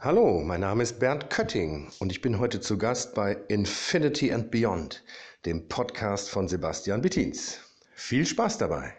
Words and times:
Hallo, 0.00 0.44
mein 0.44 0.60
Name 0.60 0.84
ist 0.84 1.00
Bernd 1.00 1.28
Kötting 1.28 1.90
und 1.98 2.12
ich 2.12 2.20
bin 2.20 2.38
heute 2.38 2.60
zu 2.60 2.78
Gast 2.78 3.16
bei 3.16 3.36
Infinity 3.48 4.32
and 4.32 4.48
Beyond, 4.52 5.02
dem 5.44 5.66
Podcast 5.66 6.30
von 6.30 6.46
Sebastian 6.46 7.02
Bettins. 7.02 7.58
Viel 7.94 8.24
Spaß 8.24 8.58
dabei! 8.58 8.94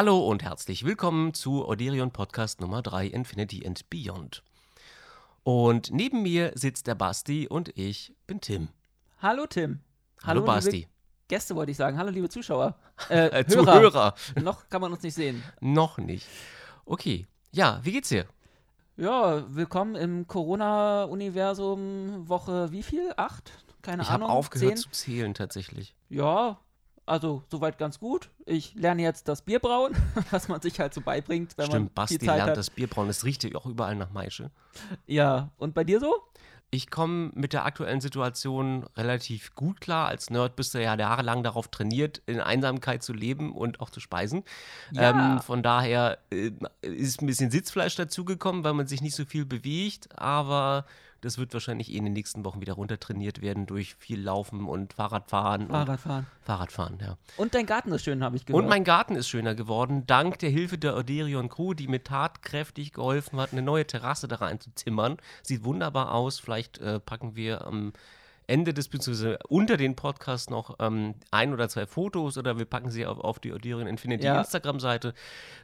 Hallo 0.00 0.26
und 0.26 0.42
herzlich 0.42 0.86
willkommen 0.86 1.34
zu 1.34 1.68
Oderion 1.68 2.10
Podcast 2.10 2.62
Nummer 2.62 2.80
3 2.80 3.08
Infinity 3.08 3.66
and 3.66 3.90
Beyond. 3.90 4.42
Und 5.42 5.90
neben 5.92 6.22
mir 6.22 6.52
sitzt 6.54 6.86
der 6.86 6.94
Basti 6.94 7.46
und 7.46 7.76
ich 7.76 8.14
bin 8.26 8.40
Tim. 8.40 8.68
Hallo 9.18 9.44
Tim. 9.46 9.80
Hallo, 10.24 10.42
Basti. 10.42 10.88
Gäste 11.28 11.54
wollte 11.54 11.72
ich 11.72 11.76
sagen. 11.76 11.98
Hallo 11.98 12.08
liebe 12.08 12.30
Zuschauer. 12.30 12.76
Äh, 13.10 13.40
Äh, 13.40 13.46
Zuhörer. 13.46 14.14
Noch 14.40 14.70
kann 14.70 14.80
man 14.80 14.90
uns 14.90 15.02
nicht 15.02 15.12
sehen. 15.12 15.42
Noch 15.60 15.98
nicht. 15.98 16.26
Okay. 16.86 17.26
Ja, 17.52 17.80
wie 17.82 17.92
geht's 17.92 18.08
dir? 18.08 18.24
Ja, 18.96 19.44
willkommen 19.54 19.96
im 19.96 20.26
Corona-Universum 20.26 22.26
Woche 22.26 22.72
wie 22.72 22.82
viel? 22.82 23.12
Acht? 23.18 23.52
Keine 23.82 24.00
ich 24.00 24.08
habe 24.08 24.24
Ahnung. 24.24 24.34
aufgehört 24.34 24.78
Zehn? 24.78 24.82
zu 24.82 24.88
zählen 24.92 25.34
tatsächlich. 25.34 25.94
Ja, 26.08 26.58
also 27.10 27.42
soweit 27.50 27.76
ganz 27.76 27.98
gut. 27.98 28.30
Ich 28.46 28.74
lerne 28.74 29.02
jetzt 29.02 29.28
das 29.28 29.42
Bierbrauen, 29.42 29.94
was 30.30 30.48
man 30.48 30.60
sich 30.60 30.78
halt 30.78 30.94
so 30.94 31.00
beibringt, 31.00 31.58
wenn 31.58 31.66
Stimmt, 31.66 31.86
man 31.86 31.94
Basti 31.94 32.18
viel 32.18 32.28
Zeit 32.28 32.36
lernt 32.36 32.50
hat. 32.50 32.56
das 32.56 32.70
Bierbrauen. 32.70 33.08
Es 33.08 33.24
riecht 33.24 33.42
ja 33.44 33.54
auch 33.56 33.66
überall 33.66 33.96
nach 33.96 34.10
Maische. 34.10 34.50
Ja, 35.06 35.50
und 35.58 35.74
bei 35.74 35.84
dir 35.84 36.00
so? 36.00 36.14
Ich 36.72 36.88
komme 36.88 37.32
mit 37.34 37.52
der 37.52 37.64
aktuellen 37.64 38.00
Situation 38.00 38.86
relativ 38.96 39.56
gut 39.56 39.80
klar. 39.80 40.06
Als 40.06 40.30
Nerd 40.30 40.54
bist 40.54 40.72
du 40.72 40.80
ja 40.80 40.96
jahrelang 40.96 41.42
darauf 41.42 41.66
trainiert, 41.66 42.22
in 42.26 42.38
Einsamkeit 42.40 43.02
zu 43.02 43.12
leben 43.12 43.52
und 43.52 43.80
auch 43.80 43.90
zu 43.90 43.98
speisen. 43.98 44.44
Ja. 44.92 45.10
Ähm, 45.10 45.40
von 45.40 45.64
daher 45.64 46.18
äh, 46.30 46.52
ist 46.82 47.22
ein 47.22 47.26
bisschen 47.26 47.50
Sitzfleisch 47.50 47.96
dazugekommen, 47.96 48.62
weil 48.62 48.74
man 48.74 48.86
sich 48.86 49.02
nicht 49.02 49.16
so 49.16 49.24
viel 49.24 49.44
bewegt. 49.44 50.16
Aber 50.16 50.86
das 51.20 51.38
wird 51.38 51.52
wahrscheinlich 51.52 51.92
eh 51.92 51.96
in 51.96 52.04
den 52.04 52.12
nächsten 52.12 52.44
Wochen 52.44 52.60
wieder 52.60 52.74
runtertrainiert 52.74 53.40
werden 53.42 53.66
durch 53.66 53.94
viel 53.96 54.20
Laufen 54.20 54.66
und 54.66 54.94
Fahrradfahren. 54.94 55.68
Fahrradfahren. 55.68 56.26
Und 56.26 56.44
Fahrradfahren, 56.44 56.98
ja. 57.00 57.16
Und 57.36 57.54
dein 57.54 57.66
Garten 57.66 57.92
ist 57.92 58.04
schön, 58.04 58.22
habe 58.24 58.36
ich 58.36 58.46
gehört. 58.46 58.62
Und 58.62 58.68
mein 58.68 58.84
Garten 58.84 59.16
ist 59.16 59.28
schöner 59.28 59.54
geworden, 59.54 60.06
dank 60.06 60.38
der 60.38 60.50
Hilfe 60.50 60.78
der 60.78 60.96
Oderion 60.96 61.48
Crew, 61.48 61.74
die 61.74 61.88
mir 61.88 62.02
tatkräftig 62.02 62.92
geholfen 62.92 63.38
hat, 63.40 63.52
eine 63.52 63.62
neue 63.62 63.86
Terrasse 63.86 64.28
da 64.28 64.36
reinzuzimmern. 64.36 65.16
Sieht 65.42 65.64
wunderbar 65.64 66.12
aus. 66.14 66.38
Vielleicht 66.38 66.78
äh, 66.78 67.00
packen 67.00 67.36
wir 67.36 67.66
am 67.66 67.92
Ende 68.46 68.74
des, 68.74 68.88
beziehungsweise 68.88 69.38
unter 69.48 69.76
den 69.76 69.94
Podcast 69.94 70.50
noch 70.50 70.76
ähm, 70.80 71.14
ein 71.30 71.52
oder 71.52 71.68
zwei 71.68 71.86
Fotos 71.86 72.36
oder 72.36 72.58
wir 72.58 72.64
packen 72.64 72.90
sie 72.90 73.06
auf, 73.06 73.18
auf 73.18 73.38
die 73.38 73.52
Oderion 73.52 73.86
Infinity 73.86 74.26
Ja. 74.26 74.40
Instagram-Seite. 74.40 75.14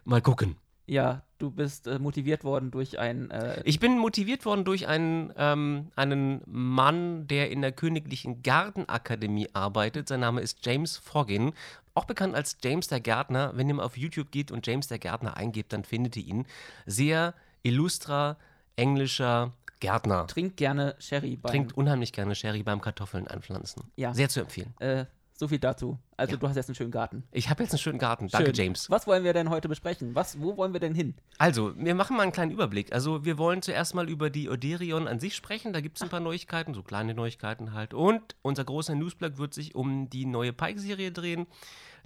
Mal 0.04 0.22
gucken. 0.22 0.56
Ja, 0.86 1.22
du 1.38 1.50
bist 1.50 1.86
äh, 1.86 1.98
motiviert 1.98 2.44
worden 2.44 2.70
durch 2.70 2.98
ein 2.98 3.30
äh, 3.30 3.60
Ich 3.64 3.80
bin 3.80 3.98
motiviert 3.98 4.44
worden 4.44 4.64
durch 4.64 4.86
einen, 4.86 5.32
ähm, 5.36 5.90
einen 5.96 6.42
Mann, 6.46 7.26
der 7.26 7.50
in 7.50 7.60
der 7.60 7.72
Königlichen 7.72 8.42
Gartenakademie 8.42 9.48
arbeitet. 9.52 10.08
Sein 10.08 10.20
Name 10.20 10.40
ist 10.40 10.64
James 10.64 10.96
Foggin, 10.96 11.52
auch 11.94 12.04
bekannt 12.04 12.34
als 12.34 12.56
James 12.62 12.88
der 12.88 13.00
Gärtner. 13.00 13.52
Wenn 13.54 13.68
ihr 13.68 13.74
mal 13.74 13.84
auf 13.84 13.96
YouTube 13.96 14.30
geht 14.30 14.50
und 14.50 14.66
James 14.66 14.86
der 14.86 14.98
Gärtner 14.98 15.36
eingebt, 15.36 15.72
dann 15.72 15.84
findet 15.84 16.16
ihr 16.16 16.24
ihn. 16.24 16.46
Sehr 16.86 17.34
illustrer, 17.62 18.36
englischer 18.76 19.52
Gärtner. 19.80 20.26
Trink 20.26 20.56
gerne 20.56 20.94
Sherry 20.98 21.36
beim 21.36 21.50
Trinkt 21.50 21.76
unheimlich 21.76 22.12
gerne 22.12 22.34
Sherry 22.34 22.62
beim 22.62 22.80
Kartoffeln 22.80 23.26
anpflanzen. 23.26 23.84
Ja. 23.96 24.14
Sehr 24.14 24.28
zu 24.28 24.40
empfehlen. 24.40 24.74
Äh, 24.78 25.06
so 25.38 25.48
viel 25.48 25.58
dazu. 25.58 25.98
Also 26.16 26.32
Ja. 26.34 26.38
du 26.38 26.48
hast 26.48 26.56
jetzt 26.56 26.68
einen 26.68 26.74
schönen 26.74 26.90
Garten. 26.90 27.24
Ich 27.30 27.50
habe 27.50 27.62
jetzt 27.62 27.72
einen 27.72 27.78
schönen 27.78 27.98
Garten. 27.98 28.28
Danke, 28.28 28.54
Schön. 28.54 28.54
James. 28.66 28.88
Was 28.90 29.06
wollen 29.06 29.22
wir 29.22 29.32
denn 29.34 29.50
heute 29.50 29.68
besprechen? 29.68 30.14
Was, 30.14 30.40
wo 30.40 30.56
wollen 30.56 30.72
wir 30.72 30.80
denn 30.80 30.94
hin? 30.94 31.14
Also, 31.38 31.72
wir 31.76 31.94
machen 31.94 32.16
mal 32.16 32.22
einen 32.22 32.32
kleinen 32.32 32.52
Überblick. 32.52 32.92
Also, 32.92 33.24
wir 33.24 33.36
wollen 33.36 33.60
zuerst 33.62 33.94
mal 33.94 34.08
über 34.08 34.30
die 34.30 34.48
Oderion 34.48 35.08
an 35.08 35.20
sich 35.20 35.36
sprechen. 35.36 35.72
Da 35.72 35.80
gibt 35.80 35.98
es 35.98 36.02
ein 36.02 36.08
paar 36.08 36.20
Neuigkeiten, 36.20 36.72
so 36.74 36.82
kleine 36.82 37.12
Neuigkeiten 37.14 37.74
halt. 37.74 37.92
Und 37.92 38.34
unser 38.42 38.64
großer 38.64 38.94
Newsblog 38.94 39.36
wird 39.38 39.52
sich 39.52 39.74
um 39.74 40.08
die 40.08 40.24
neue 40.24 40.52
Pike-Serie 40.52 41.12
drehen. 41.12 41.46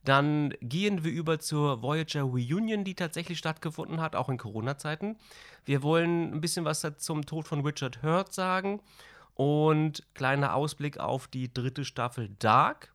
Dann 0.02 0.54
gehen 0.62 1.04
wir 1.04 1.12
über 1.12 1.38
zur 1.40 1.82
Voyager 1.82 2.22
Reunion, 2.22 2.84
die 2.84 2.94
tatsächlich 2.94 3.38
stattgefunden 3.38 4.00
hat, 4.00 4.16
auch 4.16 4.28
in 4.30 4.38
Corona-Zeiten. 4.38 5.18
Wir 5.64 5.82
wollen 5.82 6.32
ein 6.32 6.40
bisschen 6.40 6.64
was 6.64 6.86
zum 6.96 7.26
Tod 7.26 7.46
von 7.46 7.60
Richard 7.60 8.02
Hurt 8.02 8.32
sagen. 8.32 8.80
Und 9.34 10.02
kleiner 10.14 10.54
Ausblick 10.54 10.98
auf 10.98 11.26
die 11.28 11.52
dritte 11.52 11.84
Staffel 11.84 12.30
Dark. 12.38 12.89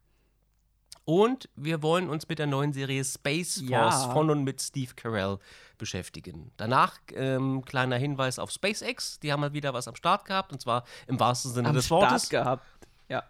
Und 1.06 1.50
wir 1.56 1.84
wollen 1.84 2.10
uns 2.10 2.28
mit 2.28 2.40
der 2.40 2.48
neuen 2.48 2.74
Serie 2.74 3.04
Space 3.06 3.60
Force 3.60 3.70
Ja. 3.70 4.12
von 4.12 4.30
und 4.32 4.44
mit 4.44 4.60
Steve 4.60 4.92
Carell 4.96 5.38
beschäftigen. 5.78 6.52
Danach 6.58 6.98
ähm, 7.14 7.64
kleiner 7.64 7.98
Hinweis 7.98 8.40
auf 8.40 8.50
SpaceX. 8.50 9.20
Die 9.20 9.32
haben 9.32 9.42
mal 9.42 9.54
wieder 9.54 9.74
was 9.74 9.88
am 9.88 9.96
Start 9.96 10.26
gehabt 10.26 10.52
und 10.52 10.62
zwar 10.62 10.84
im 11.08 11.20
wahrsten 11.20 11.52
Sinne 11.52 11.70
Am 11.70 11.76
des 11.76 11.86
Start 11.86 12.02
Wortes. 12.12 12.30
gehabt. 12.30 12.66
Ja. 13.08 13.24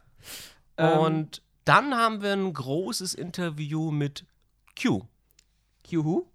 Ähm, 0.77 0.99
Und 0.99 1.41
dann 1.65 1.95
haben 1.95 2.21
wir 2.21 2.31
ein 2.31 2.53
großes 2.53 3.13
Interview 3.13 3.91
mit 3.91 4.25
Q. 4.81 5.01
Juhu. 5.87 6.25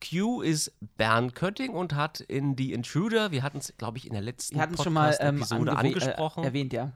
Q 0.00 0.40
ist 0.42 0.72
Bernd 0.96 1.34
Kötting 1.34 1.74
und 1.74 1.94
hat 1.94 2.20
in 2.20 2.56
The 2.56 2.72
Intruder, 2.72 3.30
wir 3.30 3.42
hatten 3.42 3.58
es, 3.58 3.72
glaube 3.78 3.98
ich, 3.98 4.06
in 4.06 4.12
der 4.14 4.22
letzten 4.22 4.56
Wir 4.56 4.62
hatten 4.62 4.74
es 4.74 4.82
schon 4.82 4.92
mal 4.92 5.16
ähm, 5.20 5.36
Podcast-Episode 5.40 5.72
angewe- 5.72 5.76
angesprochen. 5.78 6.42
Äh, 6.42 6.46
erwähnt, 6.46 6.72
ja. 6.72 6.92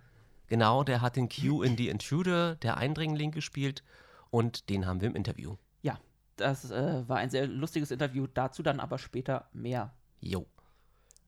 Genau, 0.48 0.84
der 0.84 1.00
hat 1.00 1.16
den 1.16 1.28
Q 1.28 1.62
in 1.62 1.76
The 1.76 1.88
Intruder, 1.88 2.54
der 2.56 2.76
Eindringling, 2.76 3.32
gespielt 3.32 3.82
und 4.30 4.68
den 4.70 4.86
haben 4.86 5.00
wir 5.00 5.08
im 5.08 5.16
Interview. 5.16 5.56
Ja, 5.82 5.98
das 6.36 6.70
äh, 6.70 7.08
war 7.08 7.16
ein 7.16 7.30
sehr 7.30 7.46
lustiges 7.46 7.90
Interview. 7.90 8.26
Dazu 8.32 8.62
dann 8.62 8.78
aber 8.80 8.98
später 8.98 9.48
mehr. 9.52 9.92
Jo. 10.20 10.46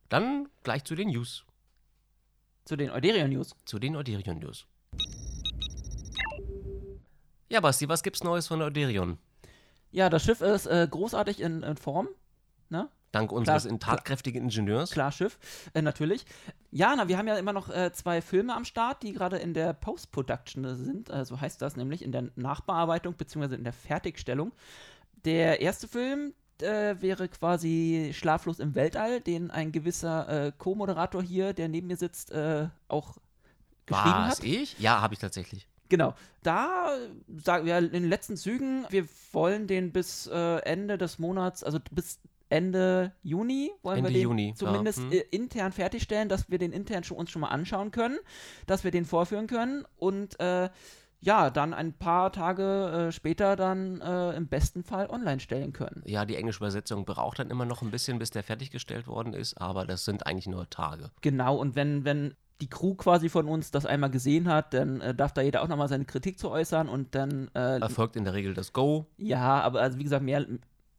Dann 0.08 0.48
gleich 0.62 0.84
zu 0.84 0.94
den 0.94 1.08
News, 1.08 1.44
Zu 2.64 2.76
den 2.76 2.90
Euderion 2.90 3.30
News. 3.30 3.54
zu 3.64 3.78
den 3.78 3.96
Oderion 3.96 4.38
News. 4.38 4.66
Ja, 7.50 7.60
Basti, 7.60 7.88
was 7.88 8.02
gibt's 8.02 8.22
Neues 8.22 8.46
von 8.46 8.60
Oderion? 8.62 9.18
Ja, 9.90 10.10
das 10.10 10.22
Schiff 10.24 10.40
ist 10.42 10.66
äh, 10.66 10.86
großartig 10.90 11.40
in, 11.40 11.62
in 11.62 11.76
Form. 11.76 12.08
Ne? 12.68 12.88
Dank 13.12 13.32
unseres 13.32 13.64
Klar, 13.64 13.78
tatkräftigen 13.78 14.44
Ingenieurs. 14.44 14.90
Klar, 14.90 15.12
Schiff. 15.12 15.38
Äh, 15.72 15.80
natürlich. 15.80 16.26
Ja, 16.70 16.94
na, 16.96 17.08
wir 17.08 17.16
haben 17.16 17.26
ja 17.26 17.36
immer 17.36 17.52
noch 17.52 17.70
äh, 17.70 17.92
zwei 17.92 18.20
Filme 18.20 18.54
am 18.54 18.64
Start, 18.64 19.02
die 19.02 19.12
gerade 19.12 19.38
in 19.38 19.54
der 19.54 19.72
Post-Production 19.72 20.76
sind. 20.76 21.10
Äh, 21.10 21.24
so 21.24 21.40
heißt 21.40 21.62
das 21.62 21.76
nämlich, 21.76 22.02
in 22.02 22.12
der 22.12 22.28
Nachbearbeitung 22.36 23.14
bzw. 23.14 23.54
in 23.54 23.64
der 23.64 23.72
Fertigstellung. 23.72 24.52
Der 25.24 25.60
erste 25.60 25.88
Film 25.88 26.34
äh, 26.60 26.96
wäre 27.00 27.28
quasi 27.28 28.10
Schlaflos 28.14 28.58
im 28.58 28.74
Weltall, 28.74 29.20
den 29.20 29.50
ein 29.50 29.72
gewisser 29.72 30.46
äh, 30.46 30.52
Co-Moderator 30.56 31.22
hier, 31.22 31.54
der 31.54 31.68
neben 31.68 31.86
mir 31.86 31.96
sitzt, 31.96 32.32
äh, 32.32 32.68
auch 32.88 33.16
geschrieben 33.86 34.14
Was, 34.14 34.38
hat. 34.38 34.44
ich? 34.44 34.78
Ja, 34.78 35.00
habe 35.00 35.14
ich 35.14 35.20
tatsächlich. 35.20 35.66
Genau. 35.88 36.14
Da 36.42 36.96
sagen 37.42 37.64
wir 37.64 37.78
in 37.78 37.92
den 37.92 38.08
letzten 38.08 38.36
Zügen, 38.36 38.84
wir 38.90 39.06
wollen 39.32 39.66
den 39.66 39.92
bis 39.92 40.26
äh, 40.26 40.58
Ende 40.58 40.98
des 40.98 41.18
Monats, 41.18 41.64
also 41.64 41.78
bis 41.90 42.20
Ende 42.48 43.12
Juni, 43.22 43.70
wollen 43.82 43.98
Ende 43.98 44.10
wir 44.10 44.14
den 44.14 44.22
Juni, 44.22 44.48
ja. 44.48 44.54
zumindest 44.54 44.98
Hm. 44.98 45.12
äh, 45.12 45.24
intern 45.30 45.72
fertigstellen, 45.72 46.28
dass 46.28 46.50
wir 46.50 46.58
den 46.58 46.72
intern 46.72 47.04
schon, 47.04 47.16
uns 47.16 47.30
schon 47.30 47.40
mal 47.40 47.48
anschauen 47.48 47.90
können, 47.90 48.18
dass 48.66 48.84
wir 48.84 48.90
den 48.90 49.04
vorführen 49.04 49.46
können 49.46 49.84
und 49.96 50.38
äh, 50.40 50.68
ja, 51.20 51.50
dann 51.50 51.74
ein 51.74 51.94
paar 51.94 52.32
Tage 52.32 53.08
äh, 53.08 53.12
später 53.12 53.56
dann 53.56 54.00
äh, 54.00 54.36
im 54.36 54.46
besten 54.46 54.84
Fall 54.84 55.10
online 55.10 55.40
stellen 55.40 55.72
können. 55.72 56.02
Ja, 56.06 56.24
die 56.24 56.36
englische 56.36 56.58
Übersetzung 56.58 57.04
braucht 57.04 57.40
dann 57.40 57.50
immer 57.50 57.64
noch 57.64 57.82
ein 57.82 57.90
bisschen, 57.90 58.18
bis 58.18 58.30
der 58.30 58.44
fertiggestellt 58.44 59.08
worden 59.08 59.34
ist, 59.34 59.60
aber 59.60 59.84
das 59.84 60.04
sind 60.04 60.26
eigentlich 60.26 60.46
nur 60.46 60.70
Tage. 60.70 61.10
Genau, 61.20 61.56
und 61.56 61.74
wenn, 61.74 62.04
wenn 62.04 62.34
die 62.60 62.68
Crew 62.68 62.94
quasi 62.94 63.28
von 63.28 63.46
uns 63.46 63.70
das 63.70 63.86
einmal 63.86 64.10
gesehen 64.10 64.48
hat, 64.48 64.74
dann 64.74 65.00
äh, 65.00 65.14
darf 65.14 65.32
da 65.32 65.42
jeder 65.42 65.62
auch 65.62 65.68
nochmal 65.68 65.88
seine 65.88 66.04
Kritik 66.04 66.38
zu 66.38 66.50
äußern 66.50 66.88
und 66.88 67.14
dann 67.14 67.50
äh, 67.54 67.78
Erfolgt 67.78 68.16
in 68.16 68.24
der 68.24 68.34
Regel 68.34 68.54
das 68.54 68.72
Go. 68.72 69.06
Ja, 69.16 69.60
aber 69.60 69.80
also 69.80 69.98
wie 69.98 70.04
gesagt, 70.04 70.24
mehr, 70.24 70.44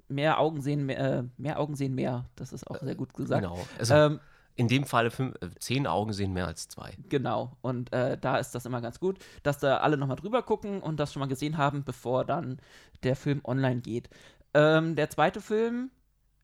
mehr 0.10 0.40
Augen 0.40 0.62
sehen 0.62 0.86
mehr, 0.86 1.00
äh, 1.00 1.24
mehr 1.38 1.60
Augen 1.60 1.76
sehen 1.76 1.96
mehr. 1.96 2.26
Das 2.36 2.52
ist 2.54 2.70
auch 2.70 2.80
sehr 2.80 2.96
gut 2.96 3.14
gesagt. 3.14 3.42
Genau. 3.44 3.60
Also 3.78 3.94
Ähm, 3.94 4.20
in 4.56 4.68
dem 4.68 4.84
Fall 4.84 5.10
fünf, 5.10 5.36
äh, 5.42 5.48
zehn 5.60 5.88
Augen 5.88 6.12
sehen 6.12 6.34
mehr 6.34 6.48
als 6.48 6.68
zwei. 6.68 6.94
genau. 7.08 7.54
Und 7.62 7.94
äh, 7.94 8.18
da 8.18 8.38
ist 8.38 8.54
das 8.56 8.66
immer 8.66 8.82
ganz 8.82 9.00
gut, 9.00 9.20
dass 9.44 9.58
da 9.60 9.78
alle 9.78 9.96
nochmal 9.96 10.18
drüber 10.18 10.44
gucken 10.44 10.82
und 10.82 11.00
das 11.00 11.14
schon 11.14 11.22
mal 11.22 11.28
gesehen 11.28 11.58
haben, 11.58 11.84
bevor 11.86 12.26
dann 12.26 12.60
der 13.04 13.16
Film 13.16 13.40
online 13.46 13.80
geht. 13.82 14.10
Ähm, 14.54 14.96
der 14.96 15.10
zweite 15.10 15.40
Film 15.40 15.92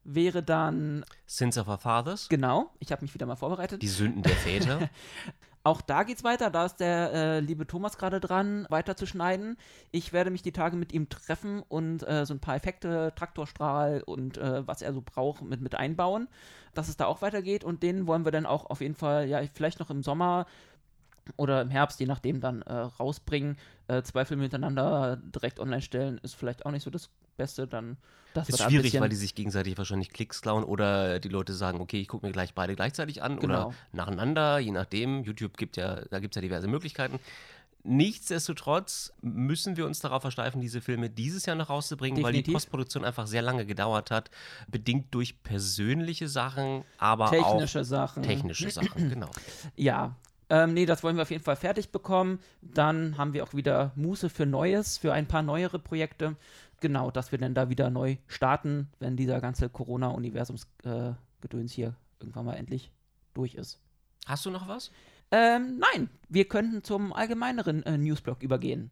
wäre 0.06 0.44
dann, 0.44 1.04
Sins 1.26 1.58
of 1.58 1.68
Our 1.68 1.80
Fathers, 1.80 2.30
genau, 2.30 2.70
ich 2.80 2.92
habe 2.92 3.02
mich 3.02 3.14
wieder 3.16 3.26
mal 3.26 3.36
vorbereitet. 3.36 3.82
die 3.82 3.88
Sünden 3.88 4.22
der 4.22 4.36
Väter. 4.36 4.90
Auch 5.66 5.82
da 5.82 6.04
geht's 6.04 6.24
weiter. 6.24 6.52
Da 6.52 6.66
ist 6.66 6.76
der 6.76 7.12
äh, 7.12 7.40
liebe 7.40 7.66
Thomas 7.66 7.98
gerade 7.98 8.20
dran, 8.20 8.68
weiter 8.70 8.96
zu 8.96 9.08
schneiden. 9.08 9.58
Ich 9.90 10.14
werde 10.14 10.30
mich 10.30 10.44
die 10.44 10.52
Tage 10.52 10.78
mit 10.78 10.94
ihm 10.94 11.10
treffen 11.10 11.64
und 11.68 12.08
äh, 12.08 12.24
so 12.28 12.36
ein 12.36 12.40
paar 12.40 12.56
Effekte, 12.56 13.14
Traktorstrahl 13.16 14.04
und 14.06 14.38
äh, 14.38 14.68
was 14.68 14.84
er 14.84 14.94
so 14.94 15.02
braucht, 15.02 15.42
mit, 15.42 15.62
mit 15.62 15.74
einbauen, 15.74 16.28
dass 16.76 16.88
es 16.88 16.98
da 16.98 17.08
auch 17.08 17.24
weitergeht. 17.24 17.64
Und 17.64 17.82
den 17.82 18.06
wollen 18.06 18.26
wir 18.26 18.32
dann 18.32 18.46
auch 18.46 18.70
auf 18.70 18.80
jeden 18.80 18.94
Fall, 18.94 19.28
ja, 19.28 19.42
vielleicht 19.56 19.80
noch 19.80 19.90
im 19.90 20.04
Sommer 20.04 20.46
oder 21.38 21.62
im 21.62 21.69
Herbst, 21.69 22.00
je 22.00 22.06
nachdem, 22.06 22.39
dann 22.42 22.62
äh, 22.63 22.74
rausbringen. 22.74 23.57
Äh, 23.88 24.01
zwei 24.04 24.25
Filme 24.25 24.44
hintereinander 24.44 25.18
direkt 25.18 25.60
online 25.60 25.81
stellen, 25.81 26.19
ist 26.24 26.36
vielleicht 26.36 26.66
auch 26.66 26.72
nicht 26.72 26.83
so 26.83 26.89
das 26.89 27.10
Beste. 27.38 27.68
Dann 27.68 27.98
das 28.33 28.50
ist 28.50 28.62
schwierig, 28.62 29.00
weil 29.00 29.10
die 29.10 29.16
sich 29.16 29.33
gegenseitig 29.36 29.77
wahrscheinlich 29.77 30.10
Klicks 30.10 30.42
klauen 30.42 30.63
oder 30.63 31.19
die 31.19 31.30
Leute 31.30 31.54
sagen, 31.54 31.80
okay, 31.81 32.00
ich 32.01 32.07
gucke 32.07 32.25
mir 32.25 32.31
gleich 32.31 32.54
beide 32.54 32.75
gleichzeitig 32.75 33.24
an 33.24 33.39
Genau. 33.39 33.68
oder 33.68 33.74
nacheinander, 33.94 34.60
je 34.60 34.72
nachdem. 34.72 35.24
YouTube 35.24 35.57
gibt 35.57 35.77
ja, 35.77 36.01
da 36.10 36.19
gibt 36.19 36.36
es 36.36 36.38
ja 36.38 36.42
diverse 36.42 36.68
Möglichkeiten. 36.68 37.19
Nichtsdestotrotz 37.88 39.13
müssen 39.21 39.78
wir 39.78 39.86
uns 39.86 40.00
darauf 40.00 40.21
versteifen, 40.24 40.60
diese 40.60 40.81
Filme 40.81 41.10
dieses 41.10 41.45
Jahr 41.45 41.56
noch 41.56 41.69
rauszubringen, 41.69 42.24
weil 42.24 42.33
die 42.33 42.39
Definitiv. 42.39 42.54
Postproduktion 42.54 43.06
einfach 43.06 43.28
sehr 43.28 43.42
lange 43.44 43.66
gedauert 43.66 44.10
hat, 44.12 44.31
bedingt 44.68 45.13
durch 45.13 45.42
persönliche 45.44 46.28
Sachen, 46.28 46.83
aber 46.98 47.30
Technische 47.30 47.81
auch 47.81 47.83
Sachen. 47.86 48.24
technische 48.24 48.69
Sachen, 48.71 49.10
genau. 49.10 49.30
Ja. 49.75 50.16
Ähm, 50.50 50.74
nee, 50.74 50.86
das 50.86 51.03
wollen 51.03 51.15
wir 51.15 51.24
auf 51.24 51.31
jeden 51.31 51.44
Fall 51.44 51.56
fertig 51.56 51.92
bekommen. 51.92 52.39
Dann 52.62 53.18
haben 53.18 53.33
wir 53.33 53.44
auch 53.44 53.53
wieder 53.53 53.92
Muße 53.95 54.30
für 54.30 54.45
Neues, 54.45 54.97
für 54.97 55.13
ein 55.13 55.27
paar 55.27 55.42
neuere 55.42 55.80
Projekte. 55.80 56.36
Genau, 56.81 57.09
dass 57.09 57.31
wir 57.31 57.39
dann 57.39 57.53
da 57.53 57.69
wieder 57.69 57.89
neu 57.89 58.18
starten, 58.27 58.89
wenn 59.00 59.18
dieser 59.18 59.42
ganze 59.42 59.69
Corona-Universums-Gedöns 59.69 61.71
hier 61.71 61.95
irgendwann 62.19 62.45
mal 62.45 62.56
endlich 62.56 62.92
durch 63.33 63.56
ist. 63.56 63.80
Hast 64.25 64.45
du 64.45 64.51
noch 64.51 64.68
was? 64.68 64.92
Ähm, 65.31 65.80
nein, 65.80 66.09
wir 66.30 66.45
könnten 66.45 66.83
zum 66.83 67.13
allgemeineren 67.13 67.83
äh, 67.83 67.97
Newsblock 67.97 68.44
übergehen. 68.44 68.92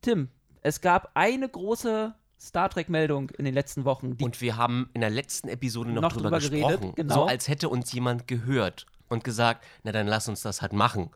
Tim, 0.00 0.28
es 0.62 0.80
gab 0.80 1.10
eine 1.14 1.48
große 1.48 2.14
Star 2.40 2.68
Trek-Meldung 2.68 3.30
in 3.30 3.44
den 3.44 3.54
letzten 3.54 3.84
Wochen. 3.84 4.16
Die 4.16 4.24
Und 4.24 4.40
wir 4.40 4.56
haben 4.56 4.88
in 4.94 5.00
der 5.00 5.10
letzten 5.10 5.48
Episode 5.48 5.90
noch, 5.90 6.02
Noch 6.02 6.12
drüber 6.12 6.30
drüber 6.30 6.38
gesprochen, 6.38 6.80
geredet, 6.80 6.96
genau. 6.96 7.14
so 7.14 7.24
als 7.24 7.48
hätte 7.48 7.68
uns 7.68 7.92
jemand 7.92 8.26
gehört 8.26 8.86
und 9.08 9.24
gesagt, 9.24 9.64
na 9.82 9.92
dann 9.92 10.06
lass 10.06 10.28
uns 10.28 10.42
das 10.42 10.62
halt 10.62 10.72
machen. 10.72 11.10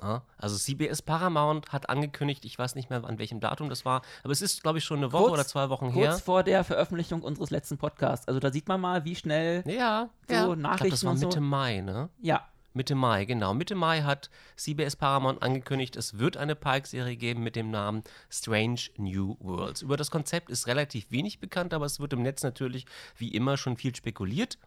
Ja, 0.00 0.22
also 0.38 0.56
CBS 0.56 1.02
Paramount 1.02 1.70
hat 1.70 1.90
angekündigt, 1.90 2.44
ich 2.44 2.58
weiß 2.58 2.74
nicht 2.74 2.88
mehr 2.88 3.04
an 3.04 3.18
welchem 3.18 3.40
Datum 3.40 3.68
das 3.68 3.84
war, 3.84 4.02
aber 4.22 4.32
es 4.32 4.40
ist 4.40 4.62
glaube 4.62 4.78
ich 4.78 4.84
schon 4.84 4.98
eine 4.98 5.12
Woche 5.12 5.24
Kurz- 5.24 5.32
oder 5.34 5.46
zwei 5.46 5.68
Wochen 5.68 5.92
kurz 5.92 6.06
her. 6.06 6.18
vor 6.18 6.42
der 6.42 6.64
Veröffentlichung 6.64 7.22
unseres 7.22 7.50
letzten 7.50 7.76
Podcasts. 7.76 8.26
Also 8.26 8.40
da 8.40 8.50
sieht 8.50 8.68
man 8.68 8.80
mal, 8.80 9.04
wie 9.04 9.14
schnell. 9.14 9.62
Ja, 9.66 9.72
so 9.72 9.74
ja. 9.74 10.10
ich 10.22 10.26
glaube, 10.28 10.56
Nachrichten 10.56 10.90
das 10.90 11.04
war 11.04 11.12
und 11.12 11.18
so. 11.18 11.26
Mitte 11.26 11.40
Mai, 11.40 11.82
ne? 11.82 12.08
Ja, 12.20 12.48
Mitte 12.74 12.94
Mai, 12.94 13.26
genau. 13.26 13.52
Mitte 13.54 13.74
Mai 13.74 14.02
hat 14.02 14.30
CBS 14.56 14.96
Paramount 14.96 15.42
angekündigt, 15.42 15.94
es 15.96 16.18
wird 16.18 16.36
eine 16.36 16.54
Pike-Serie 16.56 17.16
geben 17.16 17.42
mit 17.42 17.54
dem 17.54 17.70
Namen 17.70 18.02
Strange 18.30 18.80
New 18.96 19.36
Worlds. 19.40 19.82
Über 19.82 19.96
das 19.96 20.10
Konzept 20.10 20.48
ist 20.48 20.66
relativ 20.66 21.10
wenig 21.10 21.38
bekannt, 21.38 21.74
aber 21.74 21.84
es 21.84 22.00
wird 22.00 22.14
im 22.14 22.22
Netz 22.22 22.42
natürlich 22.42 22.86
wie 23.16 23.28
immer 23.28 23.56
schon 23.56 23.76
viel 23.76 23.94
spekuliert. 23.94 24.58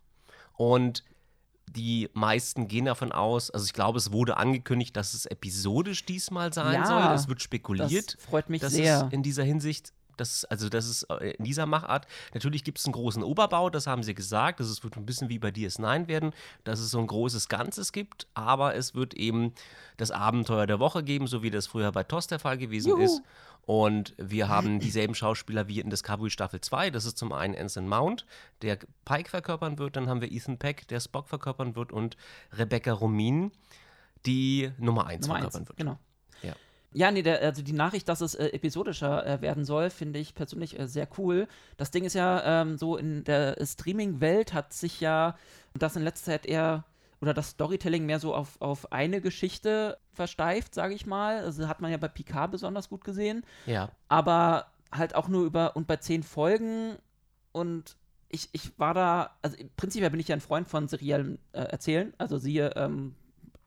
Und 0.53 1.03
die 1.69 2.09
meisten 2.13 2.67
gehen 2.67 2.85
davon 2.85 3.11
aus, 3.11 3.49
also 3.51 3.65
ich 3.65 3.73
glaube, 3.73 3.97
es 3.97 4.11
wurde 4.11 4.37
angekündigt, 4.37 4.95
dass 4.95 5.13
es 5.13 5.25
episodisch 5.25 6.05
diesmal 6.05 6.53
sein 6.53 6.73
Ja, 6.75 6.85
soll. 6.85 7.15
Es 7.15 7.27
wird 7.27 7.39
das 7.39 7.43
spekuliert. 7.43 8.17
freut 8.19 8.49
mich 8.49 8.61
Das 8.61 8.73
sehr. 8.73 9.05
ist 9.07 9.13
in 9.13 9.23
dieser 9.23 9.43
Hinsicht, 9.43 9.93
das, 10.17 10.45
also 10.45 10.69
das 10.69 10.87
ist 10.87 11.03
äh, 11.03 11.31
in 11.31 11.43
dieser 11.43 11.65
Machart. 11.65 12.07
Natürlich 12.33 12.63
gibt 12.63 12.79
es 12.79 12.85
einen 12.85 12.93
großen 12.93 13.23
Oberbau, 13.23 13.69
das 13.69 13.87
haben 13.87 14.03
sie 14.03 14.13
gesagt. 14.13 14.59
Das 14.59 14.83
wird 14.83 14.97
ein 14.97 15.05
bisschen 15.05 15.29
wie 15.29 15.39
bei 15.39 15.49
DS9 15.49 16.07
werden, 16.07 16.33
dass 16.63 16.79
es 16.79 16.91
so 16.91 16.99
ein 16.99 17.07
großes 17.07 17.49
Ganzes 17.49 17.91
gibt, 17.91 18.27
aber 18.33 18.75
es 18.75 18.95
wird 18.95 19.13
eben 19.13 19.53
das 19.97 20.11
Abenteuer 20.11 20.67
der 20.67 20.79
Woche 20.79 21.03
geben, 21.03 21.27
so 21.27 21.43
wie 21.43 21.51
das 21.51 21.67
früher 21.67 21.91
bei 21.91 22.03
TOS 22.03 22.27
der 22.27 22.39
Fall 22.39 22.57
gewesen 22.57 22.89
Juhu. 22.89 23.01
ist. 23.01 23.21
Und 23.65 24.13
wir 24.17 24.47
haben 24.47 24.79
dieselben 24.79 25.15
Schauspieler 25.15 25.67
wie 25.67 25.79
in 25.79 25.89
Discovery 25.89 26.29
Staffel 26.29 26.61
2. 26.61 26.91
Das 26.91 27.05
ist 27.05 27.17
zum 27.17 27.31
einen 27.31 27.55
Anson 27.55 27.87
Mount, 27.87 28.25
der 28.61 28.77
Pike 29.05 29.29
verkörpern 29.29 29.79
wird. 29.79 29.95
Dann 29.95 30.07
haben 30.07 30.21
wir 30.21 30.31
Ethan 30.31 30.59
Peck, 30.59 30.87
der 30.87 30.99
Spock 30.99 31.27
verkörpern 31.27 31.75
wird. 31.75 31.91
Und 31.91 32.15
Rebecca 32.53 32.93
Romin, 32.93 33.51
die 34.25 34.71
Nummer 34.77 35.07
1 35.07 35.25
Nummer 35.25 35.39
verkörpern 35.39 35.61
eins, 35.61 35.69
wird. 35.69 35.77
genau. 35.77 35.99
Ja. 36.95 37.11
Nee, 37.11 37.21
der, 37.21 37.41
also 37.41 37.61
die 37.61 37.73
Nachricht, 37.73 38.07
dass 38.09 38.21
es 38.21 38.35
äh, 38.35 38.47
episodischer 38.47 39.25
äh, 39.25 39.41
werden 39.41 39.65
soll, 39.65 39.89
finde 39.89 40.19
ich 40.19 40.33
persönlich 40.33 40.79
äh, 40.79 40.87
sehr 40.87 41.07
cool. 41.17 41.47
Das 41.77 41.91
Ding 41.91 42.05
ist 42.05 42.13
ja 42.13 42.61
ähm, 42.61 42.77
so, 42.77 42.97
in 42.97 43.23
der 43.25 43.57
Streaming-Welt 43.63 44.53
hat 44.53 44.73
sich 44.73 45.01
ja 45.01 45.35
das 45.73 45.95
in 45.95 46.03
letzter 46.03 46.31
Zeit 46.31 46.45
eher, 46.45 46.85
oder 47.21 47.33
das 47.33 47.49
Storytelling 47.49 48.05
mehr 48.05 48.19
so 48.19 48.33
auf, 48.33 48.59
auf 48.61 48.91
eine 48.91 49.19
Geschichte 49.21 49.97
versteift, 50.13 50.73
sage 50.73 50.93
ich 50.93 51.05
mal. 51.05 51.39
Also 51.39 51.67
hat 51.67 51.81
man 51.81 51.91
ja 51.91 51.97
bei 51.97 52.07
Picard 52.07 52.51
besonders 52.51 52.89
gut 52.89 53.03
gesehen. 53.03 53.43
Ja. 53.65 53.89
aber 54.07 54.67
halt 54.91 55.15
auch 55.15 55.27
nur 55.27 55.43
über 55.43 55.75
und 55.75 55.87
bei 55.87 55.97
zehn 55.97 56.23
Folgen 56.23 56.95
und 57.51 57.97
ich, 58.29 58.47
ich 58.53 58.77
war 58.79 58.93
da, 58.93 59.31
also 59.41 59.57
prinzipiell 59.75 60.09
bin 60.09 60.19
ich 60.21 60.29
ja 60.29 60.35
ein 60.35 60.41
Freund 60.41 60.69
von 60.69 60.87
seriellen 60.87 61.37
äh, 61.51 61.59
Erzählen, 61.63 62.13
also 62.17 62.37
siehe 62.37 62.71
ähm, 62.77 63.13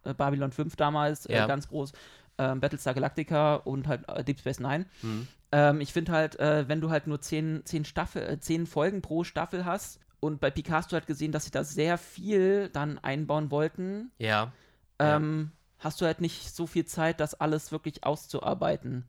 äh, 0.05 0.15
Babylon 0.15 0.53
5 0.53 0.75
damals, 0.77 1.27
Ja. 1.29 1.45
äh, 1.45 1.49
ganz 1.49 1.69
groß, 1.69 1.93
ähm, 2.39 2.61
Battlestar 2.61 2.95
Galactica 2.95 3.57
und 3.57 3.87
halt 3.87 4.09
äh, 4.09 4.25
Deep 4.25 4.39
Space 4.41 4.61
Nine. 4.61 4.87
Hm. 5.01 5.29
Ähm, 5.51 5.81
ich 5.81 5.93
finde 5.93 6.13
halt, 6.13 6.39
äh, 6.39 6.69
wenn 6.69 6.81
du 6.81 6.91
halt 6.91 7.07
nur 7.07 7.21
zehn, 7.21 7.63
zehn, 7.65 7.85
Staffel, 7.85 8.23
äh, 8.23 8.39
zehn 8.41 8.67
Folgen 8.67 9.03
pro 9.03 9.25
Staffel 9.25 9.65
hast 9.65 10.01
und 10.21 10.41
bei 10.41 10.51
Picard 10.51 10.77
hast 10.79 10.93
du 10.93 10.95
halt 10.95 11.07
gesehen, 11.07 11.33
dass 11.33 11.45
sie 11.45 11.51
da 11.51 11.65
sehr 11.65 11.97
viel 11.99 12.69
dann 12.71 12.99
einbauen 12.99 13.51
wollten, 13.51 14.11
Ja. 14.19 14.53
Ja. 15.01 15.17
ähm, 15.17 15.53
hast 15.79 16.01
du 16.01 16.07
halt 16.07 16.21
nicht 16.21 16.55
so 16.55 16.67
viel 16.67 16.85
Zeit, 16.85 17.21
das 17.21 17.35
alles 17.35 17.71
wirklich 17.73 18.05
auszuarbeiten. 18.05 19.07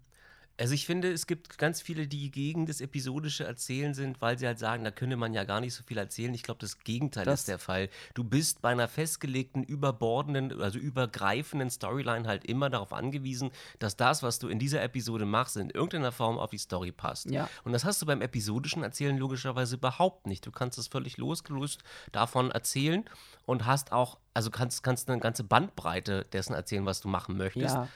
Also 0.59 0.73
ich 0.73 0.85
finde, 0.85 1.09
es 1.11 1.25
gibt 1.25 1.57
ganz 1.57 1.81
viele, 1.81 2.05
die 2.05 2.31
gegen 2.31 2.65
das 2.65 2.81
episodische 2.81 3.45
Erzählen 3.45 3.93
sind, 3.93 4.21
weil 4.21 4.37
sie 4.37 4.45
halt 4.45 4.59
sagen, 4.59 4.83
da 4.83 4.91
könne 4.91 5.15
man 5.15 5.33
ja 5.33 5.45
gar 5.45 5.61
nicht 5.61 5.73
so 5.73 5.83
viel 5.83 5.97
erzählen. 5.97 6.33
Ich 6.33 6.43
glaube, 6.43 6.59
das 6.59 6.79
Gegenteil 6.79 7.23
Das- 7.23 7.41
ist 7.41 7.47
der 7.47 7.59
Fall. 7.59 7.87
Du 8.13 8.25
bist 8.25 8.61
bei 8.61 8.69
einer 8.71 8.89
festgelegten, 8.89 9.63
überbordenden, 9.63 10.61
also 10.61 10.77
übergreifenden 10.77 11.69
Storyline 11.69 12.27
halt 12.27 12.43
immer 12.45 12.69
darauf 12.69 12.91
angewiesen, 12.91 13.51
dass 13.79 13.95
das, 13.95 14.21
was 14.21 14.39
du 14.39 14.49
in 14.49 14.59
dieser 14.59 14.83
Episode 14.83 15.25
machst, 15.25 15.55
in 15.55 15.69
irgendeiner 15.69 16.11
Form 16.11 16.37
auf 16.37 16.49
die 16.51 16.57
Story 16.57 16.91
passt. 16.91 17.29
Ja. 17.31 17.49
Und 17.63 17.71
das 17.71 17.85
hast 17.85 18.01
du 18.01 18.05
beim 18.05 18.21
episodischen 18.21 18.83
Erzählen 18.83 19.17
logischerweise 19.17 19.75
überhaupt 19.75 20.27
nicht. 20.27 20.45
Du 20.45 20.51
kannst 20.51 20.77
es 20.77 20.87
völlig 20.87 21.15
losgelöst 21.17 21.81
davon 22.11 22.51
erzählen 22.51 23.05
und 23.45 23.65
hast 23.65 23.93
auch, 23.93 24.19
also 24.33 24.51
kannst, 24.51 24.83
kannst 24.83 25.09
eine 25.09 25.19
ganze 25.21 25.45
Bandbreite 25.45 26.25
dessen 26.33 26.53
erzählen, 26.53 26.85
was 26.85 26.99
du 26.99 27.07
machen 27.07 27.37
möchtest. 27.37 27.75
Ja, 27.75 27.87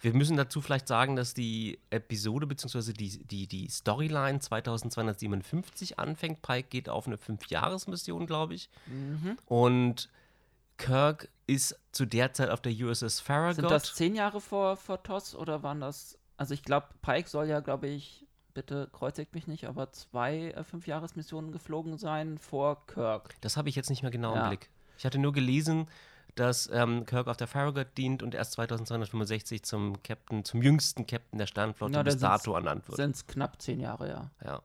Wir 0.00 0.14
müssen 0.14 0.36
dazu 0.36 0.60
vielleicht 0.60 0.86
sagen, 0.88 1.16
dass 1.16 1.34
die 1.34 1.78
Episode 1.90 2.46
bzw. 2.46 2.92
Die, 2.92 3.24
die, 3.24 3.46
die 3.46 3.68
Storyline 3.68 4.38
2257 4.40 5.98
anfängt. 5.98 6.42
Pike 6.42 6.68
geht 6.68 6.88
auf 6.88 7.06
eine 7.06 7.18
Fünfjahresmission, 7.18 8.26
glaube 8.26 8.54
ich. 8.54 8.70
Mhm. 8.86 9.36
Und 9.46 10.08
Kirk 10.76 11.28
ist 11.46 11.78
zu 11.92 12.06
der 12.06 12.32
Zeit 12.32 12.50
auf 12.50 12.60
der 12.60 12.72
USS 12.72 13.20
Farragut. 13.20 13.56
Sind 13.56 13.70
das 13.70 13.94
zehn 13.94 14.14
Jahre 14.14 14.40
vor, 14.40 14.76
vor 14.76 15.02
TOS 15.02 15.34
oder 15.34 15.62
waren 15.62 15.80
das. 15.80 16.16
Also 16.36 16.54
ich 16.54 16.62
glaube, 16.62 16.86
Pike 17.02 17.28
soll 17.28 17.48
ja, 17.48 17.58
glaube 17.60 17.88
ich, 17.88 18.24
bitte 18.54 18.88
kreuzigt 18.92 19.34
mich 19.34 19.46
nicht, 19.48 19.66
aber 19.66 19.90
zwei 19.92 20.50
äh, 20.52 20.62
Fünfjahresmissionen 20.64 21.50
geflogen 21.52 21.98
sein 21.98 22.38
vor 22.38 22.86
Kirk. 22.86 23.34
Das 23.40 23.56
habe 23.56 23.68
ich 23.68 23.74
jetzt 23.74 23.90
nicht 23.90 24.02
mehr 24.02 24.12
genau 24.12 24.34
Ja. 24.34 24.44
im 24.44 24.48
Blick. 24.50 24.70
Ich 24.96 25.04
hatte 25.04 25.18
nur 25.18 25.32
gelesen, 25.32 25.88
dass 26.38 26.68
ähm, 26.72 27.04
Kirk 27.06 27.26
auf 27.26 27.36
der 27.36 27.46
Farragut 27.46 27.86
dient 27.96 28.22
und 28.22 28.34
erst 28.34 28.52
2265 28.52 29.62
zum 29.62 30.02
Captain, 30.02 30.44
zum 30.44 30.62
jüngsten 30.62 31.06
Captain 31.06 31.38
der 31.38 31.46
da 31.92 32.02
bis 32.02 32.18
dato 32.18 32.54
ernannt 32.54 32.88
wird. 32.88 32.96
Sind 32.96 33.14
es 33.14 33.26
knapp 33.26 33.60
zehn 33.60 33.80
Jahre, 33.80 34.08
ja. 34.08 34.30
Ja. 34.44 34.62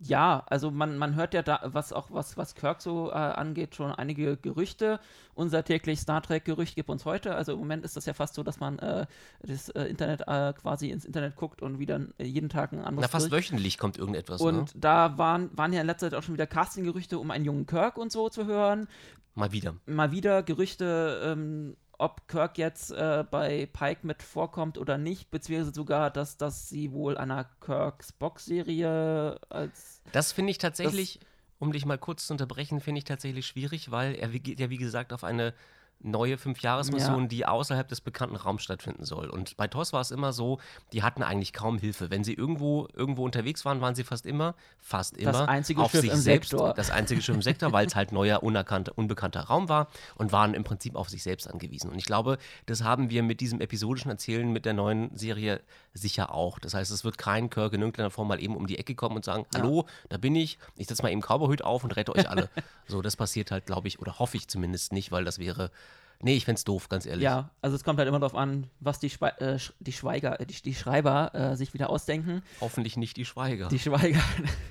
Ja, 0.00 0.44
also 0.46 0.70
man, 0.70 0.98
man 0.98 1.14
hört 1.14 1.34
ja 1.34 1.42
da, 1.42 1.60
was 1.64 1.92
auch 1.92 2.10
was, 2.10 2.36
was 2.36 2.54
Kirk 2.54 2.82
so 2.82 3.10
äh, 3.10 3.14
angeht, 3.14 3.74
schon 3.74 3.92
einige 3.92 4.36
Gerüchte. 4.36 5.00
Unser 5.34 5.64
täglich 5.64 6.00
Star 6.00 6.20
Trek-Gerücht 6.20 6.74
gibt 6.74 6.90
uns 6.90 7.04
heute. 7.04 7.34
Also 7.34 7.52
im 7.52 7.60
Moment 7.60 7.84
ist 7.84 7.96
das 7.96 8.04
ja 8.04 8.12
fast 8.12 8.34
so, 8.34 8.42
dass 8.42 8.60
man 8.60 8.78
äh, 8.80 9.06
das 9.40 9.68
äh, 9.70 9.84
Internet 9.84 10.22
äh, 10.26 10.52
quasi 10.52 10.90
ins 10.90 11.04
Internet 11.04 11.36
guckt 11.36 11.62
und 11.62 11.78
wieder 11.78 12.00
äh, 12.18 12.24
jeden 12.24 12.48
Tag 12.48 12.72
ein 12.72 12.80
anderes 12.80 13.02
Na, 13.02 13.08
fast 13.08 13.30
Gerücht. 13.30 13.50
wöchentlich 13.50 13.78
kommt 13.78 13.96
irgendetwas. 13.96 14.40
Und 14.40 14.74
ne? 14.74 14.80
da 14.80 15.16
waren, 15.16 15.50
waren 15.56 15.72
ja 15.72 15.80
in 15.80 15.86
letzter 15.86 16.10
Zeit 16.10 16.18
auch 16.18 16.22
schon 16.22 16.34
wieder 16.34 16.46
Casting-Gerüchte, 16.46 17.18
um 17.18 17.30
einen 17.30 17.44
jungen 17.44 17.66
Kirk 17.66 17.96
und 17.96 18.10
so 18.10 18.28
zu 18.28 18.46
hören. 18.46 18.88
Mal 19.36 19.52
wieder. 19.52 19.74
mal 19.86 20.12
wieder 20.12 20.42
Gerüchte, 20.44 21.20
ähm, 21.24 21.76
ob 21.98 22.28
Kirk 22.28 22.58
jetzt 22.58 22.90
äh, 22.90 23.24
bei 23.30 23.66
Pike 23.72 24.06
mit 24.06 24.22
vorkommt 24.22 24.78
oder 24.78 24.98
nicht, 24.98 25.30
beziehungsweise 25.30 25.74
sogar, 25.74 26.10
dass, 26.10 26.36
dass 26.36 26.68
sie 26.68 26.92
wohl 26.92 27.16
einer 27.16 27.44
Kirks 27.60 28.12
Box-Serie 28.12 29.38
als. 29.48 30.02
Das 30.12 30.32
finde 30.32 30.50
ich 30.50 30.58
tatsächlich, 30.58 31.20
um 31.58 31.72
dich 31.72 31.86
mal 31.86 31.98
kurz 31.98 32.26
zu 32.26 32.34
unterbrechen, 32.34 32.80
finde 32.80 32.98
ich 32.98 33.04
tatsächlich 33.04 33.46
schwierig, 33.46 33.90
weil 33.90 34.14
er 34.14 34.28
geht 34.28 34.60
ja, 34.60 34.70
wie 34.70 34.78
gesagt, 34.78 35.12
auf 35.12 35.24
eine 35.24 35.54
neue 36.00 36.36
Fünfjahresmission, 36.36 37.22
ja. 37.22 37.28
die 37.28 37.46
außerhalb 37.46 37.88
des 37.88 38.00
bekannten 38.00 38.36
Raums 38.36 38.62
stattfinden 38.62 39.04
soll. 39.04 39.30
Und 39.30 39.56
bei 39.56 39.68
TOS 39.68 39.92
war 39.92 40.00
es 40.00 40.10
immer 40.10 40.32
so, 40.32 40.58
die 40.92 41.02
hatten 41.02 41.22
eigentlich 41.22 41.52
kaum 41.52 41.78
Hilfe. 41.78 42.10
Wenn 42.10 42.24
sie 42.24 42.34
irgendwo, 42.34 42.88
irgendwo 42.94 43.24
unterwegs 43.24 43.64
waren, 43.64 43.80
waren 43.80 43.94
sie 43.94 44.04
fast 44.04 44.26
immer, 44.26 44.54
fast 44.78 45.16
immer 45.16 45.32
das 45.32 45.48
einzige 45.48 45.80
auf 45.80 45.90
Schiff 45.90 46.02
sich 46.02 46.10
im 46.10 46.18
selbst. 46.18 46.50
Sektor. 46.50 46.74
Das 46.74 46.90
einzige 46.90 47.22
Schiff 47.22 47.34
im 47.34 47.42
Sektor, 47.42 47.72
weil 47.72 47.86
es 47.86 47.96
halt 47.96 48.12
neuer, 48.12 48.42
unerkannter, 48.42 48.92
unbekannter 48.96 49.40
Raum 49.40 49.68
war 49.68 49.88
und 50.16 50.30
waren 50.32 50.52
im 50.54 50.64
Prinzip 50.64 50.94
auf 50.94 51.08
sich 51.08 51.22
selbst 51.22 51.48
angewiesen. 51.48 51.90
Und 51.90 51.98
ich 51.98 52.04
glaube, 52.04 52.38
das 52.66 52.82
haben 52.82 53.08
wir 53.08 53.22
mit 53.22 53.40
diesem 53.40 53.60
episodischen 53.60 54.10
Erzählen 54.10 54.52
mit 54.52 54.66
der 54.66 54.74
neuen 54.74 55.16
Serie 55.16 55.62
sicher 55.94 56.34
auch. 56.34 56.58
Das 56.58 56.74
heißt, 56.74 56.90
es 56.90 57.04
wird 57.04 57.16
kein 57.18 57.48
Kirk 57.48 57.72
in 57.72 57.80
irgendeiner 57.80 58.10
Form 58.10 58.28
mal 58.28 58.42
eben 58.42 58.56
um 58.56 58.66
die 58.66 58.78
Ecke 58.78 58.94
kommen 58.94 59.16
und 59.16 59.24
sagen, 59.24 59.46
Ja. 59.54 59.60
hallo, 59.60 59.86
da 60.08 60.18
bin 60.18 60.36
ich, 60.36 60.58
ich 60.76 60.86
setze 60.86 61.02
mal 61.02 61.10
eben 61.10 61.22
Cowboyhut 61.22 61.62
auf 61.62 61.84
und 61.84 61.96
rette 61.96 62.14
euch 62.14 62.28
alle. 62.28 62.50
so, 62.88 63.00
das 63.00 63.16
passiert 63.16 63.50
halt, 63.50 63.66
glaube 63.66 63.88
ich, 63.88 64.00
oder 64.00 64.18
hoffe 64.18 64.36
ich 64.36 64.48
zumindest 64.48 64.92
nicht, 64.92 65.12
weil 65.12 65.24
das 65.24 65.38
wäre, 65.38 65.70
nee, 66.24 66.34
ich 66.36 66.44
fände 66.44 66.58
es 66.58 66.64
doof, 66.64 66.88
ganz 66.88 67.06
ehrlich. 67.06 67.22
Ja, 67.22 67.50
also 67.62 67.76
es 67.76 67.84
kommt 67.84 67.98
halt 67.98 68.08
immer 68.08 68.18
darauf 68.18 68.34
an, 68.34 68.68
was 68.80 68.98
die, 68.98 69.10
Schwe 69.10 69.38
äh, 69.40 69.58
die 69.80 69.92
Schweiger, 69.92 70.40
äh, 70.40 70.46
die, 70.46 70.60
die 70.60 70.74
Schreiber 70.74 71.34
äh, 71.34 71.56
sich 71.56 71.74
wieder 71.74 71.90
ausdenken. 71.90 72.42
Hoffentlich 72.60 72.96
nicht 72.96 73.16
die 73.16 73.24
Schweiger. 73.24 73.68
Die 73.68 73.78
Schweiger. 73.78 74.20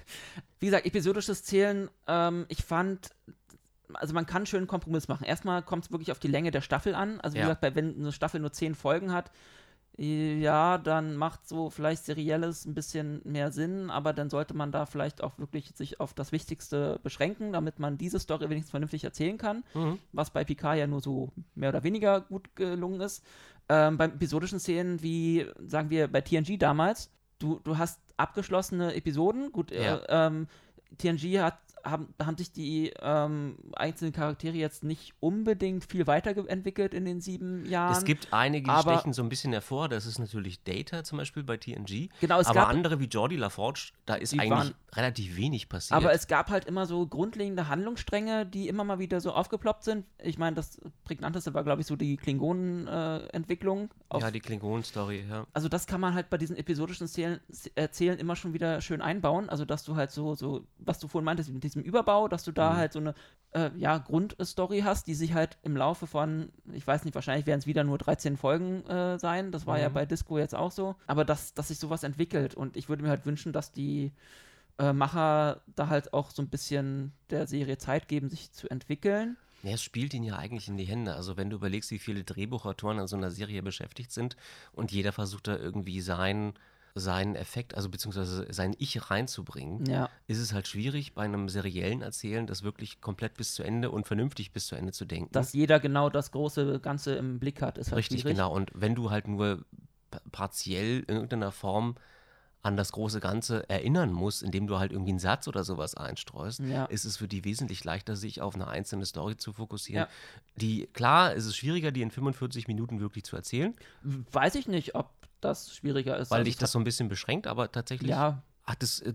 Wie 0.59 0.65
gesagt, 0.67 0.85
episodisches 0.85 1.43
Zählen, 1.43 1.89
ähm, 2.07 2.45
ich 2.49 2.63
fand, 2.63 3.09
also 3.93 4.13
man 4.13 4.25
kann 4.25 4.37
einen 4.37 4.45
schönen 4.47 4.67
Kompromiss 4.67 5.07
machen. 5.07 5.23
Erstmal 5.25 5.61
kommt 5.61 5.85
es 5.85 5.91
wirklich 5.91 6.11
auf 6.11 6.19
die 6.19 6.27
Länge 6.27 6.51
der 6.51 6.61
Staffel 6.61 6.95
an. 6.95 7.19
Also 7.21 7.35
wie 7.35 7.39
Ja. 7.39 7.45
gesagt, 7.45 7.61
bei, 7.61 7.75
wenn 7.75 7.95
eine 7.99 8.11
Staffel 8.11 8.39
nur 8.39 8.51
zehn 8.51 8.75
Folgen 8.75 9.11
hat, 9.13 9.31
ja, 9.97 10.79
dann 10.79 11.15
macht 11.15 11.47
so 11.47 11.69
vielleicht 11.69 12.05
Serielles 12.05 12.65
ein 12.65 12.73
bisschen 12.73 13.21
mehr 13.25 13.51
Sinn, 13.51 13.89
aber 13.91 14.11
dann 14.13 14.29
sollte 14.29 14.55
man 14.55 14.71
da 14.71 14.85
vielleicht 14.87 15.23
auch 15.23 15.37
wirklich 15.37 15.71
sich 15.75 15.99
auf 15.99 16.13
das 16.15 16.31
Wichtigste 16.31 16.99
beschränken, 17.03 17.53
damit 17.53 17.77
man 17.79 17.97
diese 17.97 18.19
Story 18.19 18.49
wenigstens 18.49 18.71
vernünftig 18.71 19.03
erzählen 19.03 19.37
kann, 19.37 19.63
Mhm. 19.75 19.99
was 20.11 20.31
bei 20.31 20.43
Picard 20.43 20.77
ja 20.79 20.87
nur 20.87 21.01
so 21.01 21.29
mehr 21.53 21.69
oder 21.69 21.83
weniger 21.83 22.21
gut 22.21 22.55
gelungen 22.55 23.01
ist. 23.01 23.23
Ähm, 23.69 23.97
beim 23.97 24.11
episodischen 24.13 24.59
Szenen, 24.59 25.01
wie 25.03 25.45
sagen 25.67 25.89
wir 25.89 26.07
bei 26.11 26.21
TNG 26.21 26.57
damals, 26.57 27.11
du, 27.39 27.59
du 27.63 27.77
hast 27.77 27.99
abgeschlossene 28.17 28.95
Episoden, 28.95 29.51
gut, 29.51 29.71
Ja. 29.71 29.97
äh, 29.97 30.05
ähm, 30.27 30.47
TNG 30.97 31.39
hat, 31.41 31.59
haben, 31.83 32.13
haben 32.23 32.37
sich 32.37 32.51
die 32.51 32.93
ähm, 33.01 33.57
einzelnen 33.73 34.13
Charaktere 34.13 34.55
jetzt 34.55 34.83
nicht 34.83 35.13
unbedingt 35.19 35.83
viel 35.89 36.07
weiterentwickelt 36.07 36.93
in 36.93 37.05
den 37.05 37.19
sieben 37.21 37.65
Jahren. 37.65 37.91
Es 37.95 38.05
gibt 38.05 38.31
einige, 38.31 38.71
die 38.71 38.79
stechen 38.81 39.13
so 39.13 39.21
ein 39.21 39.29
bisschen 39.29 39.51
hervor. 39.51 39.89
Das 39.89 40.05
ist 40.05 40.19
natürlich 40.19 40.63
Data 40.63 41.03
zum 41.03 41.17
Beispiel 41.17 41.43
bei 41.43 41.57
TNG. 41.57 42.09
Genau, 42.21 42.39
es 42.39 42.47
aber 42.47 42.61
gab- 42.61 42.69
andere 42.69 42.99
wie 42.99 43.05
Jordi 43.05 43.35
LaForge, 43.35 43.91
da 44.05 44.15
ist 44.15 44.33
eigentlich 44.33 44.49
waren- 44.51 44.73
relativ 44.93 45.35
wenig 45.35 45.69
passiert. 45.69 45.97
Aber 45.97 46.13
es 46.13 46.27
gab 46.27 46.49
halt 46.49 46.65
immer 46.65 46.85
so 46.85 47.05
grundlegende 47.07 47.67
Handlungsstränge, 47.67 48.45
die 48.45 48.67
immer 48.67 48.83
mal 48.83 48.99
wieder 48.99 49.19
so 49.21 49.31
aufgeploppt 49.33 49.83
sind. 49.83 50.05
Ich 50.21 50.37
meine, 50.37 50.55
das 50.55 50.79
prägnanteste 51.03 51.53
war, 51.53 51.63
glaube 51.63 51.81
ich, 51.81 51.87
so 51.87 51.95
die 51.95 52.15
Klingonen-Entwicklung. 52.17 53.89
ja, 54.19 54.31
die 54.31 54.39
Klingonen-Story, 54.39 55.25
ja. 55.29 55.45
also 55.53 55.69
das 55.69 55.87
kann 55.87 55.99
man 56.01 56.13
halt 56.13 56.29
bei 56.29 56.37
diesen 56.37 56.55
episodischen 56.55 57.07
Szenen, 57.07 57.39
Erzählen 57.75 58.17
immer 58.19 58.35
schon 58.35 58.53
wieder 58.53 58.81
schön 58.81 59.01
einbauen. 59.01 59.49
Also 59.49 59.65
dass 59.65 59.83
du 59.83 59.95
halt 59.95 60.11
so, 60.11 60.35
so, 60.35 60.65
was 60.77 60.99
du 60.99 61.07
vorhin 61.07 61.25
meintest, 61.25 61.51
mit 61.51 61.63
diesem 61.73 61.83
Überbau, 61.83 62.27
dass 62.27 62.43
du 62.43 62.51
da 62.51 62.71
Mhm. 62.73 62.77
halt 62.77 62.93
so 62.93 62.99
eine 62.99 63.13
äh, 63.55 63.69
ja, 63.77 63.99
Grundstory 63.99 64.79
hast, 64.81 65.05
die 65.05 65.13
sich 65.13 65.33
halt 65.33 65.57
im 65.61 65.77
Laufe 65.77 66.07
von, 66.07 66.49
ich 66.71 66.87
weiß 66.87 67.05
nicht, 67.05 67.13
wahrscheinlich 67.13 67.45
werden 67.45 67.59
es 67.59 67.67
wieder 67.67 67.83
nur 67.83 67.99
13 67.99 68.35
Folgen 68.35 68.83
äh, 68.87 69.19
sein. 69.19 69.51
Das 69.51 69.67
war 69.67 69.77
ja 69.79 69.89
Mhm. 69.89 69.93
bei 69.93 70.05
Disco 70.07 70.39
jetzt 70.39 70.55
auch 70.55 70.71
so. 70.71 70.95
Aber 71.05 71.23
dass, 71.23 71.53
dass 71.53 71.67
sich 71.67 71.77
sowas 71.77 72.01
entwickelt. 72.03 72.55
Und 72.55 72.75
ich 72.77 72.89
würde 72.89 73.03
mir 73.03 73.09
halt 73.09 73.25
wünschen, 73.27 73.53
dass 73.53 73.71
die 73.71 74.11
äh, 74.79 74.91
Macher 74.91 75.61
da 75.75 75.87
halt 75.87 76.13
auch 76.13 76.31
so 76.31 76.41
ein 76.41 76.49
bisschen 76.49 77.13
der 77.29 77.45
Serie 77.45 77.77
Zeit 77.77 78.07
geben, 78.07 78.27
sich 78.29 78.51
zu 78.51 78.67
entwickeln. 78.69 79.37
Ja, 79.61 79.73
es 79.73 79.83
spielt 79.83 80.15
ihn 80.15 80.23
ja 80.23 80.35
eigentlich 80.37 80.67
in 80.67 80.75
die 80.77 80.83
Hände. 80.85 81.13
Also 81.13 81.37
wenn 81.37 81.51
du 81.51 81.55
überlegst, 81.57 81.91
wie 81.91 81.99
viele 81.99 82.23
Drehbuchautoren 82.23 82.97
an 82.99 83.07
so 83.07 83.15
einer 83.15 83.29
Serie 83.29 83.61
beschäftigt 83.61 84.11
sind 84.11 84.35
und 84.71 84.91
jeder 84.91 85.11
versucht 85.11 85.47
da 85.47 85.55
irgendwie 85.55 86.01
sein, 86.01 86.53
seinen 86.95 87.35
Effekt, 87.35 87.75
also 87.75 87.89
beziehungsweise 87.89 88.45
sein 88.53 88.75
Ich 88.77 89.09
reinzubringen, 89.09 89.85
Ja. 89.87 90.09
ist 90.27 90.37
es 90.39 90.53
halt 90.53 90.67
schwierig, 90.67 91.13
bei 91.13 91.23
einem 91.23 91.49
seriellen 91.49 92.01
Erzählen 92.03 92.45
das 92.45 92.61
wirklich 92.61 93.01
komplett 93.01 93.35
bis 93.35 93.55
zu 93.55 93.63
Ende 93.63 93.89
und 93.89 94.05
vernünftig 94.05 94.51
bis 94.51 94.67
zu 94.67 94.75
Ende 94.75 94.91
zu 94.93 95.05
denken. 95.05 95.31
Dass 95.31 95.53
jeder 95.53 95.79
genau 95.79 96.09
das 96.09 96.31
große 96.31 96.79
Ganze 96.79 97.15
im 97.15 97.39
Blick 97.39 97.61
hat, 97.63 97.77
ist 97.79 97.87
halt 97.91 97.97
Richtig, 97.99 98.21
schwierig. 98.21 98.37
genau. 98.37 98.53
Und 98.53 98.69
wenn 98.75 98.93
du 98.93 99.09
halt 99.09 99.27
nur 99.27 99.65
pa- 100.11 100.21
partiell 100.31 100.99
in 101.07 101.15
irgendeiner 101.15 101.51
Form 101.51 101.95
an 102.61 102.77
das 102.77 102.91
große 102.93 103.19
Ganze 103.19 103.67
erinnern 103.69 104.13
musst, 104.13 104.41
indem 104.43 104.67
du 104.67 104.77
halt 104.79 104.91
irgendwie 104.93 105.11
einen 105.11 105.19
Satz 105.19 105.47
oder 105.49 105.63
sowas 105.65 105.95
einstreust, 105.95 106.59
Ja. 106.59 106.85
ist 106.85 107.03
es 107.05 107.17
für 107.17 107.27
die 107.27 107.43
wesentlich 107.43 107.83
leichter, 107.83 108.15
sich 108.15 108.39
auf 108.41 108.55
eine 108.55 108.67
einzelne 108.67 109.05
Story 109.05 109.35
zu 109.35 109.51
fokussieren. 109.51 110.03
Ja. 110.05 110.09
Die, 110.61 110.87
klar, 110.93 111.33
ist 111.33 111.45
es 111.45 111.57
schwieriger, 111.57 111.91
die 111.91 112.01
in 112.03 112.11
45 112.11 112.67
Minuten 112.69 112.99
wirklich 113.01 113.23
zu 113.25 113.35
erzählen, 113.35 113.73
Weiß 114.31 114.55
ich 114.55 114.67
nicht, 114.67 114.95
ob 114.95 115.09
das 115.43 115.75
schwieriger 115.75 116.17
ist. 116.17 116.31
weil 116.31 116.39
Also 116.39 116.45
dich 116.45 116.55
ich 116.55 116.59
das 116.59 116.71
so 116.71 116.79
ein 116.79 116.83
bisschen 116.83 117.09
beschränkt, 117.09 117.47
aber 117.47 117.71
tatsächlich 117.71 118.09
Ja, 118.11 118.41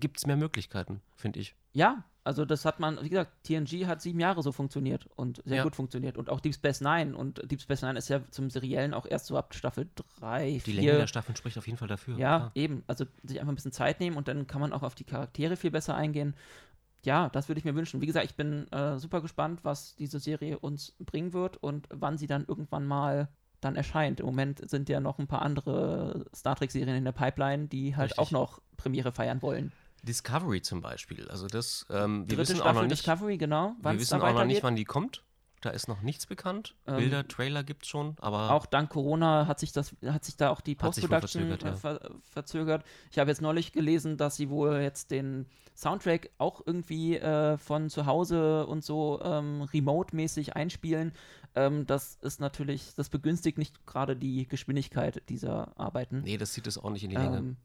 gibt 0.00 0.18
es 0.18 0.26
mehr 0.26 0.37
Möglichkeiten, 0.37 1.00
finde 1.16 1.40
ich. 1.40 1.54
ja, 1.73 2.04
also 2.25 2.44
das 2.44 2.66
hat 2.66 2.78
man, 2.78 3.02
wie 3.02 3.08
gesagt, 3.08 3.32
TNG 3.44 3.87
hat 3.87 4.02
sieben 4.02 4.20
Jahre 4.20 4.42
so 4.42 4.52
funktioniert 4.52 5.06
und 5.16 5.40
sehr 5.47 5.58
Ja. 5.58 5.62
gut 5.62 5.75
funktioniert. 5.75 6.18
Und 6.18 6.28
auch 6.28 6.40
Deep 6.40 6.52
Space 6.54 6.82
Nine. 6.82 7.16
Und 7.16 7.40
Deep 7.50 7.62
Space 7.62 7.80
Nine 7.80 7.99
ist 7.99 8.08
ja 8.11 8.20
zum 8.30 8.50
Seriellen 8.50 8.92
auch 8.92 9.06
erst 9.06 9.26
so 9.28 9.38
ab 9.38 9.54
Staffel 9.54 9.88
3, 10.20 10.50
Die 10.52 10.61
4. 10.61 10.75
Länge 10.75 10.99
der 10.99 11.06
Staffeln 11.06 11.37
spricht 11.37 11.56
auf 11.56 11.66
jeden 11.66 11.78
Fall 11.78 11.88
dafür. 11.88 12.18
Ja, 12.18 12.37
klar. 12.38 12.50
eben. 12.54 12.85
Also 12.87 13.06
sich 13.25 13.40
einfach 13.40 13.50
ein 13.52 13.54
bisschen 13.54 13.73
Zeit 13.73 13.99
nehmen 13.99 14.18
und 14.18 14.28
dann 14.28 14.47
kann 14.47 14.61
man 14.61 14.75
auch 14.75 14.82
auf 14.82 14.94
die 14.94 15.04
Charaktere 15.04 15.56
viel 15.56 15.70
besser 15.70 15.94
eingehen. 15.94 16.35
Ja, 17.02 17.30
das 17.30 17.49
würde 17.49 17.61
ich 17.61 17.64
mir 17.64 17.75
wünschen. 17.75 18.02
Wie 18.02 18.06
gesagt, 18.06 18.26
ich 18.26 18.35
bin 18.35 18.70
äh, 18.73 18.99
super 18.99 19.23
gespannt, 19.23 19.61
was 19.62 19.94
diese 19.97 20.18
Serie 20.20 20.58
uns 20.58 20.92
bringen 20.99 21.32
wird 21.32 21.56
und 21.56 21.87
wann 21.90 22.18
sie 22.18 22.26
dann 22.26 22.44
irgendwann 22.47 22.85
mal 22.87 23.28
dann 23.61 23.77
erscheint. 23.77 24.21
Im 24.21 24.27
Moment 24.27 24.69
sind 24.69 24.88
ja 24.88 25.00
noch 25.00 25.19
ein 25.19 25.27
paar 25.27 25.43
andere 25.43 26.27
Star 26.35 26.57
Trek-Serien 26.57 26.97
in 26.97 27.05
der 27.05 27.12
Pipeline, 27.12 27.67
die 27.67 27.97
halt 27.97 28.11
Richtig. 28.11 28.19
auch 28.19 28.31
noch 28.31 28.61
Premiere 28.77 29.12
feiern 29.12 29.43
wollen. 29.43 29.73
Discovery 30.03 30.62
zum 30.62 30.81
Beispiel. 30.81 31.29
Also 31.29 31.47
das, 31.47 31.87
ähm, 31.91 32.21
wir 32.21 32.37
Dritte 32.37 32.41
wissen 32.41 32.57
Staffel 32.57 32.71
auch 32.71 32.75
noch 32.75 32.83
nicht, 32.83 32.93
Discovery, 32.93 33.37
genau. 33.37 33.75
wir 33.81 33.99
wissen 33.99 34.21
auch 34.21 34.33
noch 34.33 34.45
nicht, 34.45 34.62
wann 34.62 34.77
die 34.77 34.85
kommt. 34.85 35.23
Da 35.61 35.71
ist 35.71 35.88
noch 35.88 36.03
nichts 36.03 36.27
bekannt. 36.27 36.75
Ähm, 36.87 36.97
Bilder, 36.97 37.27
Trailer 37.27 37.65
gibt 37.65 37.83
es 37.83 37.88
schon, 37.88 38.17
aber 38.21 38.53
Auch 38.53 38.67
dank 38.67 38.91
Corona 38.91 39.47
hat 39.47 39.59
sich 39.59 39.73
das, 39.73 39.97
hat 40.07 40.25
sich 40.25 40.37
da 40.37 40.50
auch 40.50 40.61
die 40.61 40.77
Post-Production 40.77 41.49
verzögert, 41.49 41.65
äh, 41.65 41.77
ver 41.77 42.11
verzögert. 42.23 42.85
Ich 43.11 43.19
habe 43.19 43.31
jetzt 43.31 43.43
neulich 43.43 43.73
gelesen, 43.73 44.17
dass 44.17 44.37
sie 44.37 44.50
wohl 44.50 44.77
jetzt 44.77 45.11
den 45.11 45.47
Soundtrack 45.75 46.31
auch 46.38 46.62
irgendwie 46.65 47.17
äh, 47.17 47.57
von 47.59 47.91
zu 47.91 48.07
Hause 48.07 48.67
und 48.67 48.85
so 48.85 49.21
ähm, 49.23 49.62
remote-mäßig 49.62 50.55
einspielen. 50.55 51.12
Ähm, 51.55 51.87
das 51.87 52.19
ist 52.21 52.41
natürlich, 52.41 52.95
das 52.95 53.09
begünstigt 53.09 53.59
nicht 53.59 53.87
gerade 53.87 54.17
die 54.17 54.47
Geschwindigkeit 54.47 55.23
dieser 55.29 55.79
Arbeiten. 55.79 56.23
nee, 56.23 56.37
das 56.37 56.53
zieht 56.53 56.67
es 56.67 56.79
auch 56.79 56.91
nicht 56.91 57.05
in 57.05 57.11
die 57.11 57.17
Länge. 57.17 57.38
Ähm, 57.38 57.57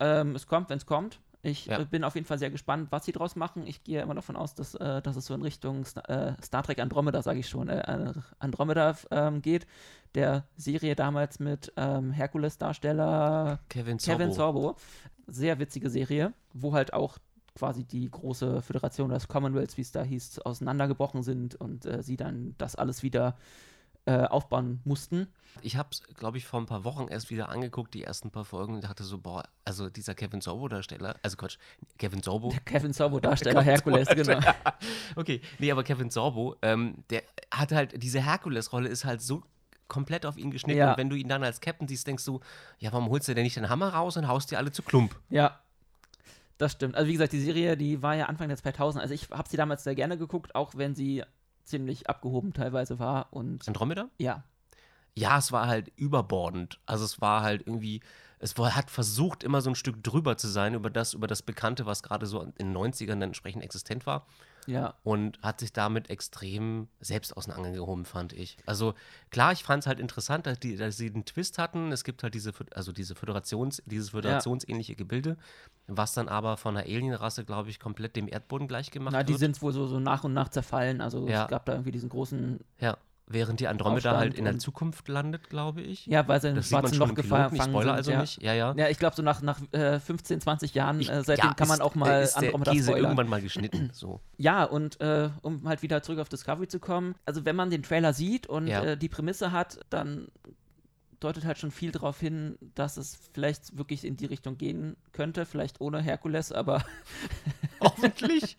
ähm, 0.00 0.34
es 0.34 0.46
kommt, 0.46 0.70
wenn 0.70 0.78
es 0.78 0.86
kommt. 0.86 1.20
Ich 1.48 1.66
Ja. 1.66 1.80
äh, 1.80 1.84
bin 1.84 2.04
auf 2.04 2.14
jeden 2.14 2.26
Fall 2.26 2.38
sehr 2.38 2.50
gespannt, 2.50 2.88
was 2.90 3.04
sie 3.04 3.12
draus 3.12 3.34
machen. 3.36 3.66
Ich 3.66 3.82
gehe 3.84 4.02
immer 4.02 4.14
davon 4.14 4.36
aus, 4.36 4.54
dass, 4.54 4.74
äh, 4.74 5.02
dass 5.02 5.16
es 5.16 5.26
so 5.26 5.34
in 5.34 5.42
Richtung 5.42 5.84
äh, 6.06 6.32
Star 6.42 6.62
Trek 6.62 6.78
Andromeda, 6.78 7.22
sage 7.22 7.40
ich 7.40 7.48
schon, 7.48 7.68
äh, 7.68 8.12
Andromeda 8.38 8.96
ähm, 9.10 9.42
geht. 9.42 9.66
Der 10.14 10.44
Serie 10.56 10.94
damals 10.96 11.38
mit 11.38 11.72
ähm, 11.76 12.12
Herkules-Darsteller 12.12 13.60
Kevin 13.68 13.98
Sorbo. 13.98 14.18
Kevin 14.18 14.32
Sorbo. 14.32 14.76
Sehr 15.26 15.58
witzige 15.58 15.90
Serie, 15.90 16.32
wo 16.54 16.72
halt 16.72 16.92
auch 16.92 17.18
quasi 17.54 17.84
die 17.84 18.08
große 18.10 18.62
Föderation 18.62 19.10
des 19.10 19.28
Commonwealths, 19.28 19.76
wie 19.76 19.82
es 19.82 19.92
da 19.92 20.02
hieß, 20.02 20.38
auseinandergebrochen 20.40 21.22
sind 21.22 21.56
und 21.56 21.84
äh, 21.86 22.02
sie 22.02 22.16
dann 22.16 22.54
das 22.58 22.76
alles 22.76 23.02
wieder 23.02 23.36
äh, 24.08 24.24
aufbauen 24.24 24.80
mussten. 24.84 25.28
Ich 25.60 25.76
habe 25.76 25.90
es, 25.92 26.02
glaube 26.14 26.38
ich, 26.38 26.46
vor 26.46 26.60
ein 26.60 26.66
paar 26.66 26.84
Wochen 26.84 27.08
erst 27.08 27.28
wieder 27.28 27.50
angeguckt, 27.50 27.92
die 27.92 28.04
ersten 28.04 28.30
paar 28.30 28.46
Folgen, 28.46 28.76
und 28.76 28.84
dachte 28.84 29.04
so, 29.04 29.18
boah, 29.18 29.44
also 29.66 29.90
dieser 29.90 30.14
Kevin 30.14 30.40
Sorbo-Darsteller, 30.40 31.16
also 31.22 31.36
Quatsch, 31.36 31.58
Kevin 31.98 32.22
Sorbo. 32.22 32.48
Der 32.48 32.60
Kevin 32.60 32.94
Sorbo-Darsteller 32.94 33.60
Herkules, 33.64 34.08
genau. 34.08 34.40
okay, 35.16 35.42
nee, 35.58 35.70
aber 35.70 35.84
Kevin 35.84 36.08
Sorbo, 36.08 36.56
ähm, 36.62 37.04
der 37.10 37.22
hat 37.52 37.72
halt, 37.72 38.02
diese 38.02 38.24
Herkules-Rolle 38.24 38.88
ist 38.88 39.04
halt 39.04 39.20
so 39.20 39.42
komplett 39.88 40.24
auf 40.24 40.38
ihn 40.38 40.50
geschnitten. 40.50 40.78
Ja. 40.78 40.92
Und 40.92 40.98
wenn 40.98 41.10
du 41.10 41.16
ihn 41.16 41.28
dann 41.28 41.44
als 41.44 41.60
Captain 41.60 41.86
siehst, 41.86 42.06
denkst 42.06 42.24
du, 42.24 42.40
ja, 42.78 42.90
warum 42.92 43.10
holst 43.10 43.28
du 43.28 43.34
denn 43.34 43.44
nicht 43.44 43.56
den 43.56 43.68
Hammer 43.68 43.92
raus 43.92 44.16
und 44.16 44.26
haust 44.26 44.50
dir 44.50 44.56
alle 44.56 44.72
zu 44.72 44.82
Klump? 44.82 45.16
Ja, 45.28 45.60
das 46.56 46.72
stimmt. 46.72 46.94
Also 46.96 47.08
wie 47.08 47.12
gesagt, 47.12 47.32
die 47.32 47.40
Serie, 47.40 47.76
die 47.76 48.02
war 48.02 48.16
ja 48.16 48.26
Anfang 48.26 48.48
der 48.48 48.56
2000. 48.56 49.02
Also 49.02 49.12
ich 49.12 49.30
habe 49.30 49.48
sie 49.48 49.56
damals 49.56 49.84
sehr 49.84 49.94
gerne 49.94 50.16
geguckt, 50.16 50.54
auch 50.54 50.74
wenn 50.76 50.94
sie 50.94 51.24
ziemlich 51.68 52.08
abgehoben 52.08 52.52
teilweise 52.52 52.98
war. 52.98 53.32
Und 53.32 53.66
Andromeda? 53.68 54.08
ja, 54.18 54.44
Ja, 55.14 55.38
es 55.38 55.52
war 55.52 55.66
halt 55.66 55.92
überbordend. 55.96 56.80
Also 56.86 57.04
es 57.04 57.20
war 57.20 57.42
halt 57.42 57.66
irgendwie, 57.66 58.00
es 58.38 58.56
war, 58.58 58.74
hat 58.74 58.90
versucht, 58.90 59.42
immer 59.42 59.60
so 59.60 59.70
ein 59.70 59.74
Stück 59.74 60.02
drüber 60.02 60.36
zu 60.36 60.48
sein 60.48 60.74
über 60.74 60.90
das, 60.90 61.14
über 61.14 61.26
das 61.26 61.42
Bekannte, 61.42 61.86
was 61.86 62.02
gerade 62.02 62.26
so 62.26 62.40
in 62.40 62.52
den 62.58 62.76
90ern 62.76 63.06
dann 63.06 63.22
entsprechend 63.22 63.62
existent 63.62 64.06
war. 64.06 64.26
Ja, 64.68 64.94
und 65.02 65.40
hat 65.42 65.60
sich 65.60 65.72
damit 65.72 66.10
extrem 66.10 66.88
selbst 67.00 67.36
aus 67.36 67.46
den 67.46 67.54
Angeln 67.54 67.72
gehoben, 67.74 68.04
fand 68.04 68.34
ich. 68.34 68.58
Also 68.66 68.94
klar, 69.30 69.52
ich 69.52 69.64
fand 69.64 69.82
es 69.82 69.86
halt 69.86 69.98
interessant, 69.98 70.46
dass, 70.46 70.60
die, 70.60 70.76
dass 70.76 70.98
sie 70.98 71.10
einen 71.10 71.24
Twist 71.24 71.56
hatten. 71.56 71.90
Es 71.90 72.04
gibt 72.04 72.22
halt 72.22 72.34
diese, 72.34 72.52
also 72.74 72.92
diese 72.92 73.14
Föderations, 73.14 73.82
dieses 73.86 74.10
föderationsähnliche 74.10 74.94
Gebilde, 74.94 75.38
was 75.86 76.12
dann 76.12 76.28
aber 76.28 76.58
von 76.58 76.76
einer 76.76 76.86
Alienrasse, 76.86 77.46
glaube 77.46 77.70
ich, 77.70 77.80
komplett 77.80 78.14
dem 78.14 78.28
Erdboden 78.28 78.68
gleichgemacht 78.68 79.14
na, 79.14 79.22
die 79.22 79.32
wird. 79.32 79.40
sind 79.40 79.62
wohl 79.62 79.72
so, 79.72 79.86
so 79.86 79.98
nach 80.00 80.24
und 80.24 80.34
nach 80.34 80.48
zerfallen. 80.50 81.00
Also 81.00 81.26
Ja. 81.26 81.44
es 81.44 81.48
gab 81.48 81.64
da 81.64 81.72
irgendwie 81.72 81.92
diesen 81.92 82.10
großen 82.10 82.60
ja. 82.78 82.98
Während 83.30 83.60
die 83.60 83.68
Andromeda 83.68 83.96
Aufstand 83.96 84.16
halt 84.18 84.34
in 84.34 84.44
der 84.46 84.58
Zukunft 84.58 85.06
landet, 85.08 85.50
glaube 85.50 85.82
ich. 85.82 86.06
Ja, 86.06 86.26
weil 86.26 86.40
sie 86.40 86.48
in 86.48 86.54
das 86.56 86.68
schwarzen 86.68 86.96
Loch 86.98 87.14
gefangen 87.14 87.54
Ich 87.54 87.62
spoiler 87.62 87.82
sind, 87.82 87.90
also 87.90 88.10
ja. 88.12 88.20
nicht. 88.22 88.42
Ja, 88.42 88.54
ja. 88.54 88.74
Ja, 88.74 88.88
ich 88.88 88.98
glaube, 88.98 89.14
so 89.16 89.22
nach, 89.22 89.42
nach 89.42 89.60
äh, 89.72 90.00
15, 90.00 90.40
20 90.40 90.74
Jahren, 90.74 90.98
Ich- 91.00 91.10
äh, 91.10 91.22
seitdem 91.22 91.48
ja, 91.48 91.54
kann 91.54 91.68
man 91.68 91.76
ist- 91.78 91.82
auch 91.82 91.94
mal 91.94 92.22
ist 92.22 92.34
der 92.36 92.44
Andromeda 92.48 92.72
Käse 92.72 92.84
spoilern. 92.84 93.04
irgendwann 93.04 93.28
mal 93.28 93.42
geschnitten. 93.42 93.90
So. 93.92 94.20
Ja, 94.38 94.64
und 94.64 95.00
äh, 95.00 95.28
um 95.42 95.68
halt 95.68 95.82
wieder 95.82 96.02
zurück 96.02 96.20
auf 96.20 96.28
Discovery 96.30 96.68
zu 96.68 96.78
kommen, 96.80 97.14
also 97.26 97.44
wenn 97.44 97.54
man 97.56 97.68
den 97.70 97.82
Trailer 97.82 98.12
sieht 98.14 98.46
und 98.46 98.66
Ja. 98.66 98.82
äh, 98.82 98.96
die 98.96 99.08
Prämisse 99.10 99.52
hat, 99.52 99.78
dann 99.90 100.28
deutet 101.20 101.44
halt 101.44 101.58
schon 101.58 101.70
viel 101.70 101.90
darauf 101.92 102.20
hin, 102.20 102.56
dass 102.74 102.96
es 102.96 103.18
vielleicht 103.32 103.76
wirklich 103.76 104.04
in 104.04 104.16
die 104.16 104.26
Richtung 104.26 104.56
gehen 104.56 104.96
könnte, 105.12 105.46
vielleicht 105.46 105.80
ohne 105.80 106.00
Herkules, 106.00 106.52
aber 106.52 106.84
Hoffentlich. 107.80 108.56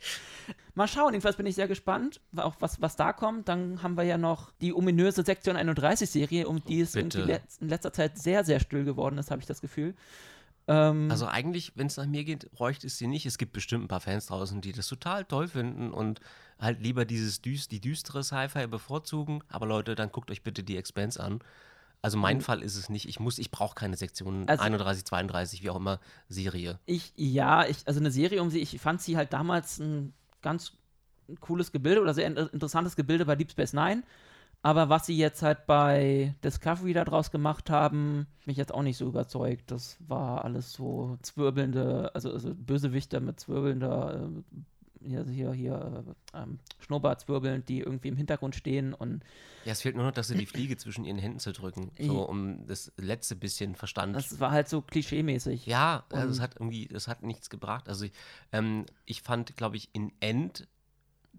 mal 0.75 0.87
schauen. 0.87 1.13
Jedenfalls 1.13 1.37
bin 1.37 1.45
ich 1.45 1.55
sehr 1.55 1.67
gespannt, 1.67 2.21
auch 2.35 2.55
was, 2.59 2.81
was 2.81 2.95
da 2.95 3.13
kommt. 3.13 3.47
Dann 3.47 3.81
haben 3.83 3.95
wir 3.97 4.03
ja 4.03 4.17
noch 4.17 4.51
die 4.61 4.73
ominöse 4.73 5.23
Sektion 5.23 5.57
31-Serie, 5.57 6.47
um 6.47 6.63
die 6.63 6.81
es 6.81 6.95
in 6.95 7.09
letzter 7.61 7.93
Zeit 7.93 8.17
sehr, 8.17 8.43
sehr 8.43 8.59
still 8.59 8.83
geworden 8.85 9.17
ist, 9.17 9.31
habe 9.31 9.41
ich 9.41 9.47
das 9.47 9.61
Gefühl. 9.61 9.95
Ähm, 10.67 11.09
Also 11.09 11.25
eigentlich, 11.25 11.73
wenn 11.75 11.87
es 11.87 11.97
nach 11.97 12.05
mir 12.05 12.23
geht, 12.23 12.51
bräuchte 12.51 12.87
es 12.87 12.97
sie 12.97 13.07
nicht. 13.07 13.25
Es 13.25 13.37
gibt 13.37 13.53
bestimmt 13.53 13.85
ein 13.85 13.87
paar 13.87 14.01
Fans 14.01 14.27
draußen, 14.27 14.61
die 14.61 14.71
das 14.71 14.87
total 14.87 15.25
toll 15.25 15.47
finden 15.47 15.91
und 15.91 16.19
halt 16.59 16.81
lieber 16.81 17.05
dieses 17.05 17.41
düs 17.41 17.67
die 17.67 17.79
düstere 17.81 18.23
Sci-Fi 18.23 18.67
bevorzugen. 18.67 19.41
Aber 19.49 19.65
Leute, 19.65 19.95
dann 19.95 20.11
guckt 20.11 20.29
euch 20.29 20.43
bitte 20.43 20.63
die 20.63 20.77
Expanse 20.77 21.21
an. 21.21 21.39
Also 22.01 22.17
mein 22.17 22.39
Fall 22.41 22.61
ist 22.61 22.75
es 22.77 22.89
nicht. 22.89 23.09
Ich 23.09 23.19
muss, 23.19 23.39
ich 23.39 23.51
brauche 23.51 23.75
keine 23.75 23.97
Sektion 23.97 24.47
Also- 24.47 24.63
31, 24.63 25.03
32, 25.05 25.63
wie 25.63 25.69
auch 25.69 25.75
immer, 25.75 25.99
Serie. 26.29 26.79
Ich, 26.85 27.11
ja, 27.17 27.65
ich, 27.65 27.85
also 27.87 27.99
eine 27.99 28.11
Serie 28.11 28.41
um 28.41 28.49
sie, 28.49 28.59
ich 28.59 28.79
fand 28.79 29.01
sie 29.01 29.17
halt 29.17 29.33
damals 29.33 29.79
ein 29.79 30.13
ganz 30.41 30.73
cooles 31.41 31.71
Gebilde 31.71 32.01
oder 32.01 32.13
sehr 32.13 32.27
in- 32.27 32.37
interessantes 32.37 32.95
Gebilde 32.95 33.25
bei 33.25 33.35
Deep 33.35 33.51
Space 33.51 33.73
Nine. 33.73 34.03
Aber 34.61 34.89
was 34.89 35.05
sie 35.05 35.17
jetzt 35.17 35.41
halt 35.41 35.65
bei 35.67 36.35
Discovery 36.43 36.91
daraus 36.93 37.31
gemacht 37.31 37.69
haben, 37.69 38.27
mich 38.45 38.57
jetzt 38.57 38.73
auch 38.73 38.81
nicht 38.81 38.97
so 38.97 39.05
überzeugt. 39.07 39.71
Das 39.71 39.97
war 40.05 40.43
alles 40.43 40.73
so 40.73 41.17
zwirbelnde, 41.21 42.11
also, 42.13 42.31
also 42.31 42.53
Bösewichter 42.55 43.19
mit 43.21 43.39
zwirbelnder, 43.39 44.15
äh, 44.25 44.61
hier, 45.03 45.25
hier, 45.25 45.53
hier 45.53 46.15
äh, 46.33 46.37
ähm, 46.41 46.59
Schnurrbartzwirbeln, 46.79 47.65
die 47.65 47.79
irgendwie 47.79 48.07
im 48.09 48.17
Hintergrund 48.17 48.55
stehen 48.55 48.93
und 48.93 49.23
Ja, 49.65 49.71
es 49.71 49.81
fehlt 49.81 49.95
nur 49.95 50.05
noch, 50.05 50.11
dass 50.11 50.27
sie 50.27 50.37
die 50.37 50.45
Fliege 50.45 50.77
zwischen 50.77 51.05
ihren 51.05 51.17
Händen 51.17 51.39
zerdrücken. 51.39 51.91
So, 51.99 52.27
um 52.27 52.65
das 52.65 52.91
letzte 52.97 53.35
bisschen 53.35 53.75
Verstand 53.75 54.15
das 54.15 54.39
war 54.39 54.51
halt 54.51 54.67
so 54.67 54.81
klischee-mäßig. 54.81 55.65
Ja, 55.65 56.05
also 56.11 56.31
es 56.31 56.39
hat 56.39 56.55
irgendwie, 56.55 56.87
es 56.91 57.07
hat 57.07 57.23
nichts 57.23 57.49
gebracht. 57.49 57.87
Also 57.87 58.05
ich, 58.05 58.11
ähm, 58.51 58.85
ich 59.05 59.21
fand, 59.21 59.55
glaube 59.57 59.77
ich, 59.77 59.89
in 59.93 60.11
End 60.21 60.67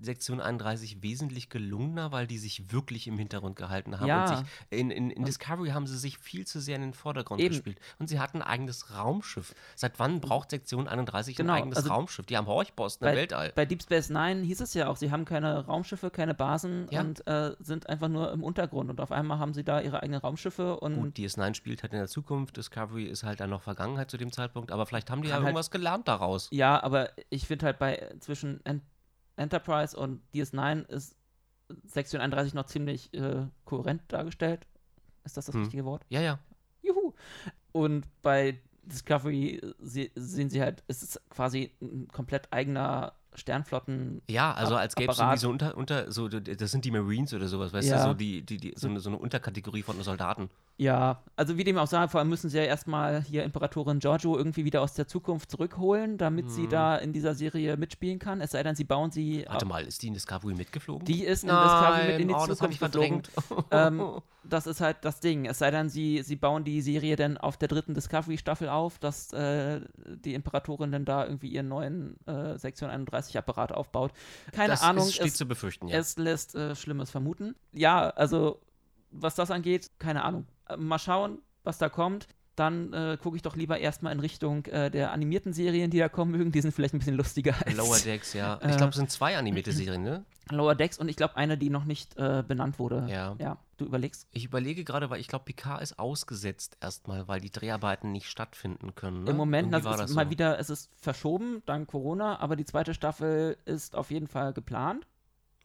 Sektion 0.01 0.41
31 0.41 1.03
wesentlich 1.03 1.49
gelungener, 1.51 2.13
weil 2.13 2.27
die 2.27 2.39
sich 2.39 2.73
wirklich 2.73 3.07
im 3.07 3.19
Hintergrund 3.19 3.57
gehalten 3.57 3.99
haben. 4.01 4.07
Ja. 4.07 4.23
Und 4.31 4.37
sich, 4.39 4.47
in, 4.71 4.91
in, 4.91 5.11
in 5.11 5.25
Discovery 5.25 5.71
haben 5.71 5.87
sie 5.87 5.99
sich 5.99 6.19
viel 6.19 6.47
zu 6.47 6.61
sehr 6.61 6.77
in 6.77 6.83
den 6.83 6.95
Vordergrund 6.95 7.41
Eben. 7.41 7.51
gespielt. 7.55 7.79
Und 7.99 8.09
sie 8.09 8.19
hatten 8.19 8.39
ein 8.43 8.49
eigenes 8.49 8.95
Raumschiff. 8.97 9.55
Seit 9.77 9.99
wann 9.99 10.21
braucht 10.21 10.51
Sektion 10.51 10.89
31 10.89 11.37
Genau, 11.37 11.53
ein 11.53 11.63
eigenes 11.63 11.79
also 11.79 11.91
Raumschiff? 11.91 12.27
Die 12.27 12.37
haben 12.37 12.47
Horchposten 12.47 13.07
im 13.07 13.15
Weltall. 13.15 13.53
bei 13.55 13.65
Deep 13.67 13.83
Space 13.83 14.11
Nine 14.11 14.43
hieß 14.43 14.61
es 14.61 14.75
ja 14.75 14.89
auch, 14.89 14.97
sie 14.97 15.11
haben 15.11 15.25
keine 15.25 15.67
Raumschiffe, 15.67 16.11
keine 16.11 16.35
Basen 16.35 16.87
Ja. 16.91 17.01
und 17.03 17.27
äh, 17.27 17.55
sind 17.61 17.89
einfach 17.89 18.09
nur 18.09 18.33
im 18.33 18.43
Untergrund. 18.43 18.91
Und 18.91 19.01
auf 19.01 19.13
einmal 19.13 19.39
haben 19.39 19.55
sie 19.55 19.65
da 19.65 19.81
ihre 19.81 20.03
eigenen 20.03 20.21
Raumschiffe 20.21 20.79
und 20.81 20.95
Gut, 20.97 21.17
DS9 21.17 21.55
spielt 21.55 21.83
halt 21.83 21.93
in 21.93 21.99
der 21.99 22.09
Zukunft, 22.09 22.57
Discovery 22.57 23.05
ist 23.05 23.23
halt 23.25 23.41
dann 23.41 23.51
noch 23.51 23.63
Vergangenheit 23.63 24.11
zu 24.11 24.17
dem 24.17 24.33
Zeitpunkt, 24.33 24.73
aber 24.73 24.87
vielleicht 24.87 25.11
haben 25.11 25.23
die 25.23 25.29
ja 25.29 25.35
halt- 25.35 25.45
irgendwas 25.45 25.71
gelernt 25.71 26.09
daraus. 26.09 26.49
ja, 26.53 26.83
aber 26.83 27.11
ich 27.29 27.47
finde 27.47 27.67
halt 27.67 27.79
bei 27.79 28.11
zwischen 28.21 28.65
En 28.65 28.81
Enterprise 29.41 29.97
und 29.97 30.21
DS9 30.35 30.87
ist 30.89 31.17
Sektion 31.85 32.21
31 32.21 32.55
noch 32.55 32.67
ziemlich 32.67 33.13
äh, 33.15 33.47
kohärent 33.65 34.03
dargestellt. 34.09 34.67
Ist 35.25 35.37
das 35.37 35.47
das 35.47 35.55
Hm. 35.55 35.63
richtige 35.63 35.85
Wort? 35.85 36.05
Ja, 36.09 36.21
ja. 36.21 36.39
Juhu. 36.83 37.13
Und 37.73 38.07
bei 38.23 38.59
Discovery 38.83 39.57
äh, 39.57 39.75
se 39.79 40.11
sehen 40.15 40.51
sie 40.51 40.61
halt, 40.61 40.83
es 40.89 41.03
ist 41.03 41.21
quasi 41.31 41.73
ein 41.81 42.09
komplett 42.09 42.53
eigener 42.53 43.15
Sternflotten. 43.35 44.23
Ja, 44.29 44.53
also 44.53 44.75
als 44.77 44.95
gäbe 44.95 45.13
es 45.13 45.19
irgendwie 45.19 45.39
so 45.39 45.51
unter, 45.51 45.77
unter, 45.77 46.11
so, 46.11 46.29
das 46.29 46.71
sind 46.71 46.85
die 46.85 46.91
Marines 46.91 47.33
oder 47.35 47.49
sowas, 47.49 47.73
weißt 47.73 47.89
Ja. 47.89 47.97
du, 47.99 48.03
so 48.11 48.15
die, 48.15 48.43
die, 48.43 48.57
die, 48.59 48.75
so 48.77 48.89
eine, 48.89 49.01
so 49.01 49.09
eine 49.11 49.19
Unterkategorie 49.19 49.83
von 49.83 50.01
Soldaten. 50.03 50.51
Ja, 50.79 51.23
also 51.37 51.59
wie 51.59 51.65
dem 51.65 51.77
auch 51.79 51.87
sei, 51.87 52.09
vor 52.09 52.21
allem 52.21 52.31
müssen 52.31 52.49
sie 52.49 52.57
ja 52.59 52.65
erstmal 52.65 53.23
hier 53.23 53.45
Imperatorin 53.45 53.99
Giorgio 53.99 54.37
irgendwie 54.37 54.65
wieder 54.65 54.81
aus 54.81 54.95
der 54.95 55.07
Zukunft 55.07 55.51
zurückholen, 55.51 56.17
damit 56.17 56.51
sie 56.51 56.63
Mhm. 56.63 56.71
da 56.71 56.97
in 56.97 57.13
dieser 57.13 57.35
Serie 57.35 57.77
mitspielen 57.77 58.19
kann. 58.19 58.41
Es 58.41 58.53
sei 58.53 58.63
denn, 58.63 58.75
sie 58.75 58.85
bauen 58.85 59.11
sie. 59.11 59.45
Warte 59.47 59.67
mal, 59.67 59.85
ist 59.85 60.03
die 60.03 60.09
in 60.09 60.15
Discovery 60.15 60.55
mitgeflogen? 60.55 61.05
Die 61.05 61.25
ist 61.25 61.43
in 61.43 61.49
Nein, 61.49 61.63
Discovery 61.69 62.07
mit 62.13 62.21
in 62.21 62.29
die 62.29 62.35
oh, 62.35 62.47
das 62.47 62.59
Zukunft 62.59 62.73
ich 62.75 62.79
verdrängt. 62.79 63.31
ähm, 63.71 64.21
das 64.45 64.67
ist 64.67 64.81
halt 64.81 64.99
das 65.03 65.21
Ding. 65.21 65.47
Es 65.47 65.59
sei 65.59 65.71
denn, 65.71 65.89
sie, 65.89 66.23
sie 66.23 66.37
bauen 66.37 66.65
die 66.65 66.81
Serie 66.81 67.17
dann 67.17 67.37
auf 67.39 67.57
der 67.57 67.69
dritten 67.69 67.95
Discovery-Staffel 67.95 68.69
auf, 68.69 68.99
dass 68.99 69.33
äh, 69.33 69.81
die 69.97 70.35
Imperatorin 70.35 70.93
dann 70.93 71.05
da 71.05 71.25
irgendwie 71.25 71.49
ihren 71.49 71.69
neuen 71.69 72.17
äh, 72.27 72.59
Sektion 72.59 72.91
31-Apparat 72.91 73.73
aufbaut. 73.73 74.13
Keine 74.53 74.69
das 74.69 74.83
Ahnung, 74.83 75.07
ist, 75.07 75.15
steht 75.15 75.29
es, 75.29 75.37
zu 75.37 75.47
befürchten, 75.47 75.89
ja. 75.89 75.99
es 75.99 76.17
lässt 76.17 76.55
äh, 76.55 76.75
Schlimmes 76.75 77.11
vermuten. 77.11 77.55
Ja, 77.73 78.11
also 78.11 78.61
was 79.11 79.35
das 79.35 79.51
angeht, 79.51 79.91
keine 79.99 80.23
Ahnung. 80.23 80.47
Mal 80.77 80.99
schauen, 80.99 81.41
was 81.65 81.79
da 81.79 81.89
kommt. 81.89 82.29
Dann 82.61 82.93
äh, 82.93 83.17
gucke 83.23 83.37
ich 83.37 83.43
doch 83.43 83.57
lieber 83.57 83.79
erstmal 83.79 84.13
in 84.13 84.21
Richtung 84.21 84.67
äh, 84.67 84.91
der 84.91 85.13
animierten 85.13 85.55
Serien, 85.55 85.91
die 85.91 85.99
da 85.99 86.11
kommen 86.11 86.33
mögen. 86.33 86.53
Die 86.53 86.61
sind 86.61 86.73
vielleicht 86.73 86.93
ein 86.93 86.99
bisschen 86.99 87.17
lustiger 87.17 87.55
als 87.65 87.75
Lower 87.75 87.99
Decks, 87.99 88.35
ja. 88.35 88.57
Äh, 88.57 88.71
Ich 88.71 88.77
glaube, 88.77 88.91
es 88.91 88.97
sind 88.97 89.11
zwei 89.11 89.39
animierte 89.39 89.73
Serien, 89.73 90.03
ne? 90.03 90.27
Lower 90.51 90.75
Decks 90.75 90.99
und 90.99 91.09
ich 91.09 91.17
glaube 91.17 91.37
eine, 91.37 91.57
die 91.57 91.71
noch 91.71 91.85
nicht 91.87 92.19
äh, 92.19 92.45
benannt 92.47 92.79
wurde. 92.79 93.07
Ja. 93.09 93.35
Ja, 93.39 93.57
du 93.79 93.87
überlegst. 93.87 94.27
Ich 94.33 94.45
überlege 94.45 94.85
gerade, 94.85 95.09
weil 95.09 95.21
ich 95.21 95.29
glaube, 95.29 95.47
Picard 95.47 95.81
ist 95.81 95.99
ausgesetzt 95.99 96.77
erstmal, 96.83 97.29
weil 97.29 97.41
die 97.41 97.51
Dreharbeiten 97.51 98.13
nicht 98.13 98.27
stattfinden 98.29 98.95
können. 98.95 99.25
Ne? 99.25 99.31
Im 99.31 99.37
Moment, 99.39 99.69
Irgendwie 99.73 99.77
das 99.79 99.85
war 99.85 99.95
ist 99.95 100.01
das 100.03 100.11
mal 100.11 100.27
so. 100.27 100.31
wieder, 100.31 100.59
es 100.59 100.69
ist 100.69 100.91
verschoben, 100.97 101.63
dank 101.65 101.89
Corona, 101.89 102.41
aber 102.41 102.57
die 102.57 102.65
zweite 102.67 102.93
Staffel 102.93 103.57
ist 103.65 103.97
auf 103.97 104.11
jeden 104.11 104.27
Fall 104.27 104.53
geplant. 104.53 105.07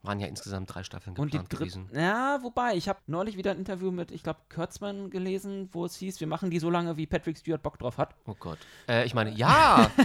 Waren 0.05 0.19
ja 0.19 0.27
insgesamt 0.27 0.73
drei 0.73 0.83
Staffeln 0.83 1.15
Und 1.17 1.33
die 1.33 1.37
geplant 1.37 1.51
dritte. 1.53 1.79
gewesen. 1.81 1.89
Ja, 1.93 2.39
wobei, 2.43 2.75
ich 2.75 2.87
habe 2.89 2.99
neulich 3.07 3.37
wieder 3.37 3.51
ein 3.51 3.57
Interview 3.57 3.91
mit, 3.91 4.11
ich 4.11 4.23
glaube, 4.23 4.39
Kurtzman 4.53 5.09
gelesen, 5.09 5.69
wo 5.71 5.85
es 5.85 5.95
hieß, 5.95 6.19
wir 6.19 6.27
machen 6.27 6.49
die 6.51 6.59
so 6.59 6.69
lange, 6.69 6.97
wie 6.97 7.05
Patrick 7.07 7.37
Stewart 7.37 7.61
Bock 7.63 7.79
drauf 7.79 7.97
hat. 7.97 8.15
Oh 8.25 8.35
Gott. 8.39 8.59
Äh, 8.87 9.05
ich 9.05 9.13
meine, 9.13 9.31
ja! 9.31 9.89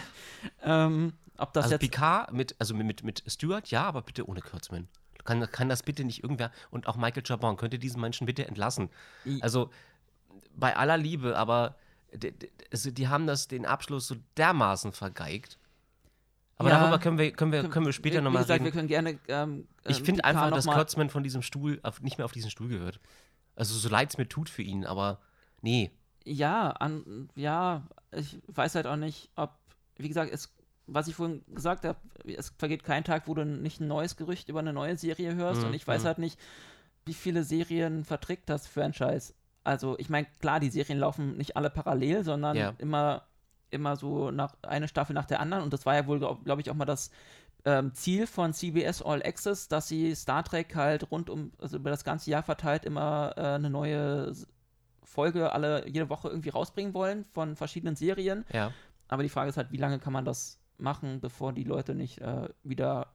Ähm, 0.63 1.13
ob 1.37 1.53
das 1.53 1.65
also 1.65 1.75
jetzt. 1.75 1.81
Picard 1.83 2.33
mit, 2.33 2.55
also 2.59 2.75
mit, 2.75 3.03
mit, 3.05 3.23
Stewart, 3.27 3.69
ja, 3.71 3.85
aber 3.85 4.03
bitte 4.03 4.27
ohne 4.29 4.41
Kurtzman. 4.41 4.89
Kann, 5.25 5.51
kann 5.51 5.69
das 5.69 5.83
bitte 5.83 6.05
nicht 6.05 6.23
irgendwer, 6.23 6.51
und 6.71 6.87
auch 6.87 6.97
Michael 6.97 7.23
Chabon, 7.23 7.57
könnte 7.57 7.79
diesen 7.79 8.01
Menschen 8.01 8.27
bitte 8.27 8.47
entlassen. 8.47 8.89
Also, 9.41 9.71
bei 10.57 10.75
aller 10.77 10.97
Liebe, 10.97 11.37
aber 11.37 11.77
d- 12.13 12.31
d- 12.31 12.51
also 12.73 12.91
die 12.91 13.09
haben 13.09 13.27
das, 13.27 13.49
den 13.49 13.67
Abschluss 13.67 14.07
so 14.07 14.17
dermaßen 14.39 14.93
vergeigt. 14.93 15.59
Aber 16.61 16.69
Ja. 16.69 16.79
darüber 16.81 16.99
können 16.99 17.17
wir, 17.17 17.33
können 17.33 17.53
wir, 17.53 17.67
können 17.71 17.87
wir 17.87 17.93
später 17.95 18.21
nochmal 18.21 18.43
reden. 18.43 18.67
wir 18.67 18.71
können 18.71 18.87
gerne. 18.87 19.19
Ähm, 19.29 19.67
Ich 19.89 20.01
ähm, 20.01 20.05
finde 20.05 20.25
einfach, 20.25 20.51
dass 20.51 20.67
Kurtzman 20.67 21.09
von 21.09 21.23
diesem 21.23 21.41
Stuhl 21.41 21.81
auf, 21.83 22.03
nicht 22.03 22.19
mehr 22.19 22.27
auf 22.27 22.33
diesen 22.33 22.51
Stuhl 22.51 22.69
gehört. 22.69 23.01
Also 23.57 23.75
so 23.79 23.89
leid 23.89 24.11
es 24.11 24.19
mir 24.19 24.29
tut 24.29 24.51
für 24.51 24.61
ihn, 24.61 24.85
aber 24.85 25.21
nee. 25.63 25.91
Ja, 26.27 26.69
an, 26.73 27.31
ja, 27.35 27.85
ich 28.13 28.39
weiß 28.49 28.75
halt 28.75 28.87
auch 28.87 28.97
nicht, 28.97 29.31
ob, 29.37 29.55
wie 29.97 30.09
gesagt, 30.09 30.31
es, 30.35 30.53
was 30.87 31.09
ich 31.09 31.15
vorhin 31.15 31.43
gesagt 31.49 31.87
habe, 31.87 31.99
es 32.27 32.53
vergeht 32.59 32.85
kein 32.85 33.05
Tag, 33.05 33.27
wo 33.27 33.33
du 33.33 33.47
nicht 33.47 33.81
ein 33.81 33.89
neues 33.89 34.17
Gerücht 34.19 34.51
über 34.51 34.59
eine 34.61 34.75
neue 34.75 34.99
Serie 34.99 35.35
hörst 35.37 35.63
Mhm, 35.63 35.69
und 35.69 35.75
ich 35.75 35.89
weiß 35.89 36.03
mhm. 36.03 36.07
halt 36.09 36.19
nicht, 36.19 36.39
wie 37.07 37.15
viele 37.15 37.43
Serien 37.43 38.05
verträgt 38.05 38.51
das 38.51 38.67
Franchise. 38.67 39.33
Also, 39.65 39.99
ich 39.99 40.11
meine, 40.11 40.27
klar, 40.41 40.61
die 40.61 40.69
Serien 40.69 40.99
laufen 40.99 41.39
nicht 41.39 41.57
alle 41.57 41.71
parallel, 41.71 42.23
sondern 42.23 42.55
Ja. 42.59 42.75
immer, 42.77 43.23
immer 43.71 43.97
so 43.97 44.31
nach 44.31 44.55
eine 44.63 44.89
Staffel 44.89 45.15
nach 45.15 45.27
der 45.27 45.41
anderen 45.41 45.65
und 45.65 45.73
das 45.73 45.87
war 45.87 45.95
ja 45.95 46.07
wohl, 46.07 46.19
glaube 46.19 46.61
ich, 46.61 46.71
auch 46.71 46.75
mal 46.75 46.85
das 46.85 47.11
ähm, 47.65 47.93
Ziel 47.95 48.27
von 48.27 48.53
CBS 48.53 49.03
All 49.03 49.23
Access, 49.23 49.69
dass 49.69 49.89
sie 49.89 50.15
Star 50.15 50.43
Trek 50.45 50.75
halt 50.75 51.11
rund 51.11 51.31
um, 51.31 51.53
also 51.59 51.77
über 51.77 51.91
das 51.91 52.05
ganze 52.05 52.31
Jahr 52.31 52.43
verteilt 52.43 52.85
immer 52.85 53.35
äh, 53.37 53.41
eine 53.41 53.71
neue 53.71 54.33
Folge 55.03 55.53
alle 55.53 55.89
jede 55.89 56.09
Woche 56.09 56.29
irgendwie 56.29 56.51
rausbringen 56.51 56.95
wollen 56.95 57.25
von 57.33 57.57
verschiedenen 57.57 57.97
Serien. 57.97 58.45
Ja. 58.53 58.73
Aber 59.09 59.23
die 59.23 59.29
Frage 59.29 59.51
ist 59.51 59.57
halt, 59.57 59.73
wie 59.73 59.77
lange 59.77 59.99
kann 59.99 60.13
man 60.13 60.25
das 60.25 60.61
machen, 60.79 61.21
bevor 61.21 61.53
die 61.53 61.65
Leute 61.65 61.95
nicht 61.95 62.21
äh, 62.21 62.49
wieder 62.63 63.09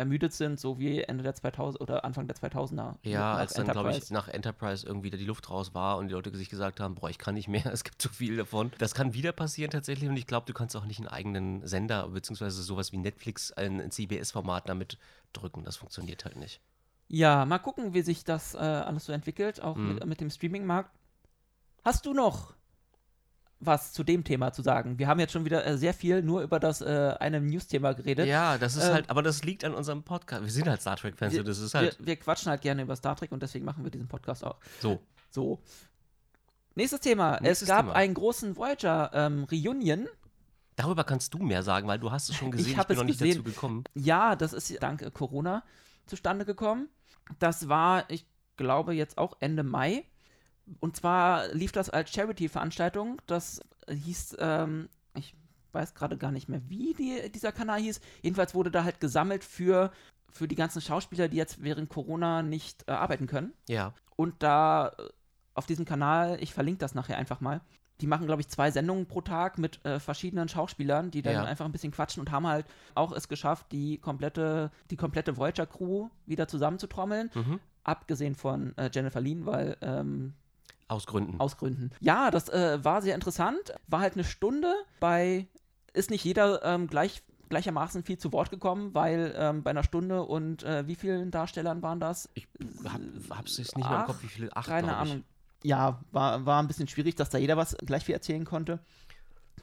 ermüdet 0.00 0.32
sind, 0.32 0.58
so 0.58 0.78
wie 0.80 1.00
Ende 1.02 1.22
der 1.22 1.34
2000 1.34 1.80
oder 1.80 2.04
Anfang 2.04 2.26
der 2.26 2.34
2000er. 2.36 2.96
Ja, 3.04 3.34
als 3.34 3.52
dann, 3.52 3.68
glaube 3.68 3.92
ich, 3.92 4.10
nach 4.10 4.26
Enterprise 4.26 4.84
irgendwie 4.84 5.10
da 5.10 5.16
die 5.16 5.24
Luft 5.24 5.48
raus 5.50 5.74
war 5.74 5.98
und 5.98 6.08
die 6.08 6.14
Leute 6.14 6.34
sich 6.36 6.48
gesagt 6.50 6.80
haben, 6.80 6.96
boah, 6.96 7.08
ich 7.10 7.18
kann 7.18 7.34
nicht 7.34 7.46
mehr, 7.46 7.66
es 7.72 7.84
gibt 7.84 8.02
zu 8.02 8.08
viel 8.08 8.36
davon. 8.36 8.72
Das 8.78 8.94
kann 8.94 9.14
wieder 9.14 9.30
passieren 9.32 9.70
tatsächlich 9.70 10.08
und 10.08 10.16
ich 10.16 10.26
glaube, 10.26 10.46
du 10.46 10.52
kannst 10.52 10.74
auch 10.74 10.84
nicht 10.86 10.98
einen 10.98 11.08
eigenen 11.08 11.66
Sender 11.66 12.08
beziehungsweise 12.08 12.62
sowas 12.62 12.90
wie 12.92 12.96
Netflix, 12.98 13.52
ein, 13.52 13.90
CBS-Format 13.90 14.68
damit 14.68 14.98
drücken. 15.32 15.62
Das 15.64 15.76
funktioniert 15.76 16.24
halt 16.24 16.36
nicht. 16.36 16.60
Ja, 17.08 17.44
mal 17.44 17.58
gucken, 17.58 17.94
wie 17.94 18.02
sich 18.02 18.24
das 18.24 18.54
äh, 18.54 18.58
alles 18.58 19.04
so 19.04 19.12
entwickelt, 19.12 19.60
auch 19.62 19.76
Mhm. 19.76 19.94
mit, 19.94 20.06
mit 20.06 20.20
dem 20.20 20.30
Streaming-Markt. 20.30 20.90
Hast 21.84 22.06
du 22.06 22.12
noch 22.12 22.54
was 23.60 23.92
zu 23.92 24.02
dem 24.04 24.24
Thema 24.24 24.52
zu 24.52 24.62
sagen. 24.62 24.98
Wir 24.98 25.06
haben 25.06 25.20
jetzt 25.20 25.32
schon 25.32 25.44
wieder 25.44 25.66
äh, 25.66 25.76
sehr 25.76 25.92
viel 25.94 26.22
nur 26.22 26.40
über 26.42 26.58
das 26.58 26.80
äh, 26.80 27.14
eine 27.20 27.40
News-Thema 27.40 27.92
geredet. 27.92 28.26
Ja, 28.26 28.56
das 28.58 28.74
ist 28.76 28.86
Ähm, 28.86 28.94
halt, 28.94 29.10
aber 29.10 29.22
das 29.22 29.44
liegt 29.44 29.64
an 29.64 29.74
unserem 29.74 30.02
Podcast. 30.02 30.42
Wir 30.42 30.50
sind 30.50 30.66
halt 30.68 30.80
Star 30.80 30.96
Trek-Fans, 30.96 31.34
das 31.44 31.58
ist 31.58 31.74
halt 31.74 31.98
wir, 31.98 32.06
wir 32.06 32.16
quatschen 32.16 32.50
halt 32.50 32.62
gerne 32.62 32.82
über 32.82 32.96
Star 32.96 33.16
Trek 33.16 33.32
und 33.32 33.42
deswegen 33.42 33.64
machen 33.66 33.84
wir 33.84 33.90
diesen 33.90 34.08
Podcast 34.08 34.44
auch. 34.44 34.56
so. 34.80 35.00
So. 35.30 35.60
Nächstes 36.74 37.00
Thema. 37.00 37.38
Nächstes 37.40 37.62
es 37.62 37.68
gab 37.68 37.86
Thema. 37.86 37.94
einen 37.94 38.14
großen 38.14 38.56
Voyager 38.56 39.10
ähm. 39.12 39.46
Darüber 40.76 41.04
kannst 41.04 41.34
du 41.34 41.38
mehr 41.38 41.62
sagen, 41.62 41.86
weil 41.86 41.98
du 41.98 42.10
hast 42.10 42.30
es 42.30 42.36
schon 42.36 42.50
gesehen. 42.50 42.72
Ich 42.72 42.78
Ich, 42.78 42.86
bin 42.86 42.94
es 42.96 42.98
noch 43.00 43.04
nicht 43.04 43.18
gesehen. 43.18 43.42
dazu 43.42 43.42
gekommen. 43.44 43.84
Ja, 43.94 44.34
das 44.34 44.52
ist 44.52 44.82
dank 44.82 45.02
äh, 45.02 45.10
Corona 45.10 45.62
zustande 46.06 46.44
gekommen. 46.44 46.88
Das 47.38 47.68
war, 47.68 48.08
ich 48.08 48.26
glaube, 48.56 48.94
jetzt 48.94 49.18
auch 49.18 49.36
Ende 49.40 49.62
Mai. 49.62 50.04
Und 50.80 50.96
zwar 50.96 51.48
lief 51.52 51.72
das 51.72 51.90
als 51.90 52.10
Charity-Veranstaltung. 52.10 53.20
Das 53.26 53.60
hieß, 53.88 54.36
ähm, 54.38 54.88
ich 55.14 55.34
weiß 55.72 55.94
gerade 55.94 56.16
gar 56.16 56.30
nicht 56.32 56.48
mehr, 56.48 56.60
wie 56.68 56.94
die, 56.94 57.30
dieser 57.32 57.52
Kanal 57.52 57.80
hieß. 57.80 58.00
Jedenfalls 58.22 58.54
wurde 58.54 58.70
da 58.70 58.84
halt 58.84 59.00
gesammelt 59.00 59.44
für, 59.44 59.90
für 60.30 60.48
die 60.48 60.54
ganzen 60.56 60.80
Schauspieler, 60.80 61.28
die 61.28 61.36
jetzt 61.36 61.62
während 61.62 61.88
Corona 61.90 62.42
nicht 62.42 62.84
äh, 62.88 62.92
arbeiten 62.92 63.26
können. 63.26 63.52
Ja. 63.68 63.92
Und 64.16 64.42
da 64.42 64.88
äh, 64.98 65.08
auf 65.54 65.66
diesem 65.66 65.84
Kanal, 65.84 66.38
ich 66.40 66.54
verlinke 66.54 66.78
das 66.78 66.94
nachher 66.94 67.18
einfach 67.18 67.40
mal, 67.40 67.60
die 68.00 68.06
machen, 68.06 68.26
glaube 68.26 68.40
ich, 68.40 68.48
zwei 68.48 68.70
Sendungen 68.70 69.06
pro 69.06 69.20
Tag 69.20 69.58
mit 69.58 69.84
äh, 69.84 70.00
verschiedenen 70.00 70.48
Schauspielern, 70.48 71.10
die 71.10 71.20
dann 71.20 71.34
Ja. 71.34 71.44
einfach 71.44 71.66
ein 71.66 71.72
bisschen 71.72 71.92
quatschen 71.92 72.20
und 72.20 72.30
haben 72.30 72.46
halt 72.46 72.66
auch 72.94 73.12
es 73.12 73.28
geschafft, 73.28 73.66
die 73.72 73.98
komplette, 73.98 74.70
die 74.90 74.96
komplette 74.96 75.36
Voyager-Crew 75.36 76.08
wieder 76.24 76.48
zusammenzutrommeln. 76.48 77.30
Mhm. 77.34 77.60
Abgesehen 77.84 78.34
von 78.34 78.76
äh, 78.78 78.90
Jennifer 78.92 79.20
Lean, 79.20 79.44
weil 79.44 79.76
ähm, 79.82 80.34
Aus 80.90 81.06
Gründen. 81.06 81.38
aus 81.38 81.56
Gründen. 81.56 81.90
Ja, 82.00 82.32
das 82.32 82.48
äh, 82.48 82.84
war 82.84 83.00
sehr 83.00 83.14
interessant. 83.14 83.72
War 83.86 84.00
halt 84.00 84.14
eine 84.14 84.24
Stunde. 84.24 84.74
Bei 84.98 85.46
ist 85.92 86.10
nicht 86.10 86.24
jeder 86.24 86.64
ähm, 86.64 86.88
gleich, 86.88 87.22
gleichermaßen 87.48 88.02
viel 88.02 88.18
zu 88.18 88.32
Wort 88.32 88.50
gekommen, 88.50 88.92
weil 88.92 89.32
ähm, 89.36 89.62
bei 89.62 89.70
einer 89.70 89.84
Stunde 89.84 90.24
und 90.24 90.64
äh, 90.64 90.88
wie 90.88 90.96
vielen 90.96 91.30
Darstellern 91.30 91.80
waren 91.82 92.00
das? 92.00 92.28
Ich 92.34 92.48
hab, 92.84 93.00
hab's 93.38 93.56
jetzt 93.58 93.76
nicht 93.76 93.88
mehr 93.88 94.00
im 94.00 94.06
Kopf, 94.06 94.22
wie 94.22 94.28
viele. 94.28 94.56
Acht, 94.56 94.66
Keine. 94.66 94.96
Ahnung. 94.96 95.22
Ja, 95.62 96.00
war, 96.10 96.44
war 96.44 96.60
ein 96.60 96.66
bisschen 96.66 96.88
schwierig, 96.88 97.14
dass 97.14 97.30
da 97.30 97.38
jeder 97.38 97.56
was 97.56 97.76
gleich 97.86 98.04
viel 98.04 98.14
erzählen 98.14 98.44
konnte. 98.44 98.80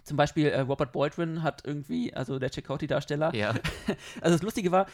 Zum 0.04 0.16
Beispiel 0.16 0.48
äh, 0.48 0.62
Robert 0.62 0.94
Baldwin 0.94 1.44
hat 1.44 1.64
irgendwie, 1.66 2.14
also 2.14 2.40
der 2.40 2.50
Chakotay-Darsteller, 2.50 3.36
Ja. 3.36 3.50
also 4.22 4.36
das 4.36 4.42
Lustige 4.42 4.72
war, 4.72 4.86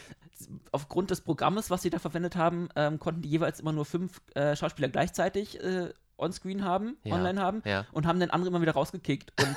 aufgrund 0.71 1.11
des 1.11 1.21
Programmes, 1.21 1.69
was 1.69 1.83
sie 1.83 1.91
da 1.91 1.99
verwendet 1.99 2.35
haben, 2.35 2.69
ähm, 2.75 2.97
konnten 2.99 3.21
die 3.21 3.29
jeweils 3.29 3.59
immer 3.59 3.73
nur 3.73 3.85
fünf 3.85 4.21
äh, 4.33 4.55
Schauspieler 4.55 4.89
gleichzeitig 4.89 5.63
äh, 5.63 5.93
onscreen 6.17 6.63
haben, 6.63 6.97
Ja, 7.03 7.15
online 7.15 7.41
haben 7.41 7.61
ja. 7.65 7.85
und 7.91 8.05
haben 8.07 8.19
den 8.19 8.29
anderen 8.31 8.53
immer 8.53 8.61
wieder 8.61 8.73
rausgekickt. 8.73 9.33
Und, 9.41 9.55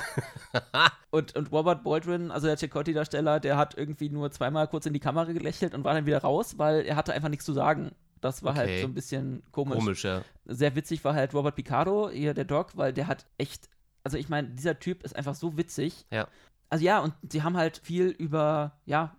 und, 1.11 1.37
und 1.37 1.53
Robert 1.53 1.85
Baldwin, 1.85 2.31
also 2.31 2.47
der 2.47 2.57
Chakotay-Darsteller, 2.57 3.40
der 3.40 3.57
hat 3.57 3.77
irgendwie 3.77 4.09
nur 4.09 4.31
zweimal 4.31 4.66
kurz 4.69 4.87
in 4.87 4.92
die 4.92 5.01
Kamera 5.01 5.25
gelächelt 5.33 5.75
und 5.75 5.85
war 5.85 5.95
dann 5.95 6.07
wieder 6.07 6.19
raus, 6.23 6.59
weil 6.59 6.85
er 6.85 6.97
hatte 6.97 7.12
einfach 7.12 7.29
nichts 7.29 7.45
zu 7.45 7.53
sagen. 7.53 7.92
Das 8.21 8.42
war 8.42 8.55
halt 8.55 8.69
Okay. 8.71 8.81
so 8.83 8.88
ein 8.88 8.95
bisschen 8.95 9.42
komisch 9.53 9.79
Komisch, 9.79 10.05
ja. 10.05 10.23
sehr 10.47 10.75
witzig 10.75 11.05
war 11.05 11.14
halt 11.14 11.35
Robert 11.35 11.55
Picardo, 11.55 12.09
hier 12.11 12.33
der 12.35 12.47
Doc, 12.47 12.77
weil 12.77 12.92
der 12.92 13.07
hat 13.07 13.27
echt, 13.38 13.69
also 14.05 14.16
ich 14.16 14.29
meine, 14.29 14.49
dieser 14.49 14.79
Typ 14.79 15.03
ist 15.05 15.14
einfach 15.14 15.35
so 15.35 15.57
witzig. 15.57 16.07
Ja. 16.11 16.27
Also 16.71 16.85
ja, 16.85 16.99
und 17.01 17.14
sie 17.31 17.42
haben 17.42 17.57
halt 17.57 17.79
viel 17.85 18.09
über, 18.09 18.73
ja, 18.87 19.14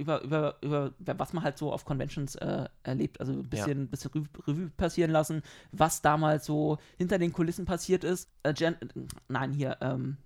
über, 0.00 0.22
über, 0.22 0.56
über, 0.60 0.92
was 0.98 1.32
man 1.32 1.44
halt 1.44 1.58
so 1.58 1.72
auf 1.72 1.84
Conventions 1.84 2.34
äh, 2.36 2.68
erlebt. 2.82 3.20
Also 3.20 3.32
ein 3.32 3.48
bisschen, 3.48 3.88
bisschen 3.88 4.28
Revue, 4.46 4.70
passieren 4.76 5.10
lassen, 5.10 5.42
was 5.72 6.02
damals 6.02 6.46
so 6.46 6.78
hinter 6.98 7.18
den 7.18 7.32
Kulissen 7.32 7.64
passiert 7.66 8.02
ist. 8.02 8.28
Äh, 8.42 8.54
Jen, 8.56 8.76
nein, 9.28 9.52
hier, 9.52 9.76
ähm, 9.80 10.16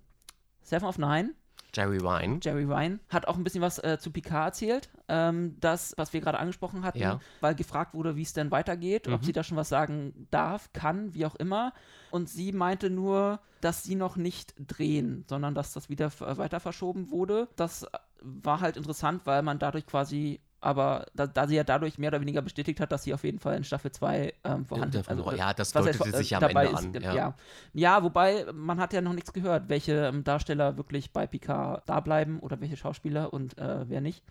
Seven 0.61 0.87
of 0.87 0.97
Nine, 0.97 1.33
Jerry 1.75 1.99
Wine. 2.01 2.39
Jerry 2.41 2.63
Ryan, 2.63 2.99
hat 3.09 3.27
auch 3.27 3.37
ein 3.37 3.43
bisschen 3.43 3.61
was 3.61 3.79
äh, 3.79 3.97
zu 3.99 4.11
Picard 4.11 4.47
erzählt. 4.47 4.89
Ähm, 5.07 5.57
das, 5.59 5.93
was 5.97 6.13
wir 6.13 6.21
gerade 6.21 6.39
angesprochen 6.39 6.83
hatten, 6.83 6.97
Ja. 6.99 7.19
weil 7.41 7.53
gefragt 7.55 7.93
wurde, 7.93 8.15
wie 8.15 8.21
es 8.23 8.33
denn 8.33 8.49
weitergeht, 8.51 9.07
ob 9.07 9.21
Mhm. 9.21 9.25
sie 9.25 9.31
da 9.33 9.43
schon 9.43 9.57
was 9.57 9.69
sagen 9.69 10.27
darf, 10.31 10.71
kann, 10.73 11.13
wie 11.13 11.25
auch 11.25 11.35
immer. 11.35 11.73
Und 12.11 12.29
sie 12.29 12.51
meinte 12.51 12.89
nur, 12.89 13.39
dass 13.61 13.83
sie 13.83 13.95
noch 13.95 14.15
nicht 14.15 14.53
drehen, 14.57 15.25
sondern 15.27 15.53
dass 15.55 15.73
das 15.73 15.89
wieder 15.89 16.07
f- 16.07 16.21
weiter 16.21 16.59
verschoben 16.59 17.11
wurde. 17.11 17.47
Das 17.55 17.83
äh, 17.83 17.87
war 18.21 18.61
halt 18.61 18.77
interessant, 18.77 19.21
weil 19.25 19.41
man 19.43 19.59
dadurch 19.59 19.85
quasi, 19.85 20.39
aber 20.65 21.05
da, 21.13 21.27
da 21.27 21.47
sie 21.47 21.55
ja 21.55 21.63
dadurch 21.63 21.99
mehr 21.99 22.09
oder 22.09 22.21
weniger 22.21 22.41
bestätigt 22.41 22.79
hat, 22.79 22.91
dass 22.91 23.03
sie 23.03 23.13
auf 23.13 23.23
jeden 23.23 23.39
Fall 23.39 23.55
in 23.55 23.63
Staffel 23.63 23.91
2 23.91 24.33
ähm, 24.43 24.65
vorhanden 24.65 24.97
Davon- 24.97 25.19
also, 25.19 25.31
ja, 25.37 25.53
das 25.53 25.71
deutete 25.71 25.99
heißt, 25.99 26.13
äh, 26.13 26.17
sich 26.17 26.35
am 26.35 26.43
Ende 26.43 26.63
ist, 26.63 26.75
an. 26.75 26.93
Ja. 27.01 27.13
ja. 27.13 27.33
ja, 27.73 28.03
wobei 28.03 28.45
man 28.51 28.79
hat 28.79 28.91
ja 28.91 29.01
noch 29.01 29.13
nichts 29.13 29.31
gehört, 29.31 29.69
welche 29.69 30.07
ähm, 30.07 30.23
Darsteller 30.23 30.75
wirklich 30.77 31.11
bei 31.11 31.27
Picard 31.27 31.83
da 31.85 31.99
bleiben 31.99 32.39
oder 32.39 32.59
welche 32.61 32.77
Schauspieler 32.77 33.31
und 33.31 33.57
äh, 33.59 33.87
wer 33.87 34.01
nicht. 34.01 34.23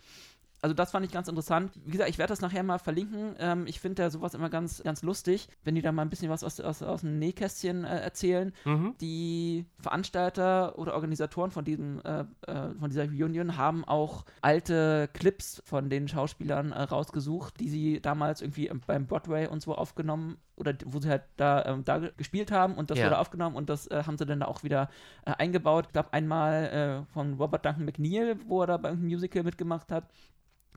Also 0.65 0.73
das 0.73 0.89
fand 0.89 1.05
ich 1.05 1.11
ganz 1.11 1.27
interessant. 1.27 1.71
Wie 1.85 1.91
gesagt, 1.91 2.09
ich 2.09 2.17
werde 2.17 2.31
das 2.31 2.41
nachher 2.41 2.63
mal 2.63 2.79
verlinken. 2.79 3.35
Ähm, 3.37 3.67
ich 3.67 3.79
finde 3.79 4.01
ja 4.01 4.09
sowas 4.09 4.33
immer 4.33 4.49
ganz, 4.49 4.81
ganz 4.81 5.03
lustig, 5.03 5.47
wenn 5.63 5.75
die 5.75 5.83
da 5.83 5.91
mal 5.91 6.01
ein 6.01 6.09
bisschen 6.09 6.31
was 6.31 6.43
aus, 6.43 6.59
aus, 6.59 6.81
aus 6.81 7.01
dem 7.01 7.19
Nähkästchen 7.19 7.83
äh, 7.83 7.99
erzählen. 7.99 8.51
Mhm. 8.65 8.95
Die 8.99 9.67
Veranstalter 9.77 10.79
oder 10.79 10.95
Organisatoren 10.95 11.51
von, 11.51 11.65
diesem, 11.65 12.01
äh, 12.03 12.21
äh, 12.47 12.73
von 12.79 12.89
dieser 12.89 13.05
Reunion 13.07 13.57
haben 13.57 13.85
auch 13.85 14.25
alte 14.41 15.07
Clips 15.13 15.61
von 15.65 15.91
den 15.91 16.07
Schauspielern 16.07 16.71
äh, 16.71 16.81
rausgesucht, 16.81 17.59
die 17.59 17.69
sie 17.69 18.01
damals 18.01 18.41
irgendwie 18.41 18.65
ähm, 18.65 18.81
beim 18.87 19.05
Broadway 19.05 19.45
und 19.47 19.61
so 19.61 19.75
aufgenommen 19.75 20.37
oder 20.55 20.73
wo 20.85 20.99
sie 20.99 21.09
halt 21.09 21.23
da, 21.37 21.63
ähm, 21.65 21.83
da 21.83 21.99
ge- 21.99 22.11
gespielt 22.17 22.51
haben 22.51 22.73
und 22.73 22.89
das 22.89 22.97
Ja. 22.97 23.05
wurde 23.05 23.19
aufgenommen 23.19 23.55
und 23.55 23.69
das 23.69 23.85
äh, 23.91 24.01
haben 24.07 24.17
sie 24.17 24.25
dann 24.25 24.39
da 24.39 24.47
auch 24.47 24.63
wieder 24.63 24.89
äh, 25.27 25.31
eingebaut. 25.37 25.85
Ich 25.87 25.93
glaube 25.93 26.11
einmal 26.13 27.05
äh, 27.07 27.13
von 27.13 27.35
Robert 27.35 27.63
Duncan 27.65 27.85
McNeil, 27.85 28.39
wo 28.47 28.61
er 28.61 28.67
da 28.67 28.77
bei 28.77 28.89
irgendeinem 28.89 29.11
Musical 29.11 29.43
mitgemacht 29.43 29.91
hat. 29.91 30.09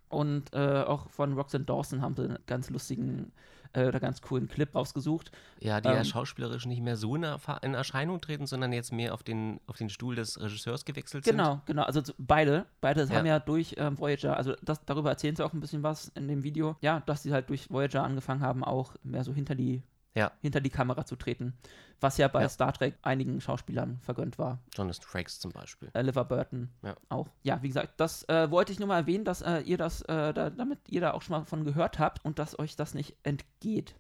Und 0.08 0.54
äh, 0.54 0.82
auch 0.84 1.08
von 1.10 1.34
Roxanne 1.34 1.64
Dawson 1.64 2.00
haben 2.02 2.14
sie 2.16 2.24
einen 2.24 2.38
ganz 2.46 2.70
lustigen 2.70 3.32
äh, 3.74 3.86
oder 3.86 4.00
ganz 4.00 4.22
coolen 4.22 4.48
Clip 4.48 4.74
rausgesucht. 4.74 5.30
Ja, 5.60 5.80
die 5.82 5.88
ja 5.88 5.98
Ähm, 5.98 6.04
schauspielerisch 6.04 6.64
nicht 6.64 6.82
mehr 6.82 6.96
so 6.96 7.14
in, 7.14 7.26
in 7.62 7.74
Erscheinung 7.74 8.20
treten, 8.20 8.46
sondern 8.46 8.72
jetzt 8.72 8.92
mehr 8.92 9.12
auf 9.12 9.22
den, 9.22 9.60
auf 9.66 9.76
den 9.76 9.90
Stuhl 9.90 10.14
des 10.14 10.40
Regisseurs 10.40 10.84
gewechselt 10.86 11.24
sind. 11.24 11.36
Genau, 11.36 11.60
genau. 11.66 11.82
Also 11.82 12.02
so- 12.02 12.14
beide, 12.16 12.64
beide 12.80 13.04
Ja. 13.04 13.10
haben 13.10 13.26
ja 13.26 13.38
durch 13.38 13.74
ähm, 13.76 13.98
Voyager, 13.98 14.36
also 14.36 14.54
das, 14.62 14.82
darüber 14.86 15.10
erzählen 15.10 15.36
sie 15.36 15.44
auch 15.44 15.52
ein 15.52 15.60
bisschen 15.60 15.82
was 15.82 16.08
in 16.14 16.28
dem 16.28 16.42
Video. 16.42 16.76
Ja, 16.80 17.00
dass 17.00 17.22
sie 17.22 17.32
halt 17.32 17.50
durch 17.50 17.70
Voyager 17.70 18.02
angefangen 18.02 18.40
haben, 18.40 18.64
auch 18.64 18.94
mehr 19.02 19.24
so 19.24 19.34
hinter 19.34 19.54
die, 19.54 19.82
Ja. 20.14 20.32
hinter 20.40 20.60
die 20.60 20.70
Kamera 20.70 21.04
zu 21.06 21.16
treten. 21.16 21.56
Was 22.00 22.16
ja 22.18 22.28
bei 22.28 22.42
Ja. 22.42 22.48
Star 22.48 22.72
Trek 22.72 22.96
einigen 23.02 23.40
Schauspielern 23.40 23.98
vergönnt 24.00 24.38
war. 24.38 24.58
Jonathan 24.74 25.02
Frakes 25.04 25.38
zum 25.38 25.52
Beispiel. 25.52 25.90
Äh, 25.94 26.02
Liver 26.02 26.24
Burton 26.24 26.70
Ja. 26.82 26.96
auch. 27.08 27.28
Ja, 27.42 27.62
wie 27.62 27.68
gesagt, 27.68 27.94
das 28.00 28.28
äh, 28.28 28.50
wollte 28.50 28.72
ich 28.72 28.78
nur 28.78 28.88
mal 28.88 28.98
erwähnen, 28.98 29.24
dass 29.24 29.42
äh, 29.42 29.60
ihr 29.60 29.78
das, 29.78 30.02
äh, 30.02 30.32
da, 30.32 30.50
damit 30.50 30.80
ihr 30.88 31.00
da 31.00 31.12
auch 31.12 31.22
schon 31.22 31.38
mal 31.38 31.44
von 31.44 31.64
gehört 31.64 31.98
habt 31.98 32.24
und 32.24 32.38
dass 32.38 32.58
euch 32.58 32.74
das 32.76 32.94
nicht 32.94 33.16
entgeht. 33.22 33.94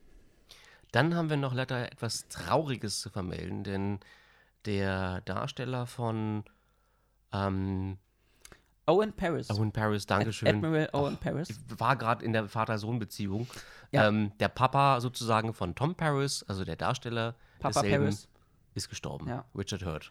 Dann 0.92 1.14
haben 1.14 1.28
wir 1.30 1.36
noch 1.36 1.52
leider 1.54 1.90
etwas 1.92 2.28
Trauriges 2.28 3.00
zu 3.00 3.10
vermelden, 3.10 3.62
denn 3.62 4.00
der 4.64 5.20
Darsteller 5.22 5.86
von 5.86 6.44
ähm, 7.32 7.98
Owen 8.88 9.12
Paris. 9.12 9.50
Owen 9.50 9.70
Paris, 9.70 10.06
Dankeschön. 10.06 10.48
Admiral 10.48 10.88
Owen 10.92 11.16
Paris. 11.18 11.50
Ich 11.50 11.80
war 11.80 11.96
gerade 11.96 12.24
in 12.24 12.32
der 12.32 12.48
Vater-Sohn-Beziehung. 12.48 13.46
Ja. 13.92 14.08
Ähm, 14.08 14.32
der 14.40 14.48
Papa 14.48 15.00
sozusagen 15.00 15.52
von 15.52 15.74
Tom 15.74 15.94
Paris, 15.94 16.44
also 16.48 16.64
der 16.64 16.76
Darsteller 16.76 17.34
Papa 17.58 17.82
desselben, 17.82 18.06
Paris. 18.06 18.28
ist 18.74 18.88
gestorben. 18.88 19.28
Ja. 19.28 19.44
Richard 19.56 19.84
Hurt. 19.84 20.10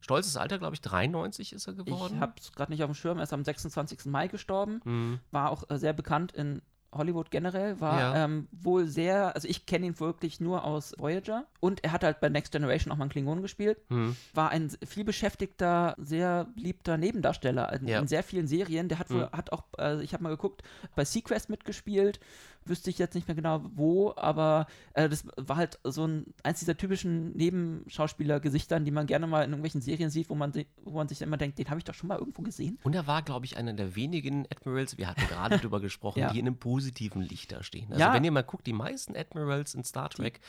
Stolzes 0.00 0.36
Alter, 0.36 0.58
glaube 0.58 0.74
ich, 0.74 0.80
93 0.80 1.52
ist 1.52 1.66
er 1.66 1.74
geworden. 1.74 2.16
Ich 2.16 2.20
habe 2.20 2.34
es 2.38 2.52
gerade 2.52 2.72
nicht 2.72 2.82
auf 2.82 2.90
dem 2.90 2.94
Schirm. 2.94 3.18
Er 3.18 3.22
ist 3.22 3.32
am 3.32 3.44
26. 3.44 4.06
Mai 4.06 4.28
gestorben. 4.28 4.80
Hm. 4.84 5.20
war 5.30 5.50
auch 5.50 5.68
äh, 5.70 5.78
sehr 5.78 5.92
bekannt 5.92 6.32
in 6.32 6.60
Hollywood 6.94 7.30
generell, 7.30 7.80
war 7.80 7.98
Ja. 8.14 8.24
ähm, 8.24 8.48
wohl 8.52 8.86
sehr, 8.86 9.34
also 9.34 9.48
ich 9.48 9.64
kenne 9.66 9.86
ihn 9.86 9.98
wirklich 9.98 10.40
nur 10.40 10.64
aus 10.64 10.94
Voyager 10.98 11.46
und 11.60 11.82
er 11.84 11.92
hat 11.92 12.04
halt 12.04 12.20
bei 12.20 12.28
Next 12.28 12.52
Generation 12.52 12.92
auch 12.92 12.96
mal 12.96 13.04
einen 13.04 13.10
Klingon 13.10 13.40
gespielt, 13.42 13.78
Hm. 13.88 14.14
war 14.34 14.50
ein 14.50 14.70
viel 14.86 15.04
beschäftigter, 15.04 15.94
sehr 15.98 16.44
beliebter 16.54 16.98
Nebendarsteller 16.98 17.72
in, 17.72 17.88
Ja. 17.88 17.98
in 18.00 18.06
sehr 18.08 18.22
vielen 18.22 18.46
Serien. 18.46 18.88
Der 18.88 18.98
hat 18.98 19.10
wohl, 19.10 19.22
Mhm. 19.24 19.32
hat 19.32 19.52
auch, 19.52 19.64
äh, 19.78 20.02
ich 20.02 20.12
habe 20.12 20.22
mal 20.22 20.30
geguckt, 20.30 20.62
bei 20.94 21.04
Sequest 21.04 21.48
mitgespielt, 21.48 22.20
wüsste 22.64 22.90
ich 22.90 22.98
jetzt 22.98 23.14
nicht 23.14 23.26
mehr 23.28 23.34
genau 23.34 23.62
wo, 23.74 24.12
aber 24.16 24.66
äh, 24.94 25.08
das 25.08 25.24
war 25.36 25.56
halt 25.56 25.78
so 25.84 26.06
ein 26.06 26.26
eins 26.42 26.60
dieser 26.60 26.76
typischen 26.76 27.32
Nebenschauspieler-Gesichtern, 27.36 28.84
die 28.84 28.90
man 28.90 29.06
gerne 29.06 29.26
mal 29.26 29.42
in 29.44 29.50
irgendwelchen 29.50 29.80
Serien 29.80 30.10
sieht, 30.10 30.30
wo 30.30 30.34
man, 30.34 30.52
wo 30.84 30.92
man 30.92 31.08
sich 31.08 31.22
immer 31.22 31.36
denkt, 31.36 31.58
den 31.58 31.68
habe 31.68 31.78
ich 31.78 31.84
doch 31.84 31.94
schon 31.94 32.08
mal 32.08 32.18
irgendwo 32.18 32.42
gesehen. 32.42 32.78
Und 32.84 32.94
er 32.94 33.06
war, 33.06 33.22
glaube 33.22 33.46
ich, 33.46 33.56
einer 33.56 33.72
der 33.72 33.94
wenigen 33.96 34.46
Admirals, 34.50 34.98
wir 34.98 35.06
hatten 35.08 35.26
gerade 35.26 35.58
drüber 35.60 35.80
gesprochen, 35.80 36.20
Ja. 36.20 36.32
die 36.32 36.38
in 36.38 36.46
einem 36.46 36.56
positiven 36.58 37.22
Licht 37.22 37.52
da 37.52 37.62
stehen. 37.62 37.88
Also 37.90 38.00
Ja. 38.00 38.12
wenn 38.14 38.24
ihr 38.24 38.32
mal 38.32 38.42
guckt, 38.44 38.66
die 38.66 38.72
meisten 38.72 39.16
Admirals 39.16 39.74
in 39.74 39.84
Star 39.84 40.08
Trek 40.10 40.40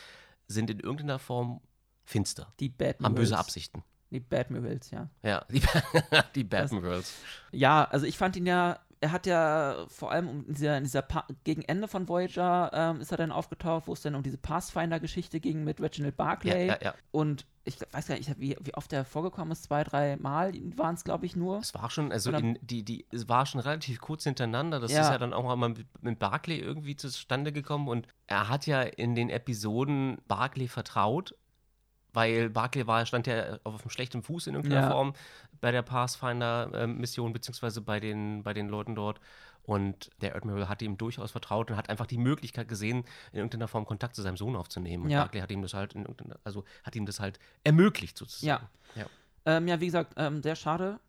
sind 0.48 0.70
in 0.70 0.80
irgendeiner 0.80 1.20
Form 1.20 1.62
finster, 2.06 2.54
Die 2.60 2.70
Bad 2.70 3.00
haben 3.02 3.16
böse. 3.16 3.38
Absichten. 3.38 3.84
Die 4.12 4.20
Bad 4.20 4.52
Mirals, 4.52 4.92
ja. 4.92 5.10
Ja, 5.24 5.44
die, 5.50 5.60
die 6.36 6.44
Bad 6.44 6.66
Das- 6.66 6.72
Admirals. 6.74 7.14
Ja, 7.52 7.86
also 7.86 8.06
ich 8.06 8.18
fand 8.18 8.36
ihn 8.36 8.46
ja 8.46 8.80
er 9.04 9.12
hat 9.12 9.26
ja 9.26 9.86
vor 9.90 10.14
allem 10.14 10.46
in 10.48 10.54
dieser, 10.54 10.78
in 10.78 10.86
dieser 10.86 11.02
pa 11.02 11.26
gegen 11.44 11.62
Ende 11.64 11.90
von 11.90 12.08
Voyager 12.08 12.72
ähm, 12.74 13.02
ist 13.02 13.12
er 13.12 13.18
dann 13.18 13.34
aufgetaucht, 13.34 13.88
wo 13.88 13.94
es 13.94 14.02
dann 14.02 14.16
um 14.16 14.24
diese 14.24 14.38
Pathfinder-Geschichte 14.38 15.42
ging 15.42 15.66
mit 15.66 15.82
Reginald 15.82 16.16
Barclay. 16.16 16.68
Ja, 16.68 16.74
ja, 16.76 16.80
ja. 16.82 16.94
Und 17.12 17.46
ich 17.66 17.78
weiß 17.92 18.08
gar 18.08 18.16
nicht, 18.16 18.40
wie, 18.40 18.56
wie 18.62 18.74
oft 18.76 18.94
er 18.94 19.04
vorgekommen 19.04 19.52
ist, 19.52 19.64
zwei, 19.64 19.84
drei 19.84 20.16
Mal 20.16 20.54
waren 20.78 20.96
es, 20.96 21.04
glaube 21.04 21.26
ich, 21.26 21.36
nur. 21.36 21.60
Es 21.60 21.74
war 21.74 21.90
schon, 21.90 22.14
also 22.14 22.32
in, 22.32 22.58
die, 22.62 22.84
die, 22.84 23.06
es 23.12 23.28
war 23.28 23.46
schon 23.46 23.60
relativ 23.60 24.00
kurz 24.00 24.24
hintereinander. 24.24 24.80
Das 24.80 24.92
Ja. 24.94 25.02
ist 25.02 25.10
ja 25.10 25.18
dann 25.18 25.34
auch 25.34 25.44
mal 25.44 25.70
mit, 25.70 25.86
mit 26.02 26.20
Barclay 26.20 26.60
irgendwie 26.60 26.96
zustande 26.96 27.52
gekommen 27.52 27.90
und 27.90 28.08
er 28.28 28.48
hat 28.48 28.68
ja 28.68 28.82
in 28.82 29.16
den 29.16 29.30
Episoden 29.30 30.18
Barclay 30.30 30.70
vertraut, 30.70 31.36
weil 32.14 32.50
Barclay 32.50 32.88
war, 32.88 33.06
stand 33.06 33.28
ja 33.28 33.58
auf 33.64 33.82
einem 33.82 33.90
schlechten 33.90 34.22
Fuß 34.24 34.48
in 34.48 34.56
irgendeiner 34.56 34.84
Ja. 34.84 34.92
Form 34.92 35.14
bei 35.62 35.72
der 35.72 35.82
Pathfinder-Mission, 35.82 37.34
beziehungsweise 37.34 37.82
bei 37.82 38.00
den, 38.00 38.44
bei 38.44 38.54
den 38.54 38.70
Leuten 38.70 38.96
dort. 38.96 39.20
Und 39.66 40.10
der 40.22 40.36
Admiral 40.36 40.68
hat 40.68 40.82
ihm 40.82 40.98
durchaus 40.98 41.32
vertraut 41.32 41.72
und 41.72 41.78
hat 41.78 41.90
einfach 41.90 42.06
die 42.06 42.18
Möglichkeit 42.18 42.68
gesehen, 42.68 43.06
in 43.32 43.38
irgendeiner 43.38 43.70
Form 43.70 43.86
Kontakt 43.86 44.16
zu 44.16 44.22
seinem 44.22 44.36
Sohn 44.36 44.56
aufzunehmen. 44.58 45.06
Und 45.06 45.10
Ja. 45.10 45.22
Barclay 45.22 45.42
hat 45.42 45.52
ihm 45.52 45.62
das 45.62 45.74
halt 45.74 45.96
also 46.44 46.66
hat 46.84 46.96
ihm 46.96 47.06
das 47.06 47.20
halt 47.20 47.40
ermöglicht 47.64 48.18
sozusagen. 48.18 48.68
Ja. 48.96 49.02
Ja. 49.02 49.08
Ähm, 49.46 49.68
ja, 49.68 49.80
wie 49.80 49.86
gesagt, 49.86 50.14
ähm, 50.18 50.44
sehr 50.44 50.56
schade. 50.56 51.00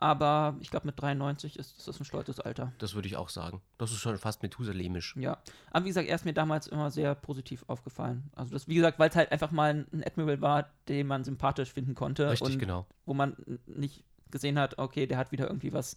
Aber 0.00 0.56
ich 0.60 0.70
glaube, 0.70 0.86
mit 0.86 1.00
93 1.00 1.58
ist 1.58 1.86
das 1.88 2.00
ein 2.00 2.04
stolzes 2.04 2.38
Alter. 2.38 2.72
Das 2.78 2.94
würde 2.94 3.08
ich 3.08 3.16
auch 3.16 3.28
sagen. 3.28 3.60
Das 3.78 3.90
ist 3.90 3.98
schon 3.98 4.16
fast 4.16 4.44
methuselemisch. 4.44 5.16
Ja. 5.18 5.38
Aber 5.72 5.84
wie 5.84 5.88
gesagt, 5.88 6.08
er 6.08 6.14
ist 6.14 6.24
mir 6.24 6.32
damals 6.32 6.68
immer 6.68 6.92
sehr 6.92 7.16
positiv 7.16 7.64
aufgefallen. 7.66 8.30
Also, 8.36 8.52
das, 8.52 8.68
wie 8.68 8.76
gesagt, 8.76 9.00
weil 9.00 9.10
es 9.10 9.16
halt 9.16 9.32
einfach 9.32 9.50
mal 9.50 9.86
ein, 9.92 10.04
Admiral 10.04 10.40
war, 10.40 10.70
den 10.86 11.08
man 11.08 11.24
sympathisch 11.24 11.72
finden 11.72 11.96
konnte. 11.96 12.30
Richtig, 12.30 12.54
und 12.54 12.58
genau. 12.60 12.86
wo 13.06 13.14
man 13.14 13.36
nicht 13.66 14.04
gesehen 14.30 14.58
hat, 14.58 14.78
okay, 14.78 15.06
der 15.08 15.18
hat 15.18 15.32
wieder 15.32 15.48
irgendwie 15.48 15.72
was 15.72 15.96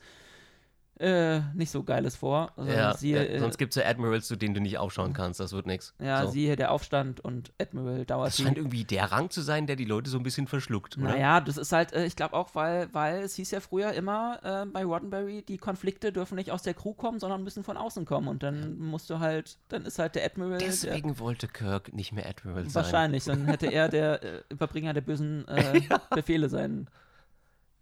äh, 1.02 1.42
nicht 1.56 1.72
so 1.72 1.84
Geiles 1.84 2.16
vor. 2.16 2.52
Also, 2.56 2.72
Ja, 2.72 2.94
siehe, 2.96 3.34
ja, 3.34 3.40
sonst 3.40 3.58
gibt 3.58 3.76
es 3.76 3.82
ja 3.82 3.90
Admirals, 3.90 4.28
zu 4.28 4.36
denen 4.36 4.54
du 4.54 4.62
nicht 4.62 4.78
aufschauen 4.78 5.14
kannst. 5.14 5.40
Das 5.40 5.52
wird 5.52 5.66
nichts. 5.66 5.96
äh, 6.00 6.06
ja, 6.06 6.26
so. 6.26 6.32
siehe 6.32 6.56
der 6.56 6.72
Aufstand 6.72 7.20
und 7.20 7.52
Admiral 7.60 8.06
dauert 8.06 8.28
Das 8.28 8.38
scheint 8.38 8.58
irgendwie 8.58 8.84
der 8.84 9.12
Rang 9.12 9.30
zu 9.32 9.42
sein, 9.42 9.66
der 9.66 9.76
die 9.76 9.86
Leute 9.86 10.10
so 10.10 10.18
ein 10.18 10.24
bisschen 10.24 10.48
verschluckt, 10.48 10.98
oder? 10.98 11.10
Naja, 11.10 11.42
das 11.42 11.58
ist 11.58 11.72
halt, 11.72 11.92
äh, 11.94 12.06
ich 12.06 12.16
glaube 12.16 12.36
auch, 12.36 12.54
weil, 12.54 12.94
weil 12.94 13.24
es 13.24 13.36
hieß 13.36 13.50
ja 13.52 13.60
früher 13.60 13.94
immer 13.94 14.40
äh, 14.44 14.66
bei 14.68 14.86
Roddenberry, 14.86 15.42
die 15.42 15.58
Konflikte 15.58 16.12
dürfen 16.14 16.36
nicht 16.36 16.52
aus 16.52 16.62
der 16.62 16.76
Crew 16.76 16.94
kommen, 16.94 17.20
sondern 17.20 17.44
müssen 17.44 17.64
von 17.64 17.78
außen 17.78 18.06
kommen. 18.06 18.28
Und 18.28 18.44
dann 18.44 18.78
musst 18.78 19.10
du 19.10 19.20
halt, 19.20 19.58
dann 19.70 19.86
ist 19.86 19.98
halt 19.98 20.16
der 20.16 20.26
Admiral. 20.26 20.60
der, 20.60 20.68
Deswegen 20.68 21.18
wollte 21.18 21.48
Kirk 21.48 21.94
nicht 21.94 22.12
mehr 22.12 22.28
Admiral 22.30 22.66
sein. 22.66 22.76
wahrscheinlich, 22.76 23.24
dann 23.24 23.46
hätte 23.46 23.68
er 23.68 23.90
der 23.90 24.24
äh, 24.24 24.44
Überbringer 24.50 24.94
der 24.94 25.02
bösen 25.02 25.48
äh, 25.48 25.82
Befehle 26.14 26.48
sein 26.50 26.88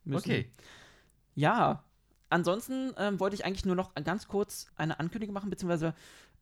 müssen. 0.05 0.29
Okay. 0.29 0.49
Ja, 1.35 1.83
ansonsten 2.29 2.93
ähm, 2.97 3.19
wollte 3.19 3.35
ich 3.35 3.45
eigentlich 3.45 3.65
nur 3.65 3.75
noch 3.75 3.93
ganz 3.95 4.27
kurz 4.27 4.67
eine 4.75 4.99
Ankündigung 4.99 5.33
machen, 5.33 5.49
beziehungsweise 5.49 5.93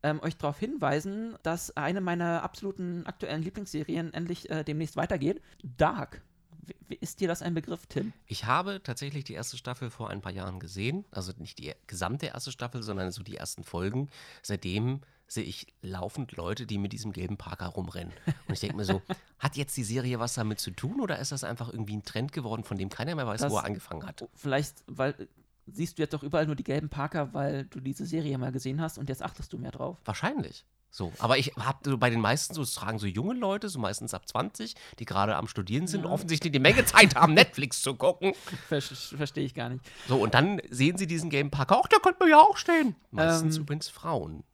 ähm, 0.02 0.20
euch 0.22 0.36
darauf 0.36 0.58
hinweisen, 0.58 1.36
dass 1.42 1.76
eine 1.76 2.00
meiner 2.00 2.42
absoluten 2.42 3.04
aktuellen 3.06 3.42
Lieblingsserien 3.42 4.14
endlich 4.14 4.48
äh, 4.50 4.62
demnächst 4.64 4.96
weitergeht. 4.96 5.42
Dark. 5.76 6.22
W 6.62 6.74
w- 6.88 6.94
ist 7.00 7.20
dir 7.20 7.26
das 7.28 7.42
ein 7.42 7.54
Begriff, 7.54 7.86
Tim? 7.86 8.12
Ich 8.26 8.44
habe 8.44 8.80
tatsächlich 8.82 9.24
die 9.24 9.32
erste 9.32 9.56
Staffel 9.56 9.90
vor 9.90 10.10
ein 10.10 10.20
paar 10.20 10.32
Jahren 10.32 10.60
gesehen. 10.60 11.04
Also 11.10 11.32
nicht 11.38 11.58
die 11.58 11.72
gesamte 11.86 12.26
erste 12.26 12.52
Staffel, 12.52 12.82
sondern 12.82 13.10
so 13.10 13.22
die 13.22 13.36
ersten 13.36 13.64
Folgen. 13.64 14.08
Seitdem 14.42 15.00
sehe 15.26 15.44
ich 15.44 15.66
laufend 15.82 16.32
Leute, 16.32 16.64
die 16.66 16.78
mit 16.78 16.92
diesem 16.92 17.12
gelben 17.12 17.36
Parker 17.36 17.66
rumrennen. 17.66 18.12
Und 18.46 18.54
ich 18.54 18.60
denke 18.60 18.76
mir 18.76 18.84
so, 18.84 19.02
hat 19.40 19.56
jetzt 19.56 19.76
die 19.76 19.84
Serie 19.84 20.20
was 20.20 20.34
damit 20.34 20.60
zu 20.60 20.70
tun 20.70 21.00
oder 21.00 21.18
ist 21.18 21.32
das 21.32 21.42
einfach 21.44 21.70
irgendwie 21.70 21.96
ein 21.96 22.04
Trend 22.04 22.32
geworden, 22.32 22.64
von 22.64 22.78
dem 22.78 22.88
keiner 22.88 23.14
mehr 23.14 23.26
weiß, 23.26 23.40
Das- 23.40 23.52
wo 23.52 23.56
er 23.58 23.64
angefangen 23.64 24.06
hat? 24.06 24.28
Vielleicht, 24.34 24.76
weil 24.86 25.28
siehst 25.72 25.98
du 25.98 26.02
jetzt 26.02 26.12
doch 26.14 26.22
überall 26.22 26.46
nur 26.46 26.56
die 26.56 26.64
gelben 26.64 26.88
Parker, 26.88 27.32
weil 27.34 27.64
du 27.66 27.80
diese 27.80 28.06
Serie 28.06 28.36
mal 28.38 28.52
gesehen 28.52 28.80
hast 28.80 28.98
und 28.98 29.08
jetzt 29.08 29.22
achtest 29.22 29.52
du 29.52 29.58
mehr 29.58 29.70
drauf. 29.70 29.98
Wahrscheinlich. 30.04 30.64
So, 30.90 31.12
aber 31.18 31.36
ich 31.36 31.52
habe 31.58 31.78
so 31.84 31.98
bei 31.98 32.08
den 32.08 32.20
meisten 32.20 32.54
so, 32.54 32.62
es 32.62 32.72
tragen 32.72 32.98
so 32.98 33.06
junge 33.06 33.34
Leute, 33.34 33.68
so 33.68 33.78
meistens 33.78 34.14
ab 34.14 34.26
20, 34.26 34.74
die 34.98 35.04
gerade 35.04 35.36
am 35.36 35.46
Studieren 35.46 35.86
sind, 35.86 36.04
Ja. 36.04 36.10
offensichtlich 36.10 36.50
die 36.50 36.58
Menge 36.60 36.82
Zeit 36.86 37.14
haben, 37.14 37.34
Netflix 37.34 37.82
zu 37.82 37.94
gucken. 37.94 38.32
Ver 38.68 38.80
Verstehe 38.80 39.44
ich 39.44 39.52
gar 39.54 39.68
nicht. 39.68 39.84
So, 40.08 40.16
und 40.16 40.32
dann 40.32 40.62
sehen 40.70 40.96
sie 40.96 41.06
diesen 41.06 41.28
gelben 41.28 41.50
Parker, 41.50 41.82
ach, 41.84 41.88
der 41.88 42.00
könnte 42.00 42.24
mir 42.24 42.30
ja 42.30 42.38
auch 42.40 42.56
stehen. 42.56 42.96
Meistens 43.10 43.56
Ähm. 43.56 43.62
übrigens 43.62 43.88
Frauen. 43.88 44.44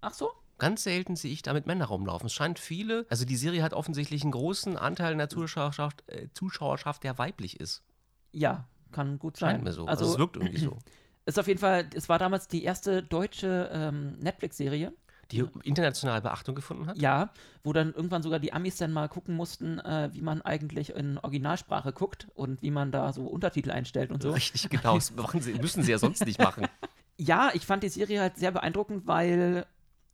Ach 0.00 0.14
so? 0.14 0.30
Ganz 0.56 0.84
selten 0.84 1.16
sehe 1.16 1.32
ich 1.32 1.42
da 1.42 1.52
mit 1.52 1.66
Männern 1.66 1.88
rumlaufen. 1.88 2.28
Es 2.28 2.32
scheint 2.32 2.58
viele, 2.58 3.04
also 3.10 3.26
die 3.26 3.36
Serie 3.36 3.62
hat 3.62 3.74
offensichtlich 3.74 4.22
einen 4.22 4.30
großen 4.32 4.78
Anteil 4.78 5.12
in 5.12 5.18
der 5.18 5.28
Zuschauerschaft, 5.28 6.02
äh, 6.08 6.28
Zuschauerschaft 6.32 7.02
der 7.04 7.18
weiblich 7.18 7.60
ist. 7.60 7.82
Ja, 8.32 8.66
kann 8.94 9.18
gut 9.18 9.36
sein. 9.36 9.56
Scheint 9.56 9.64
mir 9.64 9.72
so. 9.72 9.86
Also, 9.86 10.04
Also, 10.04 10.14
es 10.14 10.18
wirkt 10.18 10.36
irgendwie 10.36 10.58
so. 10.58 10.78
ist 11.26 11.38
auf 11.38 11.46
jeden 11.46 11.60
Fall, 11.60 11.86
es 11.94 12.08
war 12.08 12.18
damals 12.18 12.48
die 12.48 12.64
erste 12.64 13.02
deutsche 13.02 13.70
ähm, 13.72 14.18
Netflix-Serie. 14.20 14.92
Die 15.30 15.44
internationale 15.62 16.20
Beachtung 16.20 16.54
gefunden 16.54 16.86
hat. 16.86 16.98
Ja, 16.98 17.30
wo 17.62 17.72
dann 17.72 17.94
irgendwann 17.94 18.22
sogar 18.22 18.38
die 18.38 18.52
Amis 18.52 18.76
dann 18.76 18.92
mal 18.92 19.08
gucken 19.08 19.34
mussten, 19.34 19.78
äh, 19.78 20.10
wie 20.12 20.20
man 20.20 20.42
eigentlich 20.42 20.94
in 20.94 21.18
Originalsprache 21.18 21.92
guckt 21.92 22.28
und 22.34 22.60
wie 22.62 22.70
man 22.70 22.92
da 22.92 23.12
so 23.12 23.22
Untertitel 23.22 23.70
einstellt 23.70 24.10
und 24.10 24.22
so. 24.22 24.32
Richtig, 24.32 24.68
genau. 24.70 24.96
Das 24.96 25.12
sie, 25.40 25.54
müssen 25.54 25.82
sie 25.82 25.90
ja 25.90 25.98
sonst 25.98 26.24
nicht 26.24 26.38
machen. 26.38 26.66
Ja, 27.16 27.52
ich 27.54 27.64
fand 27.64 27.84
die 27.84 27.88
Serie 27.90 28.20
halt 28.20 28.36
sehr 28.38 28.50
beeindruckend, 28.50 29.06
weil, 29.06 29.66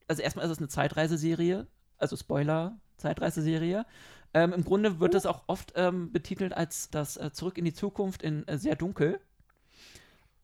also 0.06 0.20
erstmal 0.20 0.44
ist 0.44 0.50
es 0.50 0.58
eine 0.58 0.68
Zeitreiseserie, 0.68 1.66
also 1.96 2.14
Spoiler, 2.14 2.78
Zeitreiseserie. 2.98 3.86
Ähm, 4.32 4.52
Im 4.52 4.64
Grunde 4.64 5.00
wird 5.00 5.14
es 5.14 5.26
auch 5.26 5.42
oft 5.46 5.72
ähm, 5.76 6.12
betitelt 6.12 6.52
als 6.52 6.90
das 6.90 7.16
äh, 7.16 7.32
Zurück 7.32 7.58
in 7.58 7.64
die 7.64 7.74
Zukunft 7.74 8.22
in 8.22 8.46
äh, 8.46 8.58
sehr 8.58 8.76
dunkel. 8.76 9.20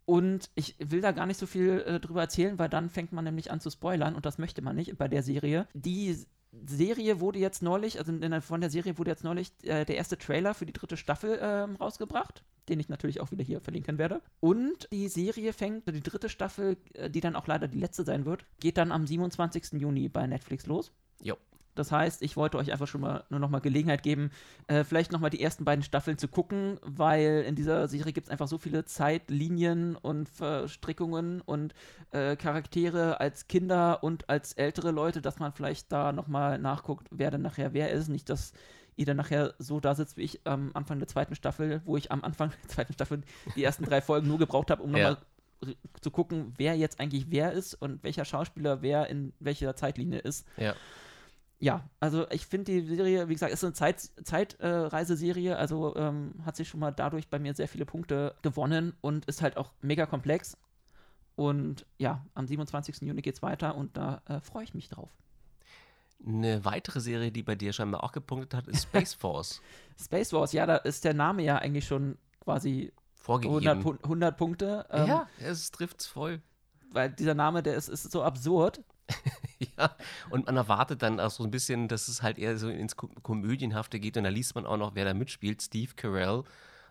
Und 0.04 0.50
ich 0.54 0.76
will 0.78 1.00
da 1.00 1.10
gar 1.12 1.26
nicht 1.26 1.38
so 1.38 1.46
viel 1.46 1.80
äh, 1.80 2.00
drüber 2.00 2.20
erzählen, 2.20 2.58
weil 2.58 2.68
dann 2.68 2.90
fängt 2.90 3.12
man 3.12 3.24
nämlich 3.24 3.50
an 3.50 3.60
zu 3.60 3.70
spoilern 3.70 4.14
und 4.14 4.24
das 4.24 4.38
möchte 4.38 4.62
man 4.62 4.76
nicht 4.76 4.96
bei 4.96 5.08
der 5.08 5.22
Serie. 5.22 5.66
Die 5.74 6.16
Serie 6.64 7.20
wurde 7.20 7.38
jetzt 7.38 7.62
neulich, 7.62 7.98
also 7.98 8.12
der, 8.12 8.40
von 8.40 8.60
der 8.60 8.70
Serie 8.70 8.98
wurde 8.98 9.10
jetzt 9.10 9.24
neulich 9.24 9.52
äh, 9.62 9.84
der 9.84 9.96
erste 9.96 10.16
Trailer 10.16 10.54
für 10.54 10.64
die 10.64 10.72
dritte 10.72 10.96
Staffel 10.96 11.38
ähm, 11.42 11.76
rausgebracht, 11.76 12.44
den 12.68 12.80
ich 12.80 12.88
natürlich 12.88 13.20
auch 13.20 13.30
wieder 13.30 13.44
hier 13.44 13.60
verlinken 13.60 13.98
werde. 13.98 14.22
Und 14.40 14.88
die 14.92 15.08
Serie 15.08 15.52
fängt, 15.52 15.88
die 15.88 16.02
dritte 16.02 16.28
Staffel, 16.28 16.76
äh, 16.94 17.10
die 17.10 17.20
dann 17.20 17.36
auch 17.36 17.46
leider 17.46 17.68
die 17.68 17.78
letzte 17.78 18.04
sein 18.04 18.24
wird, 18.24 18.44
geht 18.60 18.78
dann 18.78 18.92
am 18.92 19.06
27. 19.06 19.80
Juni 19.80 20.08
bei 20.08 20.26
Netflix 20.26 20.66
los. 20.66 20.92
Jo. 21.20 21.36
Das 21.78 21.92
heißt, 21.92 22.22
ich 22.22 22.36
wollte 22.36 22.58
euch 22.58 22.72
einfach 22.72 22.88
schon 22.88 23.00
mal 23.00 23.24
nur 23.30 23.40
noch 23.40 23.50
mal 23.50 23.60
Gelegenheit 23.60 24.02
geben, 24.02 24.30
äh, 24.66 24.84
vielleicht 24.84 25.12
noch 25.12 25.20
mal 25.20 25.30
die 25.30 25.40
ersten 25.42 25.64
beiden 25.64 25.82
Staffeln 25.84 26.18
zu 26.18 26.28
gucken, 26.28 26.78
weil 26.82 27.44
in 27.46 27.54
dieser 27.54 27.86
Serie 27.88 28.12
gibt 28.12 28.26
es 28.26 28.30
einfach 28.30 28.48
so 28.48 28.58
viele 28.58 28.84
Zeitlinien 28.84 29.96
und 29.96 30.28
Verstrickungen 30.28 31.40
und 31.40 31.74
äh, 32.10 32.36
Charaktere 32.36 33.20
als 33.20 33.48
Kinder 33.48 34.02
und 34.02 34.28
als 34.28 34.52
ältere 34.54 34.90
Leute, 34.90 35.20
dass 35.22 35.38
man 35.38 35.52
vielleicht 35.52 35.92
da 35.92 36.12
noch 36.12 36.26
mal 36.28 36.58
nachguckt, 36.58 37.08
wer 37.10 37.30
denn 37.30 37.42
nachher 37.42 37.72
wer 37.72 37.90
ist. 37.90 38.08
Nicht, 38.08 38.28
dass 38.30 38.52
ihr 38.96 39.06
dann 39.06 39.16
nachher 39.18 39.54
so 39.58 39.78
da 39.78 39.94
sitzt 39.94 40.16
wie 40.16 40.22
ich 40.22 40.46
am 40.46 40.70
Anfang 40.74 40.98
der 40.98 41.08
zweiten 41.08 41.34
Staffel, 41.34 41.82
wo 41.84 41.96
ich 41.96 42.10
am 42.10 42.24
Anfang 42.24 42.50
der 42.62 42.68
zweiten 42.70 42.92
Staffel 42.94 43.22
die 43.54 43.62
ersten 43.62 43.84
drei 43.84 44.00
Folgen 44.00 44.26
nur 44.26 44.38
gebraucht 44.38 44.70
habe, 44.70 44.82
um 44.82 44.90
noch 44.90 44.98
Ja. 44.98 45.10
mal 45.10 45.18
zu 46.00 46.10
gucken, 46.10 46.52
wer 46.58 46.76
jetzt 46.76 47.00
eigentlich 47.00 47.30
wer 47.30 47.52
ist 47.52 47.74
und 47.74 48.02
welcher 48.04 48.24
Schauspieler 48.24 48.82
wer 48.82 49.08
in 49.08 49.32
welcher 49.40 49.74
Zeitlinie 49.74 50.18
ist. 50.18 50.46
Ja. 50.58 50.74
Ja, 51.58 51.88
also 52.00 52.28
ich 52.30 52.46
finde 52.46 52.72
die 52.72 52.96
Serie, 52.96 53.28
wie 53.28 53.32
gesagt, 53.32 53.52
ist 53.52 53.64
eine 53.64 53.72
Zeit, 53.72 54.10
Zeitreiseserie, 54.24 55.56
also 55.56 55.96
ähm, 55.96 56.34
hat 56.44 56.56
sich 56.56 56.68
schon 56.68 56.80
mal 56.80 56.90
dadurch 56.90 57.28
bei 57.28 57.38
mir 57.38 57.54
sehr 57.54 57.68
viele 57.68 57.86
Punkte 57.86 58.34
gewonnen 58.42 58.94
und 59.00 59.24
ist 59.24 59.40
halt 59.40 59.56
auch 59.56 59.72
mega 59.80 60.04
komplex. 60.04 60.58
Und 61.34 61.86
ja, 61.98 62.24
am 62.34 62.46
27. 62.46 63.00
Juni 63.02 63.22
geht's 63.22 63.42
weiter 63.42 63.74
und 63.74 63.96
da 63.96 64.22
äh, 64.26 64.40
freue 64.40 64.64
ich 64.64 64.74
mich 64.74 64.88
drauf. 64.88 65.10
Eine 66.26 66.64
weitere 66.64 67.00
Serie, 67.00 67.30
die 67.30 67.42
bei 67.42 67.54
dir 67.54 67.72
scheinbar 67.72 68.04
auch 68.04 68.12
gepunktet 68.12 68.54
hat, 68.54 68.68
ist 68.68 68.82
Space 68.88 69.14
Force. 69.14 69.62
Space 69.98 70.32
Wars, 70.32 70.52
ja, 70.52 70.66
da 70.66 70.76
ist 70.76 71.04
der 71.04 71.14
Name 71.14 71.42
ja 71.42 71.56
eigentlich 71.56 71.86
schon 71.86 72.18
quasi 72.40 72.92
100, 73.26 73.26
Vorgegeben. 73.26 73.80
Pu 73.82 73.96
100 74.02 74.36
Punkte, 74.36 74.86
ähm, 74.90 75.08
ja, 75.08 75.28
es 75.40 75.70
trifft's 75.70 76.06
voll. 76.06 76.40
weil 76.90 77.10
dieser 77.10 77.34
Name, 77.34 77.62
der 77.62 77.76
ist, 77.76 77.88
ist 77.88 78.10
so 78.10 78.22
absurd. 78.22 78.82
Ja, 79.78 79.90
und 80.28 80.44
man 80.46 80.56
erwartet 80.56 81.00
dann 81.02 81.18
auch 81.18 81.30
so 81.30 81.42
ein 81.42 81.50
bisschen, 81.50 81.88
dass 81.88 82.08
es 82.08 82.22
halt 82.22 82.36
eher 82.38 82.58
so 82.58 82.68
ins 82.68 82.94
Ko 82.96 83.08
Komödienhafte 83.22 83.98
geht 83.98 84.18
und 84.18 84.24
da 84.24 84.28
liest 84.30 84.54
man 84.54 84.66
auch 84.66 84.76
noch, 84.76 84.94
wer 84.94 85.06
da 85.06 85.14
mitspielt. 85.14 85.62
Steve 85.62 85.92
Carell, 85.96 86.44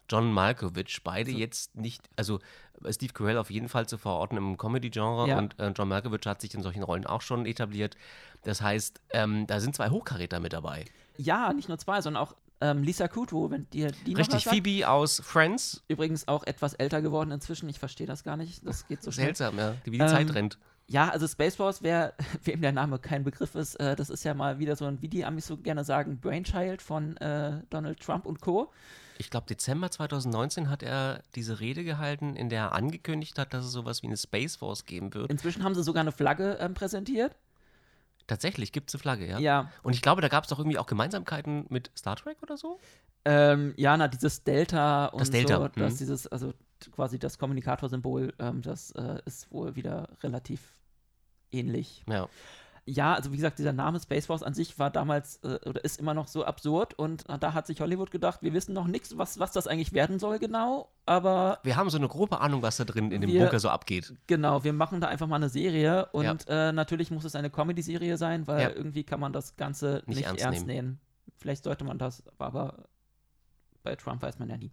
John 0.10 0.32
Malkovich, 0.34 1.02
beide 1.04 1.30
jetzt 1.30 1.76
nicht, 1.76 2.10
also 2.16 2.40
äh, 2.84 2.92
Steve 2.92 3.14
Carell 3.14 3.38
auf 3.38 3.52
jeden 3.52 3.70
Fall 3.70 3.88
zu 3.88 4.00
verorten 4.00 4.38
im 4.38 4.58
Comedy-Genre 4.58 5.28
Ja. 5.30 5.38
und 5.38 5.60
äh, 5.60 5.70
John 5.76 5.90
Malkovich 5.90 6.26
hat 6.26 6.42
sich 6.42 6.56
in 6.56 6.64
solchen 6.64 6.82
Rollen 6.82 7.06
auch 7.06 7.22
schon 7.22 7.46
etabliert. 7.46 7.98
Das 8.44 8.62
heißt, 8.62 9.00
ähm, 9.12 9.46
da 9.46 9.60
sind 9.60 9.76
zwei 9.76 9.90
Hochkaräter 9.92 10.40
mit 10.40 10.54
dabei. 10.54 10.86
Ja, 11.18 11.54
nicht 11.54 11.70
nur 11.70 11.78
zwei, 11.78 12.02
sondern 12.02 12.24
auch 12.24 12.36
ähm, 12.62 12.82
Lisa 12.82 13.08
Kudrow, 13.08 13.52
wenn 13.52 13.70
dir 13.70 13.92
die 14.08 14.14
noch 14.14 14.20
was 14.22 14.28
Richtig, 14.28 14.44
sagt. 14.46 14.56
Phoebe 14.56 14.90
aus 14.90 15.22
Friends, 15.24 15.84
Übrigens 15.88 16.28
auch 16.28 16.44
etwas 16.46 16.74
älter 16.74 17.02
geworden 17.04 17.30
inzwischen. 17.32 17.70
Ich 17.70 17.78
verstehe 17.78 18.08
das 18.08 18.24
gar 18.24 18.38
nicht. 18.38 18.66
Das 18.66 18.88
geht 18.88 19.04
so 19.04 19.12
schnell. 19.12 19.28
seltsam, 19.28 19.58
ja, 19.60 19.76
die 19.86 19.92
wie 19.92 19.98
die 19.98 20.04
Ähm, 20.04 20.10
Zeit 20.10 20.34
rennt. 20.34 20.58
Ja, 20.88 21.10
also 21.10 21.28
Space 21.28 21.56
Force, 21.56 21.82
wer, 21.82 22.14
wem 22.44 22.62
der 22.62 22.72
Name 22.72 23.00
kein 23.00 23.24
Begriff 23.24 23.56
ist, 23.56 23.76
äh, 23.76 23.96
das 23.96 24.10
ist 24.10 24.24
ja 24.24 24.34
mal 24.34 24.60
wieder 24.60 24.76
so 24.76 24.86
ein, 24.86 25.02
wie 25.02 25.08
die 25.08 25.26
Amis 25.26 25.48
so 25.48 25.58
gerne 25.58 25.84
sagen, 25.84 26.20
Brainchild 26.20 26.82
von 26.82 27.18
äh, 27.18 27.62
Donald 27.70 28.00
Trump 28.00 28.26
und 28.26 28.42
Co. 28.42 28.72
Ich 29.18 29.30
glaube, 29.30 29.48
Dezember 29.48 29.90
2019 29.90 30.70
hat 30.70 30.84
er 30.84 31.24
diese 31.36 31.60
Rede 31.60 31.84
gehalten, 31.84 32.36
in 32.36 32.50
der 32.50 32.62
er 32.62 32.72
angekündigt 32.74 33.40
hat, 33.40 33.54
dass 33.54 33.66
es 33.66 33.72
sowas 33.72 34.04
wie 34.04 34.08
eine 34.08 34.18
Space 34.18 34.58
Force 34.58 34.86
geben 34.86 35.14
wird. 35.14 35.32
Inzwischen 35.32 35.64
haben 35.64 35.74
sie 35.74 35.84
sogar 35.84 36.02
eine 36.02 36.12
Flagge 36.12 36.58
ähm, 36.60 36.74
präsentiert. 36.74 37.36
Tatsächlich 38.28 38.72
gibt 38.72 38.90
es 38.90 38.96
eine 38.96 39.02
Flagge, 39.02 39.28
ja? 39.28 39.40
Ja. 39.40 39.72
Und 39.84 39.94
ich 39.94 40.02
glaube, 40.02 40.22
da 40.22 40.28
gab 40.28 40.44
es 40.44 40.50
doch 40.50 40.60
irgendwie 40.60 40.80
auch 40.80 40.88
Gemeinsamkeiten 40.88 41.66
mit 41.70 41.92
Star 41.96 42.16
Trek 42.16 42.38
oder 42.42 42.58
so? 42.58 42.80
Ähm, 43.26 43.74
ja, 43.78 43.98
na, 43.98 44.08
dieses 44.08 44.44
Delta 44.44 45.08
und 45.08 45.20
Das 45.22 45.32
Delta, 45.32 45.58
so, 45.58 45.68
dass 45.68 45.94
mhm. 45.96 45.98
dieses, 45.98 46.28
also 46.28 46.54
quasi 46.92 47.18
das 47.20 47.38
Kommunikatorsymbol, 47.40 48.34
ähm, 48.40 48.62
das 48.62 48.92
äh, 48.92 49.20
ist 49.26 49.52
wohl 49.52 49.76
wieder 49.76 50.10
relativ 50.24 50.62
ähnlich. 51.52 52.04
Ja. 52.08 52.28
Ja, 52.88 53.16
also 53.16 53.32
wie 53.32 53.38
gesagt, 53.38 53.58
dieser 53.58 53.74
Name 53.74 54.00
Space 54.00 54.28
Force 54.28 54.44
an 54.44 54.54
sich 54.54 54.78
war 54.78 54.92
damals 54.92 55.38
äh, 55.38 55.58
oder 55.68 55.84
ist 55.84 56.00
immer 56.00 56.14
noch 56.14 56.28
so 56.28 56.46
absurd 56.46 56.94
und 56.94 57.28
äh, 57.28 57.40
da 57.40 57.56
hat 57.56 57.66
sich 57.66 57.82
Hollywood 57.82 58.12
gedacht, 58.12 58.44
wir 58.44 58.54
wissen 58.54 58.74
noch 58.74 58.86
nichts, 58.86 59.18
was, 59.18 59.40
was 59.40 59.52
das 59.52 59.66
eigentlich 59.66 59.92
werden 59.94 60.20
soll 60.20 60.38
genau, 60.38 60.92
aber 61.08 61.58
Wir 61.64 61.78
haben 61.78 61.90
so 61.90 61.98
eine 61.98 62.08
grobe 62.08 62.42
Ahnung, 62.42 62.62
was 62.62 62.78
da 62.78 62.84
drin 62.86 63.10
in 63.12 63.22
dem 63.22 63.32
Wir- 63.32 63.42
Bunker 63.42 63.60
so 63.60 63.70
abgeht. 63.70 64.14
genau, 64.28 64.64
wir 64.64 64.72
machen 64.74 65.02
da 65.02 65.08
einfach 65.08 65.26
mal 65.26 65.38
eine 65.38 65.50
Serie 65.50 66.06
und 66.12 66.46
äh, 66.48 66.72
natürlich 66.74 67.10
muss 67.10 67.24
es 67.26 67.34
eine 67.36 67.50
Comedy-Serie 67.50 68.18
sein, 68.18 68.46
weil 68.46 68.62
Ja. 68.62 68.70
irgendwie 68.70 69.04
kann 69.04 69.20
man 69.20 69.34
das 69.34 69.56
Ganze 69.56 70.04
Nicht 70.06 70.18
nicht, 70.18 70.28
ernst 70.28 70.44
ernst, 70.46 70.68
nehmen. 70.68 70.86
nehmen. 70.86 71.00
Vielleicht 71.38 71.64
sollte 71.64 71.86
man 71.86 71.98
das, 71.98 72.22
aber 72.38 72.84
bei 73.86 73.96
Trump 73.96 74.22
weiß 74.22 74.38
man 74.40 74.50
ja 74.50 74.58
nie. 74.58 74.72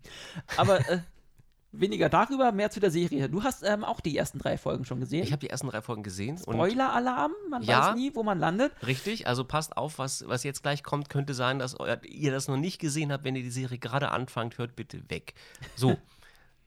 Aber 0.57 0.81
äh, 0.90 0.98
weniger 1.72 2.09
darüber, 2.09 2.53
mehr 2.53 2.70
zu 2.70 2.81
der 2.81 2.90
Serie. 2.90 3.29
Du 3.29 3.44
hast 3.44 3.62
ähm, 3.62 3.85
auch 3.85 4.01
die 4.01 4.16
ersten 4.16 4.38
drei 4.38 4.59
Folgen 4.59 4.85
schon 4.85 5.01
gesehen. 5.01 5.22
Ich 5.22 5.33
habe 5.33 5.40
die 5.40 5.48
ersten 5.51 5.68
drei 5.68 5.81
Folgen 5.81 6.03
gesehen. 6.03 6.37
Spoiler-Alarm, 6.38 7.33
man 7.48 7.62
Ja. 7.62 7.88
weiß 7.90 7.94
nie, 7.96 8.14
wo 8.14 8.22
man 8.22 8.38
landet. 8.38 8.72
richtig, 8.87 9.27
also 9.27 9.44
passt 9.44 9.77
auf, 9.77 9.98
was, 9.98 10.27
was 10.29 10.42
jetzt 10.42 10.62
gleich 10.62 10.83
kommt, 10.83 11.09
könnte 11.09 11.33
sein, 11.35 11.59
dass 11.59 11.77
ihr 12.05 12.33
das 12.33 12.48
noch 12.48 12.57
nicht 12.59 12.79
gesehen 12.81 13.12
habt. 13.12 13.25
Wenn 13.25 13.37
ihr 13.37 13.42
die 13.42 13.51
Serie 13.51 13.79
gerade 13.79 14.11
anfangt, 14.11 14.59
hört 14.59 14.75
bitte 14.77 15.09
weg. 15.09 15.35
So. 15.77 15.96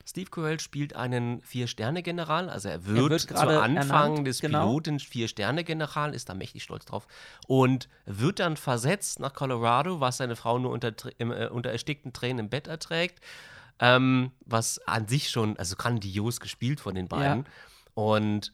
Steve 0.08 0.30
Carell 0.30 0.60
spielt 0.60 0.96
einen 0.96 1.42
Vier-Sterne-General, 1.42 2.50
also 2.50 2.70
er 2.70 2.86
wird, 2.86 3.10
wird 3.10 3.22
zu 3.22 3.36
Anfang 3.36 3.76
ernannt, 3.76 4.28
des 4.28 4.40
genau. 4.40 4.68
Piloten 4.68 5.00
Vier-Sterne-General, 5.00 6.14
ist 6.14 6.30
da 6.30 6.36
mächtig 6.36 6.62
stolz 6.62 6.86
drauf, 6.86 7.08
und 7.48 7.90
wird 8.06 8.40
dann 8.40 8.56
versetzt 8.56 9.20
nach 9.20 9.34
Colorado, 9.34 10.00
was 10.02 10.18
seine 10.18 10.36
Frau 10.36 10.60
nur 10.60 10.72
unter, 10.72 10.94
im, 11.18 11.32
äh, 11.32 11.48
unter 11.48 11.72
erstickten 11.72 12.14
Tränen 12.14 12.46
im 12.46 12.50
Bett 12.50 12.68
erträgt, 12.68 13.20
ähm, 13.80 14.32
was 14.46 14.80
an 14.86 15.08
sich 15.08 15.32
schon, 15.32 15.58
also 15.58 15.76
grandios 15.76 16.40
gespielt 16.40 16.80
von 16.80 16.94
den 16.94 17.08
beiden. 17.08 17.46
Und 17.96 18.54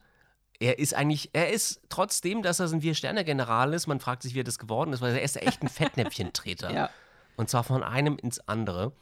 er 0.61 0.79
ist 0.79 0.93
eigentlich, 0.93 1.31
er 1.33 1.51
ist 1.51 1.81
trotzdem, 1.89 2.43
dass 2.43 2.61
er 2.61 2.69
so 2.69 2.75
ein 2.75 2.81
Vier-Sterne-General 2.81 3.73
ist, 3.73 3.87
man 3.87 3.99
fragt 3.99 4.23
sich, 4.23 4.35
wie 4.35 4.39
er 4.39 4.45
das 4.45 4.57
geworden 4.57 4.93
ist, 4.93 5.01
weil 5.01 5.15
er 5.15 5.21
ist 5.21 5.35
echt 5.35 5.61
ein 5.63 5.69
Fettnäpfchentreter. 5.69 6.71
Ja. 6.71 6.89
Und 7.35 7.49
zwar 7.49 7.65
von 7.65 7.83
einem 7.83 8.17
ins 8.17 8.39
andere. 8.47 8.93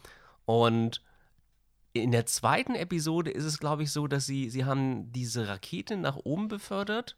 Und 0.45 1.01
in 1.93 2.11
der 2.11 2.25
zweiten 2.25 2.75
Episode 2.75 3.31
ist 3.31 3.45
es, 3.45 3.59
glaube 3.59 3.83
ich, 3.83 3.91
so, 3.91 4.07
dass 4.07 4.25
sie, 4.25 4.49
sie 4.49 4.65
haben 4.65 5.11
diese 5.11 5.47
Rakete 5.47 5.97
nach 5.97 6.17
oben 6.17 6.47
befördert, 6.47 7.15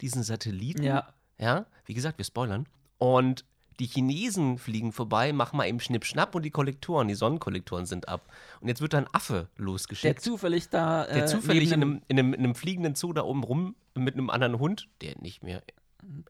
diesen 0.00 0.22
Satelliten. 0.22 0.82
Ja. 0.82 1.12
Ja, 1.38 1.66
wie 1.84 1.94
gesagt, 1.94 2.18
wir 2.18 2.24
spoilern. 2.24 2.66
Und 2.98 3.44
die 3.80 3.86
Chinesen 3.86 4.58
fliegen 4.58 4.92
vorbei, 4.92 5.32
machen 5.32 5.56
mal 5.56 5.66
eben 5.66 5.80
Schnipp-Schnapp 5.80 6.34
und 6.34 6.42
die 6.42 6.50
Kollektoren, 6.50 7.08
die 7.08 7.14
Sonnenkollektoren 7.14 7.86
sind 7.86 8.08
ab. 8.08 8.32
Und 8.60 8.68
jetzt 8.68 8.80
wird 8.80 8.92
da 8.92 8.98
ein 8.98 9.08
Affe 9.12 9.48
Der 9.58 9.64
losgeschickt. 9.64 10.20
zufällig 10.20 10.68
da. 10.68 11.04
Der 11.06 11.24
äh, 11.24 11.26
zufällig 11.26 11.72
in 11.72 11.82
einem, 11.82 12.02
in, 12.06 12.18
einem, 12.18 12.34
in 12.34 12.40
einem 12.44 12.54
fliegenden 12.54 12.94
Zoo 12.94 13.12
da 13.12 13.22
oben 13.22 13.42
rum 13.42 13.74
mit 13.94 14.14
einem 14.14 14.30
anderen 14.30 14.58
Hund, 14.58 14.88
der 15.00 15.18
nicht 15.18 15.42
mehr 15.42 15.62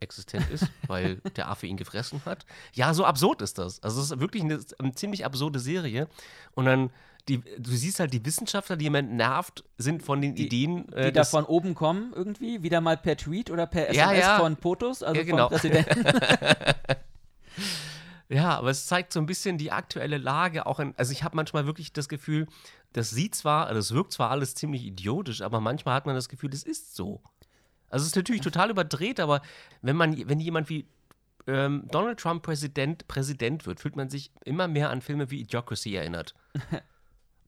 existent 0.00 0.48
ist, 0.50 0.68
weil 0.86 1.16
der 1.36 1.50
Affe 1.50 1.66
ihn 1.66 1.76
gefressen 1.76 2.22
hat. 2.24 2.46
Ja, 2.72 2.94
so 2.94 3.04
absurd 3.04 3.42
ist 3.42 3.58
das. 3.58 3.82
Also 3.82 4.00
es 4.00 4.10
ist 4.10 4.20
wirklich 4.20 4.42
eine, 4.42 4.60
eine 4.78 4.92
ziemlich 4.94 5.26
absurde 5.26 5.58
Serie. 5.58 6.08
Und 6.54 6.64
dann, 6.64 6.90
die, 7.28 7.38
du 7.40 7.70
siehst 7.70 8.00
halt 8.00 8.12
die 8.12 8.24
Wissenschaftler, 8.24 8.76
die 8.76 8.84
jemand 8.84 9.12
nervt, 9.12 9.64
sind 9.78 10.02
von 10.02 10.20
den 10.20 10.34
Die- 10.34 10.46
Ideen. 10.46 10.86
die 10.88 10.92
äh, 10.94 11.12
da 11.12 11.20
des- 11.22 11.30
von 11.30 11.44
oben 11.44 11.74
kommen 11.74 12.12
irgendwie, 12.14 12.62
wieder 12.62 12.80
mal 12.80 12.96
per 12.96 13.16
Tweet 13.16 13.50
oder 13.50 13.66
per 13.66 13.88
SMS 13.88 13.96
Ja, 13.96 14.12
ja. 14.12 14.38
von 14.38 14.56
POTUS, 14.56 15.02
also 15.02 15.18
Ja, 15.20 15.24
genau. 15.26 15.48
vom 15.48 15.58
Präsidenten. 15.58 16.04
Ja, 18.30 18.56
aber 18.58 18.70
es 18.70 18.86
zeigt 18.86 19.12
so 19.12 19.20
ein 19.20 19.26
bisschen 19.26 19.58
die 19.58 19.70
aktuelle 19.70 20.16
Lage. 20.16 20.64
Auch 20.66 20.80
in, 20.80 20.94
also 20.96 21.12
ich 21.12 21.22
habe 21.24 21.36
manchmal 21.36 21.66
wirklich 21.66 21.92
das 21.92 22.08
Gefühl, 22.08 22.46
das 22.94 23.10
sieht 23.10 23.34
zwar, 23.34 23.66
also 23.66 23.78
es 23.78 23.92
wirkt 23.92 24.12
zwar 24.12 24.30
alles 24.30 24.54
ziemlich 24.54 24.84
idiotisch, 24.84 25.42
aber 25.42 25.60
manchmal 25.60 25.94
hat 25.94 26.06
man 26.06 26.14
das 26.14 26.28
Gefühl, 26.30 26.52
es 26.54 26.62
ist 26.62 26.94
so. 26.96 27.22
Also 27.90 28.02
es 28.04 28.08
ist 28.08 28.16
natürlich 28.16 28.40
total 28.40 28.70
überdreht, 28.70 29.20
aber 29.20 29.42
wenn 29.82 29.94
man, 29.96 30.16
wenn 30.26 30.40
jemand 30.40 30.70
wie 30.70 30.86
ähm, 31.46 31.84
Donald 31.92 32.18
Trump 32.18 32.42
Präsident, 32.42 33.06
Präsident 33.08 33.66
wird, 33.66 33.78
fühlt 33.80 33.94
man 33.94 34.08
sich 34.08 34.32
immer 34.44 34.68
mehr 34.68 34.88
an 34.88 35.02
Filme 35.02 35.30
wie 35.30 35.40
Idiocracy 35.42 35.94
erinnert. 35.94 36.34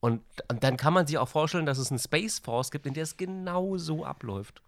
Und, 0.07 0.23
und 0.49 0.63
dann 0.63 0.77
kann 0.77 0.93
man 0.93 1.05
sich 1.09 1.19
auch 1.19 1.27
vorstellen, 1.27 1.67
dass 1.67 1.79
es 1.79 1.91
eine 1.91 1.99
Space 1.99 2.39
Force 2.39 2.71
gibt, 2.71 2.87
in 2.87 2.95
der 2.95 3.03
es 3.03 3.17
genau 3.17 3.77
so 3.77 4.05
abläuft. 4.05 4.63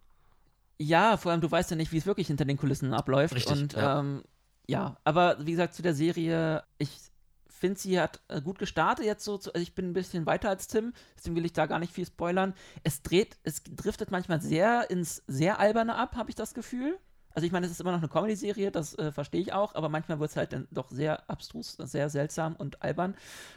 Ja, 0.81 1.17
vor 1.17 1.31
allem, 1.31 1.41
du 1.41 1.49
weißt 1.49 1.71
ja 1.71 1.77
nicht, 1.77 1.93
wie 1.93 1.99
es 1.99 2.07
wirklich 2.07 2.27
hinter 2.27 2.45
den 2.45 2.57
Kulissen 2.57 2.93
abläuft. 2.93 3.37
Richtig, 3.37 3.53
und 3.53 3.73
ja. 3.75 4.01
Ähm, 4.01 4.25
ja, 4.67 4.97
aber 5.05 5.37
wie 5.47 5.53
gesagt, 5.53 5.75
zu 5.75 5.83
der 5.83 5.95
Serie, 5.95 6.65
ich 6.79 6.91
finde, 7.47 7.79
sie 7.79 8.01
hat 8.01 8.21
äh, 8.27 8.43
gut 8.43 8.59
gestartet 8.59 9.07
jetzt 9.07 9.25
so. 9.25 9.39
Zu, 9.39 9.55
also 9.55 9.63
ich 9.63 9.77
bin 9.77 9.91
ein 9.91 9.93
bisschen 9.93 10.27
weiter 10.27 10.49
als 10.49 10.67
Tim, 10.67 10.93
deswegen 11.17 11.37
will 11.37 11.47
ich 11.47 11.53
da 11.53 11.67
gar 11.67 11.79
nicht 11.79 11.93
viel 11.93 12.07
spoilern. 12.07 12.53
Es 12.83 13.03
dreht, 13.03 13.39
es 13.45 13.63
driftet 13.63 14.11
manchmal 14.11 14.41
sehr 14.41 14.91
ins 14.91 15.23
sehr 15.29 15.61
alberne 15.61 15.95
ab, 15.95 16.17
habe 16.17 16.31
ich 16.31 16.37
das 16.37 16.53
Gefühl. 16.53 16.99
Also 17.35 17.47
ich 17.47 17.53
meine, 17.53 17.67
es 17.67 17.73
ist 17.73 17.81
immer 17.81 17.93
noch 17.93 17.99
eine 17.99 18.09
Comedy-Serie, 18.09 18.71
das 18.73 18.95
äh, 18.99 19.13
verstehe 19.13 19.41
ich 19.41 19.53
auch, 19.53 19.75
aber 19.77 19.89
manchmal 19.89 20.19
wird 20.19 20.31
es 20.31 20.37
halt 20.37 20.53
dann 20.53 20.67
doch 20.73 20.91
sehr 20.91 21.29
abstrus, 21.31 21.77
sehr 21.79 22.09
seltsam 22.11 22.57
und 22.57 22.83
albern. 22.83 23.15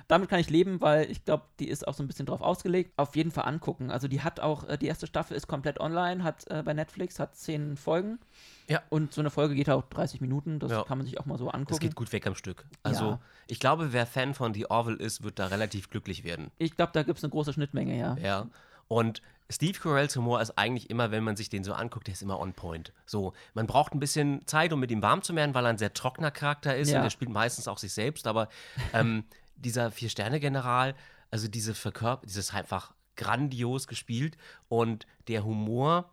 Damit 0.07 0.29
kann 0.29 0.39
ich 0.39 0.49
leben, 0.51 0.81
weil 0.81 1.09
ich 1.09 1.25
glaube, 1.25 1.45
die 1.59 1.67
ist 1.67 1.87
auch 1.87 1.93
so 1.95 2.03
ein 2.03 2.07
bisschen 2.07 2.25
drauf 2.27 2.41
ausgelegt. 2.41 2.93
Auf 2.97 3.15
jeden 3.15 3.31
Fall 3.31 3.45
angucken. 3.45 3.89
Also 3.89 4.07
die 4.07 4.21
hat 4.21 4.39
auch, 4.39 4.67
äh, 4.67 4.77
die 4.77 4.85
erste 4.87 5.07
Staffel 5.07 5.35
ist 5.35 5.47
komplett 5.47 5.79
online, 5.79 6.23
hat 6.23 6.45
äh, 6.51 6.61
bei 6.63 6.73
Netflix, 6.73 7.17
hat 7.19 7.35
zehn 7.35 7.75
Folgen. 7.75 8.19
Ja. 8.67 8.81
Und 8.89 9.13
so 9.13 9.21
eine 9.21 9.31
Folge 9.31 9.55
geht 9.55 9.69
auch 9.69 9.83
30 9.89 10.21
Minuten, 10.21 10.59
das 10.59 10.71
Ja. 10.71 10.83
kann 10.83 10.97
man 10.99 11.07
sich 11.07 11.19
auch 11.19 11.25
mal 11.25 11.37
so 11.39 11.45
Das 11.45 11.53
angucken. 11.55 11.79
geht 11.79 11.95
gut 11.95 12.11
weg 12.13 12.27
am 12.27 12.35
Stück. 12.35 12.65
Also 12.83 13.05
Ja. 13.05 13.19
ich 13.47 13.59
glaube, 13.59 13.93
wer 13.93 14.05
Fan 14.05 14.33
von 14.35 14.53
The 14.53 14.69
Orville 14.69 14.97
ist, 14.97 15.23
wird 15.23 15.39
da 15.39 15.47
relativ 15.47 15.89
glücklich 15.89 16.23
werden. 16.23 16.51
Ich 16.59 16.75
glaube, 16.75 16.91
da 16.93 17.01
gibt 17.03 17.17
es 17.17 17.23
eine 17.23 17.31
große 17.31 17.53
Schnittmenge, 17.53 17.97
ja. 17.97 18.15
Ja. 18.21 18.47
Und 18.87 19.21
Steve 19.51 19.77
Carells 19.79 20.15
Humor 20.15 20.41
ist 20.41 20.57
eigentlich 20.57 20.89
immer, 20.89 21.11
wenn 21.11 21.23
man 21.23 21.35
sich 21.35 21.49
den 21.49 21.63
so 21.63 21.73
anguckt, 21.73 22.07
der 22.07 22.13
ist 22.13 22.21
immer 22.21 22.39
on 22.39 22.53
point. 22.53 22.93
So, 23.05 23.33
man 23.53 23.67
braucht 23.67 23.93
ein 23.93 23.99
bisschen 23.99 24.45
Zeit, 24.47 24.73
um 24.73 24.79
mit 24.79 24.91
ihm 24.91 25.01
warm 25.01 25.21
zu 25.21 25.35
werden, 25.35 25.53
weil 25.53 25.65
er 25.65 25.69
ein 25.69 25.77
sehr 25.77 25.93
trockener 25.93 26.31
Charakter 26.31 26.75
ist 26.75 26.89
Ja. 26.89 26.99
und 26.99 27.05
er 27.05 27.09
spielt 27.09 27.31
meistens 27.31 27.67
auch 27.67 27.77
sich 27.77 27.93
selbst. 27.93 28.27
Aber 28.27 28.49
ähm, 28.93 29.25
dieser 29.55 29.91
Vier-Sterne-General, 29.91 30.95
also 31.29 31.47
diese 31.47 31.73
Verkörper, 31.73 32.25
dieses 32.25 32.53
einfach 32.53 32.93
grandios 33.15 33.87
gespielt 33.87 34.37
und 34.69 35.05
der 35.27 35.43
Humor 35.43 36.09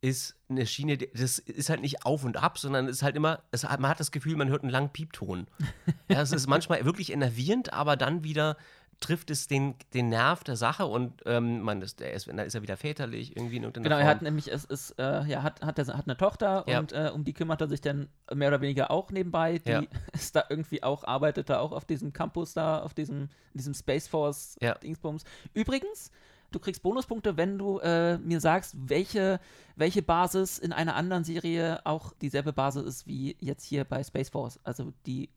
ist 0.00 0.36
eine 0.48 0.66
Schiene, 0.66 0.96
das 0.98 1.38
ist 1.38 1.70
halt 1.70 1.80
nicht 1.80 2.04
auf 2.04 2.22
und 2.24 2.36
ab, 2.36 2.58
sondern 2.58 2.86
ist 2.86 3.02
halt 3.02 3.16
immer, 3.16 3.42
es, 3.50 3.64
man 3.64 3.88
hat 3.88 3.98
das 3.98 4.12
Gefühl, 4.12 4.36
man 4.36 4.48
hört 4.48 4.62
einen 4.62 4.70
langen 4.70 4.90
Piepton. 4.90 5.46
ja, 6.08 6.20
es 6.20 6.32
ist 6.32 6.46
manchmal 6.46 6.84
wirklich 6.84 7.12
enervierend, 7.12 7.72
aber 7.72 7.96
dann 7.96 8.22
wieder 8.22 8.56
trifft 9.00 9.30
es 9.30 9.46
den, 9.46 9.74
den 9.94 10.08
Nerv 10.08 10.42
der 10.44 10.56
Sache 10.56 10.86
und 10.86 11.22
ähm, 11.26 11.60
man 11.60 11.82
ist, 11.82 12.00
der 12.00 12.12
ist, 12.14 12.26
dann 12.28 12.38
ist 12.38 12.54
er 12.54 12.62
wieder 12.62 12.76
väterlich 12.76 13.36
irgendwie 13.36 13.56
in 13.56 13.64
irgendeiner 13.64 13.84
Genau, 13.84 13.96
er 13.98 14.06
Form. 14.06 14.14
hat 14.16 14.22
nämlich, 14.22 14.50
es 14.50 14.64
ist, 14.64 14.92
äh, 14.98 15.24
ja, 15.26 15.42
hat, 15.42 15.60
hat, 15.64 15.78
er, 15.78 15.86
hat 15.88 16.06
eine 16.06 16.16
Tochter 16.16 16.64
Ja. 16.66 16.78
und 16.78 16.92
äh, 16.92 17.10
um 17.14 17.22
die 17.24 17.34
kümmert 17.34 17.60
er 17.60 17.68
sich 17.68 17.80
dann 17.82 18.08
mehr 18.34 18.48
oder 18.48 18.60
weniger 18.62 18.90
auch 18.90 19.10
nebenbei. 19.10 19.58
Die 19.58 19.70
Ja. 19.70 19.82
ist 20.14 20.34
da 20.34 20.44
irgendwie 20.48 20.82
auch, 20.82 21.04
arbeitet 21.04 21.50
da 21.50 21.60
auch 21.60 21.72
auf 21.72 21.84
diesem 21.84 22.12
Campus 22.12 22.54
da, 22.54 22.80
auf 22.82 22.94
diesem, 22.94 23.28
diesem 23.54 23.74
Space 23.74 24.08
Force 24.08 24.56
Ja. 24.62 24.74
Dingsbums. 24.76 25.24
Übrigens, 25.52 26.10
du 26.52 26.58
kriegst 26.58 26.82
Bonuspunkte, 26.82 27.36
wenn 27.36 27.58
du 27.58 27.78
äh, 27.80 28.16
mir 28.18 28.40
sagst, 28.40 28.74
welche, 28.78 29.40
welche 29.76 30.00
Basis 30.00 30.58
in 30.58 30.72
einer 30.72 30.96
anderen 30.96 31.24
Serie 31.24 31.84
auch 31.84 32.14
dieselbe 32.22 32.54
Basis 32.54 32.84
ist 32.84 33.06
wie 33.06 33.36
jetzt 33.40 33.64
hier 33.64 33.84
bei 33.84 34.02
Space 34.02 34.30
Force. 34.30 34.58
Also 34.64 34.92
die, 35.04 35.28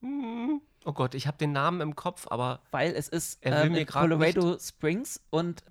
Hm, 0.00 0.60
Oh 0.84 0.92
Gott, 0.92 1.14
ich 1.14 1.26
habe 1.26 1.38
den 1.38 1.52
Namen 1.52 1.80
im 1.80 1.96
Kopf, 1.96 2.26
aber 2.30 2.60
weil 2.70 2.92
es 2.92 3.08
ist 3.08 3.38
ähm, 3.42 3.86
Colorado 3.86 4.58
Springs 4.58 5.20
und 5.30 5.64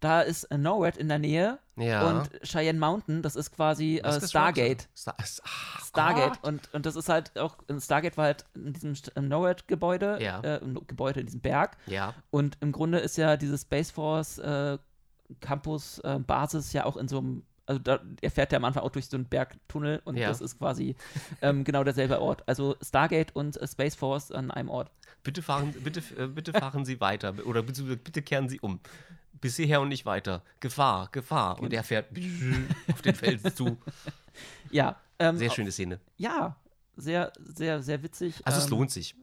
da 0.00 0.20
ist 0.20 0.44
äh, 0.44 0.58
NORAD 0.58 0.98
in 0.98 1.08
der 1.08 1.18
Nähe 1.18 1.58
ja. 1.76 2.06
und 2.06 2.30
Cheyenne 2.42 2.78
Mountain, 2.78 3.22
das 3.22 3.36
ist 3.36 3.52
quasi 3.52 3.98
äh, 3.98 4.20
Stargate. 4.20 4.86
Star 4.94 5.14
ah, 5.18 5.80
Stargate. 5.82 6.42
Gott. 6.42 6.44
Und, 6.44 6.74
und 6.74 6.84
das 6.86 6.94
ist 6.94 7.08
halt 7.08 7.38
auch, 7.38 7.56
ein 7.68 7.80
Stargate 7.80 8.16
war 8.18 8.26
halt 8.26 8.44
in 8.54 8.74
diesem 8.74 8.94
NORAD-Gebäude, 9.16 10.18
Ja. 10.20 10.40
äh, 10.40 10.56
im 10.58 10.74
Gebäude 10.86 11.20
in 11.20 11.26
diesem 11.26 11.40
Berg. 11.40 11.78
Ja, 11.86 12.14
Und 12.30 12.58
im 12.60 12.72
Grunde 12.72 12.98
ist 12.98 13.16
ja 13.16 13.38
diese 13.38 13.56
Space 13.56 13.90
Force 13.90 14.38
äh, 14.38 14.76
Campus 15.40 16.00
äh, 16.00 16.18
Basis 16.18 16.74
ja 16.74 16.84
auch 16.84 16.98
in 16.98 17.08
so 17.08 17.18
einem, 17.18 17.46
also 17.66 17.78
da, 17.80 18.00
er 18.20 18.30
fährt 18.30 18.52
ja 18.52 18.58
am 18.58 18.64
Anfang 18.64 18.82
auch 18.82 18.90
durch 18.90 19.06
so 19.06 19.16
einen 19.16 19.26
Bergtunnel 19.26 20.02
und 20.04 20.16
Ja. 20.16 20.28
das 20.28 20.40
ist 20.40 20.58
quasi 20.58 20.96
ähm, 21.42 21.64
genau 21.64 21.82
derselbe 21.84 22.20
Ort. 22.20 22.42
Also 22.46 22.76
Stargate 22.82 23.34
und 23.34 23.56
äh, 23.56 23.66
Space 23.66 23.94
Force 23.94 24.30
an 24.32 24.50
einem 24.50 24.68
Ort. 24.68 24.90
bitte 25.22 25.40
fahren, 25.42 25.72
bitte, 25.82 26.00
äh, 26.22 26.26
bitte 26.26 26.52
fahren 26.52 26.84
Sie 26.84 27.00
weiter 27.00 27.34
oder 27.46 27.62
bitte, 27.62 27.82
bitte 27.96 28.22
kehren 28.22 28.48
Sie 28.48 28.60
um. 28.60 28.80
Bis 29.40 29.56
hierher 29.56 29.80
und 29.80 29.88
nicht 29.88 30.06
weiter. 30.06 30.42
Gefahr, 30.60 31.08
Gefahr. 31.12 31.60
Und 31.60 31.72
er 31.72 31.82
fährt 31.84 32.06
auf 32.92 33.02
den 33.02 33.14
Felsen 33.14 33.54
zu. 33.54 33.76
Ja. 34.70 35.00
Ähm, 35.18 35.36
Sehr 35.36 35.50
schöne 35.50 35.70
Szene. 35.70 36.00
Ja, 36.16 36.56
sehr, 36.96 37.32
sehr, 37.38 37.82
sehr 37.82 38.02
witzig. 38.02 38.40
Also 38.44 38.58
es 38.58 38.64
ähm, 38.64 38.70
lohnt 38.70 38.90
sich. 38.90 39.14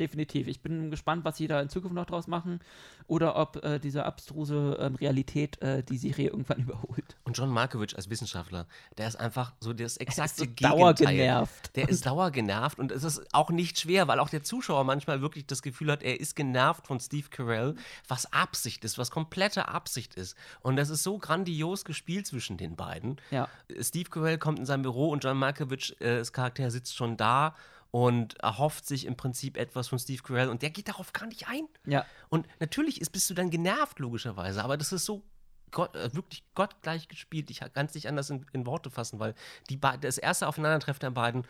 Definitiv. 0.00 0.48
Ich 0.48 0.60
bin 0.60 0.90
gespannt, 0.90 1.24
was 1.24 1.36
sie 1.36 1.46
da 1.46 1.60
in 1.60 1.68
Zukunft 1.68 1.94
noch 1.94 2.06
draus 2.06 2.26
machen 2.26 2.60
oder 3.06 3.36
ob 3.36 3.62
äh, 3.64 3.78
diese 3.78 4.04
abstruse 4.04 4.76
ähm, 4.80 4.94
Realität 4.94 5.60
äh, 5.62 5.82
die 5.82 5.98
Serie 5.98 6.30
irgendwann 6.30 6.58
überholt. 6.62 7.16
Und 7.24 7.36
John 7.36 7.50
Markovic 7.50 7.94
als 7.94 8.10
Wissenschaftler, 8.10 8.66
der 8.98 9.08
ist 9.08 9.16
einfach 9.16 9.52
so 9.60 9.72
das 9.72 9.96
exakte 9.98 10.40
so 10.40 10.44
Gegenteil. 10.44 10.70
dauergenervt. 10.70 11.76
Der 11.76 11.88
ist 11.88 12.06
dauergenervt 12.06 12.78
und 12.78 12.92
es 12.92 13.04
ist 13.04 13.32
auch 13.34 13.50
nicht 13.50 13.78
schwer, 13.78 14.08
weil 14.08 14.18
auch 14.18 14.30
der 14.30 14.42
Zuschauer 14.42 14.84
manchmal 14.84 15.20
wirklich 15.20 15.46
das 15.46 15.62
Gefühl 15.62 15.92
hat, 15.92 16.02
er 16.02 16.18
ist 16.18 16.34
genervt 16.34 16.86
von 16.86 16.98
Steve 17.00 17.28
Carell, 17.30 17.74
was 18.08 18.32
Absicht 18.32 18.84
ist, 18.84 18.98
was 18.98 19.10
komplette 19.10 19.68
Absicht 19.68 20.14
ist. 20.14 20.36
Und 20.60 20.76
das 20.76 20.88
ist 20.88 21.02
so 21.02 21.18
grandios 21.18 21.84
gespielt 21.84 22.26
zwischen 22.26 22.56
den 22.56 22.76
beiden. 22.76 23.20
Ja. 23.30 23.48
Steve 23.80 24.08
Carell 24.08 24.38
kommt 24.38 24.58
in 24.58 24.66
sein 24.66 24.82
Büro 24.82 25.10
und 25.10 25.22
John 25.22 25.36
Malkovich, 25.36 26.00
äh, 26.00 26.18
das 26.18 26.32
Charakter, 26.32 26.70
sitzt 26.70 26.96
schon 26.96 27.16
da 27.16 27.54
und 27.90 28.38
erhofft 28.40 28.86
sich 28.86 29.06
im 29.06 29.16
Prinzip 29.16 29.56
etwas 29.56 29.88
von 29.88 29.98
Steve 29.98 30.22
Carell 30.22 30.48
und 30.48 30.62
der 30.62 30.70
geht 30.70 30.88
darauf 30.88 31.12
gar 31.12 31.26
nicht 31.26 31.48
ein. 31.48 31.66
Ja. 31.86 32.04
Und 32.28 32.46
natürlich 32.60 33.00
ist, 33.00 33.10
bist 33.10 33.28
du 33.30 33.34
dann 33.34 33.50
genervt, 33.50 33.98
logischerweise, 33.98 34.62
aber 34.62 34.76
das 34.76 34.92
ist 34.92 35.04
so 35.04 35.22
Gott, 35.70 35.94
äh, 35.94 36.14
wirklich 36.14 36.44
gottgleich 36.54 37.08
gespielt. 37.08 37.50
Ich 37.50 37.60
kann 37.60 37.86
es 37.86 37.94
nicht 37.94 38.08
anders 38.08 38.30
in, 38.30 38.44
in, 38.52 38.66
Worte 38.66 38.90
fassen, 38.90 39.18
weil 39.18 39.34
die 39.68 39.78
das 40.00 40.18
erste 40.18 40.48
Aufeinandertreffen 40.48 41.00
der 41.00 41.10
beiden, 41.10 41.44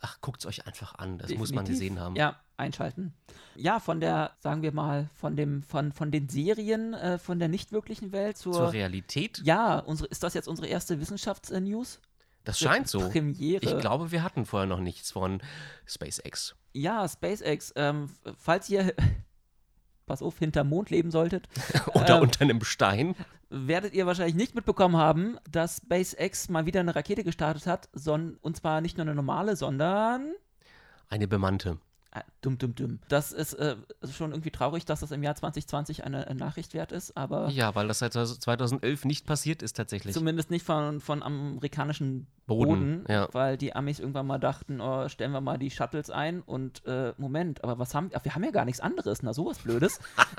ach, 0.00 0.20
guckt 0.20 0.40
es 0.40 0.46
euch 0.46 0.66
einfach 0.66 0.94
an. 0.96 1.18
Das 1.18 1.28
Definitiv. 1.28 1.38
muss 1.38 1.52
man 1.52 1.64
gesehen 1.64 2.00
haben. 2.00 2.16
Ja, 2.16 2.38
einschalten. 2.56 3.14
Ja, 3.54 3.80
von 3.80 4.00
der, 4.00 4.32
sagen 4.40 4.62
wir 4.62 4.72
mal, 4.72 5.08
von 5.14 5.36
dem, 5.36 5.62
von, 5.62 5.92
von 5.92 6.10
den 6.10 6.28
Serien, 6.28 6.94
äh, 6.94 7.18
von 7.18 7.38
der 7.38 7.48
nicht 7.48 7.72
wirklichen 7.72 8.12
Welt 8.12 8.36
zur, 8.36 8.52
zur 8.52 8.72
Realität. 8.72 9.40
Ja, 9.44 9.78
unsere, 9.78 10.08
ist 10.08 10.22
das 10.22 10.34
jetzt 10.34 10.48
unsere 10.48 10.68
erste 10.68 11.00
Wissenschaftsnews? 11.00 12.00
Das 12.44 12.58
scheint 12.58 12.88
so. 12.88 13.08
Premiere. 13.08 13.64
Ich 13.64 13.78
glaube, 13.78 14.10
wir 14.10 14.22
hatten 14.22 14.46
vorher 14.46 14.66
noch 14.66 14.80
nichts 14.80 15.12
von 15.12 15.40
SpaceX. 15.86 16.56
Ja, 16.72 17.08
SpaceX. 17.08 17.72
Ähm, 17.76 18.10
falls 18.36 18.68
ihr, 18.68 18.94
pass 20.06 20.22
auf, 20.22 20.38
hinterm 20.38 20.68
Mond 20.68 20.90
leben 20.90 21.10
solltet. 21.10 21.48
Oder 21.94 22.16
ähm, 22.16 22.22
unter 22.22 22.40
einem 22.40 22.62
Stein. 22.64 23.14
Werdet 23.50 23.92
ihr 23.94 24.06
wahrscheinlich 24.06 24.34
nicht 24.34 24.54
mitbekommen 24.54 24.96
haben, 24.96 25.38
dass 25.50 25.76
SpaceX 25.76 26.48
mal 26.48 26.66
wieder 26.66 26.80
eine 26.80 26.96
Rakete 26.96 27.22
gestartet 27.22 27.66
hat. 27.66 27.88
Son 27.92 28.38
und 28.40 28.56
zwar 28.56 28.80
nicht 28.80 28.96
nur 28.96 29.06
eine 29.06 29.14
normale, 29.14 29.56
sondern. 29.56 30.32
Eine 31.08 31.28
bemannte. 31.28 31.78
Ah, 32.14 32.24
dumm, 32.42 32.58
dumm, 32.58 32.74
dumm. 32.74 32.98
Das 33.08 33.32
ist 33.32 33.54
äh, 33.54 33.74
schon 34.12 34.32
irgendwie 34.32 34.50
traurig, 34.50 34.84
dass 34.84 35.00
das 35.00 35.12
im 35.12 35.22
Jahr 35.22 35.34
2020 35.34 36.04
eine, 36.04 36.26
eine, 36.26 36.38
Nachricht 36.38 36.74
wert 36.74 36.92
ist, 36.92 37.16
aber. 37.16 37.48
Ja, 37.48 37.74
weil 37.74 37.88
das 37.88 38.00
seit 38.00 38.12
2011 38.12 39.06
nicht 39.06 39.24
passiert 39.24 39.62
ist 39.62 39.78
tatsächlich. 39.78 40.12
Zumindest 40.12 40.50
nicht 40.50 40.66
von, 40.66 41.00
von 41.00 41.22
amerikanischen 41.22 42.26
Boden, 42.46 42.68
Boden 42.68 43.04
ja. 43.08 43.28
weil 43.32 43.56
die 43.56 43.74
Amis 43.74 43.98
irgendwann 43.98 44.26
mal 44.26 44.38
dachten, 44.38 44.82
oh, 44.82 45.08
stellen 45.08 45.32
wir 45.32 45.40
mal 45.40 45.56
die 45.56 45.70
Shuttles 45.70 46.10
ein 46.10 46.42
und 46.42 46.84
äh, 46.84 47.14
Moment, 47.16 47.64
aber 47.64 47.78
was 47.78 47.94
haben 47.94 48.10
wir? 48.10 48.20
Wir 48.22 48.34
haben 48.34 48.44
ja 48.44 48.50
gar 48.50 48.66
nichts 48.66 48.80
anderes, 48.80 49.22
na 49.22 49.32
sowas 49.32 49.60
Blödes. 49.60 49.98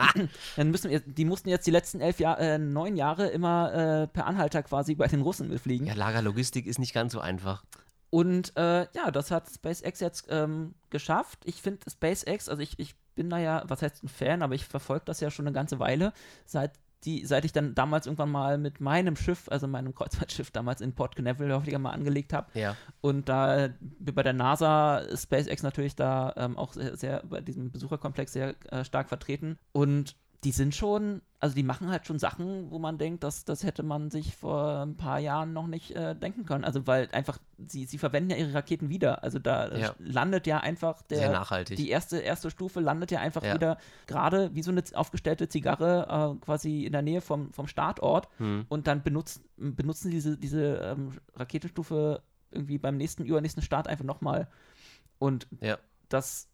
Dann 0.55 0.69
müssen 0.69 0.91
wir, 0.91 0.99
die 0.99 1.25
mussten 1.25 1.49
jetzt 1.49 1.65
die 1.65 1.71
letzten 1.71 2.01
elf 2.01 2.19
Jahre, 2.19 2.39
äh, 2.39 2.57
neun 2.59 2.95
Jahre 2.95 3.29
immer 3.29 3.73
äh, 3.73 4.07
per 4.07 4.27
Anhalter 4.27 4.61
quasi 4.61 4.93
bei 4.93 5.07
den 5.07 5.21
Russen 5.21 5.49
mitfliegen. 5.49 5.87
Ja, 5.87 5.95
Lagerlogistik 5.95 6.67
ist 6.67 6.77
nicht 6.77 6.93
ganz 6.93 7.13
so 7.13 7.19
einfach. 7.19 7.63
Und 8.13 8.55
äh, 8.57 8.85
ja, 8.93 9.09
das 9.11 9.31
hat 9.31 9.49
SpaceX 9.49 9.99
jetzt 9.99 10.27
ähm, 10.29 10.75
geschafft. 10.91 11.39
Ich 11.45 11.63
finde 11.63 11.89
SpaceX, 11.89 12.47
also 12.47 12.61
ich, 12.61 12.77
ich 12.77 12.93
bin 13.15 13.27
da 13.27 13.39
ja, 13.39 13.63
was 13.65 13.81
heißt 13.81 14.03
ein 14.03 14.07
Fan, 14.07 14.43
aber 14.43 14.53
ich 14.53 14.65
verfolge 14.65 15.05
das 15.05 15.19
ja 15.19 15.31
schon 15.31 15.47
eine 15.47 15.53
ganze 15.55 15.79
Weile, 15.79 16.13
seit 16.45 16.73
die, 17.05 17.25
seit 17.25 17.43
ich 17.43 17.53
dann 17.53 17.73
damals 17.73 18.05
irgendwann 18.05 18.29
mal 18.29 18.59
mit 18.59 18.79
meinem 18.79 19.15
Schiff, 19.15 19.49
also 19.49 19.67
meinem 19.67 19.95
Kreuzfahrtschiff 19.95 20.51
damals 20.51 20.79
in 20.79 20.93
Port 20.93 21.15
Canaveral 21.15 21.55
häufiger 21.55 21.79
mal 21.79 21.89
angelegt 21.89 22.33
habe. 22.33 22.51
Ja. 22.53 22.77
Und 23.01 23.29
da 23.29 23.69
bei 23.99 24.21
der 24.21 24.33
NASA 24.33 25.01
SpaceX 25.17 25.63
natürlich 25.63 25.95
da 25.95 26.35
ähm, 26.37 26.55
auch 26.55 26.73
sehr, 26.73 26.95
sehr, 26.95 27.23
bei 27.27 27.41
diesem 27.41 27.71
Besucherkomplex 27.71 28.31
sehr 28.31 28.53
äh, 28.71 28.85
stark 28.85 29.09
vertreten. 29.09 29.57
Und 29.71 30.15
die 30.43 30.51
sind 30.51 30.75
schon, 30.75 31.21
also 31.39 31.55
die 31.55 31.63
machen 31.63 31.89
halt 31.89 32.05
schon 32.05 32.19
Sachen, 32.19 32.69
wo 32.71 32.79
man 32.79 32.97
denkt, 32.97 33.23
dass 33.23 33.45
das 33.45 33.63
hätte 33.63 33.83
man 33.83 34.09
sich 34.11 34.35
vor 34.35 34.81
ein 34.85 34.97
paar 34.97 35.19
Jahren 35.19 35.53
noch 35.53 35.67
nicht 35.67 35.91
äh, 35.95 36.15
denken 36.15 36.45
können. 36.45 36.63
Also 36.63 36.85
weil 36.87 37.09
einfach, 37.11 37.37
sie, 37.67 37.85
sie 37.85 37.97
verwenden 37.97 38.31
ja 38.31 38.37
ihre 38.37 38.53
Raketen 38.53 38.89
wieder. 38.89 39.23
Also 39.23 39.39
da 39.39 39.75
Ja. 39.75 39.95
landet 39.99 40.45
ja 40.47 40.59
einfach 40.59 41.01
der, 41.03 41.17
Sehr 41.19 41.31
nachhaltig. 41.31 41.77
die 41.77 41.89
erste, 41.89 42.19
erste 42.19 42.49
Stufe 42.51 42.79
landet 42.79 43.11
ja 43.11 43.19
einfach 43.19 43.43
Ja. 43.43 43.55
wieder 43.55 43.77
gerade 44.07 44.53
wie 44.55 44.61
so 44.63 44.71
eine 44.71 44.83
aufgestellte 44.93 45.47
Zigarre 45.49 46.35
äh, 46.39 46.45
quasi 46.45 46.83
in 46.85 46.91
der 46.91 47.01
Nähe 47.01 47.21
vom, 47.21 47.51
vom 47.53 47.67
Startort 47.67 48.27
Hm. 48.37 48.65
und 48.69 48.87
dann 48.87 49.03
benutzt, 49.03 49.41
benutzen 49.57 50.11
diese, 50.11 50.37
diese 50.37 50.75
ähm, 50.77 51.11
Raketenstufe 51.35 52.21
irgendwie 52.51 52.77
beim 52.77 52.97
nächsten, 52.97 53.25
übernächsten 53.25 53.63
Start 53.63 53.87
einfach 53.87 54.05
nochmal. 54.05 54.47
Und 55.19 55.47
Ja. 55.61 55.77
das 56.09 56.47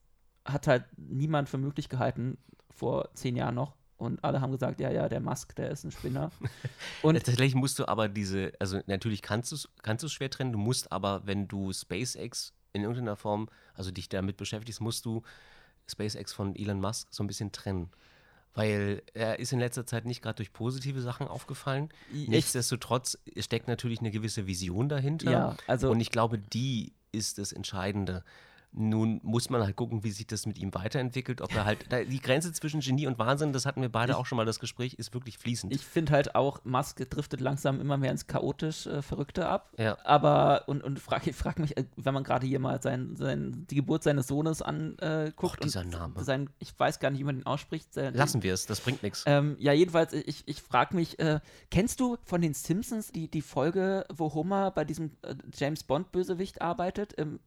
hat 0.45 0.67
halt 0.67 0.85
niemand 0.97 1.49
für 1.49 1.57
möglich 1.57 1.89
gehalten 1.89 2.37
vor 2.71 3.09
zehn 3.13 3.35
Jahren 3.35 3.55
noch. 3.55 3.75
Und 3.99 4.23
alle 4.23 4.41
haben 4.41 4.51
gesagt, 4.51 4.79
ja, 4.79 4.89
ja, 4.89 5.07
der 5.09 5.19
Musk, 5.19 5.53
der 5.55 5.69
ist 5.69 5.83
ein 5.83 5.91
Spinner. 5.91 6.31
Und 7.03 7.15
Tatsächlich 7.15 7.53
musst 7.53 7.77
du 7.79 7.87
aber 7.87 8.09
diese, 8.09 8.53
also 8.59 8.79
natürlich 8.87 9.21
kannst 9.21 9.51
du 9.51 9.55
es 9.57 9.69
kannst 9.83 10.03
du's 10.03 10.13
schwer 10.13 10.29
trennen, 10.31 10.51
du 10.53 10.57
musst 10.57 10.91
aber, 10.91 11.21
wenn 11.27 11.47
du 11.47 11.71
SpaceX 11.71 12.53
in 12.73 12.81
irgendeiner 12.83 13.15
Form, 13.17 13.49
also 13.75 13.91
dich 13.91 14.09
damit 14.09 14.37
beschäftigst, 14.37 14.79
musst 14.81 15.05
du 15.05 15.21
SpaceX 15.87 16.33
von 16.33 16.55
Elon 16.55 16.79
Musk 16.79 17.09
so 17.11 17.23
ein 17.23 17.27
bisschen 17.27 17.51
trennen. 17.51 17.89
Weil 18.55 19.03
er 19.13 19.37
ist 19.39 19.51
in 19.53 19.59
letzter 19.59 19.85
Zeit 19.85 20.05
nicht 20.05 20.21
gerade 20.23 20.37
durch 20.37 20.51
positive 20.53 21.01
Sachen 21.01 21.27
aufgefallen. 21.27 21.89
Ich- 22.13 22.27
Nichtsdestotrotz 22.29 23.17
steckt 23.37 23.67
natürlich 23.67 23.99
eine 23.99 24.11
gewisse 24.11 24.47
Vision 24.47 24.89
dahinter. 24.89 25.29
Ja, 25.31 25.57
also- 25.67 25.91
Und 25.91 25.99
ich 25.99 26.09
glaube, 26.09 26.39
die 26.39 26.93
ist 27.11 27.37
das 27.37 27.51
Entscheidende. 27.51 28.23
Nun 28.71 29.19
muss 29.23 29.49
man 29.49 29.63
halt 29.63 29.75
gucken, 29.75 30.03
wie 30.03 30.11
sich 30.11 30.27
das 30.27 30.45
mit 30.45 30.59
ihm 30.59 30.73
weiterentwickelt. 30.73 31.41
Ob 31.41 31.53
er 31.55 31.65
halt, 31.65 31.87
die 31.91 32.21
Grenze 32.21 32.53
zwischen 32.53 32.81
Genie 32.81 33.07
und 33.07 33.17
Wahnsinn, 33.17 33.51
das 33.51 33.65
hatten 33.65 33.81
wir 33.81 33.89
beide 33.89 34.17
auch 34.17 34.25
schon 34.27 34.35
mal 34.35 34.45
das 34.45 34.59
Gespräch, 34.59 34.93
ist 34.93 35.13
wirklich 35.13 35.37
fließend. 35.37 35.73
ich 35.73 35.83
finde 35.83 36.11
halt 36.11 36.35
auch, 36.35 36.63
Musk 36.65 36.97
driftet 37.09 37.41
langsam 37.41 37.81
immer 37.81 37.97
mehr 37.97 38.11
ins 38.11 38.27
chaotisch 38.27 38.85
äh, 38.85 39.01
Verrückte 39.01 39.47
ab. 39.47 39.73
Ja. 39.77 39.97
Aber, 40.03 40.67
und, 40.67 40.83
und 40.83 40.99
frag, 40.99 41.25
ich 41.25 41.35
frage 41.35 41.61
mich, 41.61 41.77
äh, 41.77 41.85
wenn 41.95 42.13
man 42.13 42.23
gerade 42.23 42.45
hier 42.45 42.59
mal 42.59 42.81
sein, 42.81 43.15
sein, 43.15 43.65
die 43.69 43.75
Geburt 43.75 44.03
seines 44.03 44.27
Sohnes 44.27 44.61
anguckt. 44.61 45.43
Och, 45.43 45.55
dieser 45.57 45.81
und 45.81 45.89
Name. 45.89 46.23
Sein, 46.23 46.49
ich 46.59 46.77
weiß 46.77 46.99
gar 46.99 47.09
nicht, 47.09 47.19
wie 47.19 47.25
man 47.25 47.37
den 47.37 47.45
ausspricht. 47.45 47.93
Sein, 47.93 48.13
Lassen 48.13 48.43
wir 48.43 48.53
es, 48.53 48.67
das 48.67 48.81
bringt 48.81 49.01
nichts. 49.01 49.23
Ähm, 49.25 49.55
ja, 49.59 49.73
jedenfalls, 49.73 50.13
ich, 50.13 50.43
ich 50.45 50.61
frage 50.61 50.95
mich, 50.95 51.17
äh, 51.19 51.39
kennst 51.71 51.99
du 51.99 52.17
von 52.23 52.41
den 52.41 52.53
Simpsons 52.53 53.11
die, 53.11 53.29
die 53.29 53.41
Folge, 53.41 54.05
wo 54.13 54.33
Homer 54.33 54.71
bei 54.71 54.85
diesem 54.85 55.11
äh, 55.23 55.33
James 55.57 55.83
Bond-Bösewicht 55.83 56.61
arbeitet, 56.61 57.15
ähm, 57.17 57.39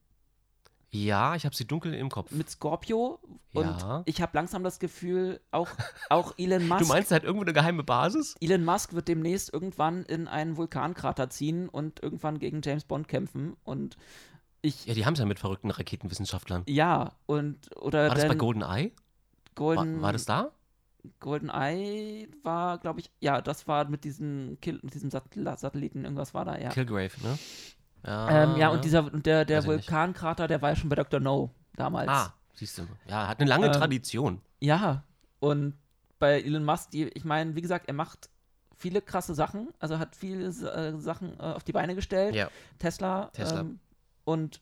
Ja, 0.94 1.34
ich 1.36 1.46
habe 1.46 1.54
sie 1.54 1.66
dunkel 1.66 1.94
im 1.94 2.10
Kopf. 2.10 2.30
mit 2.32 2.50
Scorpio? 2.50 3.18
Und 3.54 3.64
Ja. 3.64 4.02
ich 4.04 4.20
habe 4.20 4.32
langsam 4.36 4.62
das 4.62 4.78
Gefühl, 4.78 5.40
auch, 5.50 5.68
auch 6.10 6.34
Elon 6.36 6.68
Musk. 6.68 6.82
Du 6.82 6.86
meinst, 6.86 7.10
er 7.10 7.16
hat 7.16 7.24
irgendwo 7.24 7.44
eine 7.44 7.54
geheime 7.54 7.82
Basis? 7.82 8.34
Elon 8.40 8.64
Musk 8.64 8.92
wird 8.92 9.08
demnächst 9.08 9.52
irgendwann 9.52 10.04
in 10.04 10.28
einen 10.28 10.56
Vulkankrater 10.58 11.30
ziehen 11.30 11.68
und 11.70 12.02
irgendwann 12.02 12.38
gegen 12.38 12.60
James 12.62 12.84
Bond 12.84 13.08
kämpfen. 13.08 13.56
Und 13.64 13.96
ich, 14.60 14.84
Ja, 14.86 14.92
die 14.94 15.06
haben 15.06 15.14
es 15.14 15.18
ja 15.20 15.24
mit 15.26 15.38
verrückten 15.38 15.70
Raketenwissenschaftlern. 15.70 16.64
ja, 16.68 17.12
und, 17.26 17.74
oder 17.76 18.08
War 18.08 18.14
das 18.14 18.22
bei 18.24 18.28
dann 18.28 18.38
GoldenEye? 18.38 18.92
War, 18.92 18.94
Golden, 19.54 20.02
war 20.02 20.12
das 20.12 20.24
da? 20.26 20.50
Golden 21.20 21.48
Eye 21.50 22.28
war, 22.42 22.78
glaube 22.78 23.00
ich, 23.00 23.10
ja, 23.20 23.40
das 23.42 23.66
war 23.66 23.88
mit 23.88 24.04
diesem, 24.04 24.58
Kill, 24.60 24.78
mit 24.82 24.94
diesem 24.94 25.10
Satellit, 25.10 25.58
Satelliten, 25.58 26.04
irgendwas 26.04 26.32
war 26.32 26.44
da, 26.44 26.56
ja. 26.58 26.68
Kilgrave, 26.68 27.10
ne? 27.22 27.38
Ja, 28.04 28.44
Ähm, 28.44 28.56
ja, 28.56 28.68
und 28.70 28.84
dieser 28.84 29.04
und 29.12 29.26
der, 29.26 29.44
der. 29.44 29.64
Vulkankrater, 29.64 30.48
der 30.48 30.60
war 30.62 30.70
ja 30.70 30.76
schon 30.76 30.88
bei 30.88 30.96
Dr. 30.96 31.20
No 31.20 31.50
damals. 31.76 32.08
Ah, 32.08 32.34
siehst 32.54 32.78
du. 32.78 32.82
Ja, 33.06 33.28
hat 33.28 33.40
eine 33.40 33.48
lange 33.48 33.66
Ähm, 33.66 33.72
Tradition. 33.72 34.40
Ja, 34.60 35.04
und 35.40 35.74
bei 36.18 36.40
Elon 36.40 36.64
Musk, 36.64 36.90
die, 36.90 37.04
ich 37.08 37.24
meine, 37.24 37.54
wie 37.56 37.62
gesagt, 37.62 37.86
er 37.88 37.94
macht 37.94 38.28
viele 38.76 39.00
krasse 39.02 39.34
Sachen, 39.34 39.68
also 39.78 39.98
hat 39.98 40.16
viele 40.16 40.46
äh, 40.46 40.98
Sachen 41.00 41.38
äh, 41.38 41.42
auf 41.42 41.62
die 41.64 41.72
Beine 41.72 41.94
gestellt. 41.94 42.34
Ja. 42.34 42.48
Tesla, 42.78 43.26
Tesla. 43.32 43.60
Ähm, 43.60 43.78
und 44.24 44.60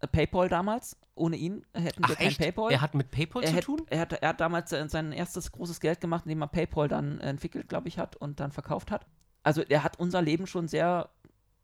äh, 0.00 0.06
PayPal 0.06 0.48
damals. 0.48 0.96
Ohne 1.14 1.36
ihn 1.36 1.66
hätten 1.74 2.02
wir 2.06 2.14
Ach, 2.14 2.18
kein 2.18 2.28
echt? 2.28 2.38
PayPal. 2.40 2.72
Er 2.72 2.80
hat 2.80 2.94
mit 2.94 3.10
PayPal 3.10 3.42
er, 3.42 3.50
zu 3.50 3.56
hätt- 3.56 3.64
tun? 3.64 3.82
er, 3.90 4.00
hat, 4.00 4.12
er 4.14 4.28
hat 4.30 4.40
damals 4.40 4.70
sein, 4.70 4.88
sein 4.88 5.12
erstes 5.12 5.52
großes 5.52 5.80
Geld 5.80 6.00
gemacht, 6.00 6.24
indem 6.24 6.40
er 6.42 6.46
PayPal 6.48 6.88
dann 6.88 7.20
entwickelt, 7.20 7.68
glaube 7.68 7.88
ich, 7.88 7.98
hat 7.98 8.16
und 8.16 8.40
dann 8.40 8.52
verkauft 8.52 8.90
hat. 8.90 9.04
Also 9.42 9.60
er 9.62 9.82
hat 9.84 9.98
unser 9.98 10.22
Leben 10.22 10.46
schon 10.46 10.66
sehr 10.68 11.10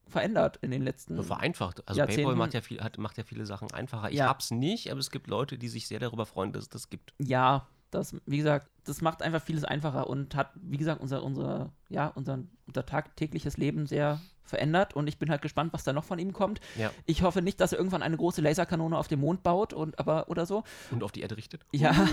verändert 0.09 0.59
in 0.63 0.71
den 0.71 0.83
letzten 0.83 1.23
Vereinfacht. 1.23 1.87
Also 1.89 1.99
Jahrzehnten- 1.99 2.23
PayPal 2.23 2.37
macht 2.37 2.55
ja, 2.55 2.61
viel, 2.61 2.81
hat, 2.81 2.99
macht 2.99 3.19
ja 3.19 3.25
viele 3.25 3.45
Sachen 3.47 3.71
einfacher. 3.73 4.11
Ich 4.11 4.17
Ja. 4.19 4.29
hab's 4.29 4.51
nicht, 4.51 4.91
aber 4.91 5.01
es 5.01 5.11
gibt 5.11 5.27
Leute, 5.27 5.59
die 5.59 5.69
sich 5.69 5.89
sehr 5.89 5.99
darüber 5.99 6.27
freuen, 6.27 6.53
dass 6.53 6.65
es 6.65 6.69
das 6.69 6.91
gibt. 6.91 7.13
Ja, 7.19 7.67
das, 7.91 8.15
wie 8.27 8.37
gesagt, 8.39 8.69
das 8.85 9.01
macht 9.01 9.23
einfach 9.23 9.43
vieles 9.43 9.65
einfacher 9.65 10.09
und 10.09 10.35
hat, 10.35 10.51
wie 10.55 10.77
gesagt, 10.77 11.01
unser, 11.01 11.23
unser, 11.23 11.73
ja, 11.89 12.09
unser, 12.09 12.39
unser 12.67 12.85
tagtägliches 12.87 13.57
Leben 13.57 13.87
sehr 13.87 14.21
verändert 14.43 14.95
und 14.95 15.09
ich 15.09 15.19
bin 15.19 15.29
halt 15.31 15.43
gespannt, 15.43 15.73
was 15.73 15.83
da 15.83 15.93
noch 15.93 16.05
von 16.05 16.19
ihm 16.21 16.33
kommt. 16.33 16.61
Ja. 16.77 16.93
Ich 17.05 17.23
hoffe 17.23 17.43
nicht, 17.43 17.61
dass 17.61 17.73
er 17.73 17.79
irgendwann 17.79 18.03
eine 18.03 18.17
große 18.17 18.41
Laserkanone 18.43 18.97
auf 18.97 19.09
dem 19.09 19.21
Mond 19.21 19.43
baut 19.43 19.73
und 19.73 19.99
aber 19.99 20.29
oder 20.29 20.47
so. 20.47 20.63
Und 20.93 21.03
auf 21.03 21.11
die 21.11 21.21
Erde 21.23 21.37
richtet. 21.37 21.65
Ja. 21.73 22.09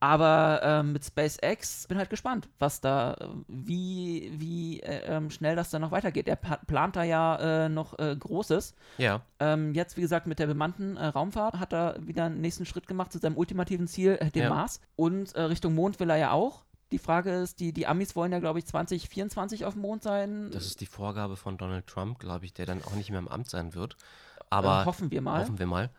Aber 0.00 0.60
ähm, 0.62 0.92
mit 0.92 1.04
SpaceX 1.04 1.86
bin 1.88 1.98
halt 1.98 2.08
gespannt, 2.08 2.48
was 2.60 2.80
da, 2.80 3.14
äh, 3.14 3.26
wie, 3.48 4.32
wie 4.36 4.80
äh, 4.80 5.06
ähm, 5.16 5.30
schnell 5.30 5.56
das 5.56 5.70
dann 5.70 5.82
noch 5.82 5.90
weitergeht. 5.90 6.28
Er 6.28 6.36
plant 6.36 6.94
da 6.94 7.02
ja 7.02 7.64
äh, 7.64 7.68
noch 7.68 7.98
äh, 7.98 8.14
Großes. 8.16 8.74
Ja. 8.98 9.22
Ähm, 9.40 9.74
jetzt, 9.74 9.96
wie 9.96 10.00
gesagt, 10.02 10.26
mit 10.28 10.38
der 10.38 10.46
bemannten 10.46 10.96
äh, 10.96 11.06
Raumfahrt 11.06 11.58
hat 11.58 11.72
er 11.72 11.96
wieder 12.06 12.26
einen 12.26 12.40
nächsten 12.40 12.64
Schritt 12.64 12.86
gemacht 12.86 13.12
zu 13.12 13.18
seinem 13.18 13.36
ultimativen 13.36 13.88
Ziel, 13.88 14.18
äh, 14.20 14.30
dem 14.30 14.44
Ja. 14.44 14.50
Mars. 14.50 14.80
Und 14.94 15.34
äh, 15.34 15.42
Richtung 15.42 15.74
Mond 15.74 15.98
will 15.98 16.10
er 16.10 16.16
ja 16.16 16.30
auch. 16.30 16.64
Die 16.92 16.98
Frage 16.98 17.32
ist, 17.32 17.60
die, 17.60 17.72
die 17.72 17.86
Amis 17.86 18.16
wollen 18.16 18.32
ja, 18.32 18.38
glaube 18.38 18.60
ich, 18.60 18.66
2024 18.66 19.64
auf 19.66 19.74
dem 19.74 19.82
Mond 19.82 20.02
sein. 20.02 20.50
Das 20.52 20.64
ist 20.64 20.80
die 20.80 20.86
Vorgabe 20.86 21.36
von 21.36 21.58
Donald 21.58 21.86
Trump, 21.86 22.18
glaube 22.18 22.44
ich, 22.46 22.54
der 22.54 22.66
dann 22.66 22.82
auch 22.82 22.94
nicht 22.94 23.10
mehr 23.10 23.18
im 23.18 23.28
Amt 23.28 23.50
sein 23.50 23.74
wird. 23.74 23.94
äh, 24.38 24.44
Aber 24.50 24.84
hoffen 24.84 25.10
wir 25.10 25.20
mal. 25.20 25.40
Hoffen 25.40 25.58
wir 25.58 25.66
mal. 25.66 25.90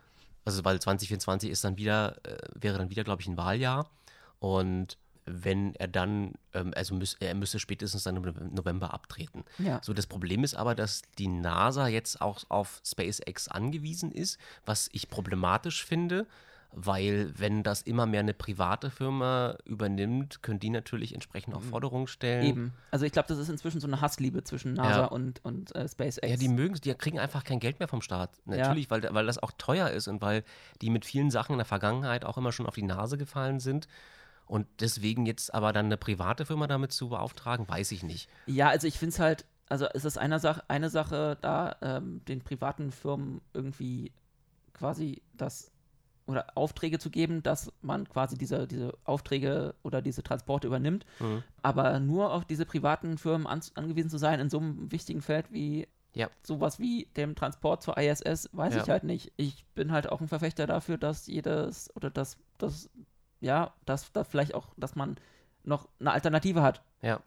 Also, 0.50 0.66
weil 0.66 0.82
2024 0.82 1.50
ist 1.50 1.64
dann 1.64 1.78
wieder, 1.78 2.18
äh, 2.26 2.38
wäre 2.56 2.78
dann 2.78 2.90
wieder, 2.90 3.04
glaube 3.04 3.22
ich, 3.22 3.28
ein 3.28 3.38
Wahljahr. 3.38 3.90
Und 4.40 4.98
wenn 5.26 5.76
er 5.76 5.88
dann, 5.88 6.34
ähm, 6.54 6.74
also 6.76 6.96
müß, 6.96 7.18
er 7.20 7.36
müsste 7.36 7.60
spätestens 7.60 8.04
dann 8.04 8.16
im 8.16 8.54
November 8.54 8.94
abtreten. 8.94 9.44
Ja. 9.60 9.80
So, 9.84 9.94
das 9.94 10.08
Problem 10.08 10.44
ist 10.44 10.56
aber, 10.56 10.74
dass 10.74 11.04
die 11.20 11.28
NASA 11.28 11.88
jetzt 11.88 12.20
auch 12.20 12.44
auf 12.50 12.82
SpaceX 12.84 13.48
angewiesen 13.48 14.12
ist, 14.12 14.40
was 14.66 14.90
ich 14.92 15.10
problematisch 15.10 15.86
finde, 15.86 16.26
weil 16.72 17.34
wenn 17.38 17.64
das 17.64 17.82
immer 17.82 18.06
mehr 18.06 18.20
eine 18.20 18.34
private 18.34 18.92
Firma 18.92 19.58
übernimmt, 19.66 20.44
können 20.44 20.60
die 20.60 20.70
natürlich 20.70 21.14
entsprechend 21.16 21.56
auch 21.56 21.62
Forderungen 21.64 22.08
stellen. 22.08 22.44
Mhm. 22.44 22.50
Eben. 22.50 22.74
Also 22.92 23.06
ich 23.06 23.12
glaube, 23.12 23.28
das 23.28 23.40
ist 23.40 23.50
inzwischen 23.50 23.80
so 23.80 23.88
eine 23.88 24.02
Hassliebe 24.02 24.44
zwischen 24.44 24.74
NASA 24.74 25.02
Ja. 25.02 25.06
und, 25.06 25.44
und 25.44 25.76
äh, 25.76 25.88
SpaceX. 25.88 26.30
Ja, 26.30 26.38
die 26.38 26.48
mögen 26.48 26.76
es, 26.76 26.82
die 26.82 26.94
kriegen 26.94 27.18
einfach 27.20 27.44
kein 27.44 27.60
Geld 27.60 27.80
mehr 27.80 27.88
vom 27.88 28.02
Staat. 28.02 28.32
Natürlich, 28.46 28.90
weil, 28.92 29.04
weil 29.12 29.26
das 29.26 29.42
auch 29.42 29.52
teuer 29.58 29.90
ist 29.90 30.08
und 30.08 30.22
weil 30.22 30.44
die 30.82 30.90
mit 30.92 31.06
vielen 31.06 31.32
Sachen 31.32 31.54
in 31.54 31.58
der 31.60 31.66
Vergangenheit 31.66 32.24
auch 32.24 32.38
immer 32.38 32.52
schon 32.52 32.68
auf 32.68 32.76
die 32.76 32.84
Nase 32.84 33.18
gefallen 33.18 33.60
sind. 33.60 33.88
Und 34.46 34.68
deswegen 34.80 35.26
jetzt 35.26 35.54
aber 35.54 35.74
dann 35.74 35.86
eine 35.88 35.98
private 35.98 36.46
Firma 36.46 36.68
damit 36.68 36.92
zu 36.92 37.10
beauftragen, 37.10 37.68
weiß 37.68 37.92
ich 37.92 38.04
nicht. 38.04 38.30
Ja, 38.48 38.70
also 38.70 38.88
ich 38.88 38.98
finde 38.98 39.14
es 39.14 39.20
halt, 39.20 39.46
also 39.70 39.86
es 39.94 40.06
ist 40.06 40.18
eine 40.18 40.40
Sache, 40.40 40.64
eine 40.68 40.90
Sache 40.90 41.38
da, 41.42 41.76
ähm, 41.82 42.22
den 42.28 42.42
privaten 42.42 42.92
Firmen 42.92 43.42
irgendwie 43.54 44.12
quasi 44.74 45.22
das 45.34 45.72
oder 46.30 46.46
Aufträge 46.56 47.00
zu 47.00 47.10
geben, 47.10 47.42
dass 47.44 47.72
man 47.82 48.08
quasi 48.08 48.38
diese, 48.38 48.68
diese 48.68 48.94
Aufträge 49.04 49.74
oder 49.84 50.02
diese 50.02 50.24
Transporte 50.24 50.68
übernimmt. 50.68 51.06
Mhm. 51.20 51.44
Aber 51.62 52.00
nur 52.00 52.32
auf 52.34 52.46
diese 52.46 52.66
privaten 52.66 53.18
Firmen 53.18 53.48
an, 53.48 53.62
angewiesen 53.76 54.10
zu 54.10 54.18
sein 54.18 54.40
in 54.40 54.50
so 54.50 54.60
einem 54.60 54.92
wichtigen 54.92 55.22
Feld 55.22 55.52
wie 55.52 55.88
Ja. 56.14 56.30
sowas 56.44 56.80
wie 56.80 57.08
dem 57.18 57.36
Transport 57.36 57.82
zur 57.84 57.98
ISS, 57.98 58.50
weiß 58.54 58.76
Ja. 58.76 58.84
ich 58.84 58.90
halt 58.90 59.04
nicht. 59.04 59.32
Ich 59.38 59.66
bin 59.76 59.92
halt 59.92 60.10
auch 60.10 60.22
ein 60.22 60.28
Verfechter 60.28 60.68
dafür, 60.68 60.98
dass 60.98 61.28
jedes 61.28 61.94
oder 61.96 62.10
dass 62.10 62.38
das 62.58 62.90
ja, 63.42 63.74
dass 63.86 64.12
da 64.12 64.24
vielleicht 64.24 64.54
auch, 64.54 64.68
dass 64.78 64.96
man 64.96 65.16
noch 65.64 65.88
eine 66.00 66.12
Alternative 66.12 66.62
hat. 66.62 66.82
Ja. 67.02 67.22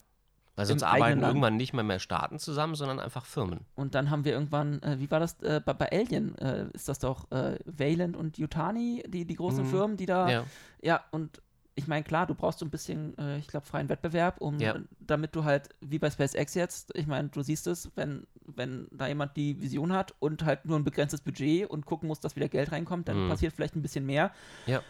Weil 0.55 0.65
sonst 0.67 0.83
arbeiten 0.83 1.19
Land. 1.19 1.31
irgendwann 1.31 1.57
nicht 1.57 1.73
mehr 1.73 1.83
mehr 1.83 1.97
Staaten 1.99 2.37
zusammen, 2.37 2.75
sondern 2.75 2.99
einfach 2.99 3.25
Firmen. 3.25 3.61
Und 3.75 3.95
dann 3.95 4.11
haben 4.11 4.23
wir 4.23 4.33
irgendwann, 4.33 4.81
äh, 4.83 4.99
wie 4.99 5.09
war 5.09 5.19
das 5.19 5.41
äh, 5.41 5.59
bei, 5.65 5.73
bei 5.73 5.91
Alien? 5.91 6.37
Äh, 6.37 6.67
ist 6.73 6.87
das 6.87 6.99
doch 6.99 7.31
äh, 7.31 7.57
Wayland 7.65 8.15
und 8.15 8.37
Yutani, 8.37 9.03
die, 9.07 9.25
die 9.25 9.35
großen 9.35 9.63
Mhm. 9.63 9.69
Firmen, 9.69 9.97
die 9.97 10.05
da. 10.05 10.29
Ja. 10.29 10.45
Ja, 10.81 11.03
und 11.11 11.41
ich 11.75 11.87
meine, 11.87 12.03
klar, 12.03 12.27
du 12.27 12.35
brauchst 12.35 12.59
so 12.59 12.65
ein 12.65 12.69
bisschen, 12.69 13.17
äh, 13.17 13.39
ich 13.39 13.47
glaube, 13.47 13.65
freien 13.65 13.89
Wettbewerb, 13.89 14.41
um 14.41 14.59
Ja. 14.59 14.75
äh, 14.75 14.81
damit 14.99 15.35
du 15.35 15.43
halt, 15.43 15.69
wie 15.81 15.97
bei 15.97 16.11
SpaceX 16.11 16.53
jetzt, 16.53 16.91
ich 16.95 17.07
meine, 17.07 17.29
du 17.29 17.41
siehst 17.41 17.65
es, 17.65 17.89
wenn, 17.95 18.27
wenn 18.45 18.87
da 18.91 19.07
jemand 19.07 19.35
die 19.35 19.59
Vision 19.59 19.91
hat 19.91 20.13
und 20.19 20.45
halt 20.45 20.65
nur 20.65 20.77
ein 20.77 20.83
begrenztes 20.83 21.21
Budget 21.21 21.67
und 21.67 21.87
gucken 21.87 22.07
muss, 22.07 22.19
dass 22.19 22.35
wieder 22.35 22.47
Geld 22.47 22.71
reinkommt, 22.71 23.07
dann 23.07 23.25
Mhm. 23.25 23.29
passiert 23.29 23.53
vielleicht 23.53 23.75
ein 23.75 23.81
bisschen 23.81 24.05
mehr, 24.05 24.31
Ja. 24.67 24.83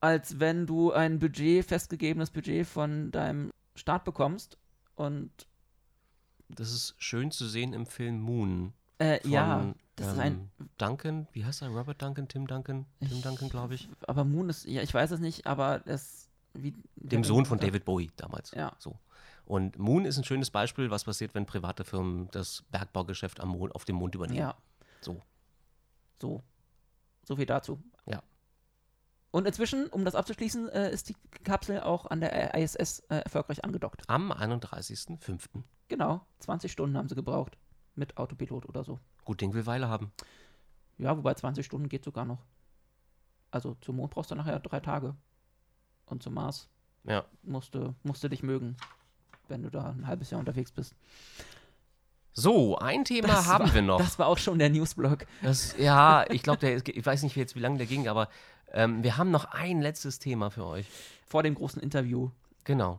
als 0.00 0.38
wenn 0.38 0.64
du 0.66 0.92
ein 0.92 1.18
Budget, 1.18 1.64
festgegebenes 1.64 2.30
Budget 2.30 2.68
von 2.68 3.10
deinem 3.10 3.50
Staat 3.74 4.04
bekommst. 4.04 4.58
Und 4.98 5.30
Das 6.48 6.72
ist 6.72 6.94
schön 6.98 7.30
zu 7.30 7.46
sehen 7.46 7.72
im 7.72 7.86
Film 7.86 8.20
Moon. 8.20 8.72
äh, 8.98 9.20
Von, 9.20 9.30
ja, 9.30 9.74
das 9.96 10.08
ist 10.12 10.18
ein, 10.18 10.50
ähm, 10.58 10.68
Duncan, 10.76 11.28
wie 11.32 11.44
heißt 11.44 11.62
er? 11.62 11.68
Robert 11.68 12.00
Duncan, 12.02 12.26
Tim 12.26 12.46
Duncan? 12.48 12.84
Tim 13.00 13.22
Duncan, 13.22 13.48
glaube 13.48 13.74
ich. 13.74 13.88
aber 14.08 14.24
Moon 14.24 14.48
ist, 14.48 14.64
ja, 14.66 14.82
ich 14.82 14.92
weiß 14.92 15.12
es 15.12 15.20
nicht, 15.20 15.46
aber 15.46 15.82
es, 15.86 16.28
wie. 16.54 16.74
Dem 16.96 17.22
Sohn 17.22 17.44
von 17.46 17.58
David 17.58 17.84
Bowie 17.84 18.10
damals. 18.16 18.50
Ja. 18.52 18.72
So. 18.78 18.98
Und 19.44 19.78
Moon 19.78 20.04
ist 20.04 20.18
ein 20.18 20.24
schönes 20.24 20.50
Beispiel, 20.50 20.90
was 20.90 21.04
passiert, 21.04 21.34
wenn 21.34 21.46
private 21.46 21.84
Firmen 21.84 22.28
das 22.32 22.64
Bergbaugeschäft 22.70 23.40
am 23.40 23.50
Mond, 23.50 23.74
auf 23.74 23.84
dem 23.84 23.96
Mond 23.96 24.14
übernehmen. 24.16 24.38
Ja, 24.40 24.54
So. 25.00 25.22
so. 26.20 26.42
So 27.24 27.36
viel 27.36 27.46
dazu. 27.46 27.78
Und 29.30 29.46
inzwischen, 29.46 29.86
um 29.88 30.04
das 30.04 30.14
abzuschließen, 30.14 30.68
äh, 30.70 30.90
ist 30.90 31.10
die 31.10 31.16
Kapsel 31.44 31.80
auch 31.80 32.06
an 32.06 32.20
der 32.20 32.54
ISS 32.54 33.00
äh, 33.10 33.16
erfolgreich 33.16 33.62
angedockt. 33.64 34.02
Am 34.08 34.32
31.05. 34.32 35.62
Genau, 35.88 36.22
20 36.40 36.72
Stunden 36.72 36.96
haben 36.96 37.08
sie 37.08 37.14
gebraucht. 37.14 37.56
Mit 37.94 38.16
Autopilot 38.16 38.66
oder 38.68 38.84
so. 38.84 39.00
Gut 39.24 39.40
Ding 39.40 39.52
will 39.54 39.66
Weile 39.66 39.88
haben. 39.88 40.12
Ja, 40.98 41.16
wobei 41.16 41.34
20 41.34 41.66
Stunden 41.66 41.88
geht 41.88 42.04
sogar 42.04 42.24
noch. 42.24 42.38
Also 43.50 43.74
zum 43.80 43.96
Mond 43.96 44.12
brauchst 44.12 44.30
du 44.30 44.34
nachher 44.34 44.60
drei 44.60 44.80
Tage. 44.80 45.14
Und 46.06 46.22
zum 46.22 46.34
Mars 46.34 46.68
Ja. 47.04 47.24
musst 47.42 47.74
du, 47.74 47.94
musst 48.04 48.22
du 48.24 48.28
dich 48.28 48.42
mögen, 48.42 48.76
wenn 49.48 49.62
du 49.62 49.70
da 49.70 49.90
ein 49.90 50.06
halbes 50.06 50.30
Jahr 50.30 50.38
unterwegs 50.40 50.70
bist. 50.72 50.94
So, 52.32 52.78
ein 52.78 53.04
Thema 53.04 53.28
Das 53.28 53.46
haben 53.48 53.66
war, 53.66 53.74
wir 53.74 53.82
noch. 53.82 53.98
Das 53.98 54.18
war 54.18 54.26
auch 54.28 54.38
schon 54.38 54.58
der 54.60 54.70
Newsblog. 54.70 55.26
Das, 55.42 55.76
ja, 55.76 56.24
ich 56.30 56.42
glaube, 56.44 56.60
der 56.60 56.74
ist- 56.76 56.88
ich 56.88 57.04
weiß 57.04 57.24
nicht 57.24 57.34
jetzt, 57.34 57.56
wie 57.56 57.60
lange 57.60 57.78
der 57.78 57.86
ging, 57.86 58.06
aber 58.06 58.28
ähm, 58.72 59.02
wir 59.02 59.16
haben 59.16 59.30
noch 59.30 59.46
ein 59.46 59.80
letztes 59.80 60.18
Thema 60.18 60.50
für 60.50 60.64
euch. 60.66 60.86
Vor 61.26 61.42
dem 61.42 61.54
großen 61.54 61.82
Interview. 61.82 62.30
Genau. 62.64 62.98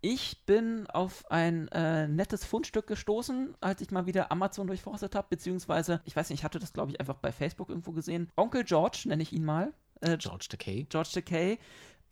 Ich 0.00 0.44
bin 0.46 0.86
auf 0.88 1.28
ein 1.30 1.66
äh, 1.68 2.06
nettes 2.06 2.44
Fundstück 2.44 2.86
gestoßen, 2.86 3.56
als 3.60 3.80
ich 3.80 3.90
mal 3.90 4.06
wieder 4.06 4.30
Amazon 4.30 4.68
durchforstet 4.68 5.16
habe, 5.16 5.26
beziehungsweise, 5.30 6.00
ich 6.04 6.14
weiß 6.14 6.30
nicht, 6.30 6.40
ich 6.40 6.44
hatte 6.44 6.60
das, 6.60 6.72
glaube 6.72 6.92
ich, 6.92 7.00
einfach 7.00 7.16
bei 7.16 7.32
Facebook 7.32 7.68
irgendwo 7.68 7.90
gesehen. 7.90 8.30
Onkel 8.36 8.62
George, 8.62 9.02
nenne 9.06 9.22
ich 9.24 9.32
ihn 9.32 9.44
mal. 9.44 9.72
Äh, 10.00 10.16
George 10.16 10.46
Takei. 10.48 10.86
George 10.88 11.10
Takei, 11.14 11.58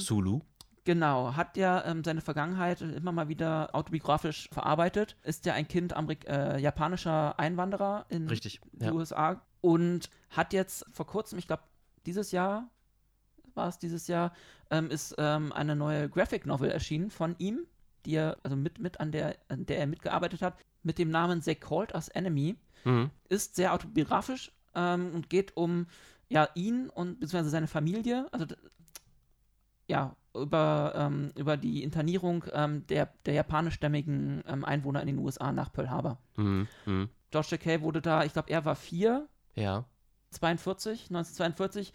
Zulu. 0.01 0.41
genau, 0.85 1.37
hat 1.37 1.57
ja 1.57 1.85
ähm, 1.85 2.03
seine 2.03 2.21
Vergangenheit 2.23 2.81
immer 2.81 3.13
mal 3.13 3.29
wieder 3.29 3.71
autobiografisch 3.73 4.49
verarbeitet. 4.51 5.17
Ist 5.23 5.47
ja 5.47 5.55
ein 5.55 5.69
Kind 5.69 5.93
Amerik 5.93 6.27
äh, 6.29 6.59
japanischer 6.59 7.39
Einwanderer 7.39 8.07
in 8.09 8.27
Richtig. 8.27 8.61
die 8.73 8.87
Ja. 8.87 8.93
USA 8.93 9.41
und 9.61 10.11
hat 10.31 10.53
jetzt 10.53 10.85
vor 10.91 11.07
kurzem, 11.07 11.39
ich 11.39 11.47
glaube, 11.47 11.63
dieses 12.05 12.33
Jahr 12.33 12.69
war 13.57 13.69
es 13.69 13.79
dieses 13.79 14.07
Jahr, 14.09 14.33
ähm, 14.71 14.91
ist 14.91 15.15
ähm, 15.19 15.53
eine 15.53 15.77
neue 15.77 16.09
Graphic 16.09 16.47
Novel 16.47 16.71
erschienen 16.71 17.11
von 17.11 17.35
ihm, 17.39 17.67
die 18.05 18.15
er, 18.15 18.37
also 18.43 18.57
mit, 18.57 18.79
mit 18.79 19.01
an 19.01 19.13
der, 19.13 19.37
an 19.49 19.67
der 19.67 19.79
er 19.79 19.87
mitgearbeitet 19.87 20.43
hat, 20.43 20.57
mit 20.83 20.99
dem 20.99 21.11
Namen 21.11 21.41
They 21.41 21.55
Called 21.57 21.95
Us 21.95 22.09
Enemy. 22.09 22.57
Mhm. 22.85 23.11
Ist 23.29 23.57
sehr 23.57 23.75
autobiografisch 23.75 24.53
ähm, 24.75 25.13
und 25.15 25.29
geht 25.31 25.57
um 25.57 25.87
ja, 26.29 26.49
ihn 26.55 26.89
und 26.89 27.21
beziehungsweise 27.21 27.51
seine 27.51 27.69
Familie, 27.69 28.27
also 28.33 28.47
ja, 29.89 30.17
über, 30.35 30.93
ähm, 30.97 31.33
über 31.37 31.57
die 31.57 31.83
Internierung 31.83 32.45
ähm, 32.53 32.87
der, 32.89 33.09
der 33.25 33.35
japanischstämmigen 33.35 34.43
ähm, 34.47 34.65
Einwohner 34.65 35.01
in 35.01 35.07
den 35.07 35.19
USA 35.19 35.53
nach 35.53 35.73
Pearl 35.73 35.91
Harbor. 35.91 36.19
Mhm. 36.37 36.69
Mhm. 36.85 37.09
George 37.31 37.49
Takei 37.51 37.81
wurde 37.81 38.03
da, 38.03 38.25
ich 38.25 38.33
glaube, 38.33 38.51
er 38.51 38.65
war 38.65 38.77
vier, 38.77 39.29
Ja. 39.55 39.85
42, 40.31 41.11
1942, 41.11 41.91
äh, 41.91 41.93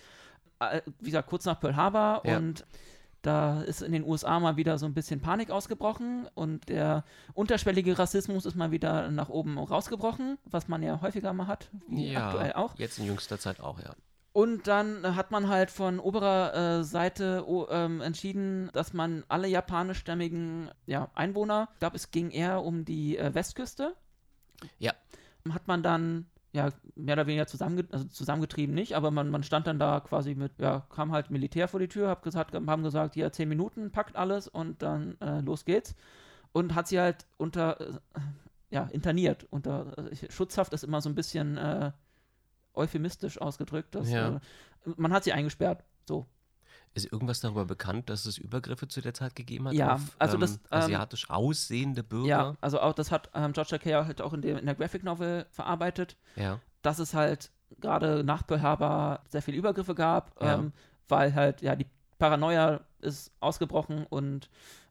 wie 1.00 1.06
gesagt, 1.10 1.30
kurz 1.30 1.46
nach 1.46 1.60
Pearl 1.60 1.76
Harbor 1.76 2.22
Ja. 2.26 2.38
und 2.38 2.66
da 3.22 3.62
ist 3.62 3.82
in 3.84 3.92
den 3.92 4.04
USA 4.04 4.40
mal 4.40 4.58
wieder 4.58 4.80
so 4.80 4.88
ein 4.88 4.94
bisschen 4.96 5.22
Panik 5.22 5.52
ausgebrochen 5.52 6.28
und 6.34 6.70
der 6.70 7.04
unterschwellige 7.34 8.00
Rassismus 8.00 8.46
ist 8.48 8.56
mal 8.56 8.72
wieder 8.72 9.12
nach 9.12 9.30
oben 9.30 9.60
rausgebrochen, 9.60 10.40
was 10.46 10.68
man 10.68 10.82
ja 10.82 11.02
häufiger 11.02 11.32
mal 11.34 11.46
hat, 11.48 11.70
wie 11.88 12.12
ja. 12.14 12.28
aktuell 12.28 12.54
auch. 12.54 12.76
Jetzt 12.80 12.98
in 12.98 13.06
jüngster 13.06 13.38
Zeit 13.38 13.60
auch, 13.60 13.80
ja. 13.80 13.94
Und 14.34 14.66
dann 14.68 15.04
äh, 15.04 15.10
hat 15.12 15.30
man 15.32 15.50
halt 15.50 15.70
von 15.72 16.00
oberer 16.00 16.80
äh, 16.80 16.84
Seite 16.84 17.44
oh, 17.46 17.68
ähm, 17.70 18.00
entschieden, 18.02 18.70
dass 18.74 18.94
man 18.94 19.24
alle 19.28 19.48
japanischstämmigen 19.50 20.72
ja, 20.86 21.10
Einwohner, 21.14 21.68
ich 21.74 21.80
glaube, 21.80 21.98
es 21.98 22.12
ging 22.12 22.32
eher 22.32 22.64
um 22.64 22.86
die 22.86 23.18
äh, 23.18 23.34
Westküste, 23.36 23.94
Ja. 24.80 24.94
hat 25.50 25.68
man 25.68 25.84
dann 25.84 26.28
ja 26.54 26.70
mehr 26.96 27.14
oder 27.14 27.28
weniger 27.28 27.48
zusammenge 27.48 27.86
also 27.92 28.06
zusammengetrieben 28.06 28.76
nicht, 28.76 28.96
aber 28.96 29.10
man, 29.12 29.30
man 29.30 29.44
stand 29.44 29.68
dann 29.68 29.80
da 29.80 30.00
quasi 30.02 30.36
mit, 30.36 30.52
ja, 30.60 30.86
kam 30.90 31.12
halt 31.12 31.32
Militär 31.32 31.68
vor 31.68 31.80
die 31.80 31.88
Tür, 31.88 32.10
hab 32.10 32.24
gesagt, 32.24 32.54
haben 32.54 32.84
gesagt, 32.84 33.16
ja, 33.16 33.32
zehn 33.32 33.48
Minuten, 33.50 33.92
packt 33.92 34.16
alles 34.16 34.48
und 34.48 34.82
dann 34.82 35.20
äh, 35.22 35.40
los 35.42 35.66
geht's. 35.66 35.96
Und 36.54 36.76
hat 36.76 36.88
sie 36.90 37.00
halt 37.00 37.26
unter, 37.38 37.80
äh, 37.80 37.94
ja, 38.72 38.84
interniert. 38.92 39.48
Unter 39.50 39.98
äh, 39.98 40.30
Schutzhaft 40.30 40.74
ist 40.74 40.84
immer 40.84 41.00
so 41.00 41.08
ein 41.08 41.16
bisschen 41.16 41.58
äh, 41.58 41.92
euphemistisch 42.74 43.40
ausgedrückt. 43.40 43.96
Dass, 43.96 44.10
Ja. 44.12 44.36
äh, 44.36 44.40
man 44.98 45.14
hat 45.14 45.24
sie 45.24 45.32
eingesperrt. 45.32 45.86
So. 46.06 46.26
Ist 46.94 47.12
irgendwas 47.12 47.40
darüber 47.40 47.66
bekannt, 47.66 48.10
dass 48.10 48.26
es 48.26 48.38
Übergriffe 48.38 48.88
zu 48.88 49.00
der 49.02 49.14
Zeit 49.14 49.36
gegeben 49.36 49.68
hat 49.68 49.74
Ja, 49.76 49.96
auf 49.96 50.02
also 50.20 50.36
ähm, 50.36 50.42
das, 50.42 50.52
ähm, 50.56 50.60
asiatisch 50.72 51.30
aussehende 51.30 52.04
Bürger? 52.04 52.28
Ja, 52.28 52.56
also 52.60 52.82
auch 52.82 52.94
das 52.94 53.12
hat 53.12 53.30
ähm, 53.34 53.54
George 53.54 53.70
Takei 53.70 53.94
halt 53.94 54.22
auch 54.22 54.34
in, 54.34 54.42
dem, 54.42 54.58
in 54.58 54.66
der 54.66 54.76
Graphic 54.76 55.04
Novel 55.04 55.46
verarbeitet. 55.52 56.18
Ja. 56.36 56.60
dass 56.82 57.00
es 57.00 57.14
halt 57.14 57.52
gerade 57.80 58.24
nach 58.24 58.46
Pearl 58.46 58.62
Harbor 58.62 59.22
sehr 59.30 59.42
viele 59.42 59.58
Übergriffe 59.58 59.96
gab, 59.96 60.42
Ja. 60.42 60.56
ähm, 60.56 60.74
weil 61.08 61.34
halt, 61.34 61.62
ja, 61.62 61.76
die 61.76 61.86
Paranoia 62.20 62.82
ist 63.00 63.32
ausgebrochen 63.40 64.06
und 64.10 64.50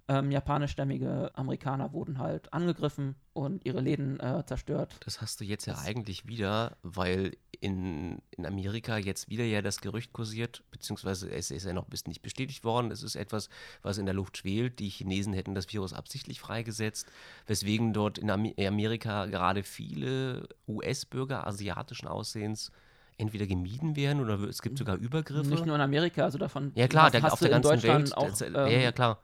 Ähm, 0.08 0.32
japanischstämmige 0.32 1.30
Amerikaner 1.34 1.92
wurden 1.92 2.18
halt 2.18 2.52
angegriffen 2.52 3.14
und 3.32 3.64
ihre 3.64 3.80
Läden 3.80 4.18
äh, 4.18 4.42
zerstört. 4.44 4.96
Das 5.04 5.20
hast 5.20 5.40
du 5.40 5.44
jetzt 5.44 5.66
ja 5.66 5.78
eigentlich 5.78 6.26
wieder, 6.26 6.76
weil 6.82 7.36
in, 7.60 8.22
in 8.30 8.46
Amerika 8.46 8.96
jetzt 8.96 9.28
wieder 9.28 9.44
ja 9.44 9.60
das 9.62 9.80
Gerücht 9.80 10.12
kursiert, 10.12 10.62
beziehungsweise 10.70 11.30
es 11.30 11.50
ist 11.50 11.66
ja 11.66 11.72
noch 11.72 11.84
bis 11.84 12.06
nicht 12.06 12.22
bestätigt 12.22 12.64
worden. 12.64 12.90
Es 12.90 13.02
ist 13.02 13.16
etwas, 13.16 13.48
was 13.82 13.98
in 13.98 14.06
der 14.06 14.14
Luft 14.14 14.38
schwelt. 14.38 14.78
Die 14.78 14.88
Chinesen 14.88 15.32
hätten 15.34 15.54
das 15.54 15.70
Virus 15.72 15.92
absichtlich 15.92 16.40
freigesetzt, 16.40 17.06
weswegen 17.46 17.92
dort 17.92 18.18
in 18.18 18.30
Amerika 18.30 19.26
gerade 19.26 19.62
viele 19.62 20.48
US-Bürger 20.66 21.46
asiatischen 21.46 22.08
Aussehens 22.08 22.72
entweder 23.18 23.46
gemieden 23.46 23.96
werden 23.96 24.20
oder 24.22 24.40
es 24.48 24.62
gibt 24.62 24.78
sogar 24.78 24.96
Übergriffe. 24.96 25.50
Nicht 25.50 25.66
nur 25.66 25.74
in 25.74 25.82
Amerika, 25.82 26.24
also 26.24 26.38
davon. 26.38 26.72
Ja 26.74 26.88
klar, 26.88 27.10
der, 27.10 27.30
auf 27.30 27.38
der 27.38 27.50
ganzen 27.50 27.82
Welt. 27.82 28.16
auch, 28.16 28.28
das, 28.28 28.40
ähm, 28.40 28.54
ja, 28.54 28.68
ja, 28.68 28.92
klar. 28.92 29.18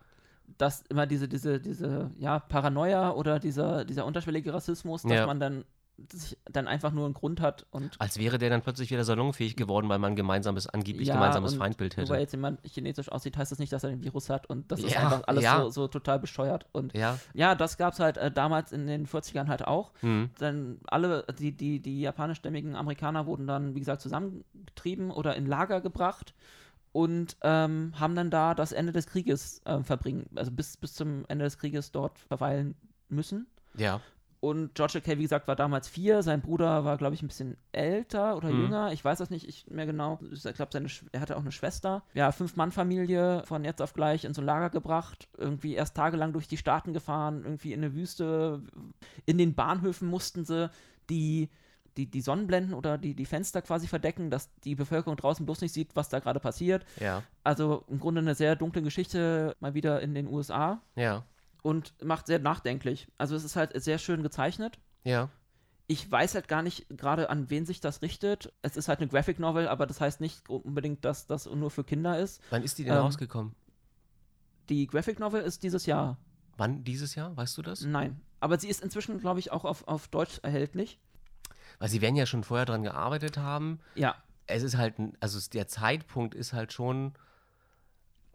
dass 0.59 0.83
immer 0.91 1.07
diese, 1.07 1.27
diese, 1.27 1.59
diese, 1.59 2.11
ja, 2.19 2.39
Paranoia 2.39 3.13
oder 3.13 3.39
dieser, 3.39 3.87
dieser 3.87 4.05
unterschwellige 4.05 4.53
Rassismus, 4.53 5.03
dass 5.03 5.13
Ja. 5.13 5.27
man 5.27 5.41
dann 5.41 5.65
dann 6.51 6.69
einfach 6.69 6.93
nur 6.93 7.07
einen 7.07 7.15
Grund 7.15 7.41
hat 7.41 7.67
und 7.71 7.99
Als 8.01 8.19
wäre 8.19 8.39
der 8.39 8.51
dann 8.51 8.61
plötzlich 8.63 8.91
wieder 8.91 9.03
salonfähig 9.05 9.57
geworden, 9.57 9.89
weil 9.89 9.99
man 9.99 10.13
ein 10.13 10.17
gemeinsames, 10.17 10.67
angeblich 10.67 11.09
Ja, 11.09 11.15
gemeinsames 11.15 11.55
Feindbild 11.55 11.97
nur 11.97 12.07
weil 12.09 12.17
hätte. 12.17 12.23
jetzt 12.23 12.33
jemand 12.33 12.61
chinesisch 12.67 13.11
aussieht, 13.11 13.37
heißt 13.37 13.51
das 13.51 13.59
nicht, 13.59 13.73
dass 13.73 13.83
er 13.85 13.91
den 13.91 14.03
Virus 14.03 14.29
hat 14.29 14.47
und 14.47 14.71
das 14.71 14.81
ist 14.81 14.93
Ja, 14.93 15.01
einfach 15.01 15.23
alles 15.27 15.45
ja. 15.45 15.63
so, 15.65 15.71
so 15.71 15.89
total 15.89 16.19
bescheuert 16.19 16.67
und 16.73 16.95
Ja. 16.95 17.19
ja, 17.35 17.55
das 17.55 17.79
gab 17.79 17.95
es 17.95 18.01
halt 18.01 18.19
äh, 18.19 18.31
damals 18.31 18.73
in 18.73 18.87
den 18.87 19.07
40ern 19.07 19.49
halt 19.49 19.67
auch. 19.67 19.93
Hm. 20.01 20.31
Dann 20.39 20.79
alle, 20.87 21.25
die, 21.39 21.53
die, 21.53 21.81
die 21.81 22.01
japanischstämmigen 22.03 22.77
Amerikaner 22.77 23.27
wurden 23.27 23.47
dann, 23.47 23.75
wie 23.75 23.81
gesagt, 23.81 24.03
zusammengetrieben 24.03 25.11
oder 25.11 25.35
in 25.37 25.47
Lager 25.47 25.81
gebracht 25.81 26.35
und 26.93 27.37
ähm, 27.43 27.93
haben 27.99 28.15
dann 28.15 28.31
da 28.31 28.55
das 28.55 28.73
Ende 28.73 28.93
des 28.93 29.07
Krieges 29.07 29.61
ähm, 29.67 29.85
verbringen, 29.85 30.27
also 30.35 30.51
bis, 30.51 30.77
bis 30.77 30.95
zum 30.95 31.25
Ende 31.29 31.45
des 31.45 31.59
Krieges 31.59 31.91
dort 31.93 32.19
verweilen 32.19 32.75
müssen. 33.09 33.47
Ja. 33.77 34.01
Und 34.47 34.75
George 34.77 35.01
K., 35.01 35.19
wie 35.19 35.23
gesagt, 35.23 35.49
war 35.49 35.57
damals 35.57 35.89
vier. 35.89 36.23
Sein 36.23 36.41
Bruder 36.41 36.85
war, 36.85 36.97
glaube 36.99 37.15
ich, 37.15 37.23
ein 37.23 37.27
bisschen 37.27 37.57
älter 37.73 38.37
oder 38.37 38.49
Mhm. 38.51 38.63
jünger. 38.63 38.93
Ich 38.93 39.05
weiß 39.05 39.19
das 39.19 39.29
nicht 39.31 39.49
ich, 39.49 39.67
mehr 39.69 39.87
genau. 39.87 40.21
Ich 40.31 40.43
glaube, 40.43 40.89
er 41.13 41.21
hatte 41.21 41.37
auch 41.37 41.41
eine 41.41 41.51
Schwester. 41.51 42.03
Ja, 42.15 42.31
Fünf-Mann-Familie 42.31 43.43
von 43.45 43.65
jetzt 43.65 43.83
auf 43.83 43.93
gleich 43.93 44.25
in 44.25 44.35
so 44.35 44.43
ein 44.43 44.47
Lager 44.47 44.71
gebracht. 44.71 45.29
Irgendwie 45.37 45.75
erst 45.75 45.97
tagelang 45.97 46.33
durch 46.33 46.47
die 46.47 46.57
Staaten 46.57 46.93
gefahren, 46.93 47.43
irgendwie 47.45 47.73
in 47.73 47.81
eine 47.81 47.95
Wüste. 47.95 48.63
In 49.25 49.39
den 49.39 49.55
Bahnhöfen 49.55 50.09
mussten 50.09 50.45
sie 50.45 50.71
die, 51.11 51.49
die, 51.97 52.07
die 52.07 52.21
Sonnenblenden 52.21 52.75
oder 52.75 52.99
die, 52.99 53.15
die 53.15 53.25
Fenster 53.25 53.63
quasi 53.63 53.87
verdecken, 53.89 54.31
dass 54.31 54.51
die 54.61 54.75
Bevölkerung 54.75 55.17
draußen 55.17 55.45
bloß 55.45 55.61
nicht 55.63 55.73
sieht, 55.73 55.97
was 55.97 56.09
da 56.09 56.21
gerade 56.21 56.41
passiert. 56.41 56.85
Ja. 57.01 57.23
Also 57.43 57.85
im 57.89 57.99
Grunde 57.99 58.21
eine 58.21 58.35
sehr 58.35 58.55
dunkle 58.55 58.83
Geschichte 58.83 59.57
mal 59.61 59.75
wieder 59.75 60.01
in 60.03 60.15
den 60.15 60.29
USA 60.29 60.81
Ja. 60.95 61.25
Und 61.67 61.95
macht 62.05 62.27
sehr 62.27 62.39
nachdenklich. 62.39 63.09
Also 63.19 63.35
es 63.35 63.45
ist 63.45 63.57
halt 63.57 63.71
sehr 63.83 63.99
schön 63.99 64.23
gezeichnet 64.23 64.79
Ja. 65.05 65.29
ich 65.89 66.11
weiß 66.11 66.35
halt 66.35 66.49
gar 66.49 66.63
nicht 66.63 66.87
gerade, 66.91 67.29
an 67.31 67.49
wen 67.51 67.65
sich 67.67 67.81
das 67.81 68.03
richtet. 68.03 68.53
Es 68.63 68.77
ist 68.77 68.89
halt 68.89 69.01
eine 69.01 69.09
Graphic 69.09 69.39
Novel, 69.39 69.67
aber 69.69 69.87
das 69.87 70.01
heißt 70.01 70.21
nicht 70.21 70.49
unbedingt, 70.49 71.05
dass 71.05 71.27
das 71.27 71.47
nur 71.47 71.71
für 71.71 71.85
Kinder 71.85 72.19
ist. 72.19 72.41
Wann 72.51 72.63
ist 72.63 72.79
die 72.79 72.85
denn 72.85 72.95
Ähm, 72.95 73.01
rausgekommen? 73.01 73.55
Die 74.69 74.87
Graphic 74.87 75.19
Novel 75.21 75.43
ist 75.43 75.63
dieses 75.63 75.87
Jahr. 75.87 76.19
Wann 76.57 76.83
dieses 76.85 77.15
Jahr? 77.15 77.37
Weißt 77.37 77.57
du 77.59 77.63
das? 77.63 77.83
Nein. 77.83 78.21
Aber 78.41 78.59
sie 78.59 78.69
ist 78.69 78.83
inzwischen, 78.83 79.19
glaube 79.21 79.39
ich, 79.41 79.53
auch 79.53 79.65
auf, 79.65 79.87
auf 79.89 80.09
Deutsch 80.09 80.41
erhältlich. 80.43 80.99
Weil 81.79 81.89
sie 81.89 82.01
werden 82.01 82.17
ja 82.17 82.27
schon 82.27 82.45
vorher 82.45 82.67
dran 82.67 82.83
gearbeitet 82.83 83.37
haben. 83.39 83.81
Ja. 83.95 84.17
Es 84.47 84.63
ist 84.63 84.77
halt, 84.77 84.99
ein- 84.99 85.17
also 85.21 85.39
der 85.53 85.69
Zeitpunkt 85.69 86.35
ist 86.35 86.53
halt 86.53 86.73
schon, 86.73 87.13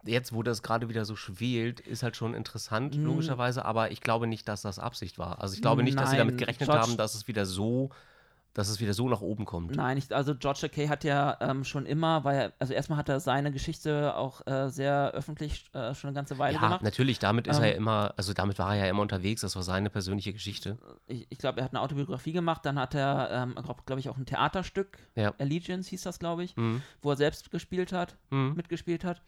jetzt 0.06 0.34
wo 0.34 0.44
das 0.44 0.62
gerade 0.64 0.90
wieder 0.90 1.06
so 1.06 1.16
schwelt, 1.16 1.80
ist 1.80 2.04
halt 2.04 2.16
schon 2.16 2.34
interessant, 2.34 2.98
Mm. 2.98 3.06
logischerweise, 3.06 3.66
aber 3.66 3.92
ich 3.92 4.02
glaube 4.02 4.28
nicht, 4.28 4.48
dass 4.48 4.62
das 4.62 4.80
Absicht 4.80 5.18
war. 5.20 5.42
Also 5.42 5.54
ich 5.56 5.62
glaube 5.62 5.84
nicht, 5.84 6.00
dass 6.00 6.12
sie 6.12 6.18
damit 6.18 6.36
Nein, 6.36 6.40
gerechnet 6.40 6.68
George- 6.70 6.82
haben, 6.82 6.98
dass 6.98 7.16
es 7.16 7.28
wieder 7.28 7.46
so, 7.46 7.90
dass 8.54 8.68
es 8.68 8.82
wieder 8.82 8.94
so 8.94 9.08
nach 9.08 9.22
oben 9.22 9.46
kommt. 9.46 9.74
Nein, 9.78 9.98
ich, 9.98 10.14
also 10.14 10.36
George 10.36 10.68
Kay 10.68 10.88
hat 10.90 11.06
ja 11.06 11.38
ähm, 11.40 11.64
schon 11.64 11.86
immer, 11.86 12.26
weil 12.26 12.38
er, 12.38 12.54
also 12.60 12.74
erstmal 12.74 12.98
hat 12.98 13.08
er 13.08 13.22
seine 13.22 13.50
Geschichte 13.54 14.14
auch 14.18 14.46
äh, 14.46 14.68
sehr 14.70 15.12
öffentlich 15.12 15.70
äh, 15.74 15.94
schon 15.96 16.10
eine 16.10 16.16
ganze 16.16 16.38
Weile 16.38 16.56
Ja, 16.56 16.60
gemacht. 16.62 16.84
natürlich, 16.84 17.18
damit 17.20 17.48
ist 17.48 17.60
er 17.60 17.68
ja 17.68 17.72
Ähm, 17.72 17.78
immer, 17.78 18.14
also 18.18 18.34
damit 18.34 18.60
war 18.60 18.76
er 18.76 18.84
ja 18.86 18.90
immer 18.90 19.04
unterwegs, 19.04 19.40
das 19.40 19.56
war 19.56 19.64
seine 19.64 19.90
persönliche 19.90 20.34
Geschichte. 20.34 20.78
Ich, 21.08 21.28
ich 21.30 21.38
glaube, 21.38 21.60
er 21.62 21.64
hat 21.64 21.72
eine 21.72 21.80
Autobiografie 21.80 22.34
gemacht, 22.34 22.66
dann 22.66 22.78
hat 22.78 22.94
er, 22.94 23.30
ähm, 23.32 23.56
glaube 23.56 23.84
glaub 23.86 24.00
ich, 24.00 24.10
auch 24.10 24.18
ein 24.18 24.26
Theaterstück, 24.26 24.98
Ja. 25.16 25.34
Allegiance 25.38 25.90
hieß 25.90 26.02
das, 26.02 26.20
glaube 26.20 26.44
ich, 26.44 26.58
Mhm. 26.58 26.82
wo 27.02 27.12
er 27.12 27.16
selbst 27.18 27.52
gespielt 27.52 27.94
hat. 27.94 28.18
Mhm. 28.32 28.56
mitgespielt 28.58 29.06
hat. 29.06 29.22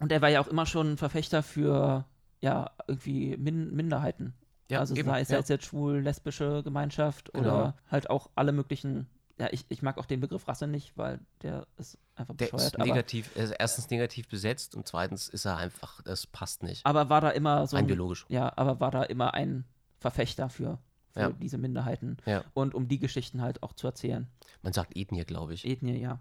Und 0.00 0.10
er 0.12 0.20
war 0.22 0.28
ja 0.28 0.40
auch 0.40 0.48
immer 0.48 0.66
schon 0.66 0.92
ein 0.92 0.96
Verfechter 0.96 1.42
für, 1.42 2.04
ja, 2.40 2.70
irgendwie 2.88 3.36
Min 3.36 3.74
Minderheiten. 3.74 4.34
Ja, 4.70 4.78
also 4.80 4.94
eben, 4.94 5.08
sei 5.08 5.20
es 5.20 5.28
ja. 5.30 5.38
jetzt 5.40 5.64
schwul-lesbische 5.64 6.62
Gemeinschaft 6.62 7.32
Genau. 7.32 7.40
oder 7.48 7.76
halt 7.90 8.08
auch 8.10 8.30
alle 8.36 8.52
möglichen, 8.52 9.08
ja, 9.38 9.48
ich, 9.50 9.66
ich 9.68 9.82
mag 9.82 9.98
auch 9.98 10.06
den 10.06 10.20
Begriff 10.20 10.46
Rasse 10.48 10.66
nicht, 10.66 10.96
weil 10.96 11.18
der 11.42 11.66
ist 11.76 11.98
einfach 12.14 12.34
Der 12.36 12.46
bescheuert. 12.46 12.74
ist 12.74 12.78
negativ, 12.78 13.30
er 13.34 13.44
ist 13.44 13.50
erstens 13.58 13.90
negativ 13.90 14.28
besetzt 14.28 14.74
und 14.76 14.86
zweitens 14.86 15.28
ist 15.28 15.44
er 15.44 15.56
einfach, 15.56 16.00
das 16.02 16.26
passt 16.26 16.62
nicht. 16.62 16.86
aber 16.86 17.08
war 17.10 17.20
da 17.20 17.30
immer 17.30 17.66
so 17.66 17.76
ein, 17.76 17.86
biologisch. 17.86 18.26
ja, 18.28 18.52
aber 18.56 18.78
war 18.80 18.90
da 18.92 19.02
immer 19.02 19.34
ein 19.34 19.64
Verfechter 19.98 20.48
für, 20.48 20.78
für 21.10 21.20
Ja. 21.20 21.30
diese 21.30 21.58
Minderheiten 21.58 22.16
Ja. 22.24 22.44
und 22.54 22.74
um 22.74 22.86
die 22.86 23.00
Geschichten 23.00 23.42
halt 23.42 23.62
auch 23.64 23.72
zu 23.72 23.86
erzählen. 23.88 24.28
Man 24.62 24.72
sagt 24.72 24.96
Ethnie, 24.96 25.24
glaube 25.24 25.52
ich. 25.54 25.66
Ethnie, 25.66 26.00
ja. 26.00 26.20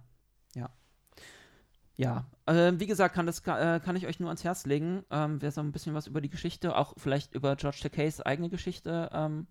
Ja. 0.55 0.69
Ja, 1.99 2.25
ähm, 2.47 2.79
wie 2.79 2.87
gesagt, 2.87 3.13
kann, 3.13 3.25
das, 3.25 3.43
ka- 3.43 3.75
äh, 3.75 3.79
kann 3.81 3.97
ich 3.97 4.07
euch 4.07 4.21
nur 4.21 4.29
ans 4.29 4.45
Herz 4.45 4.65
legen. 4.65 5.03
Ähm, 5.11 5.41
wer 5.41 5.51
so 5.51 5.59
ein 5.59 5.73
bisschen 5.73 5.93
was 5.93 6.07
über 6.07 6.21
die 6.21 6.29
Geschichte, 6.29 6.77
auch 6.77 6.93
vielleicht 6.95 7.33
über 7.35 7.57
George 7.57 7.79
Takeys 7.81 8.21
eigene 8.21 8.47
Geschichte 8.47 9.09
ähm, 9.11 9.47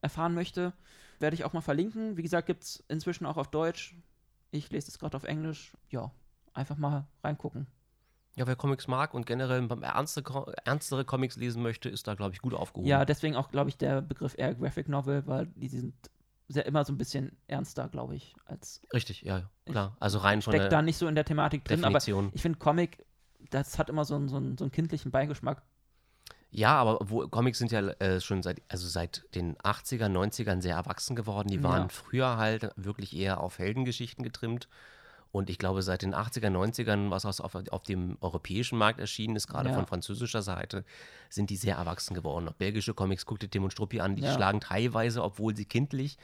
erfahren 0.00 0.32
möchte, 0.32 0.72
werde 1.20 1.34
ich 1.34 1.44
auch 1.44 1.52
mal 1.52 1.60
verlinken. 1.60 2.16
Wie 2.16 2.22
gesagt, 2.22 2.46
gibt 2.46 2.64
es 2.64 2.82
inzwischen 2.88 3.26
auch 3.26 3.36
auf 3.36 3.48
Deutsch. 3.50 3.94
Ich 4.50 4.70
lese 4.70 4.88
es 4.88 4.98
gerade 4.98 5.14
auf 5.14 5.24
Englisch. 5.24 5.74
Ja, 5.90 6.10
einfach 6.54 6.78
mal 6.78 7.06
reingucken. 7.22 7.66
Ja, 8.36 8.46
wer 8.46 8.56
Comics 8.56 8.88
mag 8.88 9.12
und 9.12 9.26
generell 9.26 9.68
ernste, 9.82 10.22
Co- 10.22 10.50
ernstere 10.64 11.04
Comics 11.04 11.36
lesen 11.36 11.62
möchte, 11.62 11.90
ist 11.90 12.08
da, 12.08 12.14
glaube 12.14 12.32
ich, 12.32 12.40
gut 12.40 12.54
aufgehoben. 12.54 12.88
Ja, 12.88 13.04
deswegen 13.04 13.36
auch, 13.36 13.50
glaube 13.50 13.68
ich, 13.68 13.76
der 13.76 14.00
Begriff 14.00 14.34
eher 14.38 14.54
Graphic 14.54 14.88
Novel, 14.88 15.26
weil 15.26 15.48
die 15.48 15.68
sind 15.68 15.94
sehr 16.48 16.66
immer 16.66 16.84
so 16.84 16.92
ein 16.92 16.98
bisschen 16.98 17.36
ernster, 17.46 17.88
glaube 17.88 18.16
ich, 18.16 18.34
als 18.44 18.82
Richtig, 18.92 19.22
ja, 19.22 19.48
klar. 19.66 19.96
Also 20.00 20.18
rein 20.18 20.42
von 20.42 20.52
steckt 20.52 20.72
da 20.72 20.82
nicht 20.82 20.96
so 20.98 21.06
in 21.08 21.14
der 21.14 21.24
Thematik 21.24 21.64
drin, 21.64 21.84
aber 21.84 21.98
Definition. 21.98 22.30
ich 22.34 22.42
finde 22.42 22.58
Comic, 22.58 23.04
das 23.50 23.78
hat 23.78 23.88
immer 23.88 24.04
so 24.04 24.14
einen, 24.16 24.28
so 24.28 24.36
einen, 24.36 24.58
so 24.58 24.64
einen 24.64 24.72
kindlichen 24.72 25.10
Beigeschmack. 25.10 25.62
Ja, 26.50 26.76
aber 26.76 26.98
wo, 27.02 27.26
Comics 27.26 27.58
sind 27.58 27.72
ja 27.72 27.80
äh, 27.80 28.20
schon 28.20 28.42
seit, 28.42 28.62
also 28.68 28.86
seit 28.86 29.24
den 29.34 29.56
80er, 29.56 30.06
90ern 30.06 30.62
sehr 30.62 30.76
erwachsen 30.76 31.16
geworden. 31.16 31.48
Die 31.48 31.64
waren 31.64 31.82
Ja. 31.82 31.88
früher 31.88 32.36
halt 32.36 32.70
wirklich 32.76 33.16
eher 33.16 33.40
auf 33.40 33.58
Heldengeschichten 33.58 34.22
getrimmt. 34.22 34.68
Und 35.34 35.50
ich 35.50 35.58
glaube, 35.58 35.82
seit 35.82 36.02
den 36.02 36.14
80er, 36.14 36.48
90ern, 36.48 37.10
was 37.10 37.24
auf, 37.26 37.56
auf 37.56 37.82
dem 37.82 38.16
europäischen 38.20 38.78
Markt 38.78 39.00
erschienen 39.00 39.34
ist, 39.34 39.48
gerade 39.48 39.70
Ja. 39.70 39.74
von 39.74 39.84
französischer 39.84 40.42
Seite, 40.42 40.84
sind 41.28 41.50
die 41.50 41.56
sehr 41.56 41.74
erwachsen 41.74 42.14
geworden. 42.14 42.48
Auch 42.48 42.52
belgische 42.52 42.94
Comics, 42.94 43.26
guckt 43.26 43.42
dir 43.42 43.50
Tim 43.50 43.64
und 43.64 43.72
Struppi 43.72 44.00
an, 44.00 44.14
die 44.14 44.22
Ja. 44.22 44.32
schlagen 44.32 44.60
teilweise, 44.60 45.24
obwohl 45.24 45.56
sie 45.56 45.64
kindlich 45.64 46.18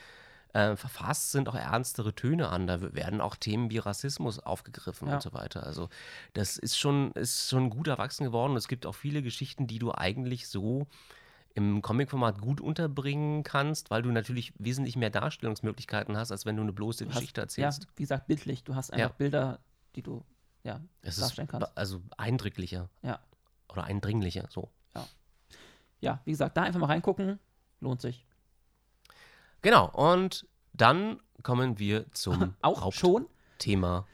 äh, 0.53 0.77
verfasst 0.77 1.33
sind, 1.33 1.49
auch 1.49 1.55
ernstere 1.57 2.15
Töne 2.15 2.49
an. 2.51 2.69
Da 2.69 2.81
werden 2.95 3.21
auch 3.21 3.35
Themen 3.35 3.69
wie 3.71 3.79
Rassismus 3.79 4.39
aufgegriffen 4.39 5.09
Ja. 5.09 5.15
und 5.15 5.23
so 5.23 5.33
weiter. 5.33 5.65
Also 5.65 5.89
das 6.33 6.57
ist 6.57 6.79
schon, 6.79 7.11
ist 7.13 7.49
schon 7.49 7.69
gut 7.71 7.89
erwachsen 7.89 8.25
geworden. 8.25 8.55
Es 8.57 8.69
gibt 8.69 8.87
auch 8.87 8.95
viele 8.95 9.23
Geschichten, 9.23 9.67
die 9.67 9.81
du 9.81 9.93
eigentlich 9.93 10.47
so 10.49 10.87
im 11.55 11.83
Comic-Format 11.83 12.41
gut 12.41 12.61
unterbringen 12.61 13.43
kannst, 13.43 13.91
weil 13.91 14.03
du 14.03 14.11
natürlich 14.13 14.53
wesentlich 14.59 14.97
mehr 14.97 15.11
Darstellungsmöglichkeiten 15.11 16.17
hast, 16.17 16.31
als 16.31 16.47
wenn 16.47 16.57
du 16.57 16.63
eine 16.63 16.73
bloße 16.73 17.05
Du 17.05 17.11
hast- 17.11 17.17
Geschichte 17.17 17.41
erzählst. 17.41 17.83
Ja, 17.85 17.89
wie 17.97 18.03
gesagt, 18.03 18.27
bildlich. 18.29 18.63
Du 18.65 18.75
hast 18.77 18.93
einfach 18.93 19.11
Ja. 19.11 19.17
Bilder, 19.17 19.59
die 19.97 20.03
du 20.03 20.25
ja, 20.63 20.81
Es 21.03 21.17
ist 21.17 21.23
darstellen 21.23 21.49
kannst. 21.49 21.77
also 21.77 22.03
eindrücklicher 22.17 22.89
Ja. 23.03 23.19
oder 23.71 23.85
eindringlicher, 23.85 24.47
so. 24.51 24.71
ja, 26.03 26.21
wie 26.25 26.31
gesagt, 26.31 26.57
da 26.57 26.63
einfach 26.63 26.81
mal 26.81 26.87
reingucken. 26.87 27.39
Lohnt 27.81 28.01
sich. 28.01 28.25
Genau, 29.63 29.91
und 29.91 30.47
dann 30.73 31.21
kommen 31.43 31.79
wir 31.79 32.11
zum 32.13 32.55
Auch 32.63 32.93
schon? 32.93 33.27
Hauptthema 33.59 34.07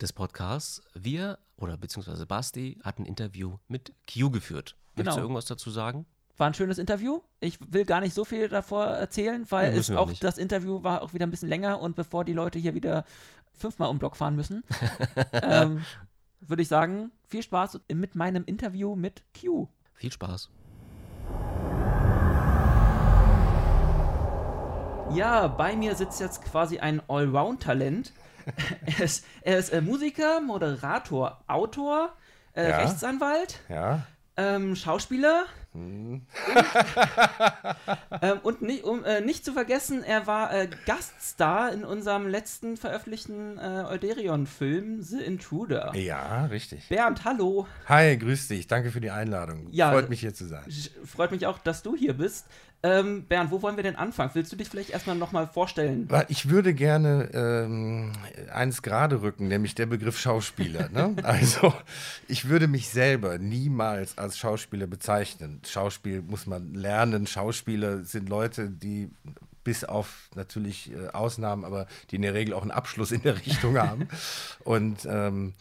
des 0.00 0.12
Podcasts. 0.12 0.82
Wir, 0.94 1.38
oder 1.56 1.76
beziehungsweise 1.76 2.26
Basti, 2.26 2.78
hat 2.84 2.98
ein 2.98 3.06
Interview 3.06 3.58
mit 3.68 3.92
Q 4.12 4.30
geführt. 4.30 4.76
Möchtest 4.96 4.96
Genau. 4.96 5.14
du 5.16 5.20
irgendwas 5.22 5.46
dazu 5.46 5.70
sagen? 5.70 6.06
War 6.36 6.48
ein 6.48 6.54
schönes 6.54 6.78
Interview. 6.78 7.20
Ich 7.40 7.58
will 7.72 7.84
gar 7.84 8.00
nicht 8.00 8.12
so 8.14 8.24
viel 8.24 8.48
davor 8.48 8.86
erzählen, 8.86 9.46
weil 9.50 9.72
Nee, 9.72 9.78
es 9.78 9.90
auch 9.90 10.08
nicht. 10.08 10.24
das 10.24 10.36
Interview 10.38 10.82
war 10.82 11.02
auch 11.02 11.14
wieder 11.14 11.26
ein 11.26 11.30
bisschen 11.30 11.48
länger 11.48 11.80
und 11.80 11.94
bevor 11.94 12.24
die 12.24 12.32
Leute 12.32 12.58
hier 12.58 12.74
wieder 12.74 13.04
fünfmal 13.52 13.88
um 13.88 13.98
Block 14.00 14.16
fahren 14.16 14.34
müssen, 14.34 14.64
ähm, 15.42 15.84
würde 16.40 16.62
ich 16.62 16.68
sagen, 16.68 17.12
viel 17.28 17.42
Spaß 17.42 17.80
mit 17.92 18.16
meinem 18.16 18.44
Interview 18.44 18.96
mit 18.96 19.22
Q. 19.40 19.68
Viel 19.94 20.10
Spaß. 20.10 20.50
Ja, 25.12 25.46
bei 25.46 25.76
mir 25.76 25.94
sitzt 25.94 26.18
jetzt 26.20 26.42
quasi 26.44 26.78
ein 26.80 27.00
Allround-Talent. 27.08 28.12
er 28.86 29.04
ist, 29.04 29.24
er 29.42 29.58
ist 29.58 29.70
äh, 29.70 29.80
Musiker, 29.80 30.40
Moderator, 30.40 31.40
Autor, 31.46 32.12
äh, 32.54 32.68
Ja. 32.68 32.78
Rechtsanwalt 32.78 33.60
Ja, 33.68 34.02
ähm, 34.36 34.76
Schauspieler. 34.76 35.46
Hm. 35.72 36.22
ähm, 38.22 38.38
und 38.42 38.62
nicht, 38.62 38.84
um, 38.84 39.04
äh, 39.04 39.20
nicht 39.20 39.44
zu 39.44 39.52
vergessen, 39.52 40.04
er 40.04 40.26
war 40.26 40.52
äh, 40.54 40.68
Gaststar 40.86 41.72
in 41.72 41.84
unserem 41.84 42.28
letzten 42.28 42.76
veröffentlichten 42.76 43.58
äh, 43.58 43.84
Euderion-Film 43.88 45.02
The 45.02 45.20
Intruder. 45.20 45.92
Ja, 45.96 46.46
richtig. 46.46 46.88
Bernd, 46.88 47.24
hallo. 47.24 47.66
Hi, 47.86 48.16
grüß 48.16 48.48
dich. 48.48 48.68
Danke 48.68 48.92
für 48.92 49.00
die 49.00 49.10
Einladung. 49.10 49.66
Ja, 49.72 49.90
Freut 49.90 50.10
mich 50.10 50.20
hier 50.20 50.34
zu 50.34 50.46
sein. 50.46 50.64
Freut 51.04 51.32
mich 51.32 51.46
auch, 51.46 51.58
dass 51.58 51.82
du 51.82 51.96
hier 51.96 52.14
bist. 52.14 52.46
Ähm, 52.84 53.24
Bernd, 53.24 53.50
wo 53.50 53.62
wollen 53.62 53.76
wir 53.76 53.82
denn 53.82 53.96
anfangen? 53.96 54.30
Willst 54.34 54.52
du 54.52 54.56
dich 54.56 54.68
vielleicht 54.68 54.90
erstmal 54.90 55.16
nochmal 55.16 55.46
vorstellen? 55.46 56.06
Ich 56.28 56.50
würde 56.50 56.74
gerne 56.74 57.30
ähm, 57.32 58.12
eins 58.52 58.82
gerade 58.82 59.22
rücken, 59.22 59.48
nämlich 59.48 59.74
der 59.74 59.86
Begriff 59.86 60.20
Schauspieler. 60.20 60.90
Ne? 60.90 61.16
also, 61.22 61.72
ich 62.28 62.50
würde 62.50 62.68
mich 62.68 62.90
selber 62.90 63.38
niemals 63.38 64.18
als 64.18 64.36
Schauspieler 64.36 64.86
bezeichnen. 64.86 65.62
Schauspiel 65.66 66.20
muss 66.20 66.46
man 66.46 66.74
lernen. 66.74 67.26
Schauspieler 67.26 68.04
sind 68.04 68.28
Leute, 68.28 68.68
die 68.68 69.10
bis 69.64 69.84
auf 69.84 70.28
natürlich 70.34 70.92
äh, 70.92 71.08
Ausnahmen, 71.08 71.64
aber 71.64 71.86
die 72.10 72.16
in 72.16 72.22
der 72.22 72.34
Regel 72.34 72.52
auch 72.52 72.60
einen 72.60 72.70
Abschluss 72.70 73.12
in 73.12 73.22
der 73.22 73.36
Richtung 73.36 73.78
haben. 73.78 74.08
Und 74.62 75.08
ähm, 75.08 75.54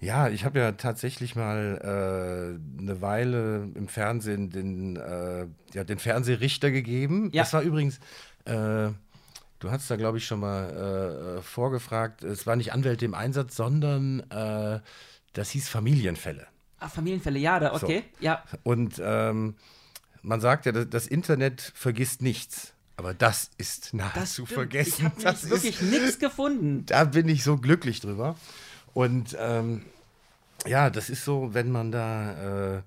ja, 0.00 0.28
ich 0.28 0.44
habe 0.44 0.58
ja 0.58 0.72
tatsächlich 0.72 1.34
mal 1.36 1.78
äh, 1.82 2.80
eine 2.82 3.00
Weile 3.00 3.68
im 3.74 3.88
Fernsehen 3.88 4.50
den, 4.50 4.96
äh, 4.96 5.46
ja, 5.72 5.84
den 5.84 5.98
Fernsehrichter 5.98 6.70
gegeben. 6.70 7.30
Ja. 7.32 7.42
Das 7.42 7.52
war 7.52 7.62
übrigens, 7.62 7.98
äh, 8.44 8.90
du 9.58 9.70
hast 9.70 9.90
da 9.90 9.96
glaube 9.96 10.18
ich 10.18 10.26
schon 10.26 10.40
mal 10.40 11.38
äh, 11.38 11.42
vorgefragt, 11.42 12.22
es 12.22 12.46
war 12.46 12.56
nicht 12.56 12.72
Anwälte 12.72 13.04
im 13.04 13.14
Einsatz, 13.14 13.56
sondern 13.56 14.20
äh, 14.30 14.80
das 15.32 15.50
hieß 15.50 15.68
Familienfälle. 15.68 16.46
Ah, 16.78 16.88
Familienfälle, 16.88 17.38
ja, 17.38 17.58
da, 17.58 17.72
okay, 17.72 18.04
So. 18.18 18.24
ja. 18.24 18.44
Und 18.62 19.00
ähm, 19.02 19.54
man 20.22 20.40
sagt 20.40 20.66
ja, 20.66 20.72
das, 20.72 20.88
das 20.90 21.06
Internet 21.06 21.72
vergisst 21.74 22.20
nichts. 22.20 22.74
Aber 22.96 23.12
das 23.12 23.50
ist 23.58 23.92
nahezu 23.92 24.44
stimmt. 24.46 24.48
vergessen. 24.50 24.94
Ich 24.98 25.04
habe 25.04 25.22
das 25.22 25.50
wirklich 25.50 25.80
nichts 25.82 26.18
gefunden. 26.18 26.86
da 26.86 27.04
bin 27.04 27.28
ich 27.28 27.42
so 27.42 27.56
glücklich 27.56 28.00
drüber. 28.00 28.36
Und 28.94 29.36
ähm, 29.38 29.84
ja, 30.66 30.88
das 30.88 31.10
ist 31.10 31.24
so, 31.24 31.52
wenn 31.52 31.70
man 31.70 31.92
da, 31.92 32.76
äh, 32.76 32.82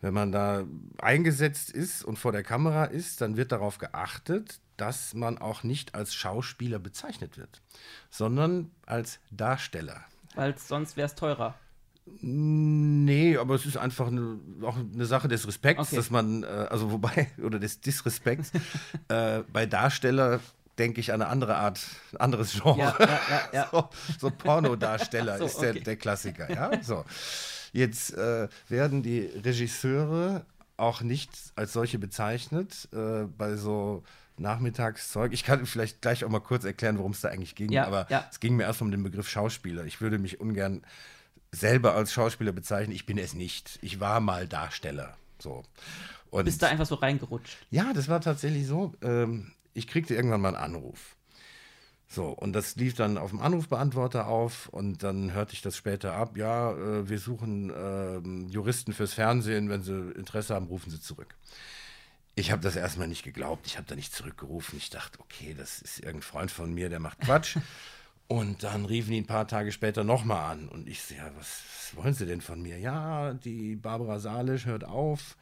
wenn 0.00 0.12
man 0.12 0.32
da 0.32 0.64
eingesetzt 0.98 1.70
ist 1.70 2.04
und 2.04 2.18
vor 2.18 2.32
der 2.32 2.42
Kamera 2.42 2.84
ist, 2.84 3.20
dann 3.20 3.36
wird 3.36 3.52
darauf 3.52 3.78
geachtet, 3.78 4.60
dass 4.76 5.14
man 5.14 5.38
auch 5.38 5.62
nicht 5.62 5.94
als 5.94 6.14
Schauspieler 6.14 6.78
bezeichnet 6.78 7.38
wird, 7.38 7.62
sondern 8.10 8.70
als 8.86 9.20
Darsteller. 9.30 10.04
Weil 10.34 10.58
sonst 10.58 10.96
wäre 10.96 11.06
es 11.06 11.14
teurer. 11.14 11.54
Nee, 12.20 13.38
aber 13.38 13.54
es 13.54 13.64
ist 13.64 13.78
einfach 13.78 14.08
eine, 14.08 14.38
auch 14.62 14.76
eine 14.76 15.06
Sache 15.06 15.28
des 15.28 15.46
Respekts, 15.46 15.88
Okay. 15.88 15.96
dass 15.96 16.10
man, 16.10 16.42
äh, 16.42 16.46
also 16.46 16.90
wobei, 16.92 17.30
oder 17.42 17.58
des 17.58 17.80
Disrespekts, 17.80 18.52
äh, 19.08 19.42
bei 19.52 19.64
Darsteller 19.64 20.40
denke 20.78 21.00
ich 21.00 21.12
an 21.12 21.22
eine 21.22 21.30
andere 21.30 21.56
Art, 21.56 21.80
ein 22.12 22.16
anderes 22.18 22.52
Genre. 22.52 22.78
Ja, 22.78 22.96
ja, 22.98 23.48
ja. 23.52 23.68
So, 23.70 23.88
so 24.18 24.30
Pornodarsteller 24.30 25.38
So, 25.38 25.44
ist 25.46 25.58
der, 25.58 25.70
okay. 25.70 25.80
der 25.80 25.96
Klassiker, 25.96 26.50
ja. 26.50 26.70
So. 26.82 27.04
Jetzt 27.72 28.14
äh, 28.14 28.48
werden 28.68 29.02
die 29.02 29.20
Regisseure 29.20 30.44
auch 30.76 31.02
nicht 31.02 31.30
als 31.56 31.72
solche 31.72 31.98
bezeichnet 31.98 32.88
äh, 32.92 33.24
bei 33.24 33.56
so 33.56 34.02
Nachmittagszeug. 34.36 35.32
Ich 35.32 35.44
kann 35.44 35.64
vielleicht 35.66 36.02
gleich 36.02 36.24
auch 36.24 36.28
mal 36.28 36.40
kurz 36.40 36.64
erklären, 36.64 36.98
worum 36.98 37.12
es 37.12 37.20
da 37.20 37.28
eigentlich 37.28 37.54
ging, 37.54 37.70
Ja, 37.70 37.86
aber 37.86 38.06
ja. 38.10 38.26
es 38.30 38.40
ging 38.40 38.56
mir 38.56 38.64
erst 38.64 38.82
um 38.82 38.90
den 38.90 39.02
Begriff 39.02 39.28
Schauspieler. 39.28 39.84
Ich 39.84 40.00
würde 40.00 40.18
mich 40.18 40.40
ungern 40.40 40.82
selber 41.52 41.94
als 41.94 42.12
Schauspieler 42.12 42.50
bezeichnen. 42.52 42.92
Ich 42.94 43.06
bin 43.06 43.16
es 43.18 43.34
nicht. 43.34 43.78
Ich 43.82 44.00
war 44.00 44.18
mal 44.20 44.48
Darsteller. 44.48 45.16
So. 45.38 45.62
Und 46.30 46.46
Bist 46.46 46.62
da 46.62 46.68
einfach 46.68 46.86
so 46.86 46.96
reingerutscht. 46.96 47.58
ja, 47.70 47.92
das 47.92 48.08
war 48.08 48.20
tatsächlich 48.20 48.66
so. 48.66 48.92
Ähm, 49.02 49.52
ich 49.74 49.86
kriegte 49.86 50.14
irgendwann 50.14 50.40
mal 50.40 50.54
einen 50.54 50.74
Anruf. 50.74 51.16
So, 52.06 52.28
und 52.28 52.52
das 52.52 52.76
lief 52.76 52.94
dann 52.94 53.18
auf 53.18 53.30
dem 53.30 53.40
Anrufbeantworter 53.40 54.28
auf 54.28 54.68
und 54.68 55.02
dann 55.02 55.32
hörte 55.32 55.54
ich 55.54 55.62
das 55.62 55.76
später 55.76 56.14
ab. 56.14 56.36
Ja, 56.36 56.72
äh, 56.72 57.08
wir 57.08 57.18
suchen 57.18 57.72
ähm, 57.76 58.48
Juristen 58.48 58.92
fürs 58.92 59.14
Fernsehen. 59.14 59.68
Wenn 59.68 59.82
Sie 59.82 60.12
Interesse 60.12 60.54
haben, 60.54 60.66
rufen 60.66 60.90
Sie 60.90 61.00
zurück. 61.00 61.34
Ich 62.36 62.50
habe 62.50 62.62
das 62.62 62.76
erstmal 62.76 63.08
nicht 63.08 63.24
geglaubt. 63.24 63.66
Ich 63.66 63.76
habe 63.76 63.86
da 63.88 63.94
nicht 63.94 64.14
zurückgerufen. 64.14 64.78
Ich 64.78 64.90
dachte, 64.90 65.18
okay, 65.20 65.54
das 65.56 65.80
ist 65.80 65.98
irgendein 65.98 66.22
Freund 66.22 66.50
von 66.50 66.72
mir, 66.72 66.88
der 66.88 67.00
macht 67.00 67.20
Quatsch. 67.20 67.56
Und 68.26 68.62
dann 68.62 68.86
riefen 68.86 69.10
die 69.10 69.20
ein 69.20 69.26
paar 69.26 69.46
Tage 69.46 69.70
später 69.70 70.02
nochmal 70.02 70.52
an. 70.52 70.68
Und 70.68 70.88
ich 70.88 71.02
so, 71.02 71.14
ja, 71.14 71.30
was, 71.36 71.62
was 71.76 71.96
wollen 71.96 72.14
Sie 72.14 72.26
denn 72.26 72.40
von 72.40 72.62
mir? 72.62 72.78
Ja, 72.78 73.34
die 73.34 73.76
Barbara 73.76 74.18
Salisch 74.18 74.66
hört 74.66 74.84
auf. 74.84 75.36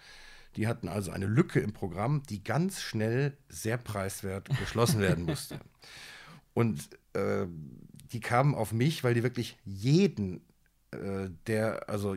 Die 0.57 0.67
hatten 0.67 0.89
also 0.89 1.11
eine 1.11 1.27
Lücke 1.27 1.61
im 1.61 1.73
Programm, 1.73 2.23
die 2.29 2.43
ganz 2.43 2.81
schnell 2.81 3.37
sehr 3.49 3.79
preiswert 3.79 4.49
geschlossen 4.61 5.01
werden 5.01 5.25
musste. 5.25 5.59
Und 6.55 6.89
äh, 7.15 7.47
die 8.13 8.21
kamen 8.21 8.55
auf 8.55 8.73
mich, 8.73 9.05
weil 9.05 9.15
die 9.15 9.23
wirklich 9.23 9.57
jeden, 9.65 10.43
äh, 10.91 11.31
der 11.47 11.89
also 11.89 12.17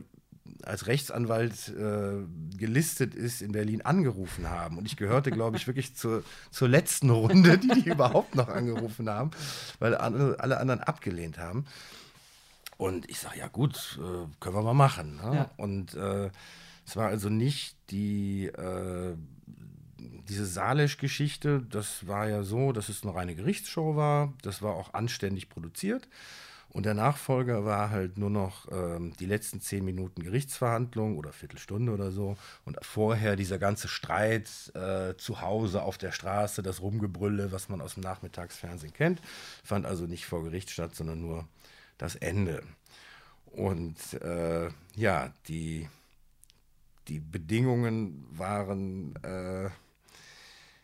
als 0.63 0.87
Rechtsanwalt 0.87 1.69
äh, 1.69 2.57
gelistet 2.57 3.15
ist, 3.15 3.41
in 3.41 3.51
Berlin 3.51 3.81
angerufen 3.81 4.49
haben. 4.49 4.77
Und 4.77 4.85
ich 4.85 4.95
gehörte, 4.95 5.31
glaube 5.31 5.57
ich, 5.57 5.67
wirklich 5.67 5.95
zur, 5.95 6.23
zur 6.51 6.67
letzten 6.67 7.09
Runde, 7.09 7.57
die 7.57 7.81
die 7.81 7.89
überhaupt 7.89 8.35
noch 8.35 8.47
angerufen 8.47 9.09
haben, 9.09 9.31
weil 9.79 9.95
alle, 9.95 10.39
alle 10.39 10.59
anderen 10.59 10.81
abgelehnt 10.81 11.37
haben. 11.37 11.65
Und 12.77 13.09
ich 13.09 13.19
sage, 13.19 13.39
ja 13.39 13.47
gut, 13.47 13.99
äh, 13.99 14.27
können 14.39 14.55
wir 14.55 14.61
mal 14.61 14.73
machen. 14.73 15.15
Ne? 15.15 15.35
Ja. 15.35 15.51
Und 15.57 15.93
äh, 15.95 16.29
es 16.85 16.95
war 16.95 17.07
also 17.07 17.29
nicht 17.29 17.75
die, 17.89 18.47
äh, 18.47 19.15
diese 20.29 20.45
Salisch-Geschichte, 20.45 21.65
das 21.69 22.07
war 22.07 22.29
ja 22.29 22.43
so, 22.43 22.71
dass 22.71 22.89
es 22.89 23.03
eine 23.03 23.15
reine 23.15 23.35
Gerichtsshow 23.35 23.95
war. 23.95 24.33
Das 24.41 24.61
war 24.61 24.73
auch 24.75 24.93
anständig 24.93 25.49
produziert. 25.49 26.07
Und 26.69 26.85
der 26.85 26.93
Nachfolger 26.93 27.63
war 27.63 27.89
halt 27.89 28.17
nur 28.17 28.29
noch 28.29 28.69
ähm, 28.69 29.13
die 29.17 29.25
letzten 29.25 29.61
zehn 29.61 29.85
Minuten 29.85 30.23
Gerichtsverhandlung 30.23 31.17
oder 31.17 31.31
Viertelstunde 31.31 31.93
oder 31.93 32.11
so. 32.11 32.35
Und 32.65 32.77
vorher 32.81 33.37
dieser 33.37 33.57
ganze 33.57 33.87
Streit 33.87 34.49
äh, 34.75 35.15
zu 35.15 35.39
Hause 35.39 35.83
auf 35.83 35.97
der 35.97 36.11
Straße, 36.11 36.63
das 36.63 36.81
Rumgebrülle, 36.81 37.53
was 37.53 37.69
man 37.69 37.79
aus 37.79 37.93
dem 37.93 38.03
Nachmittagsfernsehen 38.03 38.91
kennt, 38.91 39.21
fand 39.63 39.85
also 39.85 40.05
nicht 40.05 40.25
vor 40.25 40.43
Gericht 40.43 40.69
statt, 40.69 40.93
sondern 40.95 41.21
nur 41.21 41.47
das 41.97 42.15
Ende. 42.15 42.61
Und 43.45 44.13
äh, 44.15 44.67
ja, 44.95 45.31
die, 45.47 45.87
die 47.07 47.19
Bedingungen 47.19 48.25
waren 48.31 49.15
äh, 49.23 49.69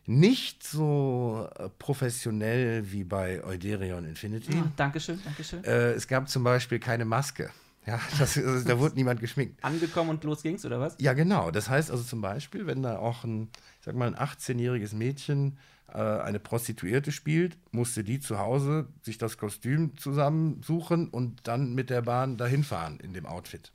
nicht 0.05 0.63
so 0.63 1.47
äh, 1.57 1.69
professionell 1.69 2.91
wie 2.91 3.03
bei 3.03 3.43
Euderion 3.43 4.05
Infinity. 4.05 4.53
Ah, 4.55 4.71
Dankeschön, 4.75 5.19
Dankeschön. 5.23 5.63
Äh, 5.63 5.91
es 5.91 6.07
gab 6.07 6.29
zum 6.29 6.43
Beispiel 6.43 6.79
keine 6.79 7.05
Maske. 7.05 7.49
Ja, 7.85 7.99
das, 8.19 8.37
also, 8.37 8.67
da 8.67 8.77
wurde 8.79 8.95
niemand 8.95 9.19
geschminkt. 9.19 9.63
Angekommen 9.63 10.11
und 10.11 10.23
los 10.23 10.43
ging's, 10.43 10.65
oder 10.65 10.79
was? 10.79 10.95
Ja, 10.99 11.13
genau. 11.13 11.51
Das 11.51 11.69
heißt 11.69 11.89
also 11.89 12.03
zum 12.03 12.21
Beispiel, 12.21 12.67
wenn 12.67 12.83
da 12.83 12.97
auch 12.97 13.23
ein, 13.23 13.49
ich 13.79 13.85
sag 13.85 13.95
mal, 13.95 14.07
ein 14.07 14.15
18-jähriges 14.15 14.95
Mädchen 14.95 15.57
eine 15.97 16.39
Prostituierte 16.39 17.11
spielt, 17.11 17.57
musste 17.71 18.03
die 18.03 18.19
zu 18.19 18.39
Hause 18.39 18.87
sich 19.01 19.17
das 19.17 19.37
Kostüm 19.37 19.97
zusammensuchen 19.97 21.09
und 21.09 21.47
dann 21.47 21.73
mit 21.73 21.89
der 21.89 22.01
Bahn 22.01 22.37
dahin 22.37 22.63
fahren 22.63 22.99
in 22.99 23.13
dem 23.13 23.25
Outfit. 23.25 23.71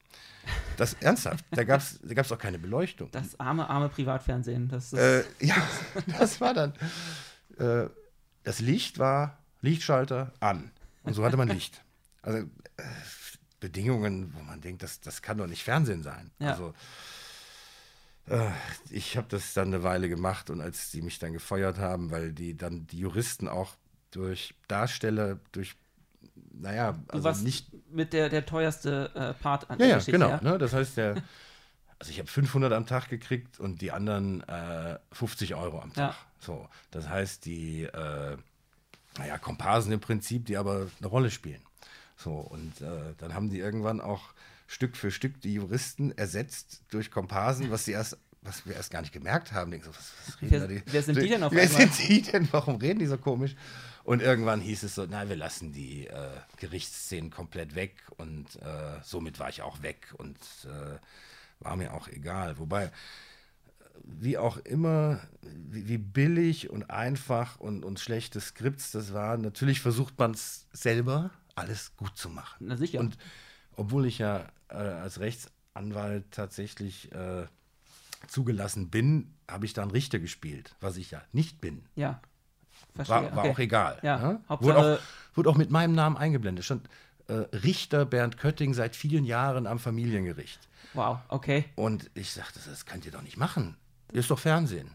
Das 0.77 0.95
ernsthaft. 0.95 1.45
Da 1.51 1.65
gab 1.65 1.81
es 1.81 1.99
da 2.03 2.15
gab's 2.15 2.31
auch 2.31 2.39
keine 2.39 2.59
Beleuchtung. 2.59 3.11
Das 3.11 3.39
arme, 3.41 3.69
arme 3.69 3.89
Privatfernsehen. 3.89 4.69
Das 4.69 4.93
Äh, 4.93 5.25
ja, 5.41 5.57
das 6.19 6.41
war 6.41 6.55
dann. 6.55 6.73
Äh, 7.59 7.89
das 8.45 8.61
Licht 8.61 8.99
war 8.99 9.39
Lichtschalter 9.61 10.33
an. 10.41 10.71
Und 11.03 11.15
so 11.15 11.25
hatte 11.25 11.37
man 11.37 11.49
Licht. 11.49 11.83
Also 12.23 12.39
äh, 12.39 12.83
Bedingungen, 13.61 14.33
wo 14.35 14.43
man 14.43 14.61
denkt, 14.61 14.83
das, 14.83 15.01
das 15.01 15.23
kann 15.23 15.39
doch 15.39 15.47
nicht 15.47 15.65
Fernsehen 15.65 16.03
sein. 16.03 16.31
Ja. 16.39 16.53
Also 16.53 16.69
äh, 16.69 16.73
ich 18.91 19.17
habe 19.17 19.29
das 19.31 19.55
dann 19.55 19.69
eine 19.69 19.83
Weile 19.83 20.09
gemacht 20.09 20.51
und 20.51 20.61
als 20.61 20.91
die 20.91 21.03
mich 21.03 21.19
dann 21.19 21.33
gefeuert 21.33 21.79
haben, 21.79 22.11
weil 22.11 22.33
die 22.33 22.57
dann 22.57 22.87
die 22.89 22.99
Juristen 22.99 23.47
auch 23.47 23.75
durch 24.11 24.55
Darsteller, 24.67 25.39
durch, 25.53 25.77
naja, 26.53 26.93
du 26.93 26.99
also 27.09 27.25
warst 27.25 27.45
nicht 27.45 27.69
mit 27.91 28.13
der, 28.13 28.29
der 28.29 28.45
teuerste 28.45 29.11
äh, 29.15 29.35
Part 29.41 29.71
an 29.71 29.79
ja, 29.79 29.85
der 29.85 29.89
ja, 29.89 29.95
Geschichte. 29.97 30.19
genau. 30.19 30.31
ja? 30.31 30.41
Ne? 30.41 30.59
Das 30.59 30.73
heißt, 30.73 30.97
der, 30.97 31.23
also 31.99 32.11
ich 32.11 32.19
habe 32.19 32.29
500 32.29 32.73
am 32.73 32.87
Tag 32.87 33.09
gekriegt 33.09 33.61
und 33.61 33.81
die 33.81 33.93
anderen 33.93 34.43
äh, 34.49 34.99
50 35.13 35.55
Euro 35.55 35.81
am 35.81 35.93
Tag. 35.93 36.15
Ja. 36.15 36.17
So, 36.41 36.69
das 36.91 37.09
heißt, 37.09 37.45
die, 37.45 37.85
äh, 37.85 38.37
naja, 39.19 39.39
Komparsen 39.39 39.93
im 39.93 40.01
Prinzip, 40.01 40.47
die 40.47 40.57
aber 40.57 40.89
eine 40.99 41.09
Rolle 41.09 41.31
spielen. 41.31 41.63
So, 42.17 42.33
und 42.33 42.81
äh, 42.81 43.15
dann 43.19 43.35
haben 43.35 43.51
die 43.51 43.59
irgendwann 43.59 44.01
auch 44.01 44.35
Stück 44.67 44.97
für 44.97 45.11
Stück 45.11 45.41
die 45.41 45.55
Juristen 45.55 46.11
ersetzt 46.17 46.83
durch 46.91 47.11
Komparsen, 47.11 47.71
was 47.71 47.85
sie 47.85 47.93
erst 47.93 48.19
was 48.43 48.65
wir 48.65 48.75
erst 48.77 48.93
gar 48.93 49.01
nicht 49.01 49.13
gemerkt 49.13 49.51
haben. 49.53 49.73
Denken 49.73 49.87
so, 49.87 49.91
was, 49.91 50.13
was 50.27 50.41
reden 50.41 50.51
Wer- 50.53 50.61
da 50.61 50.67
die, 50.69 50.83
wer 50.87 51.03
sind 51.03 51.21
die 51.21 51.29
denn 51.29 51.43
auf 51.43 51.53
Wer 51.53 51.63
einmal? 51.65 51.81
sind 51.91 52.09
die 52.09 52.23
denn? 52.23 52.49
Warum 52.53 52.77
reden 52.77 53.01
die 53.01 53.07
so 53.07 53.19
komisch? 53.19 53.57
Und 54.05 54.23
irgendwann 54.23 54.61
hieß 54.61 54.85
es 54.85 54.95
so, 54.95 55.05
nein, 55.05 55.29
wir 55.29 55.35
lassen 55.35 55.73
die 55.73 56.07
äh, 56.07 56.29
Gerichtsszenen 56.59 57.31
komplett 57.31 57.75
weg 57.75 57.95
und 58.19 58.55
äh, 58.63 59.01
somit 59.03 59.41
war 59.41 59.49
ich 59.49 59.63
auch 59.63 59.83
weg 59.83 60.15
und 60.17 60.39
äh, 60.65 60.99
war 61.59 61.75
mir 61.75 61.93
auch 61.93 62.07
egal. 62.07 62.59
Wobei, 62.59 62.93
wie 64.05 64.39
auch 64.39 64.59
immer, 64.59 65.21
wie, 65.43 65.89
wie 65.89 65.99
billig 65.99 66.71
und 66.71 66.89
einfach 66.89 67.59
und, 67.59 67.85
und 67.85 67.99
schlechte 67.99 68.41
Skripts 68.41 68.93
das 68.93 69.13
waren, 69.13 69.41
natürlich 69.41 69.81
versucht 69.81 70.17
man 70.21 70.31
es 70.33 70.67
selber 70.73 71.31
alles 71.57 71.97
gut 71.97 72.17
zu 72.17 72.29
machen. 72.31 72.67
Na 72.69 72.77
sicher. 72.77 73.01
Und 73.01 73.19
obwohl 73.77 74.07
ich 74.07 74.19
ja 74.19 74.47
äh, 74.69 74.75
als 74.75 75.21
Rechtsanwalt 75.21 76.25
tatsächlich 76.31 77.13
äh, 77.13 77.47
zugelassen 78.27 78.91
bin, 78.91 79.35
habe 79.49 79.67
ich 79.67 79.73
da 79.73 79.83
einen 79.83 79.91
Richter 79.91 80.19
gespielt, 80.19 80.75
was 80.81 80.97
ich 80.97 81.11
ja 81.11 81.23
nicht 81.33 81.61
bin. 81.61 81.85
Ja. 81.95 82.21
Verstehe. 82.95 83.17
War, 83.17 83.37
war 83.37 83.45
okay. 83.45 83.51
auch 83.51 83.59
egal. 83.59 83.99
Ja, 84.03 84.19
ne? 84.19 84.41
Wurde, 84.49 84.79
auch, 84.79 84.99
wurde 85.37 85.51
auch 85.51 85.57
mit 85.57 85.71
meinem 85.71 85.95
Namen 85.95 86.17
eingeblendet. 86.17 86.65
Stand 86.65 86.89
äh, 87.29 87.35
Richter 87.57 88.05
Bernd 88.07 88.39
Kötting 88.39 88.75
seit 88.75 88.97
vielen 88.97 89.25
Jahren 89.25 89.67
am 89.67 89.79
Familiengericht. 89.79 90.61
Wow, 90.95 91.19
okay. 91.29 91.65
Und 91.75 92.11
ich 92.15 92.33
sagte, 92.33 92.61
das 92.67 92.87
könnt 92.87 93.05
ihr 93.05 93.13
doch 93.13 93.23
nicht 93.23 93.37
machen. 93.37 93.77
Das 94.09 94.21
ist 94.21 94.31
doch 94.31 94.39
Fernsehen. 94.39 94.91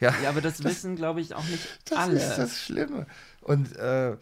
Ja, 0.00 0.14
Ja, 0.22 0.30
aber 0.30 0.40
das, 0.40 0.64
wissen, 0.64 0.96
glaube 0.96 1.20
ich, 1.20 1.34
auch 1.34 1.44
nicht 1.44 1.66
das 1.86 1.98
alle. 1.98 2.16
ist 2.16 2.36
das 2.36 2.58
Schlimme. 2.58 3.06
Und 3.40 3.76
äh, 3.76 4.16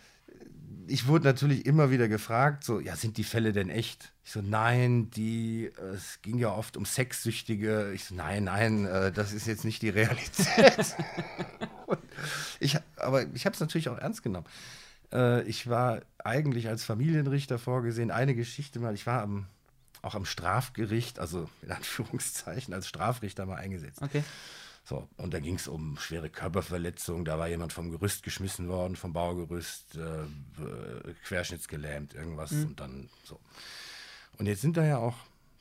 ich 0.90 1.06
wurde 1.06 1.24
natürlich 1.24 1.66
immer 1.66 1.90
wieder 1.90 2.08
gefragt, 2.08 2.64
so, 2.64 2.80
ja, 2.80 2.96
sind 2.96 3.16
die 3.16 3.24
Fälle 3.24 3.52
denn 3.52 3.70
echt? 3.70 4.12
Ich 4.24 4.32
so, 4.32 4.42
nein, 4.42 5.10
die, 5.10 5.70
äh, 5.78 5.94
es 5.94 6.20
ging 6.22 6.38
ja 6.38 6.52
oft 6.52 6.76
um 6.76 6.84
Sexsüchtige. 6.84 7.92
Ich 7.92 8.04
so, 8.04 8.14
nein, 8.14 8.44
nein, 8.44 8.84
äh, 8.86 9.12
das 9.12 9.32
ist 9.32 9.46
jetzt 9.46 9.64
nicht 9.64 9.82
die 9.82 9.90
Realität. 9.90 10.96
Ich, 12.60 12.76
aber 12.96 13.22
ich 13.34 13.46
habe 13.46 13.54
es 13.54 13.60
natürlich 13.60 13.88
auch 13.88 13.98
ernst 13.98 14.22
genommen. 14.22 14.46
Äh, 15.12 15.42
ich 15.42 15.68
war 15.68 16.02
eigentlich 16.18 16.68
als 16.68 16.84
Familienrichter 16.84 17.58
vorgesehen. 17.58 18.10
Eine 18.10 18.34
Geschichte 18.34 18.80
mal, 18.80 18.94
ich 18.94 19.06
war 19.06 19.22
am, 19.22 19.46
auch 20.02 20.14
am 20.14 20.24
Strafgericht, 20.24 21.18
also 21.18 21.48
in 21.62 21.70
Anführungszeichen 21.70 22.74
als 22.74 22.88
Strafrichter 22.88 23.46
mal 23.46 23.56
eingesetzt. 23.56 24.02
Okay. 24.02 24.24
So, 24.88 25.06
und 25.18 25.34
da 25.34 25.38
ging 25.38 25.56
es 25.56 25.68
um 25.68 25.98
schwere 25.98 26.30
Körperverletzungen. 26.30 27.26
Da 27.26 27.38
war 27.38 27.46
jemand 27.46 27.74
vom 27.74 27.90
Gerüst 27.90 28.22
geschmissen 28.22 28.68
worden, 28.68 28.96
vom 28.96 29.12
Baugerüst, 29.12 29.96
äh, 29.96 30.22
äh, 30.22 31.14
querschnittsgelähmt, 31.24 32.14
irgendwas 32.14 32.52
und 32.52 32.80
dann 32.80 33.10
so. 33.22 33.38
Und 34.38 34.46
jetzt 34.46 34.62
sind 34.62 34.78
da 34.78 34.86
ja 34.86 34.96
auch 34.96 35.16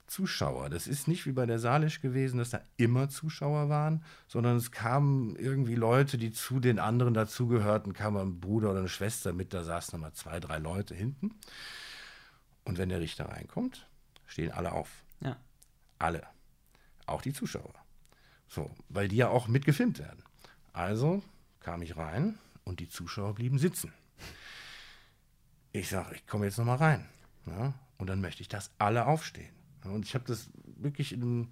Zuschauer. 0.07 0.69
Das 0.69 0.87
ist 0.87 1.09
nicht 1.09 1.25
wie 1.25 1.33
bei 1.33 1.45
der 1.45 1.59
Salisch 1.59 1.99
gewesen, 1.99 2.37
dass 2.37 2.51
da 2.51 2.61
immer 2.77 3.09
Zuschauer 3.09 3.67
waren, 3.67 4.01
sondern 4.29 4.55
es 4.55 4.71
kamen 4.71 5.35
irgendwie 5.35 5.75
Leute, 5.75 6.17
die 6.17 6.31
zu 6.31 6.61
den 6.61 6.79
anderen 6.79 7.13
dazugehörten, 7.13 7.91
kam 7.91 8.15
ein 8.15 8.39
Bruder 8.39 8.69
oder 8.69 8.79
eine 8.79 8.87
Schwester 8.87 9.33
mit, 9.33 9.53
da 9.53 9.65
saßen 9.65 9.99
nochmal 9.99 10.13
zwei, 10.13 10.39
drei 10.39 10.57
Leute 10.57 10.95
hinten. 10.95 11.31
Und 12.63 12.77
wenn 12.77 12.87
der 12.87 13.01
Richter 13.01 13.27
reinkommt, 13.27 13.89
stehen 14.25 14.53
alle 14.53 14.71
auf. 14.71 14.89
Ja. 15.19 15.35
Alle. 15.99 16.23
Auch 17.05 17.21
die 17.21 17.33
Zuschauer. 17.33 17.73
So, 18.47 18.71
weil 18.89 19.07
die 19.07 19.17
ja 19.17 19.29
auch 19.29 19.47
mitgefilmt 19.47 19.99
werden. 19.99 20.23
Also 20.73 21.23
kam 21.59 21.81
ich 21.81 21.97
rein 21.97 22.37
und 22.63 22.79
die 22.79 22.87
Zuschauer 22.87 23.35
blieben 23.35 23.59
sitzen. 23.59 23.93
Ich 25.71 25.89
sage, 25.89 26.15
ich 26.15 26.25
komme 26.27 26.45
jetzt 26.45 26.57
noch 26.57 26.65
mal 26.65 26.75
rein. 26.75 27.07
Ja, 27.45 27.73
und 27.97 28.07
dann 28.07 28.21
möchte 28.21 28.41
ich, 28.41 28.47
dass 28.47 28.71
alle 28.77 29.05
aufstehen. 29.05 29.53
Ja, 29.83 29.91
und 29.91 30.05
ich 30.05 30.15
habe 30.15 30.25
das 30.25 30.49
wirklich 30.77 31.13
in 31.13 31.21
einem, 31.21 31.51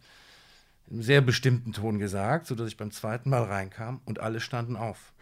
in 0.87 0.93
einem 0.93 1.03
sehr 1.03 1.21
bestimmten 1.21 1.73
Ton 1.73 1.99
gesagt, 1.99 2.47
sodass 2.47 2.67
ich 2.67 2.77
beim 2.77 2.91
zweiten 2.91 3.29
Mal 3.29 3.43
reinkam 3.43 4.01
und 4.05 4.19
alle 4.19 4.39
standen 4.39 4.75
auf. 4.75 5.13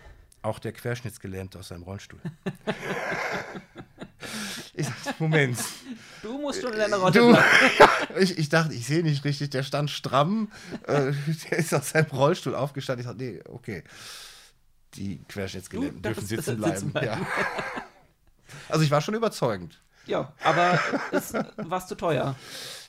Auch 0.44 0.60
der 0.60 0.74
Querschnittsgelähmte 0.74 1.58
aus 1.58 1.70
seinem 1.70 1.84
Rollstuhl. 1.84 2.20
ich 4.74 4.88
sag, 5.04 5.20
Moment. 5.20 5.58
Du 6.22 6.38
musst 6.38 6.62
schon 6.62 6.74
in 6.74 6.80
deiner 6.80 6.98
Rolle 6.98 7.12
Du, 7.14 7.38
ich, 8.20 8.38
ich 8.38 8.50
dachte, 8.50 8.74
ich 8.74 8.86
sehe 8.86 9.04
nicht 9.04 9.24
richtig, 9.24 9.50
der 9.50 9.64
stand 9.64 9.90
stramm, 9.90 10.52
äh, 10.86 11.14
der 11.50 11.58
ist 11.58 11.74
aus 11.74 11.90
seinem 11.90 12.12
Rollstuhl 12.12 12.56
aufgestanden. 12.56 13.06
Ich 13.06 13.10
dachte, 13.10 13.24
nee, 13.24 13.42
okay. 13.50 13.84
Die 14.96 15.24
Querschnittsgelähmten 15.28 16.02
Du 16.02 16.10
dürfen 16.10 16.28
sitzen 16.28 16.58
bleiben. 16.58 16.76
sitzen 16.76 16.92
bleiben. 16.92 17.08
Ja. 17.08 17.28
Also 18.70 18.84
ich 18.84 18.92
war 18.92 19.02
schon 19.02 19.16
überzeugend. 19.16 19.82
Ja, 20.06 20.34
aber 20.44 20.80
es 21.12 21.34
war 21.34 21.86
zu 21.88 21.96
teuer. 21.96 22.36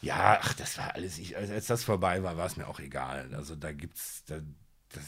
Ja, 0.02 0.38
ach, 0.42 0.52
das 0.54 0.76
war 0.78 0.94
alles. 0.94 1.18
Ich, 1.18 1.36
als, 1.36 1.50
als 1.50 1.66
das 1.66 1.84
vorbei 1.84 2.22
war, 2.22 2.36
war 2.36 2.46
es 2.46 2.56
mir 2.56 2.66
auch 2.66 2.80
egal. 2.80 3.30
Also 3.34 3.54
da 3.54 3.72
gibt's, 3.72 4.24
da, 4.26 4.36
das, 4.92 5.02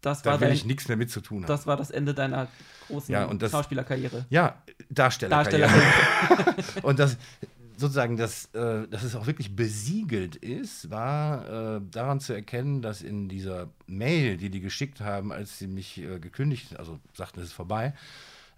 Das 0.00 0.22
da 0.22 0.30
war, 0.32 0.40
will 0.40 0.48
dein, 0.48 0.56
ich 0.56 0.64
nichts 0.64 0.88
mehr 0.88 0.96
mit 0.96 1.10
zu 1.10 1.20
tun 1.20 1.42
haben. 1.42 1.48
das 1.48 1.66
war 1.66 1.76
das 1.76 1.90
Ende 1.90 2.14
deiner 2.14 2.48
großen 2.88 3.12
Ja, 3.12 3.26
das- 3.34 3.50
Schauspielerkarriere. 3.52 4.26
Ja, 4.30 4.62
Darsteller. 4.88 5.30
Darsteller. 5.36 5.68
Und 6.82 6.98
das 6.98 7.16
sozusagen, 7.76 8.16
dass, 8.16 8.46
äh, 8.54 8.86
dass 8.88 9.02
es 9.04 9.14
auch 9.16 9.26
wirklich 9.26 9.56
besiegelt 9.56 10.36
ist, 10.36 10.90
war 10.90 11.76
äh, 11.76 11.80
daran 11.90 12.20
zu 12.20 12.32
erkennen, 12.34 12.82
dass 12.82 13.00
in 13.02 13.28
dieser 13.28 13.68
Mail, 13.86 14.36
die 14.36 14.50
die 14.50 14.60
geschickt 14.60 15.00
haben, 15.00 15.32
als 15.32 15.58
sie 15.58 15.66
mich 15.66 15.98
äh, 15.98 16.18
gekündigt, 16.18 16.78
also 16.78 16.98
sagten, 17.14 17.40
es 17.40 17.46
ist 17.46 17.52
vorbei, 17.54 17.94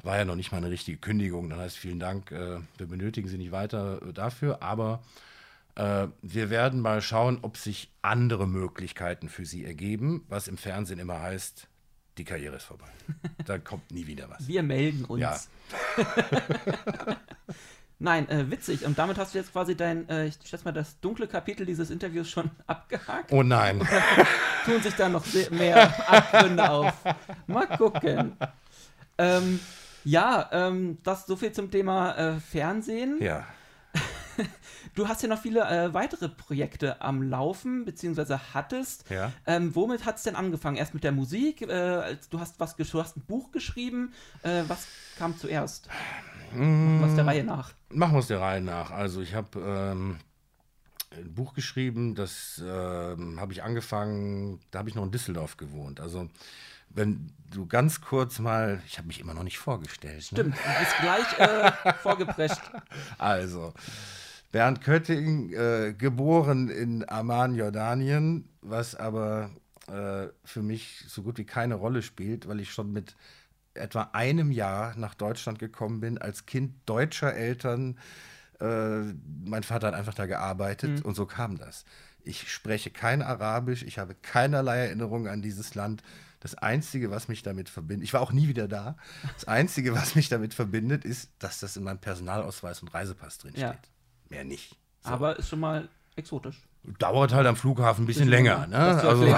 war 0.02 0.16
ja 0.18 0.24
noch 0.24 0.34
nicht 0.34 0.50
mal 0.50 0.58
eine 0.58 0.70
richtige 0.70 0.98
Kündigung. 0.98 1.48
Dann 1.48 1.60
heißt 1.60 1.76
vielen 1.78 2.00
Dank, 2.00 2.32
äh, 2.32 2.58
wir 2.78 2.86
benötigen 2.86 3.28
Sie 3.28 3.38
nicht 3.38 3.52
weiter 3.52 4.00
äh, 4.02 4.12
dafür, 4.12 4.60
aber 4.62 5.00
wir 5.74 6.50
werden 6.50 6.80
mal 6.80 7.00
schauen, 7.00 7.38
ob 7.42 7.56
sich 7.56 7.90
andere 8.02 8.46
Möglichkeiten 8.46 9.28
für 9.28 9.46
Sie 9.46 9.64
ergeben, 9.64 10.24
was 10.28 10.46
im 10.48 10.58
Fernsehen 10.58 10.98
immer 10.98 11.20
heißt, 11.20 11.68
die 12.18 12.24
Karriere 12.24 12.56
ist 12.56 12.64
vorbei. 12.64 12.88
Da 13.46 13.58
kommt 13.58 13.90
nie 13.90 14.06
wieder 14.06 14.30
was. 14.30 14.46
Wir 14.46 14.62
melden 14.62 15.04
uns. 15.04 15.20
Ja. 15.20 15.38
Nein, 17.98 18.28
äh, 18.28 18.50
witzig. 18.50 18.84
Und 18.84 18.98
damit 18.98 19.16
hast 19.16 19.34
du 19.34 19.38
jetzt 19.38 19.52
quasi 19.52 19.76
dein, 19.76 20.08
äh, 20.08 20.26
ich 20.26 20.34
schätze 20.44 20.64
mal, 20.64 20.72
das 20.72 20.98
dunkle 21.00 21.28
Kapitel 21.28 21.64
dieses 21.64 21.90
Interviews 21.90 22.28
schon 22.28 22.50
abgehakt. 22.66 23.32
Oh 23.32 23.44
nein. 23.44 23.80
Tun 24.64 24.82
sich 24.82 24.94
da 24.94 25.08
noch 25.08 25.24
mehr 25.50 26.10
Abgründe 26.10 26.68
auf. 26.68 26.94
Mal 27.46 27.66
gucken. 27.66 28.36
Ähm, 29.18 29.60
ja, 30.04 30.48
ähm, 30.50 30.98
das 31.04 31.26
so 31.26 31.36
viel 31.36 31.52
zum 31.52 31.70
Thema 31.70 32.16
äh, 32.16 32.40
Fernsehen. 32.40 33.22
Ja. 33.22 33.46
Du 34.94 35.08
hast 35.08 35.22
ja 35.22 35.28
noch 35.28 35.40
viele 35.40 35.60
äh, 35.60 35.94
weitere 35.94 36.28
Projekte 36.28 37.00
am 37.00 37.22
Laufen, 37.22 37.84
beziehungsweise 37.84 38.54
hattest. 38.54 39.08
Ja. 39.10 39.32
Ähm, 39.46 39.74
womit 39.74 40.04
hat 40.04 40.16
es 40.16 40.24
denn 40.24 40.36
angefangen? 40.36 40.76
Erst 40.76 40.92
mit 40.92 41.04
der 41.04 41.12
Musik? 41.12 41.62
Äh, 41.62 42.16
du 42.30 42.40
hast 42.40 42.60
was, 42.60 42.76
du 42.76 43.00
hast 43.00 43.16
ein 43.16 43.22
Buch 43.22 43.52
geschrieben. 43.52 44.12
Äh, 44.42 44.64
was 44.68 44.86
kam 45.18 45.36
zuerst? 45.36 45.88
Was 46.54 47.14
der 47.14 47.26
Reihe 47.26 47.44
nach? 47.44 47.72
Machen 47.88 48.14
wir 48.14 48.18
es 48.18 48.26
der 48.26 48.40
Reihe 48.40 48.60
nach. 48.60 48.90
Also 48.90 49.22
ich 49.22 49.34
habe 49.34 49.58
ähm, 49.58 50.18
ein 51.16 51.34
Buch 51.34 51.54
geschrieben, 51.54 52.14
das 52.14 52.62
ähm, 52.64 53.40
habe 53.40 53.52
ich 53.52 53.62
angefangen, 53.62 54.60
da 54.70 54.80
habe 54.80 54.88
ich 54.88 54.94
noch 54.94 55.04
in 55.04 55.10
Düsseldorf 55.10 55.56
gewohnt. 55.56 56.00
Also 56.00 56.28
wenn 56.94 57.32
du 57.50 57.66
ganz 57.66 58.00
kurz 58.00 58.38
mal, 58.38 58.82
ich 58.86 58.98
habe 58.98 59.08
mich 59.08 59.20
immer 59.20 59.34
noch 59.34 59.42
nicht 59.42 59.58
vorgestellt. 59.58 60.16
Ne? 60.32 60.38
Stimmt, 60.38 60.56
du 60.56 60.78
bist 60.78 60.96
gleich 61.00 61.38
äh, 61.38 61.92
vorgeprescht. 62.02 62.60
Also, 63.18 63.72
Bernd 64.52 64.82
Kötting, 64.82 65.52
äh, 65.54 65.94
geboren 65.96 66.68
in 66.68 67.08
Amman, 67.08 67.54
Jordanien, 67.54 68.48
was 68.60 68.94
aber 68.94 69.50
äh, 69.88 70.28
für 70.44 70.62
mich 70.62 71.04
so 71.08 71.22
gut 71.22 71.38
wie 71.38 71.44
keine 71.44 71.74
Rolle 71.74 72.02
spielt, 72.02 72.46
weil 72.46 72.60
ich 72.60 72.70
schon 72.70 72.92
mit 72.92 73.16
etwa 73.74 74.10
einem 74.12 74.52
Jahr 74.52 74.94
nach 74.96 75.14
Deutschland 75.14 75.58
gekommen 75.58 76.00
bin, 76.00 76.18
als 76.18 76.44
Kind 76.44 76.74
deutscher 76.84 77.34
Eltern. 77.34 77.98
Äh, 78.60 79.00
mein 79.44 79.62
Vater 79.62 79.88
hat 79.88 79.94
einfach 79.94 80.14
da 80.14 80.26
gearbeitet 80.26 81.02
und 81.02 81.14
so 81.14 81.24
kam 81.24 81.56
das. 81.56 81.86
Ich 82.22 82.52
spreche 82.52 82.90
kein 82.90 83.22
Arabisch, 83.22 83.82
ich 83.82 83.98
habe 83.98 84.14
keinerlei 84.14 84.86
Erinnerung 84.86 85.28
an 85.28 85.40
dieses 85.40 85.74
Land. 85.74 86.02
Das 86.40 86.54
Einzige, 86.56 87.10
was 87.10 87.28
mich 87.28 87.42
damit 87.42 87.68
verbindet, 87.68 88.04
ich 88.04 88.12
war 88.12 88.20
auch 88.20 88.32
nie 88.32 88.48
wieder 88.48 88.68
da, 88.68 88.96
das 89.32 89.46
Einzige, 89.46 89.94
was 89.94 90.14
mich 90.14 90.28
damit 90.28 90.54
verbindet, 90.54 91.04
ist, 91.04 91.30
dass 91.38 91.60
das 91.60 91.76
in 91.76 91.84
meinem 91.84 92.00
Personalausweis 92.00 92.82
und 92.82 92.92
Reisepass 92.92 93.38
drin 93.38 93.52
steht. 93.52 93.62
Ja. 93.62 93.78
Mehr 94.32 94.44
nicht. 94.44 94.74
So. 95.02 95.10
Aber 95.10 95.38
ist 95.38 95.50
schon 95.50 95.60
mal 95.60 95.90
exotisch. 96.16 96.62
Dauert 96.98 97.34
halt 97.34 97.46
am 97.46 97.54
Flughafen 97.54 98.04
ein 98.04 98.06
bisschen 98.06 98.28
länger. 98.28 98.66
Ne? 98.66 98.78
Also, 98.78 99.26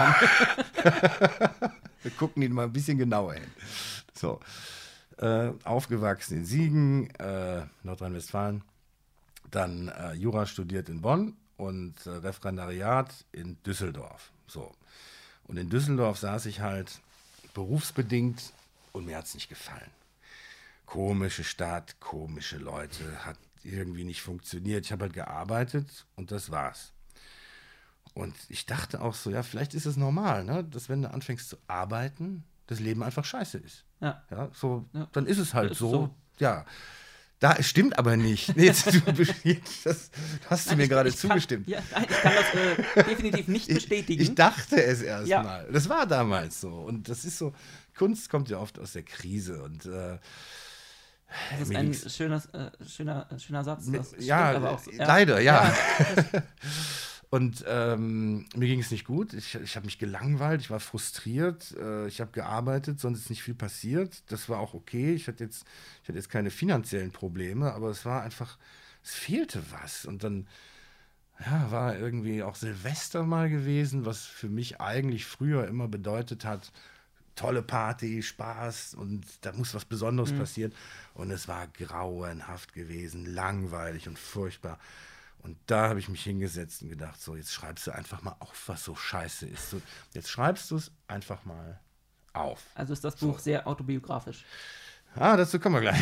wir 2.03 2.11
gucken 2.17 2.45
ihn 2.45 2.53
mal 2.53 2.67
ein 2.67 2.73
bisschen 2.73 2.97
genauer 2.97 3.35
hin. 3.35 3.51
So. 4.15 4.39
Äh, 5.19 5.51
aufgewachsen 5.65 6.39
in 6.39 6.45
Siegen, 6.45 7.11
äh, 7.17 7.63
Nordrhein-Westfalen. 7.83 8.63
Dann 9.51 9.89
äh, 9.89 10.13
Jura 10.13 10.47
studiert 10.47 10.89
in 10.89 11.01
Bonn 11.01 11.37
und 11.57 11.95
äh, 12.07 12.11
Referendariat 12.11 13.13
in 13.33 13.61
Düsseldorf. 13.65 14.31
So. 14.47 14.71
Und 15.49 15.57
in 15.57 15.71
Düsseldorf 15.71 16.19
saß 16.19 16.47
ich 16.47 16.61
halt 16.61 17.01
berufsbedingt 17.53 18.53
und 18.93 19.07
mir 19.07 19.17
hat 19.17 19.27
es 19.27 19.35
nicht 19.35 19.49
gefallen. 19.49 19.91
Komische 20.87 21.43
Stadt, 21.43 21.99
komische 21.99 22.59
Leute, 22.59 23.25
hat 23.25 23.39
irgendwie 23.65 24.05
nicht 24.05 24.23
funktioniert. 24.23 24.85
Ich 24.85 24.93
habe 24.93 25.03
halt 25.05 25.13
gearbeitet 25.15 26.07
und 26.17 26.31
das 26.31 26.51
war's. 26.51 26.93
Und 28.15 28.35
ich 28.49 28.67
dachte 28.67 29.01
auch 29.01 29.15
so, 29.15 29.31
ja, 29.31 29.43
vielleicht 29.43 29.75
ist 29.75 29.87
es 29.87 29.97
normal, 29.97 30.45
ne? 30.45 30.63
dass 30.65 30.89
wenn 30.89 31.03
du 31.03 31.11
anfängst 31.13 31.49
zu 31.49 31.57
arbeiten, 31.67 32.45
das 32.67 32.79
Leben 32.81 33.03
einfach 33.03 33.25
scheiße 33.25 33.59
ist. 33.59 33.85
Ja. 34.01 34.23
Ja, 34.31 34.51
so, 34.55 34.85
Ja. 34.93 35.09
dann 35.13 35.27
ist 35.27 35.39
es 35.39 35.53
halt 35.55 35.73
Ist 35.73 35.79
so. 35.79 35.91
so. 35.91 36.15
Ja. 36.39 36.65
Da 37.41 37.61
stimmt 37.63 37.99
aber 37.99 38.17
nicht. 38.17 38.57
Nee, 38.57 38.67
jetzt, 38.67 38.87
du, 38.87 39.01
das 39.85 40.11
hast 40.49 40.67
du 40.67 40.71
Nein, 40.71 40.77
mir 40.79 40.85
ich- 40.85 40.89
gerade 40.91 41.09
ich 41.09 41.17
kann- 41.21 41.31
zugestimmt. 41.31 41.67
Ja, 41.69 41.81
nein, 41.93 42.07
ich 42.09 42.17
kann 42.23 42.33
das 42.35 42.55
äh, 42.55 43.05
definitiv 43.11 43.49
nicht 43.49 43.69
bestätigen. 43.69 44.23
Ich, 44.23 44.29
ich 44.31 44.35
dachte 44.35 44.83
es 44.83 45.03
erst 45.03 45.29
Ja. 45.29 45.43
mal. 45.43 45.69
Das 45.73 45.89
war 45.89 46.07
damals 46.07 46.61
so. 46.61 46.71
Und 46.71 47.09
das 47.09 47.25
ist 47.25 47.37
so, 47.39 47.53
Kunst 47.97 48.31
kommt 48.31 48.49
ja 48.49 48.59
oft 48.59 48.79
aus 48.79 48.93
der 48.93 49.03
Krise. 49.03 49.63
Und 49.63 49.85
äh, 49.87 50.19
das 51.51 51.69
ist 51.69 51.77
ein 51.77 51.95
schöner, 52.11 52.43
äh, 52.53 52.71
schöner, 52.89 53.29
schöner 53.39 53.65
Satz. 53.65 53.89
Stimmt 53.89 54.21
ja, 54.21 54.79
so. 54.79 54.91
äh, 54.91 54.97
leider, 54.97 55.41
ja. 55.41 55.75
Und 57.31 57.65
ähm, 57.67 58.47
mir 58.55 58.69
ging 58.69 58.79
es 58.79 58.93
nicht 58.93 59.05
gut. 59.05 59.33
Ich, 59.33 59.57
ich 59.57 59.75
habe 59.75 59.87
mich 59.87 59.99
gelangweilt, 59.99 60.61
ich 60.61 60.71
war 60.71 60.79
frustriert, 60.79 61.75
äh, 61.77 62.07
ich 62.07 62.21
habe 62.21 62.31
gearbeitet, 62.31 63.01
sonst 63.01 63.19
ist 63.19 63.31
nicht 63.31 63.43
viel 63.43 63.57
passiert. 63.57 64.23
Das 64.31 64.49
war 64.49 64.61
auch 64.61 64.73
okay. 64.73 65.15
Ich 65.15 65.27
hatte 65.27 65.43
jetzt, 65.43 65.65
ich 66.03 66.09
hatte 66.09 66.19
jetzt 66.19 66.31
keine 66.31 66.51
finanziellen 66.51 67.11
Probleme, 67.11 67.73
aber 67.73 67.91
es 67.91 68.05
war 68.05 68.23
einfach, 68.23 68.57
es 69.03 69.15
fehlte 69.15 69.65
was. 69.73 70.05
Und 70.05 70.23
dann 70.23 70.47
ja, 71.41 71.73
war 71.73 71.99
irgendwie 71.99 72.45
auch 72.45 72.55
Silvester 72.55 73.25
mal 73.25 73.51
gewesen, 73.51 74.07
was 74.07 74.25
für 74.25 74.49
mich 74.49 74.81
eigentlich 74.81 75.27
früher 75.27 75.67
immer 75.67 75.89
bedeutet 75.89 76.45
hat, 76.45 76.71
tolle 77.35 77.63
Party, 77.63 78.23
Spaß 78.23 78.95
und 78.95 79.25
da 79.41 79.53
muss 79.53 79.75
was 79.75 79.85
Besonderes 79.85 80.33
passieren. 80.33 80.73
Und 81.15 81.31
es 81.31 81.49
war 81.49 81.67
grauenhaft 81.67 82.73
gewesen, 82.73 83.27
langweilig 83.27 84.09
und 84.09 84.19
furchtbar. 84.19 84.79
Und 85.39 85.59
da 85.67 85.91
habe 85.91 85.99
ich 85.99 86.09
mich 86.09 86.23
hingesetzt 86.23 86.83
und 86.83 86.89
gedacht, 86.89 87.21
so, 87.21 87.37
jetzt 87.37 87.53
schreibst 87.53 87.87
du 87.87 87.91
einfach 87.91 88.23
mal 88.23 88.35
auf, 88.41 88.63
was 88.67 88.83
so 88.83 88.95
scheiße 88.95 89.47
ist. 89.47 89.71
So, 89.71 89.83
jetzt 90.15 90.31
schreibst 90.31 90.71
du 90.71 90.77
es 90.77 90.91
einfach 91.07 91.45
mal 91.45 91.81
auf. 92.33 92.63
Also 92.75 92.93
ist 92.93 93.05
das 93.05 93.17
Buch 93.17 93.39
sehr 93.39 93.67
autobiografisch. 93.67 94.45
Ah, 95.17 95.37
dazu 95.37 95.59
kommen 95.61 95.77
wir 95.77 95.81
gleich. 95.81 96.01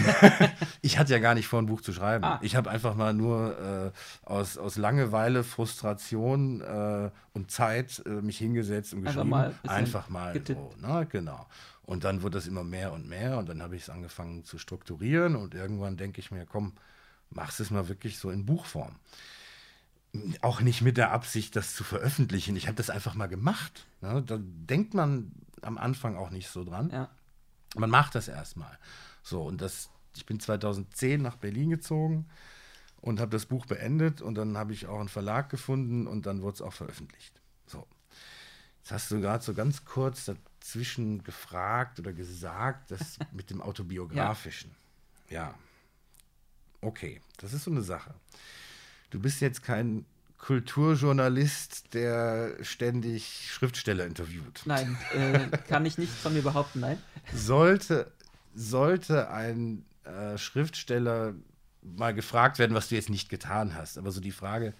ich 0.82 0.98
hatte 0.98 1.12
ja 1.12 1.18
gar 1.18 1.34
nicht 1.34 1.46
vor, 1.46 1.60
ein 1.60 1.66
Buch 1.66 1.80
zu 1.80 1.92
schreiben. 1.92 2.24
Ah. 2.24 2.38
Ich 2.42 2.56
habe 2.56 2.70
einfach 2.70 2.94
mal 2.94 3.12
nur 3.12 3.92
äh, 4.24 4.28
aus, 4.28 4.56
aus 4.58 4.76
Langeweile, 4.76 5.44
Frustration 5.44 6.60
äh, 6.60 7.10
und 7.32 7.50
Zeit 7.50 8.02
äh, 8.06 8.10
mich 8.10 8.38
hingesetzt 8.38 8.92
und 8.94 9.00
Einfach 9.00 9.12
geschrieben. 9.12 9.30
mal 9.30 9.46
ein 9.46 9.52
bisschen 9.62 9.70
einfach 9.76 10.08
mal 10.08 10.32
getippt. 10.32 10.60
so. 10.60 10.76
Na, 10.80 11.04
genau. 11.04 11.46
Und 11.84 12.04
dann 12.04 12.22
wurde 12.22 12.38
das 12.38 12.46
immer 12.46 12.64
mehr 12.64 12.92
und 12.92 13.08
mehr 13.08 13.38
und 13.38 13.48
dann 13.48 13.60
habe 13.62 13.76
ich 13.76 13.82
es 13.82 13.90
angefangen 13.90 14.44
zu 14.44 14.56
strukturieren 14.58 15.36
und 15.36 15.54
irgendwann 15.54 15.96
denke 15.96 16.20
ich 16.20 16.30
mir, 16.30 16.46
komm, 16.46 16.72
machst 17.30 17.60
es 17.60 17.70
mal 17.70 17.88
wirklich 17.88 18.18
so 18.18 18.30
in 18.30 18.46
Buchform. 18.46 18.96
Auch 20.42 20.60
nicht 20.60 20.82
mit 20.82 20.96
der 20.98 21.10
Absicht, 21.10 21.56
das 21.56 21.74
zu 21.74 21.84
veröffentlichen. 21.84 22.54
Ich 22.56 22.66
habe 22.66 22.76
das 22.76 22.90
einfach 22.90 23.14
mal 23.14 23.28
gemacht. 23.28 23.86
Ne? 24.02 24.22
Da 24.26 24.38
denkt 24.40 24.92
man 24.94 25.32
am 25.62 25.78
Anfang 25.78 26.16
auch 26.16 26.30
nicht 26.30 26.48
so 26.48 26.64
dran. 26.64 26.90
Ja. 26.92 27.08
Man 27.74 27.90
macht 27.90 28.14
das 28.14 28.28
erstmal. 28.28 28.78
So, 29.22 29.42
und 29.42 29.60
das, 29.60 29.90
ich 30.16 30.26
bin 30.26 30.40
2010 30.40 31.22
nach 31.22 31.36
Berlin 31.36 31.70
gezogen 31.70 32.26
und 33.00 33.20
habe 33.20 33.30
das 33.30 33.46
Buch 33.46 33.66
beendet 33.66 34.20
und 34.20 34.34
dann 34.34 34.56
habe 34.56 34.72
ich 34.72 34.86
auch 34.86 35.00
einen 35.00 35.08
Verlag 35.08 35.48
gefunden 35.48 36.06
und 36.06 36.26
dann 36.26 36.42
wurde 36.42 36.56
es 36.56 36.62
auch 36.62 36.72
veröffentlicht. 36.72 37.40
So. 37.66 37.86
Jetzt 38.78 38.92
hast 38.92 39.10
du 39.10 39.20
gerade 39.20 39.44
so 39.44 39.54
ganz 39.54 39.84
kurz 39.84 40.24
dazwischen 40.24 41.22
gefragt 41.22 41.98
oder 42.00 42.12
gesagt, 42.12 42.90
das 42.90 43.18
mit 43.32 43.50
dem 43.50 43.60
Autobiografischen. 43.60 44.74
Ja. 45.30 45.54
Okay, 46.80 47.20
das 47.38 47.52
ist 47.52 47.64
so 47.64 47.70
eine 47.70 47.82
Sache. 47.82 48.14
Du 49.10 49.20
bist 49.20 49.40
jetzt 49.40 49.62
kein 49.62 50.04
Kulturjournalist, 50.42 51.94
der 51.94 52.56
ständig 52.62 53.48
Schriftsteller 53.48 54.06
interviewt. 54.06 54.62
Nein, 54.64 54.98
äh, 55.14 55.56
kann 55.68 55.86
ich 55.86 55.98
nicht 55.98 56.12
von 56.12 56.34
mir 56.34 56.42
behaupten, 56.42 56.80
nein. 56.80 56.98
Sollte, 57.32 58.10
sollte 58.52 59.30
ein 59.30 59.84
äh, 60.02 60.36
Schriftsteller 60.36 61.34
mal 61.80 62.12
gefragt 62.12 62.58
werden, 62.58 62.74
was 62.74 62.88
du 62.88 62.96
jetzt 62.96 63.08
nicht 63.08 63.28
getan 63.28 63.76
hast, 63.76 63.98
aber 63.98 64.10
so 64.10 64.20
die 64.20 64.32
Frage, 64.32 64.74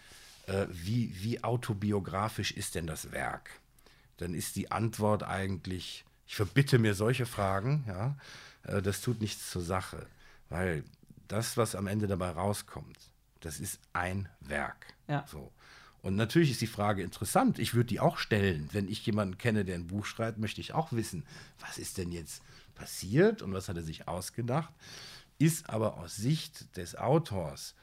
äh, 0.48 0.66
wie, 0.68 1.14
wie 1.22 1.44
autobiografisch 1.44 2.50
ist 2.50 2.74
denn 2.74 2.88
das 2.88 3.12
Werk? 3.12 3.48
Dann 4.16 4.34
ist 4.34 4.56
die 4.56 4.72
Antwort 4.72 5.22
eigentlich, 5.22 6.04
ich 6.26 6.34
verbitte 6.34 6.80
mir 6.80 6.94
solche 6.94 7.24
Fragen, 7.24 7.84
ja, 7.86 8.16
äh, 8.64 8.82
das 8.82 9.00
tut 9.00 9.20
nichts 9.20 9.48
zur 9.48 9.62
Sache, 9.62 10.06
weil 10.48 10.82
das, 11.28 11.56
was 11.56 11.76
am 11.76 11.86
Ende 11.86 12.08
dabei 12.08 12.30
rauskommt, 12.30 12.98
das 13.38 13.60
ist 13.60 13.78
ein 13.92 14.28
Werk. 14.40 14.91
Ja. 15.08 15.24
So. 15.28 15.52
Und 16.02 16.16
natürlich 16.16 16.50
ist 16.50 16.60
die 16.60 16.66
Frage 16.66 17.02
interessant. 17.02 17.58
Ich 17.58 17.74
würde 17.74 17.86
die 17.86 18.00
auch 18.00 18.18
stellen. 18.18 18.68
Wenn 18.72 18.88
ich 18.88 19.04
jemanden 19.06 19.38
kenne, 19.38 19.64
der 19.64 19.76
ein 19.76 19.86
Buch 19.86 20.04
schreibt, 20.04 20.38
möchte 20.38 20.60
ich 20.60 20.72
auch 20.74 20.92
wissen, 20.92 21.24
was 21.60 21.78
ist 21.78 21.96
denn 21.98 22.10
jetzt 22.10 22.42
passiert 22.74 23.40
und 23.42 23.52
was 23.52 23.68
hat 23.68 23.76
er 23.76 23.82
sich 23.84 24.08
ausgedacht. 24.08 24.72
Ist 25.38 25.70
aber 25.70 25.98
aus 25.98 26.16
Sicht 26.16 26.76
des 26.76 26.96
Autors, 26.96 27.74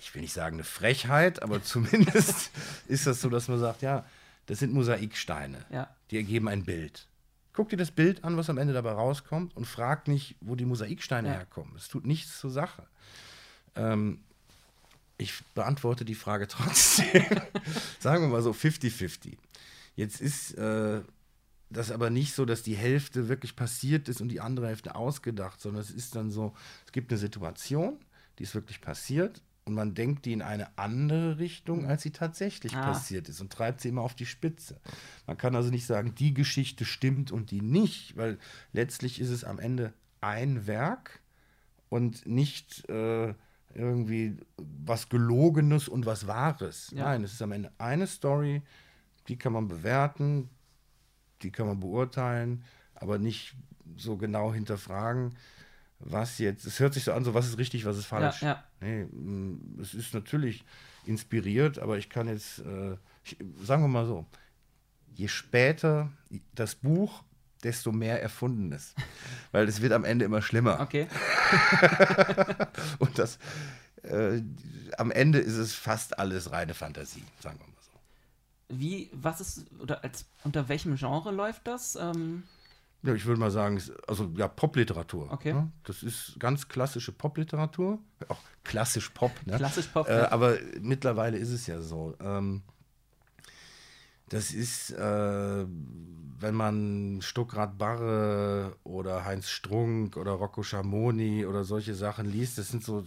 ich 0.00 0.14
will 0.14 0.22
nicht 0.22 0.32
sagen 0.32 0.56
eine 0.56 0.64
Frechheit, 0.64 1.42
aber 1.42 1.62
zumindest 1.62 2.50
ist 2.88 3.06
das 3.06 3.20
so, 3.20 3.30
dass 3.30 3.46
man 3.48 3.58
sagt, 3.60 3.82
ja, 3.82 4.04
das 4.46 4.58
sind 4.58 4.72
Mosaiksteine. 4.72 5.64
Ja. 5.70 5.94
Die 6.10 6.16
ergeben 6.16 6.48
ein 6.48 6.64
Bild. 6.64 7.06
Guck 7.52 7.68
dir 7.70 7.76
das 7.78 7.90
Bild 7.90 8.22
an, 8.24 8.36
was 8.36 8.50
am 8.50 8.58
Ende 8.58 8.74
dabei 8.74 8.92
rauskommt 8.92 9.56
und 9.56 9.64
frag 9.66 10.08
nicht, 10.08 10.36
wo 10.40 10.56
die 10.56 10.64
Mosaiksteine 10.66 11.28
Ja. 11.28 11.34
herkommen. 11.34 11.74
Es 11.76 11.88
tut 11.88 12.06
nichts 12.06 12.38
zur 12.38 12.50
Sache. 12.50 12.86
Ähm, 13.76 14.20
ich 15.18 15.32
beantworte 15.54 16.04
die 16.04 16.14
Frage 16.14 16.46
trotzdem. 16.48 17.24
Sagen 18.00 18.22
wir 18.22 18.28
mal 18.28 18.42
so 18.42 18.50
50-50. 18.52 19.36
Jetzt 19.94 20.20
ist 20.20 20.52
äh, 20.58 21.00
das 21.70 21.90
aber 21.90 22.10
nicht 22.10 22.34
so, 22.34 22.44
dass 22.44 22.62
die 22.62 22.76
Hälfte 22.76 23.28
wirklich 23.28 23.56
passiert 23.56 24.08
ist 24.08 24.20
und 24.20 24.28
die 24.28 24.40
andere 24.40 24.68
Hälfte 24.68 24.94
ausgedacht, 24.94 25.60
sondern 25.60 25.82
es 25.82 25.90
ist 25.90 26.14
dann 26.14 26.30
so, 26.30 26.54
es 26.84 26.92
gibt 26.92 27.10
eine 27.10 27.18
Situation, 27.18 27.98
die 28.38 28.42
ist 28.42 28.54
wirklich 28.54 28.80
passiert 28.80 29.42
und 29.64 29.74
man 29.74 29.94
denkt 29.94 30.26
die 30.26 30.32
in 30.32 30.42
eine 30.42 30.76
andere 30.78 31.38
Richtung, 31.38 31.86
als 31.86 32.02
sie 32.02 32.10
tatsächlich 32.12 32.76
Ah. 32.76 32.92
passiert 32.92 33.28
ist 33.28 33.40
und 33.40 33.52
treibt 33.52 33.80
sie 33.80 33.88
immer 33.88 34.02
auf 34.02 34.14
die 34.14 34.26
Spitze. 34.26 34.78
Man 35.26 35.38
kann 35.38 35.56
also 35.56 35.70
nicht 35.70 35.86
sagen, 35.86 36.14
die 36.14 36.34
Geschichte 36.34 36.84
stimmt 36.84 37.32
und 37.32 37.50
die 37.50 37.62
nicht, 37.62 38.16
weil 38.16 38.38
letztlich 38.72 39.18
ist 39.20 39.30
es 39.30 39.42
am 39.42 39.58
Ende 39.58 39.92
ein 40.20 40.66
Werk 40.66 41.20
und 41.88 42.26
nicht 42.26 42.88
äh, 42.88 43.34
irgendwie 43.76 44.36
was 44.56 45.08
Gelogenes 45.08 45.88
und 45.88 46.06
was 46.06 46.26
Wahres. 46.26 46.90
Ja. 46.94 47.04
Nein, 47.04 47.24
es 47.24 47.34
ist 47.34 47.42
am 47.42 47.52
Ende 47.52 47.70
eine 47.78 48.06
Story, 48.06 48.62
die 49.28 49.36
kann 49.36 49.52
man 49.52 49.68
bewerten, 49.68 50.48
die 51.42 51.50
kann 51.50 51.66
man 51.66 51.80
beurteilen, 51.80 52.64
aber 52.94 53.18
nicht 53.18 53.54
so 53.96 54.16
genau 54.16 54.52
hinterfragen, 54.52 55.36
was 55.98 56.38
jetzt. 56.38 56.66
Es 56.66 56.80
hört 56.80 56.94
sich 56.94 57.04
so 57.04 57.12
an, 57.12 57.24
so 57.24 57.34
was 57.34 57.46
ist 57.46 57.58
richtig, 57.58 57.84
was 57.84 57.98
ist 57.98 58.06
falsch. 58.06 58.42
Ja, 58.42 58.48
ja. 58.48 58.64
Nee, 58.80 59.04
mm, 59.04 59.78
es 59.80 59.94
ist 59.94 60.14
natürlich 60.14 60.64
inspiriert, 61.04 61.78
aber 61.78 61.98
ich 61.98 62.08
kann 62.08 62.28
jetzt, 62.28 62.60
äh, 62.60 62.96
ich, 63.24 63.36
sagen 63.62 63.82
wir 63.82 63.88
mal 63.88 64.06
so, 64.06 64.26
je 65.14 65.28
später 65.28 66.10
das 66.54 66.74
Buch, 66.74 67.22
desto 67.64 67.92
mehr 67.92 68.22
Erfundenes. 68.22 68.94
Weil 69.52 69.68
es 69.68 69.80
wird 69.80 69.92
am 69.92 70.04
Ende 70.04 70.24
immer 70.24 70.42
schlimmer. 70.42 70.80
Okay. 70.80 71.06
Und 72.98 73.18
das, 73.18 73.38
äh, 74.02 74.42
am 74.98 75.10
Ende 75.10 75.38
ist 75.38 75.56
es 75.56 75.74
fast 75.74 76.18
alles 76.18 76.52
reine 76.52 76.74
Fantasie, 76.74 77.24
sagen 77.40 77.58
wir 77.58 77.66
mal 77.66 77.72
so. 77.80 78.76
Wie, 78.78 79.10
was 79.12 79.40
ist, 79.40 79.66
oder 79.80 80.02
als, 80.04 80.26
unter 80.44 80.68
welchem 80.68 80.96
Genre 80.96 81.30
läuft 81.32 81.66
das? 81.66 81.96
Ähm, 81.96 82.42
Ja, 83.02 83.14
ich 83.14 83.24
würde 83.26 83.40
mal 83.40 83.50
sagen, 83.50 83.76
es- 83.76 83.92
also 84.08 84.30
ja, 84.36 84.48
Popliteratur. 84.48 85.30
Okay. 85.32 85.52
Ne? 85.52 85.70
Das 85.84 86.02
ist 86.02 86.36
ganz 86.38 86.66
klassische 86.68 87.12
Popliteratur. 87.12 87.98
Auch 88.28 88.40
klassisch 88.64 89.10
Pop. 89.10 89.32
Ne? 89.46 89.56
Klassisch 89.56 89.86
Pop, 89.86 90.08
Äh, 90.08 90.22
aber 90.30 90.56
mittlerweile 90.80 91.36
ist 91.38 91.50
es 91.50 91.66
ja 91.66 91.80
so. 91.80 92.16
Ähm, 92.20 92.62
das 94.28 94.50
ist, 94.52 94.90
äh, 94.90 95.64
wenn 96.38 96.54
man 96.54 97.20
Stuckrad 97.22 97.78
Barre 97.78 98.76
oder 98.84 99.24
Heinz 99.24 99.48
Strunk 99.48 100.16
oder 100.16 100.32
Rocco 100.32 100.62
Schamoni 100.62 101.46
oder 101.46 101.64
solche 101.64 101.94
Sachen 101.94 102.26
liest, 102.26 102.58
das 102.58 102.68
sind 102.68 102.84
so, 102.84 103.06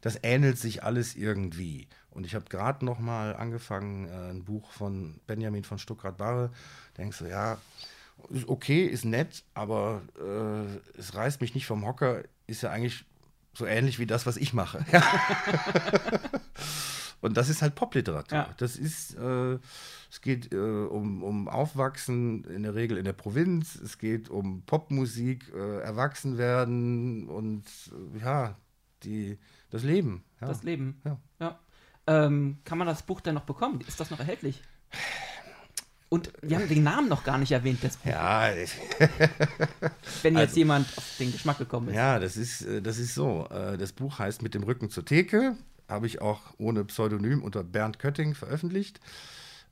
das 0.00 0.18
ähnelt 0.22 0.58
sich 0.58 0.82
alles 0.84 1.16
irgendwie. 1.16 1.88
Und 2.10 2.24
ich 2.24 2.34
habe 2.36 2.44
gerade 2.48 2.84
noch 2.84 3.00
mal 3.00 3.34
angefangen, 3.34 4.06
äh, 4.06 4.30
ein 4.30 4.44
Buch 4.44 4.70
von 4.70 5.20
Benjamin 5.26 5.64
von 5.64 5.78
Stuckrad 5.78 6.16
Barre. 6.16 6.50
Denkst 6.96 7.18
du, 7.18 7.24
ja, 7.26 7.58
ist 8.30 8.48
okay, 8.48 8.86
ist 8.86 9.04
nett, 9.04 9.42
aber 9.54 10.02
äh, 10.20 10.98
es 10.98 11.14
reißt 11.14 11.40
mich 11.40 11.54
nicht 11.54 11.66
vom 11.66 11.84
Hocker, 11.84 12.22
ist 12.46 12.62
ja 12.62 12.70
eigentlich 12.70 13.04
so 13.52 13.66
ähnlich 13.66 13.98
wie 13.98 14.06
das, 14.06 14.26
was 14.26 14.36
ich 14.36 14.52
mache. 14.52 14.84
Und 17.20 17.36
das 17.36 17.48
ist 17.48 17.62
halt 17.62 17.74
Popliteratur. 17.74 18.36
Ja. 18.38 18.54
Das 18.58 18.76
ist, 18.76 19.14
äh, 19.16 19.58
es 20.10 20.20
geht 20.20 20.52
äh, 20.52 20.56
um, 20.56 21.22
um 21.22 21.48
Aufwachsen 21.48 22.44
in 22.44 22.62
der 22.64 22.74
Regel 22.74 22.98
in 22.98 23.04
der 23.04 23.12
Provinz, 23.14 23.76
es 23.76 23.98
geht 23.98 24.28
um 24.28 24.62
Popmusik, 24.66 25.50
äh, 25.54 25.80
Erwachsenwerden 25.80 27.28
und 27.28 27.64
äh, 28.14 28.18
ja, 28.20 28.56
die, 29.02 29.38
das 29.70 29.82
Leben. 29.84 30.22
Ja. 30.40 30.48
Das 30.48 30.62
Leben. 30.62 31.00
Ja. 31.04 31.18
Ja. 31.40 31.58
Ähm, 32.06 32.58
kann 32.64 32.76
man 32.78 32.86
das 32.86 33.02
Buch 33.04 33.20
denn 33.22 33.34
noch 33.34 33.44
bekommen? 33.44 33.80
Ist 33.86 33.98
das 34.00 34.10
noch 34.10 34.18
erhältlich? 34.18 34.62
Und 36.10 36.30
wir 36.42 36.58
haben 36.58 36.68
den 36.68 36.82
Namen 36.84 37.08
noch 37.08 37.24
gar 37.24 37.38
nicht 37.38 37.50
erwähnt, 37.50 37.82
des 37.82 37.96
Buches, 37.96 38.12
Ja, 38.12 38.50
wenn 40.22 40.34
jetzt 40.34 40.48
also- 40.50 40.56
jemand 40.58 40.86
auf 40.96 41.16
den 41.18 41.32
Geschmack 41.32 41.58
gekommen 41.58 41.88
ist. 41.88 41.94
ja, 41.96 42.18
das 42.18 42.36
ist, 42.36 42.62
äh, 42.62 42.82
das 42.82 42.98
ist 42.98 43.14
so. 43.14 43.48
Äh, 43.50 43.76
Das 43.78 43.92
Buch 43.92 44.18
heißt 44.18 44.42
Mit 44.42 44.54
dem 44.54 44.62
Rücken 44.62 44.90
zur 44.90 45.04
Theke. 45.04 45.56
Habe 45.88 46.06
ich 46.06 46.20
auch 46.20 46.40
ohne 46.58 46.84
Pseudonym 46.84 47.42
unter 47.42 47.62
Bernd 47.62 47.98
Kötting 47.98 48.34
veröffentlicht. 48.34 49.00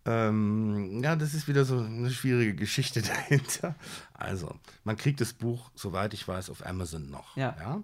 Ähm, 0.04 1.02
ja, 1.02 1.14
das 1.16 1.32
ist 1.32 1.46
wieder 1.48 1.64
so 1.64 1.78
eine 1.78 2.10
schwierige 2.10 2.54
Geschichte 2.54 3.02
dahinter. 3.02 3.74
Also, 4.14 4.54
man 4.84 4.96
kriegt 4.96 5.20
das 5.20 5.32
Buch, 5.32 5.70
soweit 5.74 6.12
ich 6.12 6.26
weiß, 6.26 6.50
auf 6.50 6.66
Amazon 6.66 7.08
noch. 7.10 7.36
Ja. 7.36 7.82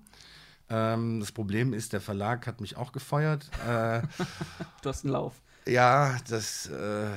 Ähm, 0.68 1.20
das 1.20 1.33
Problem 1.33 1.72
ist, 1.72 1.93
der 1.93 2.01
Verlag 2.01 2.47
hat 2.47 2.61
mich 2.61 2.76
auch 2.76 2.93
gefeuert. 2.93 3.49
Äh, 3.66 4.03
Du 4.83 4.89
hast 4.89 5.05
einen 5.05 5.12
Lauf. 5.12 5.35
ja, 5.66 6.16
das. 6.29 6.66
Äh, 6.66 7.09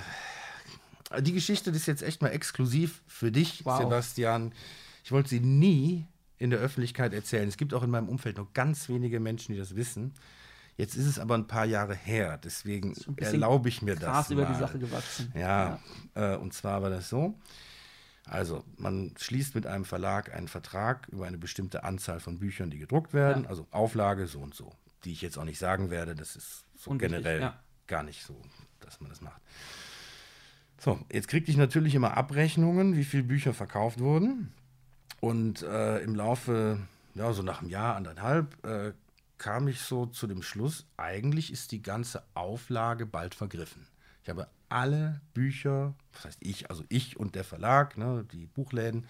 die 1.20 1.34
Geschichte 1.34 1.72
ist 1.72 1.88
jetzt 1.88 2.04
echt 2.04 2.22
mal 2.22 2.30
exklusiv 2.30 3.02
für 3.08 3.32
dich, 3.34 3.66
Wow. 3.66 3.80
Sebastian. 3.82 4.54
Ich 5.04 5.12
wollte 5.12 5.30
sie 5.30 5.42
nie 5.42 6.06
in 6.38 6.52
der 6.52 6.60
Öffentlichkeit 6.60 7.14
erzählen. 7.14 7.50
Es 7.50 7.58
gibt 7.58 7.74
auch 7.74 7.84
in 7.84 7.90
meinem 7.90 8.08
Umfeld 8.08 8.38
nur 8.38 8.48
ganz 8.54 8.88
wenige 8.88 9.20
Menschen, 9.20 9.52
die 9.54 9.60
das 9.60 9.76
wissen. 9.76 10.14
Jetzt 10.82 10.96
ist 10.96 11.06
es 11.06 11.20
aber 11.20 11.36
ein 11.36 11.46
paar 11.46 11.66
Jahre 11.66 11.94
her, 11.94 12.40
deswegen 12.44 12.96
erlaube 13.18 13.70
ich 13.70 13.84
mir 13.84 13.96
das. 13.96 14.32
über 14.32 14.46
mal. 14.46 14.52
die 14.54 14.58
Sache 14.60 14.80
gewachsen. 14.80 15.32
Ja, 15.38 15.80
Äh, 16.16 16.36
und 16.38 16.54
zwar 16.56 16.82
war 16.82 16.90
das 16.90 17.08
so. 17.08 17.36
Also, 18.26 18.64
man 18.78 19.14
schließt 19.16 19.54
mit 19.54 19.68
einem 19.68 19.86
Verlag 19.86 20.34
einen 20.34 20.48
Vertrag 20.48 21.08
über 21.10 21.28
eine 21.28 21.38
bestimmte 21.38 21.84
Anzahl 21.84 22.20
von 22.20 22.40
Büchern, 22.40 22.72
die 22.72 22.80
gedruckt 22.80 23.14
werden, 23.14 23.44
Ja. 23.44 23.50
also 23.52 23.68
Auflage 23.70 24.26
so 24.26 24.40
und 24.40 24.56
so, 24.56 24.72
die 25.04 25.12
ich 25.12 25.22
jetzt 25.22 25.38
auch 25.38 25.44
nicht 25.44 25.60
sagen 25.60 25.92
werde, 25.92 26.16
das 26.16 26.36
ist 26.36 26.66
so 26.76 26.90
Unwichtig, 26.90 27.18
generell 27.20 27.42
ja. 27.42 27.60
gar 27.86 28.02
nicht 28.02 28.24
so, 28.26 28.42
dass 28.80 29.00
man 29.02 29.12
das 29.12 29.22
macht. 29.22 29.40
So, 30.80 31.00
jetzt 31.12 31.28
kriegte 31.28 31.52
ich 31.52 31.58
natürlich 31.58 31.94
immer 31.94 32.18
Abrechnungen, 32.18 32.96
wie 32.96 33.04
viele 33.04 33.24
Bücher 33.24 33.54
verkauft 33.54 34.00
wurden. 34.00 34.52
Und 35.20 35.62
äh, 35.62 36.00
im 36.00 36.16
Laufe, 36.16 36.80
ja, 37.14 37.34
so 37.34 37.44
nach 37.44 37.62
einem 37.62 37.70
Jahr, 37.70 37.96
anderthalb, 37.96 38.66
äh, 38.66 38.94
kam 39.42 39.68
ich 39.68 39.82
so 39.82 40.06
zu 40.06 40.28
dem 40.28 40.44
Schluss, 40.44 40.86
eigentlich 40.98 41.52
ist 41.52 41.72
die 41.72 41.82
ganze 41.82 42.22
Auflage 42.36 43.08
bald 43.08 43.34
vergriffen. 43.34 43.88
Ich 44.22 44.30
habe 44.30 44.48
alle 44.70 45.20
Bücher, 45.34 45.96
was 46.14 46.26
heißt 46.26 46.38
ich, 46.42 46.70
also 46.70 46.84
ich 46.90 47.18
und 47.18 47.34
der 47.34 47.44
Verlag, 47.44 47.98
ne, 47.98 48.24
die 48.32 48.46
Buchläden, 48.46 49.08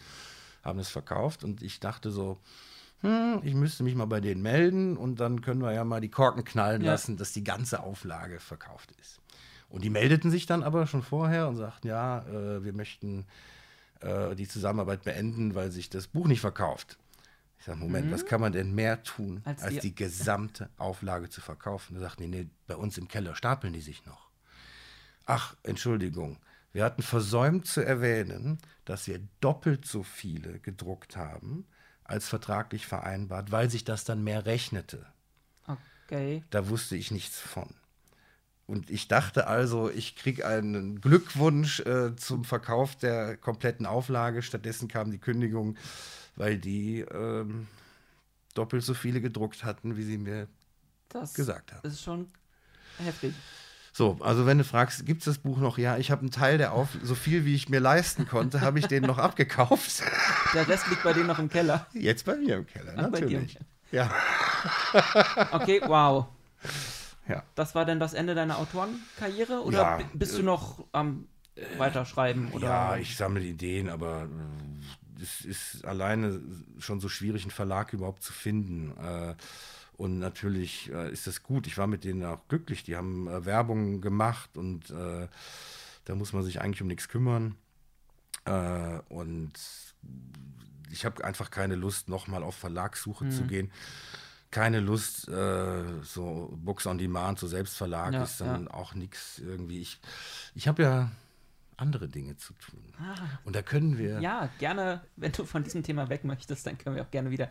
haben 0.63 0.79
es 0.79 0.87
verkauft 0.87 1.43
und 1.43 1.61
ich 1.61 1.81
dachte 1.81 2.11
so, 2.11 2.39
hm, 3.01 3.41
ich 3.43 3.55
müsste 3.55 3.83
mich 3.83 3.93
mal 3.93 4.05
bei 4.05 4.21
denen 4.21 4.41
melden 4.41 4.95
und 4.95 5.19
dann 5.19 5.41
können 5.41 5.61
wir 5.61 5.73
ja 5.73 5.83
mal 5.83 5.99
die 5.99 6.07
Korken 6.09 6.45
knallen 6.45 6.81
Ja. 6.81 6.91
lassen, 6.91 7.17
dass 7.17 7.33
die 7.33 7.43
ganze 7.43 7.83
Auflage 7.83 8.39
verkauft 8.39 8.93
ist. 9.01 9.19
Und 9.67 9.83
die 9.83 9.89
meldeten 9.89 10.31
sich 10.31 10.45
dann 10.45 10.63
aber 10.63 10.87
schon 10.87 11.03
vorher 11.03 11.49
und 11.49 11.57
sagten, 11.57 11.87
ja, 11.89 12.19
äh, 12.29 12.63
wir 12.63 12.71
möchten 12.71 13.25
äh, 13.99 14.33
die 14.35 14.47
Zusammenarbeit 14.47 15.03
beenden, 15.03 15.55
weil 15.55 15.71
sich 15.71 15.89
das 15.89 16.07
Buch 16.07 16.27
nicht 16.27 16.41
verkauft. 16.41 16.97
Ich 17.61 17.65
sage, 17.67 17.77
Moment, 17.77 18.11
was 18.11 18.25
kann 18.25 18.41
man 18.41 18.51
denn 18.53 18.73
mehr 18.73 19.03
tun, 19.03 19.35
Mhm. 19.35 19.41
Als 19.45 19.61
als, 19.61 19.73
die- 19.75 19.79
die 19.81 19.95
gesamte 19.95 20.69
Auflage 20.77 21.29
zu 21.29 21.41
verkaufen? 21.41 21.93
Da 21.93 21.99
sagten 22.01 22.23
die, 22.23 22.27
nee, 22.27 22.49
bei 22.65 22.75
uns 22.75 22.97
im 22.97 23.07
Keller 23.07 23.35
stapeln 23.35 23.71
die 23.73 23.81
sich 23.81 24.03
noch. 24.07 24.31
Ach, 25.27 25.55
Entschuldigung. 25.61 26.37
Wir 26.73 26.83
hatten 26.83 27.03
versäumt 27.03 27.67
zu 27.67 27.81
erwähnen, 27.81 28.57
dass 28.85 29.05
wir 29.05 29.19
doppelt 29.41 29.85
so 29.85 30.01
viele 30.01 30.59
gedruckt 30.59 31.15
haben, 31.17 31.67
als 32.03 32.27
vertraglich 32.27 32.87
vereinbart, 32.87 33.51
weil 33.51 33.69
sich 33.69 33.83
das 33.83 34.05
dann 34.05 34.23
mehr 34.23 34.45
rechnete. 34.47 35.05
Okay. 36.07 36.43
Da 36.49 36.67
wusste 36.67 36.95
ich 36.95 37.11
nichts 37.11 37.39
von. 37.39 37.69
Und 38.65 38.89
ich 38.89 39.07
dachte 39.07 39.45
also, 39.47 39.89
ich 39.91 40.15
kriege 40.15 40.47
einen 40.47 40.99
Glückwunsch 40.99 41.81
äh, 41.81 42.15
zum 42.15 42.43
Verkauf 42.43 42.95
der 42.95 43.37
kompletten 43.37 43.85
Auflage. 43.85 44.41
Stattdessen 44.41 44.87
kam 44.87 45.11
die 45.11 45.19
Kündigung, 45.19 45.77
weil 46.41 46.57
die 46.57 47.01
ähm, 47.01 47.67
doppelt 48.55 48.83
so 48.83 48.93
viele 48.95 49.21
gedruckt 49.21 49.63
hatten, 49.63 49.95
wie 49.95 50.03
sie 50.03 50.17
mir 50.17 50.47
Das 51.09 51.33
gesagt 51.33 51.71
haben. 51.71 51.87
ist 51.87 52.01
schon 52.01 52.27
heftig. 52.97 53.33
So, 53.93 54.17
also 54.21 54.45
wenn 54.45 54.57
du 54.57 54.63
fragst, 54.63 55.05
gibt 55.05 55.19
es 55.21 55.25
das 55.25 55.37
Buch 55.37 55.57
noch? 55.59 55.77
Ja, 55.77 55.97
ich 55.97 56.11
habe 56.11 56.21
einen 56.21 56.31
Teil 56.31 56.57
der 56.57 56.71
Auf, 56.73 56.87
so 57.03 57.13
viel 57.13 57.45
wie 57.45 57.53
ich 57.55 57.69
mir 57.69 57.79
leisten 57.79 58.25
konnte, 58.27 58.61
habe 58.61 58.79
ich 58.79 58.87
den 58.87 59.03
noch 59.03 59.17
abgekauft. 59.17 60.01
Der 60.53 60.67
Rest 60.67 60.87
liegt 60.87 61.03
bei 61.03 61.13
denen 61.13 61.27
noch 61.27 61.39
im 61.39 61.49
Keller. 61.49 61.85
Jetzt 61.93 62.25
bei 62.25 62.35
mir 62.37 62.55
im 62.57 62.65
Keller, 62.65 62.93
Ach, 62.97 63.09
natürlich. 63.11 63.57
Ja, 63.91 64.09
Okay, 65.51 65.81
wow. 65.85 66.27
ja. 67.27 67.43
Das 67.55 67.75
war 67.75 67.85
denn 67.85 67.99
das 67.99 68.13
Ende 68.13 68.33
deiner 68.33 68.57
Autorenkarriere? 68.59 69.61
Oder 69.63 69.77
Ja, 69.77 69.97
bi- 69.97 70.05
bist 70.17 70.37
du 70.37 70.43
noch 70.43 70.85
am 70.93 71.27
Weiterschreiben? 71.77 72.51
Oder? 72.53 72.67
Ja, 72.67 72.95
ich 72.97 73.15
sammle 73.17 73.43
Ideen, 73.43 73.89
aber 73.89 74.23
äh, 74.23 74.27
es 75.21 75.45
ist 75.45 75.85
alleine 75.85 76.41
schon 76.79 76.99
so 76.99 77.09
schwierig, 77.09 77.43
einen 77.43 77.51
Verlag 77.51 77.93
überhaupt 77.93 78.23
zu 78.23 78.33
finden. 78.33 78.91
Äh, 78.97 79.35
Und 79.97 80.17
natürlich 80.19 80.91
äh, 80.91 81.11
ist 81.11 81.27
das 81.27 81.43
gut. 81.43 81.67
Ich 81.67 81.77
war 81.77 81.85
mit 81.87 82.03
denen 82.03 82.25
auch 82.25 82.47
glücklich. 82.47 82.83
Die 82.83 82.95
haben 82.95 83.27
äh, 83.27 83.45
Werbung 83.45 84.01
gemacht 84.01 84.57
und 84.57 84.89
äh, 84.89 85.27
da 86.05 86.15
muss 86.15 86.33
man 86.33 86.43
sich 86.43 86.59
eigentlich 86.59 86.81
um 86.81 86.87
nichts 86.87 87.07
kümmern. 87.07 87.55
Äh, 88.45 88.99
und 89.09 89.53
ich 90.89 91.05
habe 91.05 91.23
einfach 91.23 91.51
keine 91.51 91.75
Lust, 91.75 92.09
nochmal 92.09 92.41
auf 92.43 92.55
Verlagssuche 92.55 93.25
Mhm. 93.25 93.31
zu 93.31 93.43
gehen. 93.43 93.71
Keine 94.49 94.79
Lust, 94.81 95.29
äh, 95.29 95.83
so 96.03 96.51
Books 96.57 96.85
on 96.87 96.97
Demand, 96.97 97.37
so 97.39 97.47
Selbstverlag 97.47 98.13
Ja, 98.13 98.23
ist 98.23 98.41
dann 98.41 98.67
auch 98.67 98.95
nichts 98.95 99.37
irgendwie. 99.39 99.79
Ich, 99.81 99.99
ich 100.55 100.67
habe 100.67 100.81
ja 100.83 101.11
andere 101.77 102.07
Dinge 102.07 102.37
zu 102.37 102.53
tun. 102.53 102.81
Und 103.43 103.55
da 103.55 103.61
können 103.61 103.97
wir. 103.97 104.17
Ah. 104.17 104.21
Ja, 104.21 104.49
gerne, 104.59 105.01
wenn 105.15 105.31
du 105.31 105.45
von 105.45 105.63
diesem 105.63 105.83
Thema 105.83 106.09
weg 106.09 106.23
möchtest, 106.23 106.65
dann 106.67 106.77
können 106.77 106.95
wir 106.95 107.03
auch 107.03 107.11
gerne 107.11 107.31
wieder. 107.31 107.49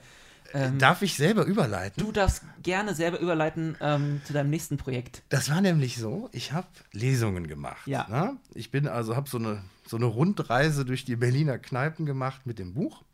Ähm, 0.52 0.78
Darf 0.78 1.02
ich 1.02 1.14
selber 1.14 1.44
überleiten? 1.44 2.02
du 2.02 2.10
darfst 2.12 2.42
gerne 2.62 2.94
selber 2.94 3.20
überleiten 3.20 3.76
ähm, 3.80 4.20
zu 4.24 4.32
deinem 4.32 4.50
nächsten 4.50 4.76
Projekt. 4.76 5.22
Das 5.28 5.50
war 5.50 5.60
nämlich 5.60 5.96
so, 5.98 6.28
ich 6.32 6.52
habe 6.52 6.66
Lesungen 6.92 7.46
gemacht. 7.46 7.86
Ja. 7.86 8.06
Ne? 8.08 8.36
Ich 8.54 8.70
bin 8.70 8.88
also, 8.88 9.16
habe 9.16 9.28
so 9.28 9.38
eine, 9.38 9.62
so 9.86 9.96
eine 9.96 10.06
Rundreise 10.06 10.84
durch 10.84 11.04
die 11.04 11.16
Berliner 11.16 11.58
Kneipen 11.58 12.06
gemacht 12.06 12.46
mit 12.46 12.58
dem 12.58 12.74
Buch 12.74 13.04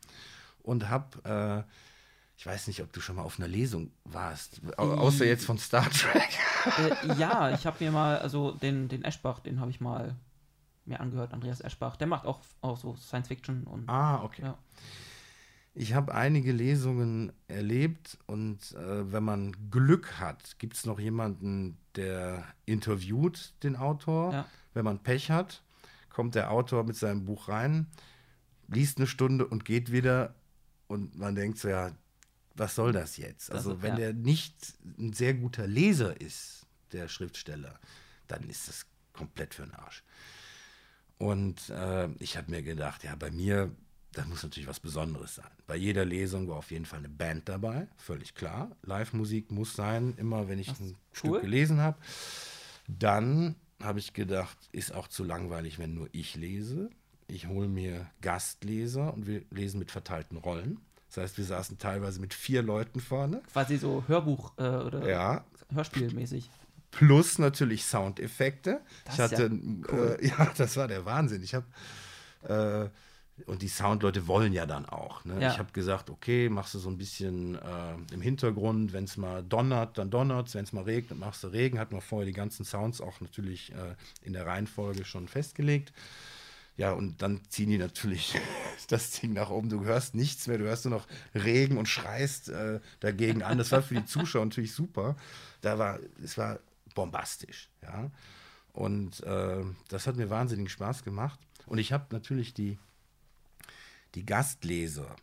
und 0.63 0.89
habe, 0.89 1.65
äh, 1.67 1.71
ich 2.37 2.45
weiß 2.45 2.67
nicht, 2.67 2.81
ob 2.81 2.91
du 2.91 3.01
schon 3.01 3.17
mal 3.17 3.23
auf 3.23 3.39
einer 3.39 3.47
Lesung 3.47 3.91
warst, 4.03 4.61
au 4.77 4.93
außer 4.93 5.25
jetzt 5.25 5.45
von 5.45 5.57
Star 5.57 5.89
Trek. 5.89 6.29
Äh, 6.77 7.19
ja, 7.19 7.51
ich 7.51 7.65
habe 7.65 7.83
mir 7.83 7.91
mal, 7.91 8.19
also 8.19 8.51
den, 8.51 8.87
den 8.87 9.03
Eschbach, 9.03 9.39
den 9.39 9.59
habe 9.59 9.71
ich 9.71 9.79
mal 9.79 10.15
mir 10.87 10.99
angehört, 10.99 11.33
Andreas 11.33 11.61
Eschbach. 11.61 11.95
Der 11.97 12.07
macht 12.07 12.25
auch, 12.25 12.39
auch 12.61 12.77
so 12.77 12.95
Science 12.95 13.27
Fiction 13.27 13.63
und. 13.65 13.87
Ah, 13.89 14.23
okay. 14.23 14.41
Ja. 14.43 14.57
Ich 15.73 15.93
habe 15.93 16.15
einige 16.15 16.51
Lesungen 16.51 17.31
erlebt 17.47 18.17
und 18.25 18.71
äh, 18.73 19.11
wenn 19.11 19.23
man 19.23 19.55
Glück 19.69 20.19
hat, 20.19 20.57
gibt 20.57 20.75
es 20.75 20.85
noch 20.87 20.99
jemanden, 20.99 21.77
der 21.95 22.43
interviewt 22.65 23.53
den 23.63 23.75
Autor. 23.75 24.33
Ja. 24.33 24.45
Wenn 24.73 24.85
man 24.85 24.99
Pech 25.03 25.29
hat, 25.29 25.61
kommt 26.09 26.33
der 26.33 26.49
Autor 26.51 26.83
mit 26.83 26.95
seinem 26.95 27.25
Buch 27.25 27.47
rein, 27.47 27.85
liest 28.67 28.97
eine 28.97 29.05
Stunde 29.07 29.45
und 29.45 29.65
geht 29.65 29.91
wieder 29.91 30.33
und 30.87 31.15
man 31.15 31.35
denkt 31.35 31.59
so, 31.59 31.67
ja, 31.69 31.91
was 32.55 32.73
soll 32.73 32.91
das 32.91 33.17
jetzt? 33.17 33.49
Das- 33.49 33.57
Also 33.57 33.83
wenn 33.83 33.91
ja. 33.91 33.97
der 33.97 34.13
nicht 34.13 34.55
ein 34.97 35.13
sehr 35.13 35.35
guter 35.35 35.67
Leser 35.67 36.19
ist, 36.19 36.65
der 36.91 37.07
Schriftsteller, 37.07 37.79
dann 38.27 38.49
ist 38.49 38.67
das 38.67 38.85
komplett 39.13 39.53
für 39.53 39.63
den 39.63 39.75
Arsch. 39.75 40.03
Und 41.17 41.69
äh, 41.69 42.09
ich 42.19 42.37
habe 42.37 42.51
mir 42.51 42.61
gedacht, 42.61 43.03
ja, 43.03 43.15
bei 43.15 43.31
mir, 43.31 43.71
das 44.13 44.27
muss 44.27 44.43
natürlich 44.43 44.69
was 44.69 44.79
Besonderes 44.79 45.35
sein. 45.35 45.49
Bei 45.65 45.75
jeder 45.75 46.05
Lesung 46.05 46.47
war 46.47 46.57
auf 46.57 46.71
jeden 46.71 46.85
Fall 46.85 46.99
eine 46.99 47.09
Band 47.09 47.49
dabei, 47.49 47.87
völlig 47.97 48.35
klar. 48.35 48.71
Live-Musik 48.83 49.51
muss 49.51 49.73
sein, 49.73 50.13
immer 50.17 50.47
wenn 50.47 50.59
ich 50.59 50.69
ein 50.69 50.75
cool. 50.89 50.95
Stück 51.13 51.41
gelesen 51.41 51.79
habe. 51.79 51.97
Dann 52.87 53.55
habe 53.81 53.99
ich 53.99 54.13
gedacht, 54.13 54.57
ist 54.71 54.93
auch 54.93 55.07
zu 55.07 55.23
langweilig, 55.23 55.77
wenn 55.79 55.93
nur 55.93 56.07
ich 56.11 56.35
lese. 56.35 56.89
Ich 57.27 57.47
hole 57.47 57.67
mir 57.67 58.07
Gastleser 58.21 59.13
und 59.13 59.27
wir 59.27 59.43
lesen 59.51 59.79
mit 59.79 59.91
verteilten 59.91 60.37
Rollen. 60.37 60.79
Das 61.09 61.17
heißt, 61.23 61.37
wir 61.37 61.45
saßen 61.45 61.77
teilweise 61.77 62.19
mit 62.21 62.33
vier 62.33 62.61
Leuten 62.61 62.99
vorne. 62.99 63.41
Quasi 63.51 63.77
so 63.77 64.03
Hörbuch 64.07 64.53
äh, 64.57 64.61
oder 64.63 65.07
Ja, 65.07 65.45
Hörspielmäßig. 65.73 66.49
Plus 66.91 67.39
natürlich 67.39 67.85
Soundeffekte. 67.85 68.81
Das 69.05 69.15
ich 69.15 69.21
hatte, 69.21 69.43
ja 69.43 69.49
cool. 69.91 70.17
äh, 70.19 70.27
ja, 70.29 70.51
das 70.57 70.77
war 70.77 70.87
der 70.87 71.05
Wahnsinn. 71.05 71.43
Ich 71.43 71.53
habe 71.53 71.65
äh, 72.43 72.89
und 73.45 73.61
die 73.61 73.67
Soundleute 73.67 74.27
wollen 74.27 74.51
ja 74.51 74.65
dann 74.65 74.87
auch. 74.87 75.23
Ne? 75.23 75.39
Ja. 75.39 75.51
Ich 75.51 75.59
habe 75.59 75.71
gesagt, 75.71 76.09
okay, 76.09 76.49
machst 76.49 76.73
du 76.73 76.79
so 76.79 76.89
ein 76.89 76.97
bisschen 76.97 77.55
äh, 77.55 78.13
im 78.13 78.21
Hintergrund, 78.21 78.93
wenn 78.93 79.03
es 79.03 79.15
mal 79.15 79.43
donnert, 79.43 79.97
dann 79.97 80.09
donnert 80.09 80.53
wenn 80.55 80.63
es 80.63 80.73
mal 80.73 80.83
regnet, 80.83 81.19
machst 81.19 81.43
du 81.43 81.47
Regen. 81.47 81.77
Hatten 81.77 81.93
wir 81.93 82.01
vorher 82.01 82.25
die 82.25 82.33
ganzen 82.33 82.65
Sounds 82.65 82.99
auch 82.99 83.21
natürlich 83.21 83.71
äh, 83.73 83.95
in 84.23 84.33
der 84.33 84.47
Reihenfolge 84.47 85.05
schon 85.05 85.27
festgelegt. 85.27 85.93
Ja, 86.77 86.91
und 86.91 87.21
dann 87.21 87.41
ziehen 87.49 87.69
die 87.69 87.77
natürlich 87.77 88.35
das 88.87 89.11
Ding 89.11 89.33
nach 89.33 89.51
oben. 89.51 89.69
Du 89.69 89.83
hörst 89.83 90.15
nichts 90.15 90.47
mehr, 90.47 90.57
du 90.57 90.65
hörst 90.65 90.85
nur 90.85 90.95
noch 90.95 91.07
Regen 91.35 91.77
und 91.77 91.87
schreist 91.87 92.49
äh, 92.49 92.79
dagegen 92.99 93.43
an. 93.43 93.59
Das 93.59 93.71
war 93.71 93.83
für 93.83 93.95
die 93.95 94.05
Zuschauer 94.05 94.45
natürlich 94.45 94.73
super. 94.73 95.15
Da 95.61 95.77
war, 95.77 95.99
es 96.23 96.37
war 96.37 96.59
bombastisch, 96.97 97.69
ja. 97.83 98.09
Und 98.73 99.21
äh, 99.23 99.63
das 99.87 100.07
hat 100.07 100.15
mir 100.17 100.31
wahnsinnigen 100.31 100.69
Spaß 100.69 101.03
gemacht. 101.03 101.39
Und 101.67 101.77
ich 101.77 101.93
habe 101.93 102.07
natürlich 102.11 102.53
die, 102.55 102.79
die 104.15 104.25
Gastleser 104.25 105.15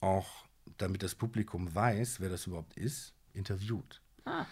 auch, 0.00 0.44
damit 0.78 1.02
das 1.02 1.16
Publikum 1.16 1.74
weiß, 1.74 2.20
wer 2.20 2.28
das 2.28 2.46
überhaupt 2.46 2.76
ist, 2.76 3.12
interviewt. 3.32 4.00
Ah. 4.24 4.46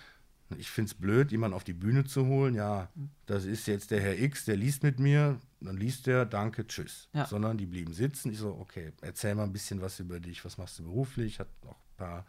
Ich 0.59 0.69
finde 0.71 0.91
es 0.91 0.95
blöd, 0.95 1.31
jemanden 1.31 1.55
auf 1.55 1.65
die 1.65 1.73
Bühne 1.73 2.05
zu 2.05 2.27
holen. 2.27 2.55
Ja, 2.55 2.91
das 3.27 3.45
ist 3.45 3.67
jetzt 3.67 3.91
der 3.91 4.01
Herr 4.01 4.19
X, 4.19 4.45
der 4.45 4.57
liest 4.57 4.83
mit 4.83 4.99
mir. 4.99 5.41
Dann 5.61 5.77
liest 5.77 6.07
der, 6.07 6.27
danke, 6.27 6.67
tschüss. 6.67 7.09
Ja. 7.13 7.27
Sondern 7.27 7.57
die 7.57 7.67
blieben 7.67 7.95
sitzen. 7.95 8.33
Ich 8.33 8.39
so, 8.39 8.51
okay, 8.61 8.93
erzähl 9.01 9.35
mal 9.35 9.45
ein 9.45 9.53
bisschen 9.53 9.81
was 9.81 10.01
über 10.01 10.19
dich. 10.21 10.45
Was 10.45 10.59
machst 10.59 10.79
du 10.79 10.85
beruflich? 10.85 11.39
Hat 11.39 11.49
auch 11.67 11.77
ein 11.77 11.97
paar, 11.97 12.27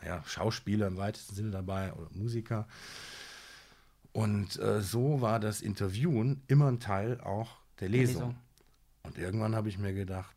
naja, 0.00 0.24
Schauspieler 0.26 0.86
im 0.86 0.96
weitesten 0.96 1.34
Sinne 1.34 1.50
dabei 1.50 1.92
oder 1.92 2.08
Musiker. 2.12 2.66
Und 4.12 4.58
äh, 4.58 4.80
so 4.80 5.20
war 5.20 5.40
das 5.40 5.60
Interviewen 5.60 6.42
immer 6.48 6.68
ein 6.68 6.80
Teil 6.80 7.20
auch 7.20 7.58
der 7.78 7.88
Lesung. 7.88 8.14
Lesung. 8.14 8.36
Und 9.02 9.18
irgendwann 9.18 9.54
habe 9.54 9.68
ich 9.68 9.78
mir 9.78 9.92
gedacht, 9.92 10.36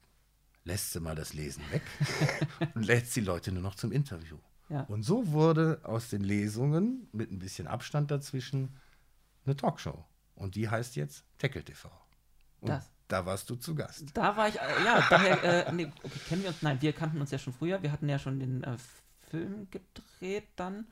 lässt 0.63 0.95
du 0.95 1.01
mal 1.01 1.15
das 1.15 1.33
Lesen 1.33 1.63
weg 1.71 1.81
und 2.75 2.83
lädst 2.83 3.15
die 3.15 3.21
Leute 3.21 3.51
nur 3.51 3.63
noch 3.63 3.75
zum 3.75 3.91
Interview. 3.91 4.37
Ja. 4.69 4.81
Und 4.83 5.03
so 5.03 5.31
wurde 5.31 5.81
aus 5.83 6.09
den 6.09 6.23
Lesungen 6.23 7.07
mit 7.11 7.31
ein 7.31 7.39
bisschen 7.39 7.67
Abstand 7.67 8.11
dazwischen 8.11 8.77
eine 9.45 9.55
Talkshow. 9.55 10.05
Und 10.35 10.55
die 10.55 10.69
heißt 10.69 10.95
jetzt 10.95 11.25
Tackle 11.37 11.63
TV. 11.63 11.89
Und 12.61 12.69
Das. 12.69 12.89
da 13.07 13.25
warst 13.25 13.49
du 13.49 13.55
zu 13.55 13.75
Gast. 13.75 14.05
Da 14.13 14.35
war 14.35 14.47
ich, 14.47 14.55
äh, 14.55 14.83
ja, 14.85 15.05
daher, 15.09 15.67
äh, 15.67 15.71
nee, 15.71 15.91
okay, 16.01 16.19
kennen 16.27 16.43
wir 16.43 16.49
uns, 16.49 16.61
nein, 16.61 16.81
wir 16.81 16.93
kannten 16.93 17.19
uns 17.19 17.31
ja 17.31 17.37
schon 17.37 17.53
früher, 17.53 17.83
wir 17.83 17.91
hatten 17.91 18.07
ja 18.07 18.17
schon 18.17 18.39
den 18.39 18.63
äh, 18.63 18.77
Film 19.29 19.67
gedreht 19.69 20.47
dann. 20.55 20.87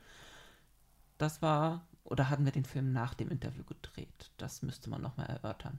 Das 1.18 1.40
war, 1.42 1.86
oder 2.04 2.28
hatten 2.30 2.44
wir 2.44 2.52
den 2.52 2.64
Film 2.64 2.92
nach 2.92 3.14
dem 3.14 3.30
Interview 3.30 3.64
gedreht? 3.64 4.30
Das 4.38 4.62
müsste 4.62 4.90
man 4.90 5.00
nochmal 5.00 5.26
erörtern. 5.26 5.78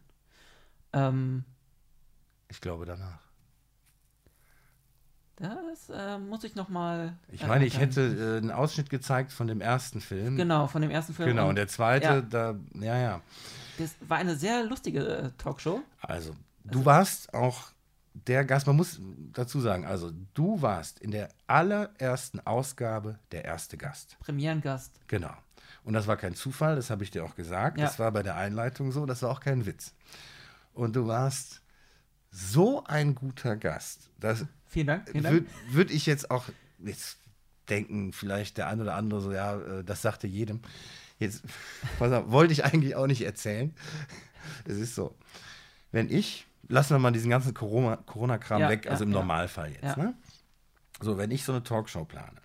Ähm, 0.94 1.44
Ich 2.50 2.62
glaube 2.62 2.86
danach. 2.86 3.20
das 5.38 5.90
äh, 5.90 6.18
muss 6.20 6.44
ich 6.44 6.56
nochmal. 6.56 7.18
Ich 7.30 7.46
meine, 7.46 7.66
ich 7.66 7.80
hätte 7.80 8.02
äh, 8.02 8.38
einen 8.38 8.52
Ausschnitt 8.52 8.90
gezeigt 8.90 9.32
von 9.32 9.48
dem 9.48 9.62
ersten 9.62 10.00
Film. 10.02 10.38
Genau, 10.38 10.68
von 10.68 10.82
dem 10.82 10.92
ersten 10.92 11.14
Film. 11.14 11.30
Genau, 11.30 11.50
und 11.50 11.56
der 11.56 11.68
zweite, 11.68 12.06
Ja. 12.06 12.22
da, 12.22 12.56
ja, 12.80 12.98
ja. 12.98 13.22
Das 13.78 13.96
war 14.08 14.18
eine 14.18 14.36
sehr 14.36 14.64
lustige 14.64 15.06
äh, 15.06 15.32
Talkshow. 15.38 15.82
Also, 16.02 16.36
du 16.64 16.86
warst 16.86 17.34
auch 17.34 17.72
der 18.14 18.46
Gast, 18.46 18.68
man 18.68 18.76
muss 18.76 19.02
dazu 19.34 19.60
sagen, 19.60 19.86
also 19.86 20.12
du 20.36 20.62
warst 20.62 21.00
in 21.00 21.10
der 21.10 21.30
allerersten 21.48 22.40
Ausgabe 22.42 23.18
der 23.32 23.44
erste 23.44 23.76
Gast. 23.76 24.18
Premierengast. 24.20 25.00
Genau. 25.08 25.34
Und 25.84 25.94
das 25.94 26.08
war 26.08 26.16
kein 26.18 26.34
Zufall, 26.36 26.76
das 26.76 26.90
habe 26.90 27.04
ich 27.04 27.12
dir 27.12 27.24
auch 27.26 27.36
gesagt. 27.36 27.78
Ja. 27.78 27.86
Das 27.86 28.00
war 28.00 28.12
bei 28.12 28.24
der 28.24 28.36
Einleitung 28.38 28.92
so, 28.92 29.06
das 29.06 29.22
war 29.22 29.30
auch 29.32 29.40
kein 29.42 29.66
Witz. 29.66 29.94
Und 30.74 30.96
du 30.96 31.08
warst 31.08 31.62
so 32.32 32.84
ein 32.86 33.16
guter 33.16 33.56
Gast. 33.56 34.10
Das 34.20 34.46
Vielen 34.68 34.88
Dank. 34.88 35.10
Vielen 35.10 35.24
Dank. 35.24 35.36
würde 35.36 35.48
würd 35.70 35.92
ich 35.92 36.06
jetzt 36.06 36.32
auch 36.32 36.46
jetzt 36.80 37.18
denken, 37.70 38.12
vielleicht 38.12 38.58
der 38.58 38.68
ein 38.68 38.82
oder 38.82 38.96
andere 38.96 39.22
so, 39.22 39.32
ja, 39.32 39.58
äh, 39.60 39.84
das 39.84 40.02
sagte 40.02 40.28
jedem. 40.28 40.62
Jetzt, 41.20 41.44
pass 42.00 42.12
auf, 42.12 42.32
wollte 42.32 42.54
ich 42.54 42.66
eigentlich 42.66 42.96
auch 42.96 43.08
nicht 43.08 43.22
erzählen. 43.24 43.74
Es 44.66 44.76
ist 44.78 44.94
so, 44.94 45.16
wenn 45.94 46.10
ich, 46.12 46.46
lassen 46.68 46.90
wir 46.96 47.00
mal 47.00 47.12
diesen 47.14 47.30
ganzen 47.30 47.54
Corona- 47.54 47.96
Corona-Kram 48.06 48.60
Ja, 48.60 48.70
weg, 48.70 48.88
also 48.88 49.04
ja, 49.04 49.08
im. 49.08 49.12
Normalfall 49.12 49.72
jetzt. 49.72 49.96
Ne? 49.96 50.16
So, 51.00 51.18
wenn 51.18 51.32
ich 51.32 51.46
so 51.46 51.54
eine 51.54 51.64
Talkshow 51.64 52.04
plane, 52.04 52.42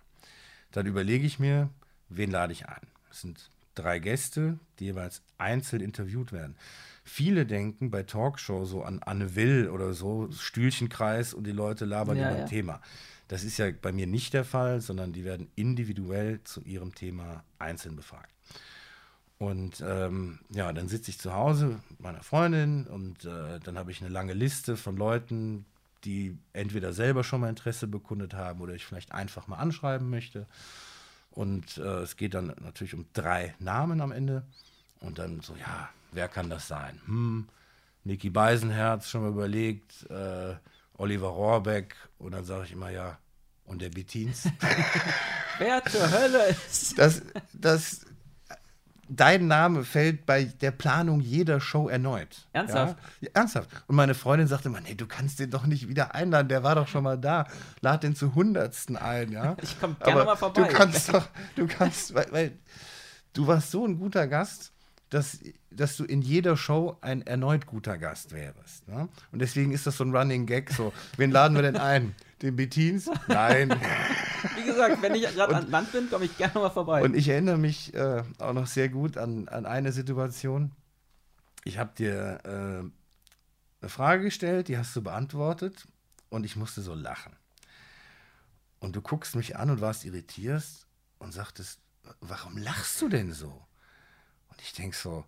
dann 0.70 0.86
überlege 0.86 1.27
ich 1.27 1.40
mir, 1.40 1.70
wen 2.09 2.31
lade 2.31 2.52
ich 2.52 2.69
ein. 2.69 2.86
Es 3.19 3.23
sind 3.23 3.51
drei 3.74 3.99
Gäste, 3.99 4.61
die 4.78 4.85
jeweils 4.85 5.23
einzeln 5.39 5.82
interviewt 5.82 6.31
werden. 6.31 6.55
Viele 7.03 7.47
denken 7.47 7.90
bei 7.90 8.05
Talkshow 8.05 8.65
so 8.65 8.85
an 8.85 9.01
Anne 9.03 9.35
Will 9.35 9.69
oder 9.70 9.93
so, 9.93 10.31
Stühlchenkreis 10.31 11.35
und 11.35 11.45
die 11.45 11.53
Leute 11.53 11.85
labern 11.85 12.16
Ja, 12.16 12.28
über 12.28 12.36
ja. 12.39 12.45
ein 12.45 12.49
Thema. 12.49 12.81
Das 13.27 13.43
ist 13.43 13.59
ja 13.59 13.70
bei 13.73 13.90
mir 13.90 14.07
nicht 14.07 14.35
der 14.35 14.45
Fall, 14.45 14.81
sondern 14.81 15.12
die 15.12 15.24
werden 15.24 15.49
individuell 15.57 16.40
zu 16.45 16.61
ihrem 16.62 16.95
Thema 16.95 17.43
einzeln 17.59 17.97
befragt. 17.97 18.31
Und 19.39 19.82
ähm, 19.85 20.39
ja, 20.51 20.73
dann 20.73 20.86
sitze 20.86 21.11
ich 21.11 21.19
zu 21.19 21.35
Hause 21.35 21.81
mit 21.90 22.01
meiner 22.01 22.23
Freundin 22.23 22.86
und 22.86 23.24
äh, 23.24 23.59
dann 23.59 23.78
habe 23.78 23.90
ich 23.90 24.01
eine 24.01 24.11
lange 24.11 24.32
Liste 24.32 24.77
von 24.77 24.97
Leuten, 24.97 25.65
die 26.05 26.39
entweder 26.53 26.93
selber 26.93 27.24
schon 27.24 27.40
mal 27.40 27.49
Interesse 27.49 27.89
bekundet 27.89 28.35
haben 28.35 28.61
oder 28.61 28.74
ich 28.74 28.86
vielleicht 28.86 29.11
einfach 29.11 29.49
mal 29.49 29.57
anschreiben 29.57 30.09
möchte. 30.09 30.47
Und 31.39 31.78
äh, 31.78 32.01
es 32.01 32.16
geht 32.16 32.35
dann 32.35 32.52
natürlich 32.65 32.94
um 32.94 33.06
drei 33.12 33.55
Namen 33.60 34.01
am 34.01 34.10
Ende. 34.10 34.43
Und 34.98 35.20
dann 35.20 35.40
so, 35.40 35.55
ja, 35.55 35.89
wer 36.10 36.27
kann 36.27 36.51
das 36.51 36.66
sein? 36.66 37.01
Hm, 37.06 37.47
Niki 38.02 38.28
Beisenherz, 38.28 39.09
schon 39.09 39.23
mal 39.23 39.31
überlegt, 39.31 40.05
äh, 40.10 40.56
Oliver 40.94 41.28
Rohrbeck. 41.28 41.94
Und 42.19 42.32
dann 42.32 42.44
sage 42.44 42.65
ich 42.65 42.73
immer, 42.73 42.90
ja, 42.90 43.19
und 43.66 43.81
der 43.81 43.90
Bettins. 43.90 44.48
Wer 45.59 45.85
zur 45.85 46.10
Hölle 46.10 46.48
ist. 46.48 46.98
das, 46.98 47.23
das, 47.52 48.05
dein 49.09 49.47
Name 49.47 49.85
fällt 49.85 50.27
bei 50.27 50.45
der 50.45 50.71
Planung 50.71 51.21
jeder 51.21 51.61
Show 51.61 51.89
erneut. 51.89 52.47
Ernsthaft? 52.53 52.97
Ja? 53.21 53.29
Ernsthaft. 53.35 53.69
Und 53.87 53.97
meine 53.97 54.15
Freundin 54.15 54.49
sagte 54.49 54.69
immer, 54.69 54.81
nee, 54.81 54.95
du 54.95 55.07
kannst 55.07 55.39
den 55.41 55.51
doch 55.51 55.67
nicht 55.67 55.89
wieder 55.89 56.15
einladen, 56.15 56.49
der 56.49 56.63
war 56.63 56.75
doch 56.75 56.89
schon 56.89 57.05
mal 57.05 57.19
da. 57.19 57.47
Lad 57.81 58.03
den 58.03 58.15
zu 58.15 58.35
Hundertsten 58.35 58.97
ein, 58.97 59.33
ja. 59.33 59.57
Ich 59.63 59.79
komm 59.81 59.97
gerne 59.99 60.25
mal 60.25 60.37
vorbei. 60.37 60.63
Du 60.63 60.69
kannst 60.69 61.13
doch, 61.13 61.29
du 61.57 61.67
kannst, 61.67 62.15
weil, 62.15 62.27
weil 62.31 62.53
du 63.33 63.47
warst 63.47 63.71
so 63.71 63.87
ein 63.87 63.99
guter 63.99 64.27
Gast, 64.27 64.73
dass, 65.11 65.39
dass 65.71 65.97
du 65.97 66.05
in 66.05 66.23
jeder 66.23 66.57
Show 66.57 66.97
ein 67.01 67.27
erneut 67.27 67.67
guter 67.67 67.97
Gast 67.99 68.33
wärst. 68.33 68.87
Ne? 68.89 69.09
Und 69.33 69.39
deswegen 69.41 69.73
ist 69.73 69.87
das 69.87 69.97
so 69.97 70.05
ein 70.05 70.15
Running 70.15 70.47
Gag, 70.47 70.71
so, 70.71 70.93
wen 71.17 71.31
laden 71.31 71.55
wir 71.55 71.63
denn 71.63 71.77
ein? 71.77 72.15
Den 72.43 72.56
Bettins? 72.56 73.10
Nein. 73.28 73.70
Wie 74.56 74.65
gesagt, 74.65 75.02
wenn 75.02 75.15
ich 75.15 75.23
gerade 75.35 75.56
an 75.56 75.70
Land 75.70 75.93
bin, 75.93 76.09
komme 76.09 76.27
ich 76.27 76.36
gerne 76.36 76.55
mal 76.55 76.70
vorbei. 76.70 77.02
Und 77.02 77.15
ich 77.16 77.28
erinnere 77.28 77.59
mich 77.59 77.94
äh, 77.94 78.23
auch 78.39 78.52
noch 78.52 78.66
sehr 78.66 78.89
gut 78.89 79.16
an, 79.16 79.48
an 79.48 79.66
eine 79.66 79.93
Situation. 79.93 80.73
Ich 81.65 81.78
habe 81.78 81.93
dir 81.97 82.40
äh, 82.44 82.90
eine 83.81 83.89
Frage 83.89 84.24
gestellt, 84.24 84.69
die 84.69 84.78
hast 84.78 84.94
du 84.94 85.02
beantwortet 85.02 85.86
und 86.28 86.44
ich 86.44 86.56
musste 86.56 86.82
so 86.82 86.94
lachen. 86.94 87.35
Und 88.81 88.94
du 88.94 89.02
guckst 89.02 89.35
mich 89.35 89.56
an 89.56 89.70
und 89.70 89.81
warst 89.81 90.05
irritiert 90.05 90.65
und 91.19 91.32
sagtest, 91.32 91.81
warum 92.20 92.56
lachst 92.56 93.01
du 93.02 93.09
denn 93.09 93.32
so? 93.32 93.66
Und 94.48 94.60
ich 94.62 94.73
denke 94.73 94.97
so, 94.97 95.24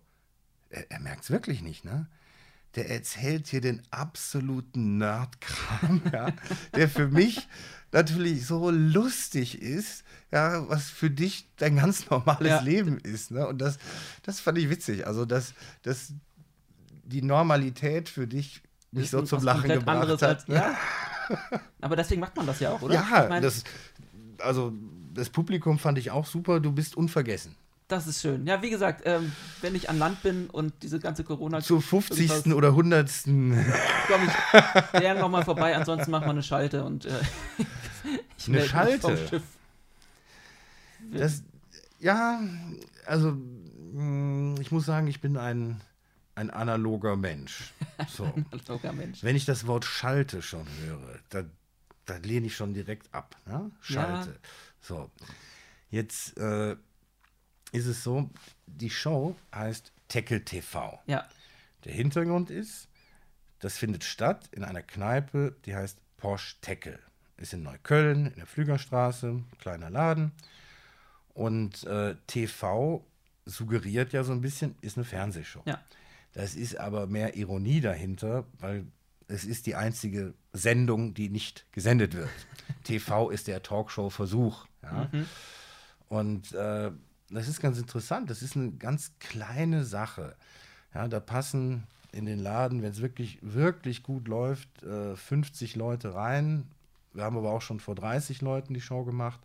er, 0.69 0.89
er 0.89 0.99
merkt 0.99 1.25
es 1.25 1.31
wirklich 1.31 1.61
nicht, 1.61 1.83
ne? 1.83 2.07
Der 2.75 2.89
erzählt 2.89 3.47
hier 3.47 3.59
den 3.61 3.81
absoluten 3.91 4.97
Nerdkram, 4.97 6.01
ja, 6.13 6.29
der 6.75 6.87
für 6.89 7.07
mich 7.09 7.47
natürlich 7.91 8.45
so 8.47 8.69
lustig 8.69 9.61
ist, 9.61 10.03
ja, 10.31 10.67
was 10.69 10.89
für 10.89 11.09
dich 11.09 11.47
dein 11.57 11.75
ganz 11.75 12.09
normales 12.09 12.47
Ja. 12.47 12.61
Leben 12.61 12.97
ist. 12.99 13.31
Ne? 13.31 13.45
Und 13.45 13.57
das, 13.59 13.77
das 14.23 14.39
fand 14.39 14.57
ich 14.57 14.69
witzig. 14.69 15.05
Also, 15.05 15.25
dass, 15.25 15.53
dass 15.81 16.13
die 17.03 17.21
Normalität 17.21 18.07
für 18.07 18.25
dich 18.27 18.61
mich 18.93 19.05
Ist 19.05 19.11
so 19.11 19.21
zum 19.23 19.43
Lachen 19.43 19.69
gebracht 19.69 20.07
hat. 20.07 20.23
als- 20.23 20.47
ne? 20.47 20.55
ja. 20.55 20.77
Aber 21.81 21.95
deswegen 21.97 22.21
macht 22.21 22.35
man 22.37 22.45
das 22.45 22.59
ja 22.61 22.71
auch, 22.71 22.81
oder? 22.81 22.93
Ja, 22.93 23.23
Ich 23.23 23.29
mein, 23.29 23.41
das, 23.43 23.63
also 24.39 24.73
das 25.13 25.29
Publikum 25.29 25.77
fand 25.79 25.97
ich 25.97 26.11
auch 26.11 26.25
super. 26.25 26.59
Du 26.61 26.71
bist 26.71 26.95
unvergessen. 26.95 27.55
Das 27.91 28.07
ist 28.07 28.21
schön. 28.21 28.45
Ja, 28.47 28.61
wie 28.61 28.69
gesagt, 28.69 29.01
ähm, 29.05 29.31
wenn 29.61 29.75
ich 29.75 29.89
an 29.89 29.99
Land 29.99 30.23
bin 30.23 30.49
und 30.49 30.73
diese 30.81 30.99
ganze 30.99 31.23
Corona 31.23 31.59
Zur 31.61 31.81
50. 31.81 32.29
irgendwas- 32.29 32.53
oder 32.53 32.69
100. 32.69 33.23
komme 33.25 33.65
ich 34.25 34.91
gerne 34.99 35.19
nochmal 35.19 35.43
vorbei. 35.43 35.75
Ansonsten 35.75 36.11
machen 36.11 36.25
wir 36.25 36.31
eine 36.31 36.43
Schalte 36.43 36.83
und 36.83 37.05
äh, 37.05 37.09
ich 38.37 38.47
Eine 38.47 38.65
Schalte? 38.65 39.17
Schiff. 39.27 39.43
Das, 41.13 41.43
ja, 41.99 42.39
also 43.05 43.31
mh, 43.93 44.61
ich 44.61 44.71
muss 44.71 44.85
sagen, 44.85 45.07
ich 45.07 45.19
bin 45.19 45.35
ein, 45.37 45.81
ein 46.35 46.49
analoger 46.49 47.15
Mensch. 47.15 47.73
So. 48.09 48.33
Analoger 48.51 48.93
Mensch. 48.93 49.21
Wenn 49.23 49.35
ich 49.35 49.45
das 49.45 49.67
Wort 49.67 49.85
Schalte 49.85 50.41
schon 50.41 50.65
höre, 50.83 51.19
da, 51.29 51.43
da 52.05 52.17
lehne 52.17 52.47
ich 52.47 52.55
schon 52.55 52.73
direkt 52.73 53.13
ab. 53.13 53.35
Ne? 53.45 53.69
Schalte. 53.79 54.35
So. 54.79 55.11
Jetzt 55.91 56.35
äh, 56.37 56.75
ist 57.71 57.85
es 57.85 58.03
so, 58.03 58.29
die 58.67 58.89
Show 58.89 59.35
heißt 59.53 59.91
Tackle 60.07 60.43
TV. 60.43 60.99
Ja, 61.07 61.27
Der 61.85 61.93
Hintergrund 61.93 62.49
ist, 62.49 62.87
das 63.59 63.77
findet 63.77 64.03
statt 64.03 64.49
in 64.51 64.63
einer 64.63 64.81
Kneipe, 64.81 65.55
die 65.65 65.75
heißt 65.75 65.97
Porsche 66.17 66.55
Tackle. 66.61 66.99
Ist 67.37 67.53
in 67.53 67.63
Neukölln, 67.63 68.27
in 68.27 68.35
der 68.35 68.45
Flügerstraße, 68.45 69.41
kleiner 69.59 69.89
Laden. 69.89 70.31
Und 71.33 71.83
äh, 71.85 72.15
TV 72.27 73.03
suggeriert 73.45 74.13
ja 74.13 74.23
so 74.23 74.31
ein 74.31 74.41
bisschen, 74.41 74.75
ist 74.81 74.97
eine 74.97 75.05
Fernsehshow. 75.05 75.61
ja. 75.65 75.79
Das 76.33 76.55
ist 76.55 76.77
aber 76.79 77.07
mehr 77.07 77.35
Ironie 77.35 77.81
dahinter, 77.81 78.45
weil 78.59 78.85
es 79.27 79.43
ist 79.43 79.65
die 79.65 79.75
einzige 79.75 80.33
Sendung, 80.53 81.13
die 81.13 81.27
nicht 81.27 81.65
gesendet 81.73 82.13
wird. 82.15 82.29
TV 82.85 83.29
ist 83.31 83.47
der 83.47 83.61
Talkshow-Versuch. 83.61 84.65
Ja? 84.81 85.09
Und 86.07 86.53
äh, 86.53 86.91
das 87.31 87.47
ist 87.47 87.61
ganz 87.61 87.77
interessant. 87.79 88.29
Das 88.29 88.41
ist 88.41 88.55
eine 88.55 88.71
ganz 88.71 89.13
kleine 89.19 89.83
Sache. 89.83 90.35
Ja, 90.93 91.07
da 91.07 91.19
passen 91.19 91.83
in 92.11 92.25
den 92.25 92.39
Laden, 92.39 92.81
wenn 92.81 92.91
es 92.91 93.01
wirklich, 93.01 93.39
wirklich 93.41 94.03
gut 94.03 94.27
läuft, 94.27 94.83
äh, 94.83 95.15
50 95.15 95.75
Leute 95.75 96.13
rein. 96.13 96.65
Wir 97.13 97.23
haben 97.23 97.37
aber 97.37 97.51
auch 97.51 97.61
schon 97.61 97.79
vor 97.79 97.95
30 97.95 98.41
Leuten 98.41 98.73
die 98.73 98.81
Show 98.81 99.03
gemacht. 99.03 99.39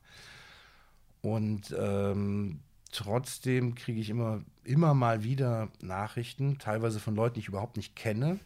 Und 1.22 1.74
ähm, 1.78 2.60
trotzdem 2.92 3.74
kriege 3.74 4.00
ich 4.00 4.10
immer, 4.10 4.42
immer 4.64 4.94
mal 4.94 5.22
wieder 5.22 5.68
Nachrichten, 5.80 6.58
teilweise 6.58 7.00
von 7.00 7.14
Leuten, 7.14 7.34
die 7.34 7.40
ich 7.40 7.48
überhaupt 7.48 7.76
nicht 7.76 7.96
kenne. 7.96 8.38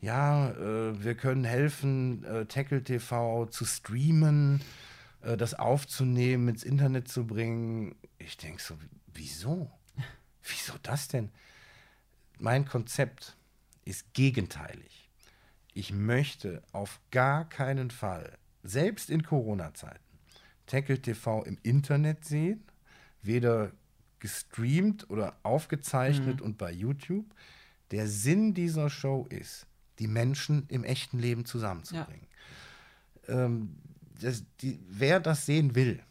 Ja, 0.00 0.50
äh, 0.50 1.02
wir 1.02 1.14
können 1.14 1.44
helfen, 1.44 2.24
äh, 2.24 2.44
Tackle 2.46 2.84
TV 2.84 3.46
zu 3.46 3.64
streamen, 3.64 4.60
äh, 5.22 5.36
das 5.36 5.54
aufzunehmen, 5.54 6.48
ins 6.48 6.62
Internet 6.62 7.08
zu 7.08 7.26
bringen. 7.26 7.94
Ich 8.24 8.36
denke 8.36 8.62
so, 8.62 8.78
wieso? 9.12 9.70
Wieso 10.42 10.74
das 10.82 11.08
denn? 11.08 11.30
Mein 12.38 12.64
Konzept 12.64 13.36
ist 13.84 14.12
gegenteilig. 14.14 15.10
Ich 15.72 15.92
möchte 15.92 16.62
auf 16.72 17.00
gar 17.10 17.48
keinen 17.48 17.90
Fall, 17.90 18.38
selbst 18.62 19.10
in 19.10 19.22
Corona-Zeiten, 19.22 20.18
Tackle 20.66 21.00
TV 21.00 21.42
im 21.44 21.58
Internet 21.62 22.24
sehen, 22.24 22.64
weder 23.22 23.72
gestreamt 24.20 25.10
oder 25.10 25.36
aufgezeichnet 25.42 26.40
und 26.40 26.56
bei 26.56 26.72
YouTube. 26.72 27.26
Der 27.90 28.06
Sinn 28.06 28.54
dieser 28.54 28.88
Show 28.88 29.26
ist, 29.28 29.66
die 29.98 30.06
Menschen 30.06 30.66
im 30.68 30.84
echten 30.84 31.18
Leben 31.18 31.44
zusammenzubringen. 31.44 32.26
Ähm, 33.28 33.76
das, 34.20 34.44
die, 34.60 34.80
wer 34.88 35.20
das 35.20 35.44
sehen 35.44 35.74
will, 35.74 36.02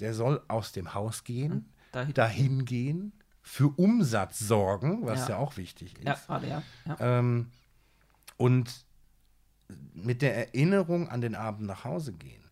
der 0.00 0.14
soll 0.14 0.42
aus 0.48 0.72
dem 0.72 0.94
Haus 0.94 1.24
gehen, 1.24 1.72
Dahin- 1.92 2.14
dahin 2.14 2.64
gehen, 2.64 3.12
für 3.42 3.68
Umsatz 3.78 4.38
sorgen, 4.40 5.06
was 5.06 5.20
ja, 5.28 5.30
Ja. 5.30 5.36
auch 5.38 5.56
wichtig 5.56 5.96
ist. 5.98 6.04
Ja, 6.04 6.14
gerade, 6.26 6.48
ja. 6.48 6.62
ja. 6.86 6.96
Ähm, 7.00 7.50
und 8.36 8.84
mit 9.94 10.20
der 10.22 10.36
Erinnerung 10.36 11.08
an 11.08 11.20
den 11.20 11.34
Abend 11.34 11.66
nach 11.66 11.84
Hause 11.84 12.12
gehen. 12.12 12.42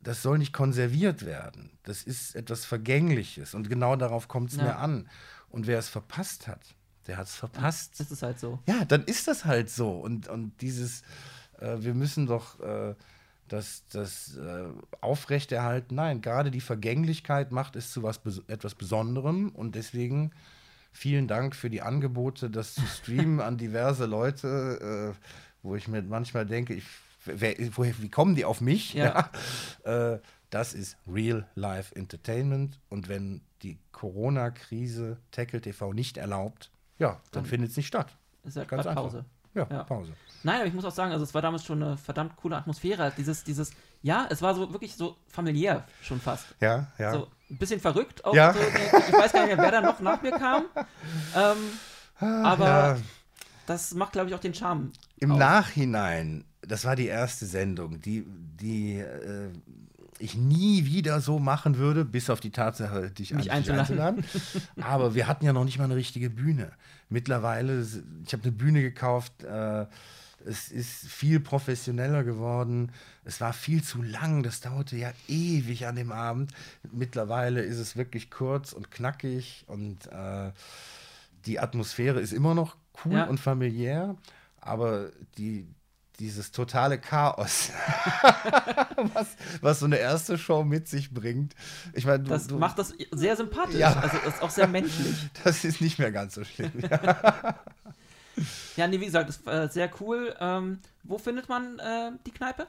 Das 0.00 0.22
soll 0.22 0.38
nicht 0.38 0.52
konserviert 0.52 1.24
werden. 1.26 1.70
Das 1.82 2.02
ist 2.02 2.34
etwas 2.34 2.64
Vergängliches. 2.64 3.54
Und 3.54 3.68
genau 3.68 3.96
darauf 3.96 4.28
kommt 4.28 4.50
es 4.50 4.56
Ja. 4.56 4.64
mir 4.64 4.76
an. 4.76 5.08
Und 5.50 5.66
wer 5.66 5.78
es 5.78 5.88
verpasst 5.88 6.46
hat, 6.46 6.60
der 7.06 7.16
hat 7.16 7.26
es 7.26 7.34
verpasst. 7.34 7.98
Das 8.00 8.10
ist 8.10 8.22
halt 8.22 8.38
so. 8.38 8.60
Ja, 8.66 8.84
dann 8.84 9.04
ist 9.04 9.28
das 9.28 9.44
halt 9.44 9.70
so. 9.70 9.90
Und, 9.98 10.28
und 10.28 10.60
dieses, 10.60 11.02
äh, 11.58 11.76
wir 11.80 11.94
müssen 11.94 12.26
doch 12.26 12.60
äh, 12.60 12.94
das, 13.48 13.84
das 13.88 14.36
äh, 14.36 14.64
aufrechterhalten. 15.00 15.94
Nein, 15.94 16.20
gerade 16.20 16.50
die 16.50 16.60
Vergänglichkeit 16.60 17.52
macht 17.52 17.76
es 17.76 17.92
zu 17.92 18.02
was, 18.02 18.20
etwas 18.48 18.74
Besonderem. 18.74 19.50
Und 19.50 19.74
deswegen 19.74 20.32
vielen 20.92 21.28
Dank 21.28 21.54
für 21.54 21.70
die 21.70 21.82
Angebote, 21.82 22.50
das 22.50 22.74
zu 22.74 22.86
streamen 22.86 23.40
an 23.48 23.56
diverse 23.58 24.06
Leute, 24.06 25.14
äh, 25.16 25.24
wo 25.62 25.76
ich 25.76 25.88
mir 25.88 26.02
manchmal 26.02 26.46
denke, 26.46 26.74
ich, 26.74 26.84
wer, 27.24 27.54
woher, 27.76 27.98
wie 27.98 28.08
kommen 28.10 28.34
die 28.34 28.44
auf 28.44 28.60
mich? 28.60 28.94
Ja. 28.94 29.04
Ja. 29.04 29.30
Äh, 30.14 30.18
das 30.50 30.72
ist 30.74 30.96
Real-Life 31.06 31.94
Entertainment. 31.94 32.78
Und 32.88 33.08
wenn 33.08 33.42
die 33.62 33.78
Corona-Krise 33.92 35.18
Tackle 35.30 35.60
TV 35.60 35.92
nicht 35.92 36.16
erlaubt, 36.16 36.70
ja, 36.98 37.12
dann 37.12 37.20
Dann- 37.42 37.44
findet 37.46 37.70
es 37.70 37.76
nicht 37.76 37.86
statt. 37.86 38.16
Ist 38.44 38.56
halt 38.56 38.68
Ganz. 38.68 38.84
Pause. 38.86 39.24
Ja, 39.58 39.66
Ja. 39.70 39.84
Pause. 39.84 40.12
Nein, 40.44 40.56
aber 40.58 40.66
ich 40.66 40.72
muss 40.74 40.84
auch 40.84 40.92
sagen, 40.92 41.10
also 41.12 41.24
es 41.24 41.34
war 41.34 41.42
damals 41.42 41.64
schon 41.64 41.82
eine 41.82 41.96
verdammt 41.96 42.36
coole 42.36 42.56
Atmosphäre. 42.56 43.12
Dieses, 43.16 43.42
dieses, 43.42 43.72
ja, 44.02 44.26
es 44.30 44.40
war 44.40 44.54
so 44.54 44.72
wirklich 44.72 44.94
so 44.94 45.16
familiär 45.26 45.84
schon 46.00 46.20
fast. 46.20 46.46
Ja, 46.60 46.86
ja. 46.98 47.12
So 47.12 47.28
ein 47.50 47.58
bisschen 47.58 47.80
verrückt. 47.80 48.24
Auch 48.24 48.34
Ja. 48.34 48.52
so, 48.52 48.60
ich 48.60 49.12
weiß 49.12 49.32
gar 49.32 49.46
nicht 49.46 49.56
mehr, 49.56 49.64
wer 49.64 49.72
da 49.72 49.80
noch 49.80 49.98
nach 50.00 50.22
mir 50.22 50.30
kam. 50.32 50.66
Ähm, 51.34 51.56
aber 52.20 52.64
ja. 52.66 52.96
das 53.66 53.94
macht, 53.94 54.12
glaube 54.12 54.28
ich, 54.28 54.34
auch 54.36 54.40
den 54.40 54.54
Charme. 54.54 54.92
Im 55.18 55.32
aus. 55.32 55.38
Nachhinein, 55.38 56.44
das 56.62 56.84
war 56.84 56.94
die 56.94 57.06
erste 57.06 57.44
Sendung, 57.46 58.00
die, 58.00 58.24
die 58.26 58.98
äh, 59.00 59.50
ich 60.18 60.36
nie 60.36 60.84
wieder 60.84 61.20
so 61.20 61.38
machen 61.38 61.76
würde, 61.76 62.04
bis 62.04 62.30
auf 62.30 62.40
die 62.40 62.50
Tatsache, 62.50 63.10
dich 63.10 63.32
Mich 63.32 63.50
einzuladen. 63.50 63.80
einzuladen. 64.00 64.24
Aber 64.80 65.14
wir 65.14 65.26
hatten 65.26 65.44
ja 65.44 65.52
noch 65.52 65.64
nicht 65.64 65.78
mal 65.78 65.84
eine 65.84 65.96
richtige 65.96 66.30
Bühne. 66.30 66.72
Mittlerweile, 67.08 67.86
ich 68.26 68.32
habe 68.32 68.42
eine 68.42 68.52
Bühne 68.52 68.82
gekauft, 68.82 69.44
äh, 69.44 69.86
es 70.44 70.70
ist 70.70 71.06
viel 71.08 71.40
professioneller 71.40 72.22
geworden. 72.24 72.92
Es 73.24 73.40
war 73.40 73.52
viel 73.52 73.82
zu 73.82 74.02
lang, 74.02 74.42
das 74.42 74.60
dauerte 74.60 74.96
ja 74.96 75.10
ewig 75.26 75.86
an 75.86 75.96
dem 75.96 76.12
Abend. 76.12 76.52
Mittlerweile 76.92 77.60
ist 77.62 77.78
es 77.78 77.96
wirklich 77.96 78.30
kurz 78.30 78.72
und 78.72 78.90
knackig 78.90 79.64
und 79.66 80.06
äh, 80.12 80.52
die 81.46 81.58
Atmosphäre 81.58 82.20
ist 82.20 82.32
immer 82.32 82.54
noch 82.54 82.76
cool 83.04 83.14
Ja. 83.14 83.24
und 83.24 83.38
familiär, 83.40 84.16
aber 84.60 85.10
die, 85.38 85.66
dieses 86.18 86.50
totale 86.50 86.98
Chaos, 86.98 87.70
was, 89.14 89.36
was 89.60 89.78
so 89.80 89.86
eine 89.86 89.98
erste 89.98 90.36
Show 90.36 90.64
mit 90.64 90.88
sich 90.88 91.12
bringt, 91.12 91.54
ich 91.92 92.06
meine, 92.06 92.24
du, 92.24 92.30
Das 92.30 92.46
du, 92.46 92.58
macht 92.58 92.78
das 92.78 92.94
sehr 93.12 93.36
sympathisch. 93.36 93.76
Ja. 93.76 93.92
Also 93.94 94.16
ist 94.26 94.42
auch 94.42 94.50
sehr 94.50 94.66
menschlich. 94.66 95.16
das 95.44 95.64
ist 95.64 95.80
nicht 95.80 95.98
mehr 95.98 96.10
ganz 96.10 96.34
so 96.34 96.44
schlimm. 96.44 96.72
Ja, 98.76 98.86
nee, 98.86 99.00
wie 99.00 99.06
gesagt, 99.06 99.28
das 99.28 99.44
war 99.44 99.68
sehr 99.68 99.90
cool. 100.00 100.34
Ähm, 100.38 100.78
wo 101.02 101.18
findet 101.18 101.48
man 101.48 101.78
äh, 101.78 102.12
die 102.26 102.30
Kneipe? 102.30 102.66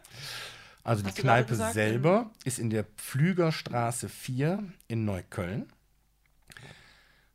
Also 0.83 1.03
die 1.03 1.09
Hast 1.09 1.17
gerade 1.17 1.45
Kneipe 1.45 1.73
selber 1.73 2.31
ist 2.45 2.57
in 2.57 2.69
der 2.69 2.83
Pflügerstraße 2.83 4.09
4 4.09 4.63
in 4.87 5.05
Neukölln. 5.05 5.67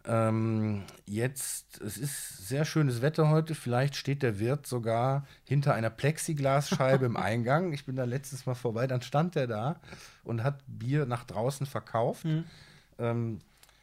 Ähm, 0.07 0.83
jetzt, 1.07 1.81
es 1.81 1.97
ist 1.97 2.47
sehr 2.47 2.65
schönes 2.65 3.01
Wetter 3.01 3.31
heute. 3.31 3.55
Vielleicht 3.55 3.97
steht 3.97 4.23
der 4.23 4.39
Wirt 4.39 4.67
sogar 4.67 5.27
hinter 5.45 5.75
einer 5.75 5.91
Plexiglasscheibe 5.91 7.07
im 7.07 7.17
Eingang. 7.19 7.73
Ich 7.73 7.87
bin 7.87 7.97
da 7.97 8.05
letztes 8.05 8.45
Mal 8.47 8.55
vorbei, 8.55 8.87
dann 8.87 9.01
stand 9.03 9.35
der 9.35 9.47
da 9.47 9.81
und 10.23 10.43
hat 10.43 10.61
Bier 10.67 11.07
nach 11.07 11.25
draußen 11.25 11.67
verkauft. 11.67 12.25
Hm. 12.25 12.45
Ähm, 12.99 13.39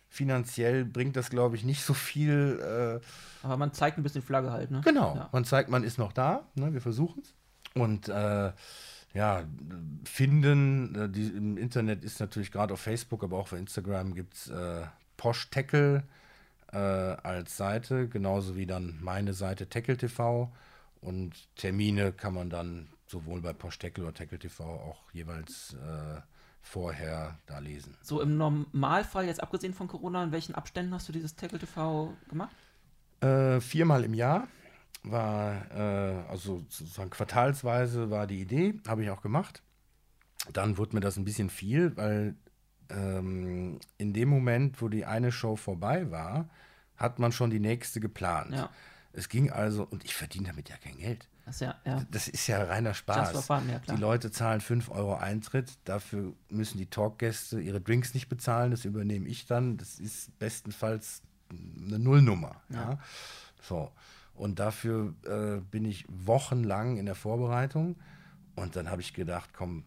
finanziell 0.09 0.85
bringt 0.85 1.15
das, 1.15 1.29
glaube 1.29 1.55
ich, 1.55 1.63
nicht 1.63 1.83
so 1.83 1.93
viel. 1.93 2.59
Äh, 3.01 3.45
Aber 3.45 3.57
man 3.57 3.73
zeigt 3.73 3.97
ein 3.97 4.03
bisschen 4.03 4.21
Flagge 4.21 4.51
halt, 4.51 4.69
ne? 4.69 4.81
Genau, 4.83 5.15
Ja. 5.15 5.29
man 5.31 5.45
zeigt, 5.45 5.69
man 5.69 5.83
ist 5.83 5.97
noch 5.97 6.13
da, 6.13 6.45
ne, 6.55 6.73
wir 6.73 6.81
versuchen 6.81 7.23
es. 7.23 7.33
Und 7.73 8.09
äh, 8.09 8.51
ja, 9.13 9.43
finden, 10.03 10.95
äh, 10.95 11.09
die, 11.09 11.27
im 11.27 11.57
Internet 11.57 12.03
ist 12.03 12.19
natürlich 12.19 12.51
gerade 12.51 12.73
auf 12.73 12.81
Facebook, 12.81 13.23
aber 13.23 13.37
auch 13.37 13.41
auf 13.43 13.53
Instagram 13.53 14.13
gibt 14.13 14.35
es 14.35 14.49
äh, 14.49 14.83
Posh 15.21 15.51
Tackle 15.51 16.03
äh, 16.73 16.77
als 16.77 17.55
Seite, 17.55 18.09
genauso 18.09 18.55
wie 18.55 18.65
dann 18.65 18.97
meine 19.01 19.33
Seite 19.33 19.69
Tackle 19.69 19.95
TV. 19.95 20.51
Und 20.99 21.47
Termine 21.55 22.11
kann 22.11 22.33
man 22.33 22.49
dann 22.49 22.87
sowohl 23.05 23.39
bei 23.39 23.53
Posh 23.53 23.77
Tackle 23.77 24.05
oder 24.05 24.15
Tackle 24.15 24.39
TV 24.39 24.63
auch 24.63 25.11
jeweils 25.13 25.75
äh, 25.75 26.21
vorher 26.63 27.37
da 27.45 27.59
lesen. 27.59 27.95
So 28.01 28.19
im 28.19 28.35
Normalfall, 28.35 29.27
jetzt 29.27 29.43
abgesehen 29.43 29.75
von 29.75 29.87
Corona, 29.87 30.23
in 30.23 30.31
welchen 30.31 30.55
Abständen 30.55 30.91
hast 30.91 31.07
du 31.07 31.13
dieses 31.13 31.35
Tackle 31.35 31.59
TV 31.59 32.17
gemacht? 32.27 32.55
Äh, 33.19 33.61
viermal 33.61 34.03
im 34.03 34.15
Jahr 34.15 34.47
war, 35.03 35.69
äh, 35.69 36.29
also 36.29 36.65
sozusagen 36.67 37.11
quartalsweise 37.11 38.09
war 38.09 38.25
die 38.25 38.41
Idee, 38.41 38.73
habe 38.87 39.03
ich 39.03 39.11
auch 39.11 39.21
gemacht. 39.21 39.61
Dann 40.51 40.79
wurde 40.79 40.95
mir 40.95 41.01
das 41.01 41.17
ein 41.17 41.25
bisschen 41.25 41.51
viel, 41.51 41.95
weil 41.95 42.33
ähm, 42.95 43.79
in 43.97 44.13
dem 44.13 44.29
Moment, 44.29 44.81
wo 44.81 44.89
die 44.89 45.05
eine 45.05 45.31
Show 45.31 45.55
vorbei 45.55 46.11
war, 46.11 46.49
hat 46.97 47.19
man 47.19 47.31
schon 47.31 47.49
die 47.49 47.59
nächste 47.59 47.99
geplant. 47.99 48.53
Ja. 48.53 48.69
Es 49.13 49.27
ging 49.27 49.51
also, 49.51 49.85
und 49.89 50.05
ich 50.05 50.15
verdiene 50.15 50.47
damit 50.47 50.69
ja 50.69 50.77
kein 50.77 50.97
Geld. 50.97 51.27
Das 51.45 51.55
ist 51.55 51.61
ja, 51.61 51.75
ja. 51.85 52.05
Das 52.11 52.27
ist 52.27 52.47
ja 52.47 52.63
reiner 52.63 52.93
Spaß. 52.93 53.45
fun. 53.45 53.63
Die 53.89 53.95
Leute 53.95 54.31
zahlen 54.31 54.61
5 54.61 54.89
Euro 54.89 55.15
Eintritt, 55.15 55.77
dafür 55.85 56.33
müssen 56.49 56.77
die 56.77 56.85
Talkgäste 56.85 57.59
ihre 57.59 57.81
Drinks 57.81 58.13
nicht 58.13 58.29
bezahlen, 58.29 58.71
das 58.71 58.85
übernehme 58.85 59.27
ich 59.27 59.47
dann. 59.47 59.77
Das 59.77 59.99
ist 59.99 60.37
bestenfalls 60.39 61.23
eine 61.49 61.99
Nullnummer. 61.99 62.61
So. 63.61 63.91
Und 64.33 64.59
dafür 64.59 65.13
äh, 65.25 65.59
bin 65.59 65.85
ich 65.85 66.05
wochenlang 66.07 66.97
in 66.97 67.05
der 67.05 67.15
Vorbereitung. 67.15 67.97
Und 68.55 68.75
dann 68.75 68.89
habe 68.89 69.01
ich 69.01 69.13
gedacht, 69.13 69.51
komm, 69.53 69.83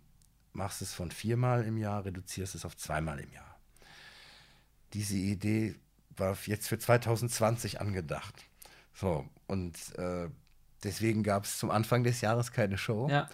machst 0.55 0.83
es 0.83 0.93
von 0.93 1.11
viermal 1.11 1.65
im 1.65 1.77
Jahr, 1.77 2.05
reduzierst 2.05 2.55
es 2.55 2.65
auf 2.65 2.77
zweimal 2.77 3.21
im 3.21 3.31
Jahr. 3.33 3.59
Diese 4.93 5.17
Idee 5.17 5.75
war 6.17 6.37
jetzt 6.47 6.69
für 6.69 6.79
2020 6.79 7.81
angedacht. 7.81 8.45
So, 8.95 9.29
und 9.49 9.77
äh, 9.99 10.29
deswegen 10.85 11.23
gab 11.23 11.45
es 11.45 11.59
zum 11.59 11.71
Anfang 11.71 12.05
des 12.05 12.21
Jahres 12.21 12.53
keine 12.53 12.79
Show. 12.79 13.09
ja. 13.11 13.29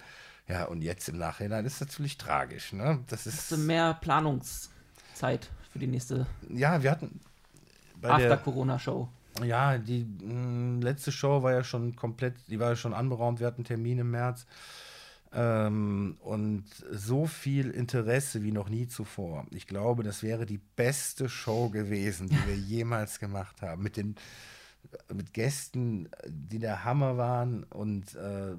Ja, 0.47 0.65
und 0.65 0.81
jetzt 0.81 1.07
im 1.07 1.17
Nachhinein 1.17 1.65
ist 1.65 1.79
natürlich 1.79 2.17
tragisch. 2.17 2.73
Ne? 2.73 2.99
Das 3.07 3.25
Hast 3.25 3.51
du 3.51 3.55
ist, 3.55 3.61
mehr 3.61 3.93
Planungszeit 3.93 5.49
für 5.71 5.79
die 5.79 5.87
nächste 5.87 6.27
ja, 6.49 6.81
wir 6.83 6.91
hatten 6.91 7.21
After-Corona-Show? 8.01 9.07
Ja, 9.43 9.77
die 9.77 10.03
mh, 10.03 10.83
letzte 10.83 11.11
Show 11.13 11.41
war 11.41 11.53
ja 11.53 11.63
schon 11.63 11.95
komplett, 11.95 12.35
die 12.47 12.59
war 12.59 12.69
ja 12.69 12.75
schon 12.75 12.93
anberaumt, 12.93 13.39
wir 13.39 13.47
hatten 13.47 13.63
Termin 13.63 13.99
im 13.99 14.11
März. 14.11 14.45
Ähm, 15.33 16.17
und 16.21 16.65
so 16.91 17.25
viel 17.25 17.69
Interesse 17.71 18.43
wie 18.43 18.51
noch 18.51 18.67
nie 18.69 18.87
zuvor. 18.87 19.45
Ich 19.51 19.65
glaube, 19.67 20.03
das 20.03 20.23
wäre 20.23 20.45
die 20.45 20.59
beste 20.75 21.29
Show 21.29 21.69
gewesen, 21.69 22.27
die 22.29 22.47
wir 22.47 22.55
jemals 22.57 23.19
gemacht 23.19 23.61
haben. 23.61 23.81
Mit 23.83 23.97
den 23.97 24.15
mit 25.13 25.33
Gästen, 25.33 26.09
die 26.27 26.57
der 26.59 26.83
Hammer 26.83 27.15
waren 27.15 27.63
und 27.65 28.15
äh, 28.15 28.55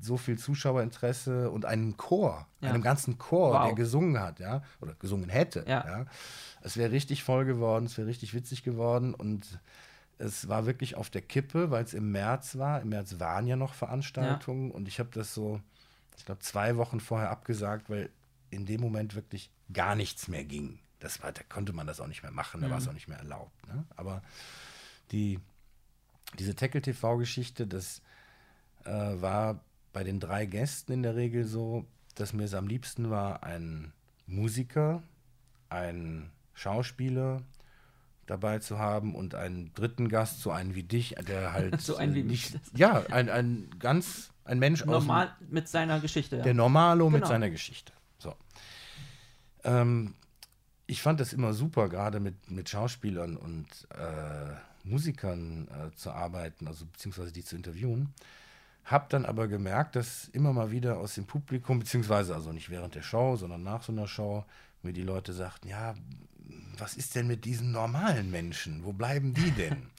so 0.00 0.16
viel 0.16 0.36
Zuschauerinteresse 0.36 1.48
und 1.50 1.64
einem 1.64 1.96
Chor, 1.96 2.46
Ja. 2.60 2.70
einem 2.70 2.82
ganzen 2.82 3.16
Chor, 3.18 3.54
Wow. 3.54 3.66
der 3.66 3.74
gesungen 3.74 4.20
hat, 4.20 4.40
ja, 4.40 4.62
oder 4.82 4.94
gesungen 4.94 5.30
hätte. 5.30 5.64
Ja. 5.66 5.84
Ja. 5.86 6.06
Es 6.60 6.76
wäre 6.76 6.90
richtig 6.90 7.22
voll 7.22 7.44
geworden, 7.46 7.86
es 7.86 7.96
wäre 7.96 8.08
richtig 8.08 8.34
witzig 8.34 8.62
geworden 8.64 9.14
und 9.14 9.58
es 10.18 10.48
war 10.48 10.66
wirklich 10.66 10.96
auf 10.96 11.08
der 11.08 11.22
Kippe, 11.22 11.70
weil 11.70 11.84
es 11.84 11.94
im 11.94 12.10
März 12.12 12.58
war. 12.58 12.82
Im 12.82 12.88
März 12.90 13.18
waren 13.20 13.46
ja 13.46 13.56
noch 13.56 13.74
Veranstaltungen 13.74 14.70
und 14.72 14.88
ich 14.88 14.98
habe 14.98 15.10
das 15.14 15.32
so, 15.34 15.60
ich 16.16 16.24
glaube, 16.24 16.40
zwei 16.40 16.76
Wochen 16.76 17.00
vorher 17.00 17.30
abgesagt, 17.30 17.90
weil 17.90 18.10
in 18.50 18.66
dem 18.66 18.80
Moment 18.80 19.14
wirklich 19.14 19.50
gar 19.72 19.94
nichts 19.94 20.28
mehr 20.28 20.44
ging. 20.44 20.78
Das 21.00 21.22
war, 21.22 21.32
da 21.32 21.42
konnte 21.48 21.72
man 21.72 21.86
das 21.86 22.00
auch 22.00 22.06
nicht 22.06 22.22
mehr 22.22 22.32
machen, 22.32 22.60
da 22.62 22.70
war 22.70 22.78
es 22.78 22.88
auch 22.88 22.92
nicht 22.92 23.08
mehr 23.08 23.18
erlaubt. 23.18 23.66
Ne? 23.66 23.84
Aber 23.96 24.22
die, 25.10 25.38
diese 26.38 26.54
Tackle-TV-Geschichte, 26.54 27.66
das 27.66 28.00
äh, 28.84 28.90
war 28.90 29.60
bei 29.92 30.02
den 30.04 30.20
drei 30.20 30.46
Gästen 30.46 30.92
in 30.92 31.02
der 31.02 31.14
Regel 31.14 31.44
so, 31.44 31.84
dass 32.14 32.32
mir 32.32 32.44
es 32.44 32.54
am 32.54 32.66
liebsten 32.66 33.10
war, 33.10 33.42
ein 33.42 33.92
Musiker, 34.26 35.02
ein 35.68 36.30
Schauspieler 36.54 37.42
dabei 38.26 38.58
zu 38.60 38.78
haben 38.78 39.14
und 39.14 39.34
einen 39.34 39.72
dritten 39.74 40.08
Gast, 40.08 40.40
so 40.40 40.50
einen 40.50 40.74
wie 40.74 40.82
dich, 40.84 41.16
der 41.28 41.52
halt 41.52 41.80
So 41.80 41.96
einen 41.96 42.14
wie 42.14 42.20
äh, 42.20 42.24
mich. 42.24 42.54
nicht, 42.54 42.78
ja, 42.78 43.04
ein, 43.10 43.28
ein 43.28 43.68
ganz, 43.78 44.30
ein 44.44 44.58
Mensch 44.58 44.82
aus 44.82 44.86
dem- 44.86 44.92
Normal 44.92 45.34
mit 45.48 45.68
seiner 45.68 46.00
Geschichte. 46.00 46.36
Ja. 46.38 46.42
der 46.42 46.54
Normalo 46.54 47.08
mit 47.10 47.20
Genau. 47.22 47.28
seiner 47.28 47.50
Geschichte. 47.50 47.92
So. 48.18 48.34
Ähm, 49.64 50.14
ich 50.86 51.00
fand 51.02 51.20
das 51.20 51.32
immer 51.32 51.54
super, 51.54 51.88
gerade 51.88 52.20
mit, 52.20 52.50
mit 52.50 52.68
Schauspielern 52.68 53.36
und 53.36 53.66
äh, 53.96 54.54
Musikern 54.86 55.68
äh, 55.68 55.96
zu 55.96 56.10
arbeiten, 56.10 56.68
also 56.68 56.84
beziehungsweise 56.86 57.32
die 57.32 57.44
zu 57.44 57.56
interviewen. 57.56 58.12
Hab 58.84 59.08
dann 59.08 59.24
aber 59.24 59.48
gemerkt, 59.48 59.96
dass 59.96 60.28
immer 60.28 60.52
mal 60.52 60.70
wieder 60.70 60.98
aus 60.98 61.14
dem 61.14 61.24
Publikum, 61.24 61.78
beziehungsweise 61.78 62.34
also 62.34 62.52
nicht 62.52 62.68
während 62.68 62.94
der 62.94 63.00
Show, 63.02 63.36
sondern 63.36 63.62
nach 63.62 63.82
so 63.82 63.92
einer 63.92 64.06
Show, 64.06 64.44
mir 64.82 64.92
die 64.92 65.02
Leute 65.02 65.32
sagten, 65.32 65.68
ja, 65.68 65.94
was 66.76 66.94
ist 66.94 67.14
denn 67.14 67.26
mit 67.26 67.46
diesen 67.46 67.72
normalen 67.72 68.30
Menschen? 68.30 68.84
Wo 68.84 68.92
bleiben 68.92 69.32
die 69.32 69.50
denn? 69.52 69.86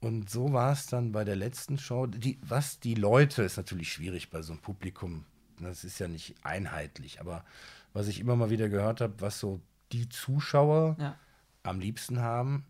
Und 0.00 0.30
so 0.30 0.52
war 0.52 0.72
es 0.72 0.86
dann 0.86 1.12
bei 1.12 1.24
der 1.24 1.36
letzten 1.36 1.76
Show. 1.78 2.06
Die, 2.06 2.38
was 2.42 2.78
die 2.78 2.94
Leute, 2.94 3.42
ist 3.42 3.56
natürlich 3.56 3.92
schwierig 3.92 4.30
bei 4.30 4.42
so 4.42 4.52
einem 4.52 4.62
Publikum. 4.62 5.24
Das 5.60 5.82
ist 5.82 5.98
ja 5.98 6.06
nicht 6.06 6.34
einheitlich. 6.44 7.20
Aber 7.20 7.44
was 7.92 8.06
ich 8.06 8.20
immer 8.20 8.36
mal 8.36 8.50
wieder 8.50 8.68
gehört 8.68 9.00
habe, 9.00 9.14
was 9.18 9.40
so 9.40 9.60
die 9.92 10.08
Zuschauer 10.08 10.96
Ja. 11.00 11.16
am 11.64 11.80
liebsten 11.80 12.20
haben, 12.20 12.64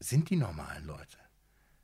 sind 0.00 0.28
die 0.28 0.36
normalen 0.36 0.86
Leute. 0.86 1.16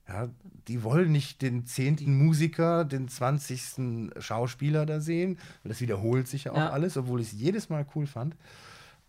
Ja, 0.06 0.28
die 0.66 0.82
wollen 0.82 1.12
nicht 1.12 1.40
den 1.40 1.64
zehnten 1.66 2.18
Musiker, 2.18 2.85
den 2.85 3.09
zwanzigsten 3.09 4.12
Schauspieler 4.18 4.85
da 4.85 5.01
sehen, 5.01 5.39
weil 5.62 5.70
das 5.70 5.81
wiederholt 5.81 6.27
sich 6.27 6.44
ja 6.44 6.52
auch 6.52 6.56
Ja. 6.56 6.70
alles, 6.70 6.97
obwohl 6.97 7.20
ich 7.20 7.28
es 7.32 7.40
jedes 7.40 7.68
Mal 7.70 7.86
cool 7.94 8.06
fand. 8.06 8.35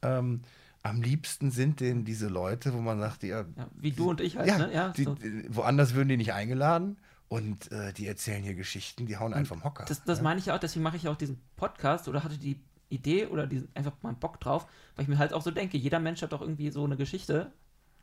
Ähm, 0.03 0.41
am 0.83 1.01
liebsten 1.01 1.51
sind 1.51 1.79
denen 1.79 2.05
diese 2.05 2.27
Leute, 2.27 2.73
wo 2.73 2.79
man 2.79 2.99
sagt, 2.99 3.23
ja, 3.23 3.41
Ja, 3.55 3.67
wie 3.75 3.91
du 3.91 4.09
und 4.09 4.21
ich 4.21 4.37
halt, 4.37 4.47
ja, 4.47 4.57
ne? 4.57 4.73
Ja, 4.73 4.89
die, 4.89 5.03
so. 5.03 5.15
woanders 5.49 5.93
würden 5.93 6.09
die 6.09 6.17
nicht 6.17 6.33
eingeladen 6.33 6.97
und 7.27 7.71
äh, 7.71 7.93
die 7.93 8.07
erzählen 8.07 8.43
hier 8.43 8.55
Geschichten, 8.55 9.05
die 9.05 9.17
hauen 9.17 9.33
einen 9.33 9.45
vom 9.45 9.63
Hocker. 9.63 9.85
Das, 9.85 10.03
das 10.03 10.21
meine 10.21 10.39
ich 10.39 10.47
ja 10.47 10.55
auch, 10.55 10.59
deswegen 10.59 10.83
mache 10.83 10.97
ich 10.97 11.03
ja 11.03 11.11
auch 11.11 11.17
diesen 11.17 11.39
Podcast 11.55 12.07
oder 12.07 12.23
hatte 12.23 12.37
die 12.37 12.59
Idee 12.89 13.27
oder 13.27 13.47
diesen, 13.47 13.69
einfach 13.75 13.93
mal 14.01 14.13
Bock 14.13 14.39
drauf, 14.39 14.67
weil 14.95 15.03
ich 15.03 15.09
mir 15.09 15.17
halt 15.17 15.33
auch 15.33 15.41
so 15.41 15.51
denke, 15.51 15.77
jeder 15.77 15.99
Mensch 15.99 16.21
hat 16.21 16.33
doch 16.33 16.41
irgendwie 16.41 16.71
so 16.71 16.83
eine 16.83 16.97
Geschichte 16.97 17.51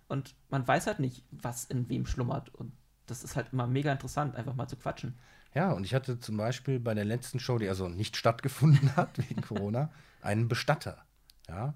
und 0.07 0.35
man 0.49 0.67
weiß 0.67 0.87
halt 0.87 1.01
nicht, 1.01 1.25
was 1.31 1.65
in 1.65 1.89
wem 1.89 2.07
schlummert 2.07 2.55
und 2.55 2.73
das 3.07 3.25
ist 3.25 3.37
halt 3.37 3.53
immer 3.53 3.67
mega 3.67 3.91
interessant, 3.91 4.37
einfach 4.37 4.55
mal 4.55 4.69
zu 4.69 4.77
quatschen. 4.77 5.19
Ja, 5.55 5.73
und 5.73 5.85
ich 5.85 5.95
hatte 5.95 6.21
zum 6.21 6.37
Beispiel 6.37 6.79
bei 6.79 6.95
der 6.95 7.05
letzten 7.05 7.41
Show, 7.41 7.59
die 7.59 7.69
also 7.69 7.89
nicht 7.89 8.17
stattgefunden 8.17 8.95
hat 8.97 9.19
wegen 9.19 9.43
Corona, 9.43 9.91
einen 10.23 10.49
Bestatter. 10.49 11.05
Ja, 11.49 11.75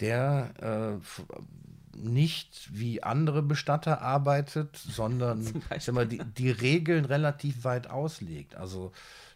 der 0.00 1.00
äh, 1.02 1.96
nicht 1.96 2.68
wie 2.72 3.02
andere 3.02 3.42
Bestatter 3.42 4.00
arbeitet, 4.00 4.76
sondern 4.90 5.62
mal, 5.92 6.06
die, 6.06 6.18
die 6.18 6.50
Regeln 6.50 7.04
relativ 7.04 7.64
weit 7.64 7.88
auslegt. 7.90 8.54
Also 8.56 8.92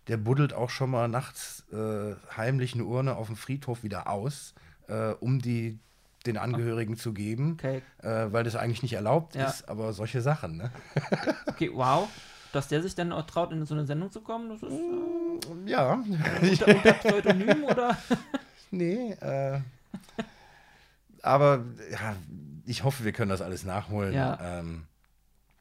der 0.09 0.16
buddelt 0.16 0.53
auch 0.53 0.70
schon 0.70 0.91
mal 0.91 1.09
nachts 1.09 1.65
äh, 1.73 2.15
heimlich 2.36 2.74
eine 2.74 2.85
Urne 2.85 3.16
auf 3.16 3.27
dem 3.27 3.36
Friedhof 3.36 3.82
wieder 3.82 4.09
aus, 4.09 4.55
äh, 4.89 5.11
um 5.20 5.41
die 5.41 5.78
den 6.27 6.39
Angehörigen 6.39 6.97
zu 6.97 7.12
geben, 7.12 7.59
Okay, 7.59 7.82
äh, 8.03 8.32
weil 8.32 8.45
das 8.45 8.57
eigentlich 8.57 8.82
nicht 8.82 8.95
erlaubt 8.95 9.35
Ja. 9.35 9.47
ist, 9.47 9.69
aber 9.69 9.93
solche 9.93 10.23
Sachen. 10.23 10.57
Ne? 10.57 10.70
okay, 11.47 11.70
wow. 11.74 12.09
Dass 12.53 12.69
der 12.69 12.82
sich 12.82 12.95
dann 12.95 13.12
auch 13.12 13.27
traut, 13.27 13.53
in 13.53 13.66
so 13.66 13.74
eine 13.74 13.85
Sendung 13.85 14.11
zu 14.11 14.23
kommen, 14.23 14.49
das 14.49 14.62
ist 14.62 14.73
äh, 14.73 15.70
Ja, 15.70 16.03
unter, 16.41 16.69
unter 16.69 16.93
Pseudonym 16.95 17.65
oder? 17.65 17.99
Nee, 18.70 19.12
äh, 19.20 19.61
aber 21.24 21.64
ja, 21.90 22.16
ich 22.66 22.84
hoffe, 22.84 23.05
wir 23.05 23.12
können 23.12 23.30
das 23.30 23.42
alles 23.42 23.64
nachholen. 23.64 24.14
Ja. 24.14 24.38
Ähm, 24.40 24.86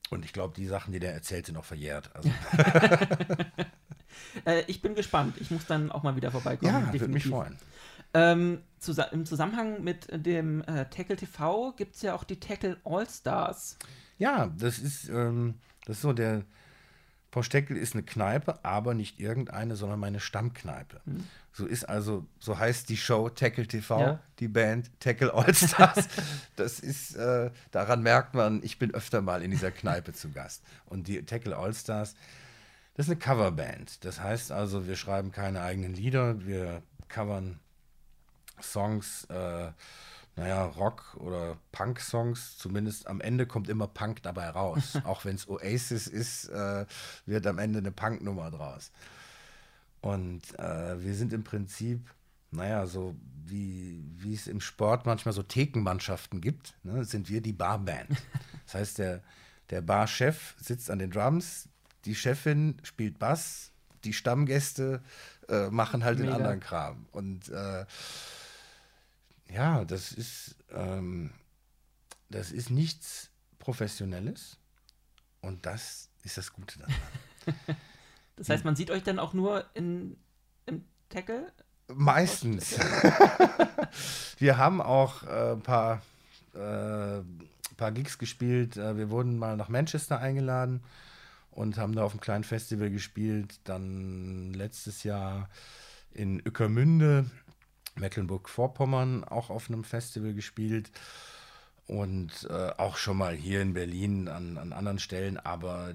und 0.10 0.26
ich 0.26 0.34
glaube, 0.34 0.54
die 0.56 0.68
Sachen, 0.68 0.94
die 0.94 1.00
der 1.00 1.14
erzählt, 1.14 1.48
sind 1.48 1.58
auch 1.58 1.66
verjährt. 1.66 2.12
Also, 2.16 2.30
Äh, 4.46 4.64
ich 4.68 4.82
bin 4.82 4.96
gespannt. 4.96 5.36
Ich 5.40 5.52
muss 5.52 5.66
dann 5.66 5.92
auch 5.92 6.04
mal 6.04 6.16
wieder 6.16 6.32
vorbeikommen. 6.32 6.86
ja, 6.88 6.94
würde 6.94 7.08
mich 7.08 7.26
freuen. 7.26 7.58
Ähm, 8.14 8.62
zusa 8.80 9.04
Im 9.06 9.26
Zusammenhang 9.26 9.84
mit 9.84 10.08
dem 10.12 10.62
äh, 10.64 10.86
Tackle 10.90 11.16
TV 11.16 11.72
gibt 11.74 11.96
es 11.96 12.02
ja 12.04 12.14
auch 12.14 12.24
die 12.24 12.40
Tackle 12.40 12.78
All-Stars. 12.84 13.78
Ja, 14.20 14.52
das 14.58 14.80
ist, 14.80 15.10
ähm, 15.10 15.56
das 15.86 15.98
ist 15.98 16.02
so, 16.04 16.14
der 16.14 16.44
Posteckel 17.32 17.76
ist 17.76 17.96
eine 17.96 18.04
Kneipe, 18.04 18.64
aber 18.64 18.94
nicht 18.94 19.20
irgendeine, 19.20 19.76
sondern 19.76 20.00
meine 20.00 20.20
Stammkneipe. 20.20 21.02
So 21.56 21.68
ist 21.68 21.88
also, 21.88 22.26
so 22.40 22.58
heißt 22.58 22.90
die 22.90 22.98
Show 22.98 23.30
Tackle 23.30 23.68
TV, 23.68 24.00
Ja. 24.00 24.20
die 24.40 24.48
Band 24.48 24.90
Tackle 25.00 25.32
Allstars. 25.34 26.08
das 26.56 26.80
ist, 26.80 27.16
äh, 27.16 27.52
daran 27.72 28.02
merkt 28.02 28.34
man, 28.34 28.64
ich 28.64 28.80
bin 28.80 28.92
öfter 28.94 29.22
mal 29.22 29.44
in 29.44 29.52
dieser 29.52 29.70
Kneipe 29.72 30.14
zu 30.14 30.32
Gast. 30.32 30.64
Und 30.88 31.08
die 31.08 31.24
Tackle 31.26 31.56
Allstars, 31.56 32.16
das 32.96 33.06
ist 33.06 33.12
eine 33.12 33.20
Coverband. 33.20 34.04
Das 34.04 34.20
heißt 34.20 34.52
also, 34.52 34.88
wir 34.88 34.96
schreiben 34.96 35.32
keine 35.32 35.62
eigenen 35.62 35.94
Lieder, 35.94 36.44
wir 36.46 36.82
covern 37.08 37.60
Songs, 38.60 39.26
äh, 39.26 39.72
naja, 40.36 40.66
Rock- 40.66 41.16
oder 41.20 41.58
Punk-Songs. 41.72 42.58
Zumindest 42.58 43.06
am 43.08 43.22
Ende 43.22 43.46
kommt 43.46 43.70
immer 43.70 43.88
Punk 43.88 44.24
dabei 44.24 44.50
raus. 44.50 44.94
Auch 45.04 45.24
wenn 45.26 45.36
es 45.36 45.48
Oasis 45.48 46.08
ist, 46.08 46.50
äh, 46.50 46.86
wird 47.28 47.46
am 47.46 47.60
Ende 47.60 47.78
eine 47.80 47.92
Punk-Nummer 47.92 48.50
draus. 48.50 48.92
Und 50.04 50.60
äh, 50.60 51.02
wir 51.02 51.16
sind 51.16 51.32
im 51.32 51.46
Prinzip, 51.46 52.14
naja, 52.52 52.86
so 52.88 53.16
wie, 53.46 54.04
wie 54.18 54.34
es 54.34 54.48
im 54.48 54.60
Sport 54.60 55.06
manchmal 55.06 55.34
so 55.34 55.44
Thekenmannschaften 55.44 56.42
gibt, 56.42 56.76
ne, 56.84 57.06
sind 57.06 57.30
wir 57.30 57.42
die 57.42 57.54
Barband. 57.54 58.10
Das 58.66 58.76
heißt, 58.76 58.98
der, 59.00 59.22
der 59.70 59.82
Barchef 59.82 60.56
sitzt 60.58 60.90
an 60.90 60.98
den 60.98 61.12
Drums, 61.12 61.68
die 62.06 62.16
Chefin 62.16 62.78
spielt 62.82 63.20
Bass, 63.20 63.72
die 64.06 64.14
Stammgäste 64.14 65.04
äh, 65.50 65.70
machen 65.70 66.04
halt 66.04 66.18
den 66.20 66.28
Mega. 66.28 66.38
anderen 66.38 66.60
Kram. 66.62 67.06
Und 67.12 67.50
äh, 67.50 67.86
ja, 69.50 69.84
das 69.84 70.14
ist, 70.14 70.56
ähm, 70.72 71.32
das 72.30 72.52
ist 72.52 72.70
nichts 72.70 73.30
Professionelles. 73.60 74.58
Und 75.42 75.66
das 75.66 76.10
ist 76.24 76.38
das 76.38 76.54
Gute 76.54 76.80
daran. 76.80 76.96
Das 78.36 78.50
heißt, 78.50 78.66
man 78.66 78.76
sieht 78.76 78.92
euch 78.92 79.04
dann 79.04 79.20
auch 79.20 79.34
nur 79.34 79.66
in, 79.74 80.18
im 80.66 80.86
Tackle. 81.10 81.52
Meistens. 81.88 82.78
wir 84.40 84.58
haben 84.58 84.82
auch 84.82 85.24
äh, 85.24 85.52
ein 85.52 85.62
paar, 85.62 86.02
äh, 86.54 87.22
paar 87.78 87.92
Gigs 87.92 88.18
gespielt. 88.18 88.78
Äh, 88.78 88.98
wir 88.98 89.10
wurden 89.10 89.38
mal 89.38 89.58
nach 89.58 89.70
Manchester 89.70 90.20
eingeladen 90.20 90.84
und 91.52 91.78
haben 91.78 91.94
da 91.94 92.04
auf 92.04 92.14
einem 92.14 92.22
kleinen 92.22 92.44
Festival 92.44 92.90
gespielt. 92.90 93.60
Dann 93.66 94.54
letztes 94.54 95.04
Jahr 95.04 95.50
in 96.12 96.42
Ueckermünde, 96.46 97.30
Mecklenburg-Vorpommern, 97.96 99.24
auch 99.24 99.50
auf 99.50 99.70
einem 99.70 99.84
Festival 99.84 100.34
gespielt. 100.34 100.92
Und 101.86 102.48
äh, 102.50 102.72
auch 102.78 102.96
schon 102.96 103.18
mal 103.18 103.36
hier 103.36 103.62
in 103.62 103.74
Berlin 103.74 104.30
an, 104.30 104.58
an 104.58 104.72
anderen 104.72 105.00
Stellen. 105.00 105.38
Aber 105.38 105.94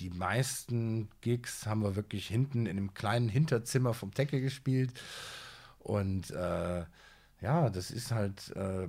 die 0.00 0.10
meisten 0.10 1.08
Gigs 1.20 1.66
haben 1.66 1.82
wir 1.82 1.94
wirklich 1.94 2.26
hinten 2.26 2.64
in 2.64 2.78
einem 2.78 2.94
kleinen 2.94 3.28
Hinterzimmer 3.28 3.92
vom 3.92 4.10
Decke 4.12 4.40
gespielt. 4.40 4.92
Und 5.78 6.30
äh, 6.30 6.84
ja, 7.40 7.70
das 7.70 7.90
ist 7.90 8.10
halt, 8.10 8.54
äh, 8.56 8.88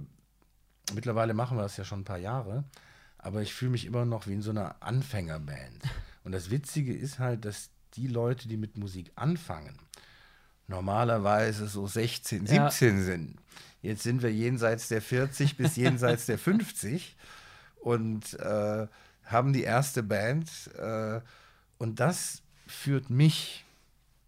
mittlerweile 0.94 1.34
machen 1.34 1.58
wir 1.58 1.64
das 1.64 1.78
ja 1.78 1.84
schon 1.84 2.02
ein 2.02 2.06
paar 2.06 2.18
Jahre, 2.18 2.64
aber 3.18 3.42
ich 3.42 3.54
fühle 3.54 3.72
mich 3.72 3.86
immer 3.86 4.06
noch 4.06 4.28
wie 4.28 4.34
in 4.34 4.42
so 4.42 4.52
einer 4.52 4.82
Anfängerband. 4.82 5.84
Und 6.24 6.32
das 6.32 6.50
Witzige 6.50 6.94
ist 6.94 7.20
halt, 7.20 7.46
dass 7.46 7.70
die 7.96 8.08
Leute, 8.08 8.48
die 8.48 8.58
mit 8.58 8.78
Musik 8.78 9.12
anfangen, 9.16 9.78
normalerweise 10.68 11.68
so 11.68 11.88
16, 11.88 12.46
Ja. 12.46 12.70
17 12.70 13.04
sind. 13.04 13.38
Jetzt 13.82 14.04
sind 14.04 14.22
wir 14.22 14.32
jenseits 14.32 14.88
der 14.88 15.02
40 15.02 15.58
bis 15.58 15.76
jenseits 15.76 16.26
der 16.28 16.38
50 16.38 17.18
und 17.82 18.40
äh, 18.40 18.88
haben 19.32 19.54
die 19.54 19.64
erste 19.64 20.04
Band. 20.04 20.50
Äh, 20.78 21.22
und 21.78 22.00
das 22.00 22.42
führt 22.68 23.10
mich 23.10 23.66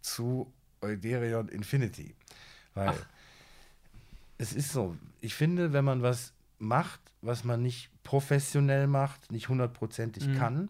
zu 0.01 0.51
Euderion 0.81 1.47
Infinity. 1.49 2.15
Weil 2.73 2.95
es 4.37 4.53
ist 4.53 4.71
so, 4.71 4.97
ich 5.21 5.35
finde, 5.35 5.73
wenn 5.73 5.85
man 5.85 6.01
was 6.01 6.33
macht, 6.59 6.99
was 7.21 7.43
man 7.43 7.61
nicht 7.61 7.89
professionell 8.03 8.87
macht, 8.87 9.31
nicht 9.31 9.49
hundertprozentig 9.49 10.27
Mhm. 10.27 10.37
kann, 10.37 10.69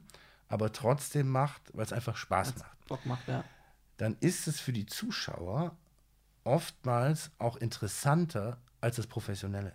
aber 0.50 0.72
trotzdem 0.72 1.30
macht, 1.30 1.62
weil 1.74 1.86
es 1.86 1.94
einfach 1.94 2.16
Spaß 2.18 2.56
macht 2.58 2.88
Bock 2.88 3.06
macht, 3.06 3.28
ja. 3.28 3.44
dann 3.98 4.18
ist 4.20 4.48
es 4.48 4.60
für 4.60 4.74
die 4.74 4.86
Zuschauer 4.86 5.76
oftmals 6.44 7.32
auch 7.40 7.56
interessanter 7.56 8.58
als 8.82 8.98
das 8.98 9.08
Professionelle. 9.08 9.74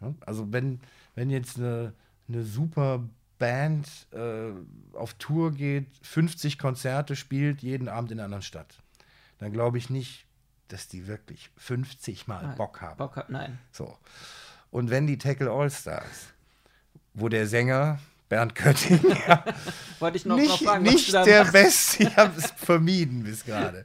Ne? 0.00 0.14
Also 0.24 0.50
wenn, 0.52 0.80
wenn 1.14 1.30
jetzt 1.30 1.58
eine, 1.58 1.92
eine 2.28 2.42
super 2.42 3.04
Band 3.38 3.86
äh, 4.12 4.50
auf 4.96 5.14
Tour 5.14 5.52
geht, 5.52 5.86
50 6.02 6.58
Konzerte 6.58 7.16
spielt, 7.16 7.62
jeden 7.62 7.88
Abend 7.88 8.12
in 8.12 8.18
einer 8.18 8.26
anderen 8.26 8.42
Stadt, 8.42 8.78
dann 9.38 9.52
glaube 9.52 9.78
ich 9.78 9.90
nicht, 9.90 10.26
dass 10.68 10.88
die 10.88 11.06
wirklich 11.06 11.50
50 11.56 12.26
Mal 12.26 12.42
Nein. 12.42 12.56
Bock 12.56 12.80
haben. 12.80 12.96
Bock 12.96 13.16
hat, 13.16 13.30
nein. 13.30 13.58
So. 13.70 13.96
Und 14.70 14.90
wenn 14.90 15.06
die 15.06 15.18
Tackle 15.18 15.50
All-Stars, 15.50 16.32
wo 17.14 17.28
der 17.28 17.46
Sänger 17.46 17.98
Bernd 18.28 18.54
Kötting 18.54 19.00
ja, 19.28 19.44
Wollte 20.00 20.16
ich 20.16 20.26
noch, 20.26 20.36
nicht, 20.36 20.64
fragen, 20.64 20.82
nicht 20.82 21.12
der 21.12 21.40
machst. 21.40 21.52
Beste, 21.52 22.02
ich 22.04 22.16
habe 22.16 22.38
es 22.38 22.50
vermieden 22.50 23.22
bis 23.22 23.44
gerade, 23.44 23.82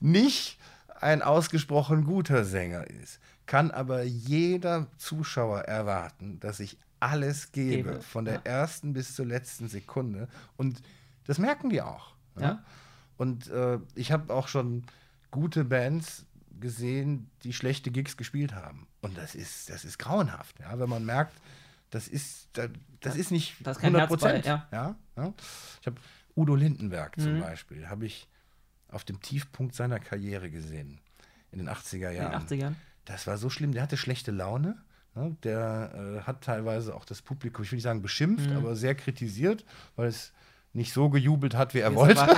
nicht 0.00 0.58
ein 1.00 1.20
ausgesprochen 1.22 2.04
guter 2.04 2.44
Sänger 2.44 2.86
ist, 2.86 3.18
kann 3.46 3.70
aber 3.72 4.02
jeder 4.04 4.86
Zuschauer 4.98 5.62
erwarten, 5.62 6.38
dass 6.38 6.60
ich 6.60 6.78
alles 7.02 7.52
gebe, 7.52 7.90
Gebe, 7.92 8.02
von 8.02 8.24
der 8.24 8.34
ja. 8.36 8.40
ersten 8.44 8.92
bis 8.92 9.14
zur 9.14 9.26
letzten 9.26 9.68
Sekunde. 9.68 10.28
Und 10.56 10.82
das 11.26 11.38
merken 11.38 11.70
die 11.70 11.82
auch. 11.82 12.14
ne? 12.36 12.42
Ja. 12.42 12.64
Und 13.16 13.48
äh, 13.50 13.78
ich 13.94 14.10
habe 14.12 14.32
auch 14.32 14.48
schon 14.48 14.84
gute 15.30 15.64
Bands 15.64 16.24
gesehen, 16.60 17.30
die 17.44 17.52
schlechte 17.52 17.90
Gigs 17.90 18.16
gespielt 18.16 18.54
haben. 18.54 18.86
Und 19.00 19.18
das 19.18 19.34
ist, 19.34 19.68
das 19.68 19.84
ist 19.84 19.98
grauenhaft, 19.98 20.58
ja, 20.60 20.78
wenn 20.78 20.88
man 20.88 21.04
merkt, 21.04 21.34
das 21.90 22.08
ist, 22.08 22.48
das, 22.54 22.70
das 23.00 23.16
ist 23.16 23.30
nicht 23.30 23.56
da 23.60 23.72
ist 23.72 23.78
kein 23.80 23.94
100 23.94 24.10
Herz 24.10 24.20
bei, 24.22 24.28
Prozent. 24.40 24.46
ja. 24.46 24.68
Ja, 24.72 24.96
ja. 25.16 25.34
Ich 25.80 25.86
habe 25.86 25.96
Udo 26.36 26.54
Lindenberg 26.54 27.18
zum 27.20 27.36
Mhm. 27.36 27.40
Beispiel, 27.40 27.88
habe 27.88 28.06
ich 28.06 28.28
auf 28.88 29.04
dem 29.04 29.20
Tiefpunkt 29.20 29.74
seiner 29.74 29.98
Karriere 30.00 30.50
gesehen, 30.50 31.00
in 31.50 31.58
den 31.58 31.68
80er 31.68 31.94
In 31.94 32.00
den 32.00 32.16
Jahren. 32.16 32.46
80ern. 32.46 32.74
Das 33.04 33.26
war 33.26 33.36
so 33.38 33.50
schlimm, 33.50 33.72
der 33.72 33.82
hatte 33.82 33.96
schlechte 33.96 34.30
Laune. 34.30 34.76
Ne? 35.14 35.36
Der 35.44 35.92
äh, 35.94 36.22
hat 36.26 36.42
teilweise 36.42 36.94
auch 36.94 37.04
das 37.04 37.20
Publikum, 37.22 37.64
ich 37.64 37.70
will 37.72 37.76
nicht 37.76 37.84
sagen 37.84 38.02
beschimpft, 38.02 38.48
Mhm. 38.50 38.56
aber 38.56 38.76
sehr 38.76 38.94
kritisiert, 38.94 39.64
weil 39.96 40.08
es 40.08 40.32
nicht 40.72 40.92
so 40.92 41.10
gejubelt 41.10 41.54
hat, 41.54 41.74
wie 41.74 41.80
er 41.80 41.92
Wie 41.92 41.96
wollte. 41.96 42.26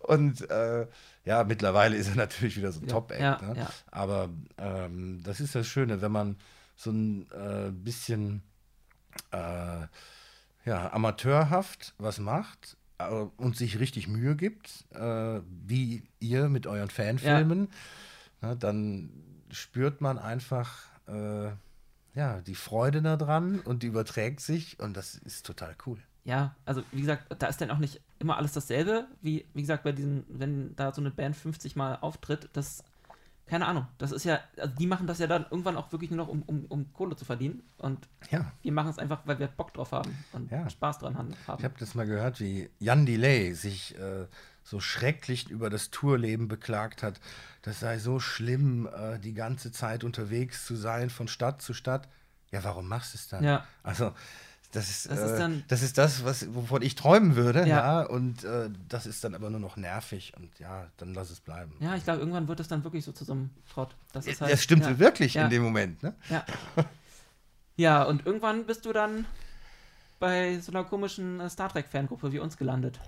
Und 0.00 0.50
äh, 0.50 0.86
ja, 1.24 1.44
mittlerweile 1.44 1.96
ist 1.96 2.08
er 2.08 2.16
natürlich 2.16 2.56
wieder 2.56 2.72
so 2.72 2.80
ein 2.80 2.86
Ja, 2.86 2.92
Top-Act. 2.92 3.20
ja, 3.20 3.40
ne? 3.42 3.54
ja. 3.60 3.70
Aber 3.90 4.28
ähm, 4.58 5.20
das 5.22 5.40
ist 5.40 5.54
das 5.54 5.66
Schöne, 5.66 6.00
wenn 6.02 6.10
man 6.12 6.36
so 6.76 6.90
ein 6.90 7.26
äh, 7.32 7.70
bisschen 7.70 8.42
äh, 9.32 9.86
ja, 10.64 10.92
amateurhaft 10.92 11.94
was 11.98 12.18
macht 12.18 12.76
äh, 12.98 13.08
und 13.36 13.56
sich 13.56 13.78
richtig 13.78 14.08
Mühe 14.08 14.34
gibt, 14.36 14.84
äh, 14.94 15.40
wie 15.66 16.02
ihr 16.18 16.48
mit 16.48 16.66
euren 16.66 16.90
Fanfilmen, 16.90 17.68
ne, 18.40 18.56
dann 18.56 19.10
spürt 19.52 20.00
man 20.00 20.18
einfach 20.18 20.84
äh, 21.06 21.50
ja, 22.14 22.40
die 22.40 22.54
Freude 22.54 23.02
daran 23.02 23.60
und 23.60 23.82
die 23.82 23.88
überträgt 23.88 24.40
sich 24.40 24.78
und 24.80 24.96
das 24.96 25.14
ist 25.14 25.46
total 25.46 25.76
cool. 25.86 25.98
Ja, 26.24 26.54
also 26.66 26.82
wie 26.92 27.00
gesagt, 27.00 27.34
da 27.38 27.46
ist 27.46 27.60
dann 27.60 27.70
auch 27.70 27.78
nicht 27.78 28.00
immer 28.18 28.36
alles 28.36 28.52
dasselbe, 28.52 29.06
wie, 29.22 29.46
wie 29.54 29.62
gesagt, 29.62 29.84
bei 29.84 29.92
diesen, 29.92 30.24
wenn 30.28 30.76
da 30.76 30.92
so 30.92 31.00
eine 31.00 31.10
Band 31.10 31.34
50 31.34 31.76
Mal 31.76 31.96
auftritt, 32.00 32.50
das, 32.52 32.84
keine 33.50 33.66
Ahnung, 33.66 33.86
das 33.98 34.12
ist 34.12 34.24
ja, 34.24 34.38
also 34.56 34.72
die 34.78 34.86
machen 34.86 35.06
das 35.08 35.18
ja 35.18 35.26
dann 35.26 35.44
irgendwann 35.50 35.76
auch 35.76 35.90
wirklich 35.90 36.10
nur 36.10 36.18
noch, 36.18 36.28
um, 36.28 36.42
um, 36.42 36.64
um 36.66 36.92
Kohle 36.92 37.16
zu 37.16 37.24
verdienen 37.24 37.62
und 37.78 38.08
Ja. 38.30 38.52
wir 38.62 38.70
machen 38.72 38.90
es 38.90 38.98
einfach, 38.98 39.22
weil 39.26 39.40
wir 39.40 39.48
Bock 39.48 39.74
drauf 39.74 39.90
haben 39.90 40.14
und 40.32 40.50
Ja. 40.52 40.70
Spaß 40.70 41.00
dran 41.00 41.18
haben. 41.18 41.34
Ich 41.58 41.64
habe 41.64 41.74
das 41.78 41.94
mal 41.96 42.06
gehört, 42.06 42.38
wie 42.40 42.70
Jan 42.78 43.06
Delay 43.06 43.52
sich 43.54 43.98
äh, 43.98 44.26
so 44.62 44.78
schrecklich 44.78 45.50
über 45.50 45.68
das 45.68 45.90
Tourleben 45.90 46.46
beklagt 46.46 47.02
hat. 47.02 47.20
Das 47.62 47.80
sei 47.80 47.98
so 47.98 48.20
schlimm, 48.20 48.86
äh, 48.86 49.18
die 49.18 49.34
ganze 49.34 49.72
Zeit 49.72 50.04
unterwegs 50.04 50.64
zu 50.64 50.76
sein, 50.76 51.10
von 51.10 51.26
Stadt 51.26 51.60
zu 51.60 51.74
Stadt. 51.74 52.08
Ja, 52.52 52.62
warum 52.62 52.86
machst 52.88 53.14
du 53.14 53.18
es 53.18 53.28
dann? 53.28 53.42
Ja. 53.42 53.66
Also, 53.82 54.12
das 54.72 54.88
ist, 54.88 55.10
Das 55.10 55.18
das, 55.20 55.30
ist 55.30 55.36
äh, 55.36 55.38
dann- 55.38 55.64
das, 55.68 55.82
ist 55.82 55.98
das, 55.98 56.24
was, 56.24 56.54
wovon 56.54 56.82
ich 56.82 56.94
träumen 56.94 57.34
würde. 57.36 57.60
Ja. 57.60 57.66
Ja. 57.66 58.02
und 58.02 58.44
äh, 58.44 58.70
das 58.88 59.06
ist 59.06 59.24
dann 59.24 59.34
aber 59.34 59.50
nur 59.50 59.60
noch 59.60 59.76
nervig. 59.76 60.32
Und 60.36 60.58
ja, 60.58 60.86
dann 60.96 61.12
lass 61.14 61.30
es 61.30 61.40
bleiben. 61.40 61.72
Ja, 61.80 61.96
ich 61.96 62.04
glaube, 62.04 62.20
irgendwann 62.20 62.46
wird 62.48 62.60
es 62.60 62.68
dann 62.68 62.84
wirklich 62.84 63.04
so 63.04 63.12
zu 63.12 63.24
so 63.24 63.32
einem 63.32 63.50
Schrott. 63.72 63.96
Das, 64.12 64.26
ist 64.26 64.40
das 64.40 64.48
halt, 64.48 64.58
stimmt 64.60 64.84
ja, 64.84 64.98
wirklich 64.98 65.34
ja. 65.34 65.44
in 65.44 65.50
dem 65.50 65.62
Moment. 65.62 66.02
Ne? 66.02 66.14
Ja. 66.28 66.44
ja, 67.76 68.02
und 68.04 68.26
irgendwann 68.26 68.64
bist 68.66 68.84
du 68.84 68.92
dann 68.92 69.26
bei 70.18 70.58
so 70.60 70.70
einer 70.72 70.84
komischen 70.84 71.40
äh, 71.40 71.48
Star 71.50 71.68
Trek-Fangruppe 71.70 72.30
wie 72.32 72.38
uns 72.38 72.56
gelandet. 72.56 73.00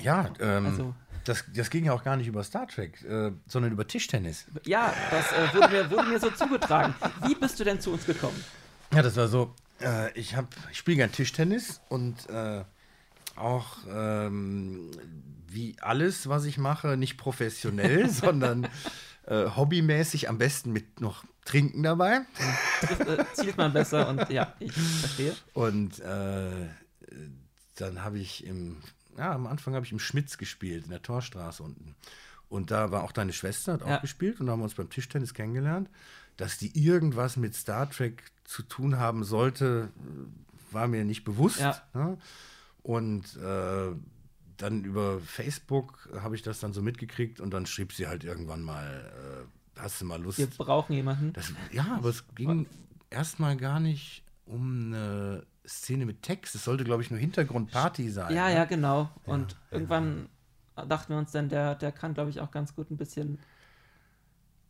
Ja, 0.00 0.30
ähm, 0.40 0.66
Also- 0.66 0.94
das, 1.24 1.44
das 1.54 1.68
ging 1.68 1.84
ja 1.84 1.92
auch 1.92 2.02
gar 2.04 2.16
nicht 2.16 2.26
über 2.26 2.42
Star 2.42 2.66
Trek, 2.66 3.02
äh, 3.04 3.32
sondern 3.46 3.70
über 3.72 3.86
Tischtennis. 3.86 4.46
Ja, 4.64 4.94
das 5.10 5.30
äh, 5.32 5.54
wurde, 5.54 5.68
mir, 5.68 5.90
wurde 5.90 6.08
mir 6.08 6.18
so 6.18 6.30
zugetragen. 6.30 6.94
Wie 7.26 7.34
bist 7.34 7.60
du 7.60 7.64
denn 7.64 7.78
zu 7.82 7.92
uns 7.92 8.06
gekommen? 8.06 8.42
Ja, 8.94 9.02
das 9.02 9.14
war 9.16 9.28
so. 9.28 9.54
Äh, 9.80 10.12
ich 10.18 10.34
hab, 10.36 10.54
ich 10.70 10.78
spiele 10.78 10.98
gern 10.98 11.12
Tischtennis 11.12 11.80
und 11.88 12.28
äh, 12.28 12.64
auch 13.36 13.76
ähm, 13.88 14.90
wie 15.46 15.76
alles, 15.80 16.28
was 16.28 16.44
ich 16.44 16.58
mache, 16.58 16.96
nicht 16.96 17.16
professionell, 17.16 18.08
sondern 18.10 18.66
äh, 19.26 19.46
hobbymäßig, 19.46 20.28
am 20.28 20.38
besten 20.38 20.72
mit 20.72 21.00
noch 21.00 21.24
Trinken 21.44 21.82
dabei. 21.82 22.22
Äh, 22.82 23.24
zielt 23.32 23.56
man 23.56 23.72
besser 23.72 24.08
und 24.08 24.28
ja, 24.30 24.52
ich 24.58 24.72
verstehe. 24.72 25.34
Und 25.54 25.98
äh, 26.00 26.68
dann 27.76 28.02
habe 28.04 28.18
ich 28.18 28.44
im, 28.44 28.78
ja, 29.16 29.32
am 29.32 29.46
Anfang 29.46 29.74
habe 29.74 29.86
ich 29.86 29.92
im 29.92 29.98
Schmitz 29.98 30.36
gespielt, 30.38 30.84
in 30.84 30.90
der 30.90 31.02
Torstraße 31.02 31.62
unten. 31.62 31.94
Und 32.48 32.70
da 32.70 32.90
war 32.90 33.04
auch 33.04 33.12
deine 33.12 33.32
Schwester, 33.32 33.74
hat 33.74 33.82
auch 33.82 33.88
Ja. 33.88 33.98
gespielt 33.98 34.40
und 34.40 34.46
da 34.46 34.52
haben 34.52 34.60
wir 34.60 34.64
uns 34.64 34.74
beim 34.74 34.90
Tischtennis 34.90 35.34
kennengelernt. 35.34 35.88
Dass 36.36 36.56
die 36.58 36.76
irgendwas 36.78 37.36
mit 37.36 37.54
Star 37.54 37.88
Trek 37.90 38.22
zu 38.48 38.62
tun 38.62 38.98
haben 38.98 39.24
sollte, 39.24 39.90
war 40.70 40.88
mir 40.88 41.04
nicht 41.04 41.22
bewusst. 41.22 41.60
Ja. 41.60 41.82
Ne? 41.92 42.16
Und 42.82 43.36
äh, 43.36 43.92
dann 44.56 44.84
über 44.84 45.20
Facebook 45.20 46.08
habe 46.22 46.34
ich 46.34 46.40
das 46.40 46.58
dann 46.58 46.72
so 46.72 46.80
mitgekriegt 46.80 47.40
und 47.40 47.50
dann 47.50 47.66
schrieb 47.66 47.92
sie 47.92 48.08
halt 48.08 48.24
irgendwann 48.24 48.62
mal, 48.62 49.46
äh, 49.76 49.80
hast 49.80 50.00
du 50.00 50.06
mal 50.06 50.20
Lust? 50.20 50.38
Wir 50.38 50.46
brauchen 50.46 50.94
jemanden. 50.94 51.34
Das, 51.34 51.52
ja, 51.72 51.94
aber 51.94 52.08
es 52.08 52.24
ging 52.34 52.66
erstmal 53.10 53.54
gar 53.58 53.80
nicht 53.80 54.24
um 54.46 54.86
eine 54.86 55.44
Szene 55.66 56.06
mit 56.06 56.22
Text. 56.22 56.54
Es 56.54 56.64
sollte, 56.64 56.84
glaube 56.84 57.02
ich, 57.02 57.10
nur 57.10 57.20
Hintergrundparty 57.20 58.08
sein. 58.10 58.34
Ja, 58.34 58.48
ne? 58.48 58.54
ja, 58.54 58.64
genau. 58.64 59.10
Und 59.26 59.56
irgendwann 59.70 60.30
dachten 60.88 61.12
wir 61.12 61.18
uns 61.18 61.32
dann, 61.32 61.50
der, 61.50 61.74
der 61.74 61.92
kann, 61.92 62.14
glaube 62.14 62.30
ich, 62.30 62.40
auch 62.40 62.50
ganz 62.50 62.74
gut 62.74 62.90
ein 62.90 62.96
bisschen 62.96 63.38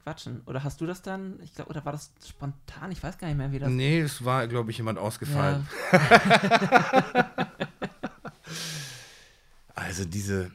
quatschen. 0.08 0.42
Oder 0.46 0.64
hast 0.64 0.80
du 0.80 0.86
das 0.86 1.02
dann? 1.02 1.38
Ich 1.42 1.54
glaube, 1.54 1.70
oder 1.70 1.84
war 1.84 1.92
das 1.92 2.10
spontan? 2.26 2.90
Ich 2.90 3.02
weiß 3.02 3.18
gar 3.18 3.28
nicht 3.28 3.36
mehr, 3.36 3.52
wie 3.52 3.58
das. 3.58 3.68
Nee, 3.68 4.00
es 4.00 4.24
war, 4.24 4.46
glaube 4.48 4.70
ich, 4.70 4.78
jemand 4.78 4.98
ausgefallen. 4.98 5.66
Also 9.74 10.04
diese, 10.04 10.50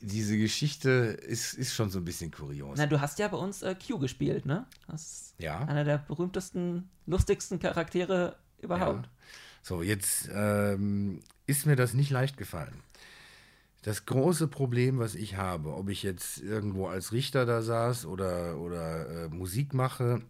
diese 0.00 0.36
Geschichte 0.36 0.90
ist, 0.90 1.54
ist 1.54 1.72
schon 1.72 1.88
so 1.88 2.00
ein 2.00 2.04
bisschen 2.04 2.32
kurios. 2.32 2.76
Na, 2.78 2.86
du 2.86 3.00
hast 3.00 3.18
ja 3.20 3.28
bei 3.28 3.36
uns 3.36 3.62
äh, 3.62 3.74
Q 3.76 3.98
gespielt, 4.00 4.44
ne? 4.44 4.66
Das 4.88 5.02
ist 5.02 5.34
Ja. 5.38 5.60
einer 5.60 5.84
der 5.84 5.98
berühmtesten, 5.98 6.90
lustigsten 7.06 7.60
Charaktere 7.60 8.34
überhaupt. 8.60 9.06
Ja. 9.06 9.12
So, 9.62 9.82
jetzt 9.82 10.28
ähm, 10.32 11.20
ist 11.46 11.64
mir 11.66 11.76
das 11.76 11.94
nicht 11.94 12.10
leicht 12.10 12.36
gefallen. 12.36 12.82
Das 13.86 14.04
große 14.04 14.48
Problem, 14.48 14.98
was 14.98 15.14
ich 15.14 15.36
habe, 15.36 15.72
ob 15.72 15.88
ich 15.90 16.02
jetzt 16.02 16.42
irgendwo 16.42 16.88
als 16.88 17.12
Richter 17.12 17.46
da 17.46 17.62
saß 17.62 18.06
oder, 18.06 18.58
oder 18.58 19.26
äh, 19.26 19.28
Musik 19.28 19.74
mache 19.74 20.22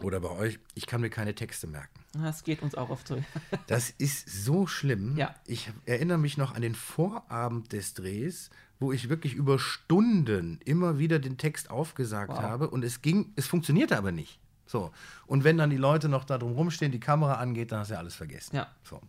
oder 0.00 0.20
bei 0.20 0.30
euch, 0.30 0.60
ich 0.76 0.86
kann 0.86 1.00
mir 1.00 1.10
keine 1.10 1.34
Texte 1.34 1.66
merken. 1.66 1.98
Das 2.12 2.44
geht 2.44 2.62
uns 2.62 2.76
auch 2.76 2.90
oft 2.90 3.08
so. 3.08 3.20
Das 3.66 3.90
ist 3.90 4.44
so 4.44 4.68
schlimm. 4.68 5.16
Ja. 5.16 5.34
Ich 5.44 5.72
erinnere 5.86 6.18
mich 6.18 6.36
noch 6.36 6.54
an 6.54 6.62
den 6.62 6.76
Vorabend 6.76 7.72
des 7.72 7.94
Drehs, 7.94 8.50
wo 8.78 8.92
ich 8.92 9.08
wirklich 9.08 9.34
über 9.34 9.58
Stunden 9.58 10.60
immer 10.64 10.96
wieder 11.00 11.18
den 11.18 11.36
Text 11.36 11.70
aufgesagt 11.70 12.30
Wow. 12.30 12.42
habe 12.42 12.70
und 12.70 12.84
es 12.84 13.02
ging, 13.02 13.32
es 13.34 13.48
funktionierte 13.48 13.98
aber 13.98 14.12
nicht. 14.12 14.38
So. 14.66 14.92
Und 15.26 15.42
wenn 15.42 15.58
dann 15.58 15.70
die 15.70 15.78
Leute 15.78 16.08
noch 16.08 16.22
da 16.22 16.38
drum 16.38 16.52
rumstehen, 16.52 16.92
die 16.92 17.00
Kamera 17.00 17.34
angeht, 17.38 17.72
dann 17.72 17.80
hast 17.80 17.88
du 17.88 17.94
ja 17.94 17.98
alles 17.98 18.14
vergessen. 18.14 18.54
Ja. 18.54 18.68
So. 18.84 19.00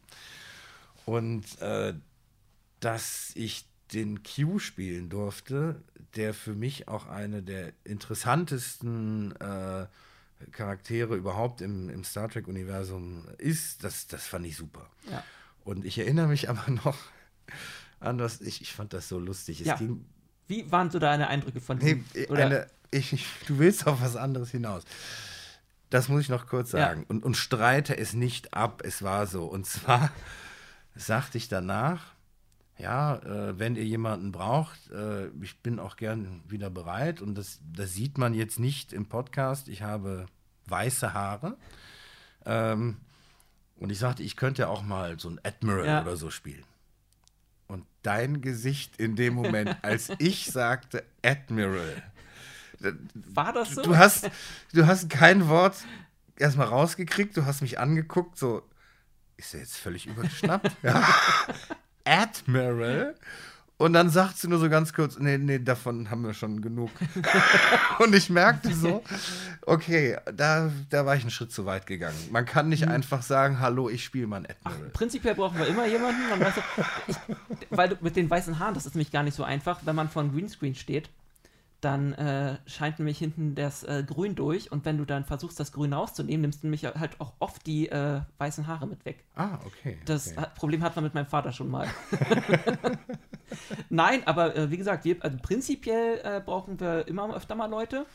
Und 1.06 1.62
äh, 1.62 1.94
dass 2.80 3.32
ich 3.36 3.68
den 3.94 4.24
Q 4.24 4.60
spielen 4.60 5.10
durfte, 5.10 5.82
der 6.16 6.34
für 6.34 6.54
mich 6.54 6.88
auch 6.88 7.08
eine 7.08 7.44
der 7.44 7.74
interessantesten 7.84 9.34
äh, 9.40 9.86
Charaktere 10.52 11.16
überhaupt 11.16 11.62
im, 11.62 11.90
im 11.90 12.04
Star 12.04 12.30
Trek-Universum 12.30 13.26
ist, 13.38 13.84
das, 13.84 14.08
das 14.08 14.26
fand 14.28 14.46
ich 14.46 14.58
super. 14.58 14.90
Ja. 15.10 15.24
Und 15.64 15.86
ich 15.86 15.98
erinnere 15.98 16.28
mich 16.28 16.50
aber 16.50 16.70
noch 16.72 16.98
an 18.00 18.18
das, 18.18 18.42
ich, 18.42 18.62
ich 18.62 18.74
fand 18.74 18.94
das 18.94 19.08
so 19.08 19.20
lustig. 19.20 19.62
Ja. 19.62 19.76
ging, 19.76 20.06
Wie 20.48 20.70
waren 20.72 20.92
so 20.92 21.00
deine 21.00 21.28
Eindrücke 21.28 21.62
von 21.62 21.78
nee, 21.78 22.04
dem? 22.14 22.26
Oder, 22.30 22.46
eine, 22.46 22.68
ich, 22.92 23.14
ich, 23.14 23.26
du 23.48 23.58
willst 23.60 23.88
auf 23.88 24.02
was 24.02 24.16
anderes 24.16 24.52
hinaus. 24.52 24.84
Das 25.90 26.10
muss 26.10 26.22
ich 26.22 26.30
noch 26.30 26.48
kurz 26.48 26.72
Ja. 26.72 26.80
sagen. 26.88 27.06
Und, 27.08 27.24
und 27.24 27.36
streite 27.38 27.98
es 27.98 28.14
nicht 28.14 28.54
ab, 28.54 28.82
es 28.84 29.02
war 29.02 29.28
so. 29.28 29.46
Und 29.46 29.66
zwar 29.66 30.12
sagte 30.96 31.38
ich 31.38 31.48
danach, 31.48 32.15
ja, 32.78 33.16
äh, 33.18 33.58
wenn 33.58 33.76
ihr 33.76 33.86
jemanden 33.86 34.32
braucht, 34.32 34.90
äh, 34.92 35.28
ich 35.42 35.62
bin 35.62 35.80
auch 35.80 35.96
gern 35.96 36.44
wieder 36.48 36.70
bereit. 36.70 37.22
Und 37.22 37.36
das, 37.36 37.60
das 37.74 37.94
sieht 37.94 38.18
man 38.18 38.34
jetzt 38.34 38.60
nicht 38.60 38.92
im 38.92 39.06
Podcast. 39.06 39.70
Ich 39.70 39.82
habe 39.82 40.26
weiße 40.68 41.14
Haare. 41.14 41.58
Ähm, 42.46 42.98
und 43.78 43.92
ich 43.92 44.00
sagte, 44.00 44.24
ich 44.24 44.36
könnte 44.36 44.68
auch 44.70 44.84
mal 44.84 45.20
so 45.20 45.30
ein 45.30 45.40
Admiral 45.44 45.86
Ja. 45.86 46.02
oder 46.02 46.18
so 46.18 46.30
spielen. 46.30 46.64
Und 47.68 47.86
dein 48.04 48.42
Gesicht 48.42 48.98
in 48.98 49.16
dem 49.16 49.34
Moment, 49.34 49.78
als 49.84 50.12
ich 50.20 50.46
sagte 50.48 51.04
Admiral, 51.24 52.04
war 53.14 53.54
das 53.54 53.72
so? 53.76 53.82
du 53.84 53.98
hast, 53.98 54.30
du 54.74 54.86
hast 54.86 55.10
kein 55.10 55.48
Wort 55.48 55.78
erstmal 56.38 56.68
rausgekriegt, 56.68 57.36
du 57.38 57.46
hast 57.46 57.62
mich 57.62 57.80
angeguckt, 57.80 58.38
so, 58.38 58.62
ist 59.38 59.54
er 59.54 59.62
jetzt 59.62 59.78
völlig 59.78 60.06
übergeschnappt? 60.08 60.76
ja. 60.84 61.04
Admiral. 62.06 63.16
Und 63.78 63.92
dann 63.92 64.10
sagt 64.10 64.38
sie 64.38 64.48
nur 64.48 64.60
so 64.60 64.70
ganz 64.70 64.94
kurz, 64.94 65.20
nee, 65.20 65.38
nee, 65.38 65.60
davon 65.60 66.10
haben 66.10 66.24
wir 66.24 66.34
schon 66.34 66.62
genug. 66.62 66.92
und 68.00 68.16
ich 68.16 68.30
merkte 68.30 68.74
so, 68.74 69.04
okay, 69.66 70.18
da, 70.34 70.72
da 70.90 71.06
war 71.06 71.16
ich 71.16 71.24
einen 71.24 71.32
Schritt 71.32 71.52
zu 71.52 71.66
weit 71.66 71.86
gegangen. 71.86 72.18
Man 72.32 72.46
kann 72.46 72.70
nicht 72.70 72.88
einfach 72.88 73.22
sagen, 73.22 73.60
hallo, 73.60 73.90
ich 73.90 74.06
spiele 74.06 74.28
mal 74.28 74.38
einen 74.38 74.46
Admiral. 74.46 74.90
Prinzipiell 74.92 75.36
brauchen 75.36 75.60
wir 75.60 75.68
immer 75.68 75.86
jemanden, 75.88 76.22
dann 76.30 76.40
weißt 76.40 76.58
du, 76.58 76.62
ich, 77.08 77.18
weil 77.70 77.90
du 77.90 77.98
mit 78.00 78.16
den 78.16 78.30
weißen 78.30 78.60
Haaren, 78.60 78.74
das 78.74 78.86
ist 78.86 78.96
nämlich 78.96 79.12
gar 79.12 79.24
nicht 79.24 79.36
so 79.36 79.44
einfach, 79.44 79.82
wenn 79.84 79.96
man 79.96 80.08
vor 80.08 80.22
einem 80.22 80.32
Greenscreen 80.32 80.76
steht, 80.76 81.10
dann 81.86 82.14
äh, 82.14 82.58
scheint 82.66 82.98
nämlich 82.98 83.20
hinten 83.20 83.54
das 83.54 83.84
äh, 83.84 84.04
Grün 84.06 84.34
durch 84.34 84.72
und 84.72 84.86
wenn 84.86 84.98
du 84.98 85.06
dann 85.06 85.24
versuchst, 85.24 85.60
das 85.60 85.72
Grün 85.72 85.94
rauszunehmen, 85.94 86.42
nimmst 86.42 86.64
du 86.64 86.68
nämlich 86.68 86.84
halt 86.84 87.22
auch 87.22 87.34
oft 87.38 87.66
die 87.68 87.90
äh, 87.90 88.22
weißen 88.40 88.66
Haare 88.66 88.88
mit 88.88 89.06
weg. 89.06 89.24
Ah, 89.36 89.60
okay. 89.66 90.00
Das 90.06 90.36
okay. 90.36 90.48
Problem 90.56 90.82
hat 90.84 90.96
man 90.96 91.04
mit 91.04 91.14
meinem 91.14 91.28
Vater 91.28 91.52
schon 91.52 91.70
mal. 91.70 91.88
Nein, 93.90 94.26
aber 94.26 94.56
äh, 94.56 94.72
wie 94.72 94.78
gesagt, 94.78 95.06
wir, 95.06 95.24
also 95.24 95.38
prinzipiell 95.42 96.20
äh, 96.24 96.42
brauchen 96.44 96.80
wir 96.80 97.08
immer 97.08 97.34
öfter 97.36 97.54
mal 97.54 97.68
Leute. 97.70 98.08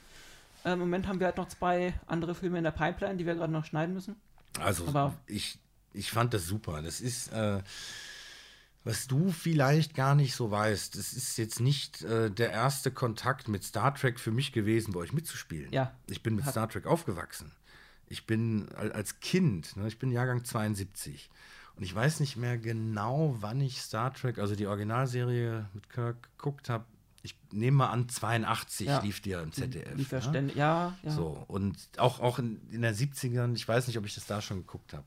Äh, 0.64 0.72
Im 0.72 0.80
Moment 0.80 1.06
haben 1.06 1.20
wir 1.20 1.28
halt 1.28 1.36
noch 1.36 1.48
zwei 1.48 1.94
andere 2.06 2.34
Filme 2.34 2.59
in 2.59 2.64
der 2.64 2.72
Pipeline, 2.72 3.16
die 3.16 3.26
wir 3.26 3.36
gerade 3.36 3.52
noch 3.52 3.64
schneiden 3.64 3.94
müssen. 3.94 4.16
Also 4.59 4.88
Aber- 4.88 5.14
ich, 5.26 5.59
ich 5.92 6.10
fand 6.10 6.34
das 6.34 6.44
super. 6.44 6.82
Das 6.82 7.01
ist, 7.01 7.30
was 8.85 9.07
du 9.07 9.31
vielleicht 9.31 9.94
gar 9.94 10.15
nicht 10.15 10.35
so 10.35 10.51
weißt, 10.51 10.97
das 10.97 11.12
ist 11.12 11.36
jetzt 11.36 11.61
nicht 11.61 12.02
äh, 12.02 12.31
der 12.31 12.51
erste 12.51 12.90
Kontakt 12.90 13.48
mit 13.48 13.62
Star 13.65 13.94
Trek 13.94 14.19
für 14.19 14.31
mich 14.31 14.52
gewesen, 14.52 14.93
bei 14.93 15.01
euch 15.01 15.12
mitzuspielen. 15.12 15.70
Ja. 15.73 15.93
Ich 16.07 16.23
bin 16.23 16.35
mit 16.36 16.47
Star 16.47 16.69
Trek 16.69 16.86
aufgewachsen. 16.86 17.52
Ich 18.07 18.27
bin 18.27 18.69
al- 18.74 18.93
als 18.93 19.20
Kind, 19.20 19.77
ne, 19.77 19.86
ich 19.86 19.98
bin 19.98 20.11
Jahrgang 20.11 20.44
72. 20.44 21.31
Und 21.77 21.82
ich 21.85 21.94
weiß 21.94 22.20
nicht 22.20 22.36
mehr 22.36 22.59
genau, 22.59 23.36
wann 23.40 23.61
ich 23.61 23.81
Star 23.81 24.12
Trek, 24.12 24.39
also 24.39 24.55
die 24.57 24.66
Originalserie 24.66 25.66
mit 25.74 25.89
Kirk 25.90 26.16
geguckt 26.36 26.69
habe. 26.69 26.85
Ich 27.23 27.36
nehme 27.52 27.77
mal 27.78 27.89
an, 27.90 28.09
82 28.09 28.86
Ja. 28.86 29.01
lief 29.01 29.20
die 29.20 29.31
ja 29.31 29.43
im 29.43 29.52
ZDF. 29.52 29.94
Lief 29.94 30.11
ja 30.11 30.20
ne? 30.31 30.51
Ja, 30.55 30.97
ja. 31.02 31.11
So, 31.11 31.44
und 31.48 31.77
auch, 31.98 32.19
auch 32.20 32.39
in, 32.39 32.61
in 32.70 32.81
den 32.82 32.94
70ern, 32.94 33.55
ich 33.55 33.69
weiß 33.69 33.86
nicht, 33.89 33.98
ob 33.98 34.07
ich 34.07 34.15
das 34.15 34.24
da 34.27 34.40
schon 34.40 34.59
geguckt 34.61 34.94
habe. 34.94 35.05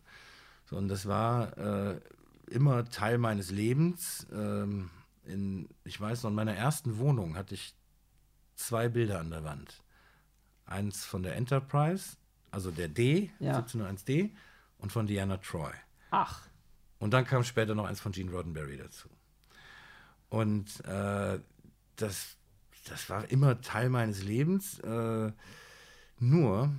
So, 0.70 0.78
und 0.78 0.88
das 0.90 1.08
war 1.08 1.58
äh, 1.58 2.00
immer 2.48 2.86
Teil 2.90 3.18
meines 3.18 3.52
Lebens. 3.52 4.28
Ähm, 4.32 4.90
in, 5.26 5.70
ich 5.84 6.00
weiß 6.00 6.24
noch, 6.24 6.30
in 6.30 6.36
meiner 6.36 6.56
ersten 6.56 6.98
Wohnung 6.98 7.36
hatte 7.36 7.56
ich 7.56 7.76
zwei 8.56 8.90
Bilder 8.90 9.20
an 9.20 9.30
der 9.32 9.44
Wand. 9.44 9.82
Eins 10.66 11.06
von 11.06 11.24
der 11.24 11.36
Enterprise, 11.36 12.18
also 12.52 12.72
der 12.72 12.88
D, 12.88 13.32
Ja. 13.40 13.60
1701D, 13.60 14.32
und 14.78 14.92
von 14.92 15.08
Diana 15.08 15.38
Troy. 15.38 15.72
Ach, 16.12 16.42
Und 17.00 17.12
dann 17.12 17.26
kam 17.26 17.44
später 17.44 17.74
noch 17.76 17.86
eins 17.86 18.00
von 18.00 18.12
Gene 18.12 18.32
Roddenberry 18.32 18.78
dazu. 18.78 19.10
Und 20.30 20.84
äh, 20.86 21.40
das, 21.96 22.38
das 22.88 23.10
war 23.10 23.30
immer 23.30 23.62
Teil 23.62 23.90
meines 23.90 24.24
Lebens. 24.24 24.80
Äh, 24.80 25.32
nur, 26.20 26.72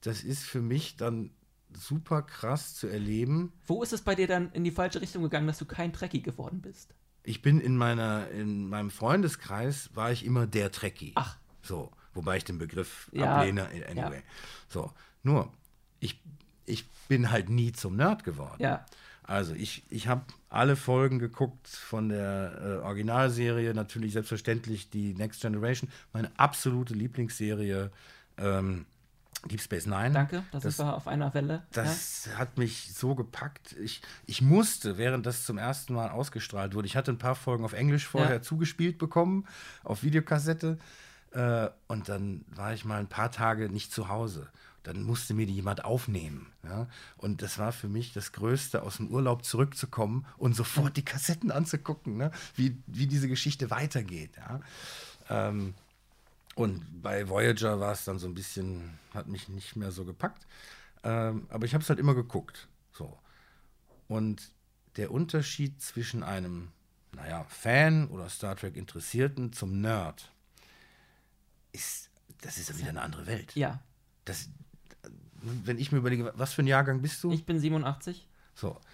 das 0.00 0.22
ist 0.24 0.44
für 0.44 0.60
mich 0.60 0.96
dann 0.96 1.30
super 1.76 2.22
krass 2.22 2.74
zu 2.74 2.86
erleben. 2.86 3.52
wo 3.66 3.82
ist 3.82 3.92
es 3.92 4.02
bei 4.02 4.14
dir 4.14 4.26
dann 4.26 4.50
in 4.52 4.64
die 4.64 4.70
falsche 4.70 5.00
Richtung 5.00 5.22
gegangen, 5.22 5.46
dass 5.46 5.58
du 5.58 5.64
kein 5.64 5.92
Trekkie 5.92 6.22
geworden 6.22 6.60
bist? 6.60 6.94
Ich 7.22 7.42
bin 7.42 7.60
in 7.60 7.76
meiner, 7.76 8.28
in 8.30 8.68
meinem 8.68 8.90
Freundeskreis 8.90 9.90
war 9.94 10.12
ich 10.12 10.24
immer 10.24 10.46
der 10.46 10.70
Trekkie. 10.70 11.12
Ach. 11.14 11.38
So, 11.62 11.90
wobei 12.12 12.36
ich 12.36 12.44
den 12.44 12.58
Begriff 12.58 13.10
Ja, 13.12 13.36
ablehne, 13.36 13.68
anyway. 13.90 14.22
So, 14.68 14.92
nur, 15.22 15.50
ich, 16.00 16.20
ich 16.66 16.86
bin 17.08 17.30
halt 17.30 17.48
nie 17.48 17.72
zum 17.72 17.96
Nerd 17.96 18.24
geworden. 18.24 18.62
Ja. 18.62 18.84
Also 19.22 19.54
ich, 19.54 19.84
ich 19.88 20.06
habe 20.06 20.22
alle 20.50 20.76
Folgen 20.76 21.18
geguckt 21.18 21.66
von 21.66 22.10
der 22.10 22.60
äh, 22.62 22.84
Originalserie, 22.84 23.72
natürlich 23.72 24.12
selbstverständlich 24.12 24.90
die 24.90 25.14
Next 25.14 25.40
Generation, 25.40 25.90
meine 26.12 26.30
absolute 26.38 26.92
Lieblingsserie 26.92 27.90
ähm, 28.36 28.84
Deep 29.50 29.60
Space 29.60 29.86
Nine. 29.86 30.12
Danke, 30.12 30.42
da 30.52 30.58
Das- 30.60 30.76
sind 30.76 30.86
wir 30.86 30.94
auf 30.94 31.06
einer 31.06 31.32
Welle. 31.34 31.62
Das 31.72 32.28
hat 32.36 32.56
mich 32.58 32.94
so 32.94 33.14
gepackt. 33.14 33.72
Ich, 33.82 34.00
ich 34.26 34.40
musste, 34.42 34.96
während 34.98 35.26
das 35.26 35.44
zum 35.44 35.58
ersten 35.58 35.94
Mal 35.94 36.10
ausgestrahlt 36.10 36.74
wurde, 36.74 36.86
ich 36.86 36.96
hatte 36.96 37.10
ein 37.12 37.18
paar 37.18 37.34
Folgen 37.34 37.64
auf 37.64 37.72
Englisch 37.74 38.06
vorher 38.06 38.36
Ja. 38.36 38.42
zugespielt 38.42 38.98
bekommen, 38.98 39.46
auf 39.82 40.02
Videokassette. 40.02 40.78
Äh, 41.32 41.68
und 41.88 42.08
dann 42.08 42.44
war 42.54 42.72
ich 42.74 42.84
mal 42.84 43.00
ein 43.00 43.08
paar 43.08 43.30
Tage 43.30 43.68
nicht 43.68 43.92
zu 43.92 44.08
Hause. 44.08 44.48
Dann 44.84 45.02
musste 45.02 45.32
mir 45.34 45.46
die 45.46 45.54
jemand 45.54 45.84
aufnehmen. 45.84 46.52
Ja? 46.62 46.86
Und 47.16 47.40
das 47.42 47.58
war 47.58 47.72
für 47.72 47.88
mich 47.88 48.12
das 48.12 48.32
Größte, 48.32 48.82
aus 48.82 48.98
dem 48.98 49.08
Urlaub 49.08 49.44
zurückzukommen 49.44 50.26
und 50.36 50.54
sofort 50.54 50.96
die 50.96 51.04
Kassetten 51.04 51.50
anzugucken, 51.50 52.16
ne? 52.18 52.30
wie, 52.54 52.76
wie 52.86 53.06
diese 53.06 53.28
Geschichte 53.28 53.70
weitergeht. 53.70 54.32
Ja? 54.36 54.60
Ähm, 55.30 55.74
und 56.54 57.02
bei 57.02 57.28
Voyager 57.28 57.80
war 57.80 57.92
es 57.92 58.04
dann 58.04 58.18
so 58.18 58.26
ein 58.26 58.34
bisschen, 58.34 58.98
hat 59.12 59.26
mich 59.26 59.48
nicht 59.48 59.76
mehr 59.76 59.90
so 59.90 60.04
gepackt. 60.04 60.46
Ähm, 61.02 61.46
aber 61.50 61.66
ich 61.66 61.74
habe 61.74 61.82
es 61.82 61.88
halt 61.88 61.98
immer 61.98 62.14
geguckt. 62.14 62.68
So. 62.92 63.18
Und 64.08 64.52
der 64.96 65.10
Unterschied 65.10 65.82
zwischen 65.82 66.22
einem, 66.22 66.68
naja, 67.12 67.44
Fan 67.48 68.08
oder 68.08 68.28
Star 68.28 68.56
Trek 68.56 68.76
Interessierten 68.76 69.52
zum 69.52 69.80
Nerd 69.80 70.30
ist, 71.72 72.10
das 72.42 72.58
ist 72.58 72.70
ja 72.70 72.78
wieder 72.78 72.90
eine 72.90 73.02
andere 73.02 73.26
Welt. 73.26 73.54
Ja. 73.56 73.80
Das, 74.24 74.48
wenn 75.42 75.78
ich 75.78 75.90
mir 75.90 75.98
überlege, 75.98 76.32
was 76.36 76.52
für 76.52 76.62
ein 76.62 76.68
Jahrgang 76.68 77.02
bist 77.02 77.22
du? 77.24 77.32
Ich 77.32 77.44
bin 77.44 77.58
87. 77.58 78.26
So. 78.54 78.80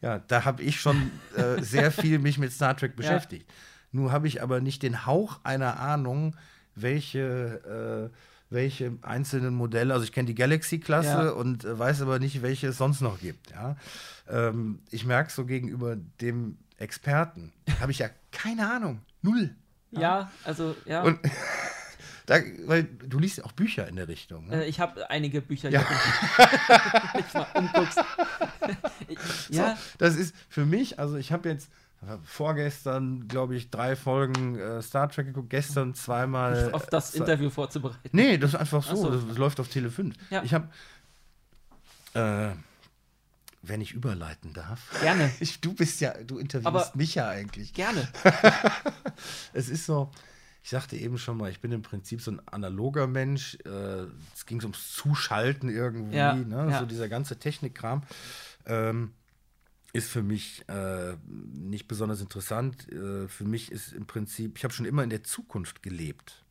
Ja, 0.00 0.20
da 0.20 0.44
habe 0.44 0.62
ich 0.62 0.80
schon 0.80 1.10
äh, 1.34 1.60
sehr 1.60 1.90
viel 1.90 2.20
mich 2.20 2.38
mit 2.38 2.52
Star 2.52 2.76
Trek 2.76 2.94
beschäftigt. 2.94 3.50
Nur 3.90 4.12
habe 4.12 4.28
ich 4.28 4.40
aber 4.44 4.60
nicht 4.60 4.84
den 4.84 5.06
Hauch 5.06 5.40
einer 5.42 5.80
Ahnung, 5.80 6.36
welche, 6.82 8.10
äh, 8.12 8.16
welche 8.50 8.92
einzelnen 9.02 9.54
Modelle, 9.54 9.92
also 9.92 10.04
ich 10.04 10.12
kenne 10.12 10.26
die 10.26 10.34
Galaxy-Klasse 10.34 11.08
Ja. 11.08 11.30
und 11.30 11.64
äh, 11.64 11.78
weiß 11.78 12.02
aber 12.02 12.18
nicht, 12.18 12.42
welche 12.42 12.68
es 12.68 12.78
sonst 12.78 13.00
noch 13.00 13.20
gibt. 13.20 13.50
Ja? 13.50 13.76
Ähm, 14.28 14.80
ich 14.90 15.04
merke 15.04 15.30
so 15.32 15.44
gegenüber 15.44 15.96
dem 16.20 16.56
Experten, 16.78 17.52
habe 17.80 17.90
ich 17.92 17.98
ja 17.98 18.08
keine 18.32 18.70
Ahnung. 18.70 19.00
Null. 19.22 19.54
Ja, 19.90 20.30
also, 20.44 20.76
ja. 20.84 21.02
Und 21.02 21.18
da, 22.26 22.36
weil 22.66 22.84
du 22.84 23.18
liest 23.18 23.38
ja 23.38 23.44
auch 23.44 23.52
Bücher 23.52 23.88
in 23.88 23.96
der 23.96 24.06
Richtung. 24.08 24.46
Ne? 24.48 24.64
Äh, 24.64 24.68
ich 24.68 24.80
habe 24.80 25.08
einige 25.10 25.40
Bücher, 25.40 25.70
Ja. 25.70 25.80
du 25.82 27.18
dich 27.22 27.34
mal 27.34 27.46
umguckst. 27.54 27.98
Ich- 29.08 29.48
ja, 29.50 29.76
So, 29.76 29.82
das 29.98 30.16
ist 30.16 30.34
für 30.48 30.66
mich, 30.66 30.98
also 30.98 31.16
ich 31.16 31.32
habe 31.32 31.48
jetzt 31.48 31.70
vorgestern, 32.24 33.26
glaube 33.28 33.56
ich, 33.56 33.70
drei 33.70 33.96
Folgen 33.96 34.56
äh, 34.58 34.80
Star 34.82 35.08
Trek 35.08 35.26
geguckt, 35.26 35.50
gestern 35.50 35.94
zweimal. 35.94 36.70
auf 36.72 36.86
das 36.86 37.14
äh, 37.14 37.18
Interview 37.18 37.50
vorzubereiten. 37.50 38.08
Nee, 38.12 38.38
das 38.38 38.50
ist 38.54 38.60
einfach 38.60 38.82
so, 38.84 38.96
so. 38.96 39.10
Das, 39.10 39.26
das 39.26 39.36
läuft 39.38 39.58
auf 39.60 39.68
Tele 39.68 39.90
5. 39.90 40.14
Ja. 40.30 40.42
Ich 40.42 40.54
habe, 40.54 40.68
äh, 42.14 42.50
wenn 43.62 43.80
ich 43.80 43.92
überleiten 43.92 44.52
darf. 44.52 44.80
Gerne. 45.00 45.30
Ich, 45.40 45.60
du 45.60 45.74
bist 45.74 46.00
ja, 46.00 46.14
du 46.22 46.38
interviewst 46.38 46.66
Aber- 46.66 46.90
mich 46.94 47.14
ja 47.16 47.28
eigentlich. 47.28 47.74
Gerne. 47.74 48.08
Es 49.52 49.68
ist 49.68 49.84
so, 49.86 50.12
ich 50.62 50.70
sagte 50.70 50.96
eben 50.96 51.18
schon 51.18 51.36
mal, 51.36 51.50
ich 51.50 51.60
bin 51.60 51.72
im 51.72 51.82
Prinzip 51.82 52.20
so 52.22 52.30
ein 52.30 52.40
analoger 52.46 53.08
Mensch. 53.08 53.58
Äh, 53.64 54.04
es 54.34 54.46
ging 54.46 54.60
ums 54.62 54.92
Zuschalten 54.94 55.68
irgendwie, 55.68 56.16
Ja, 56.16 56.34
ne? 56.34 56.68
ja. 56.70 56.78
so 56.78 56.86
dieser 56.86 57.08
ganze 57.08 57.36
Technikkram. 57.40 58.04
Ähm, 58.66 59.12
ist 59.92 60.10
für 60.10 60.22
mich 60.22 60.68
äh, 60.68 61.16
nicht 61.26 61.88
besonders 61.88 62.20
interessant. 62.20 62.90
Äh, 62.92 63.28
für 63.28 63.44
mich 63.44 63.72
ist 63.72 63.92
im 63.92 64.06
Prinzip, 64.06 64.56
ich 64.58 64.64
habe 64.64 64.74
schon 64.74 64.86
immer 64.86 65.02
in 65.02 65.10
der 65.10 65.24
Zukunft 65.24 65.82
gelebt. 65.82 66.44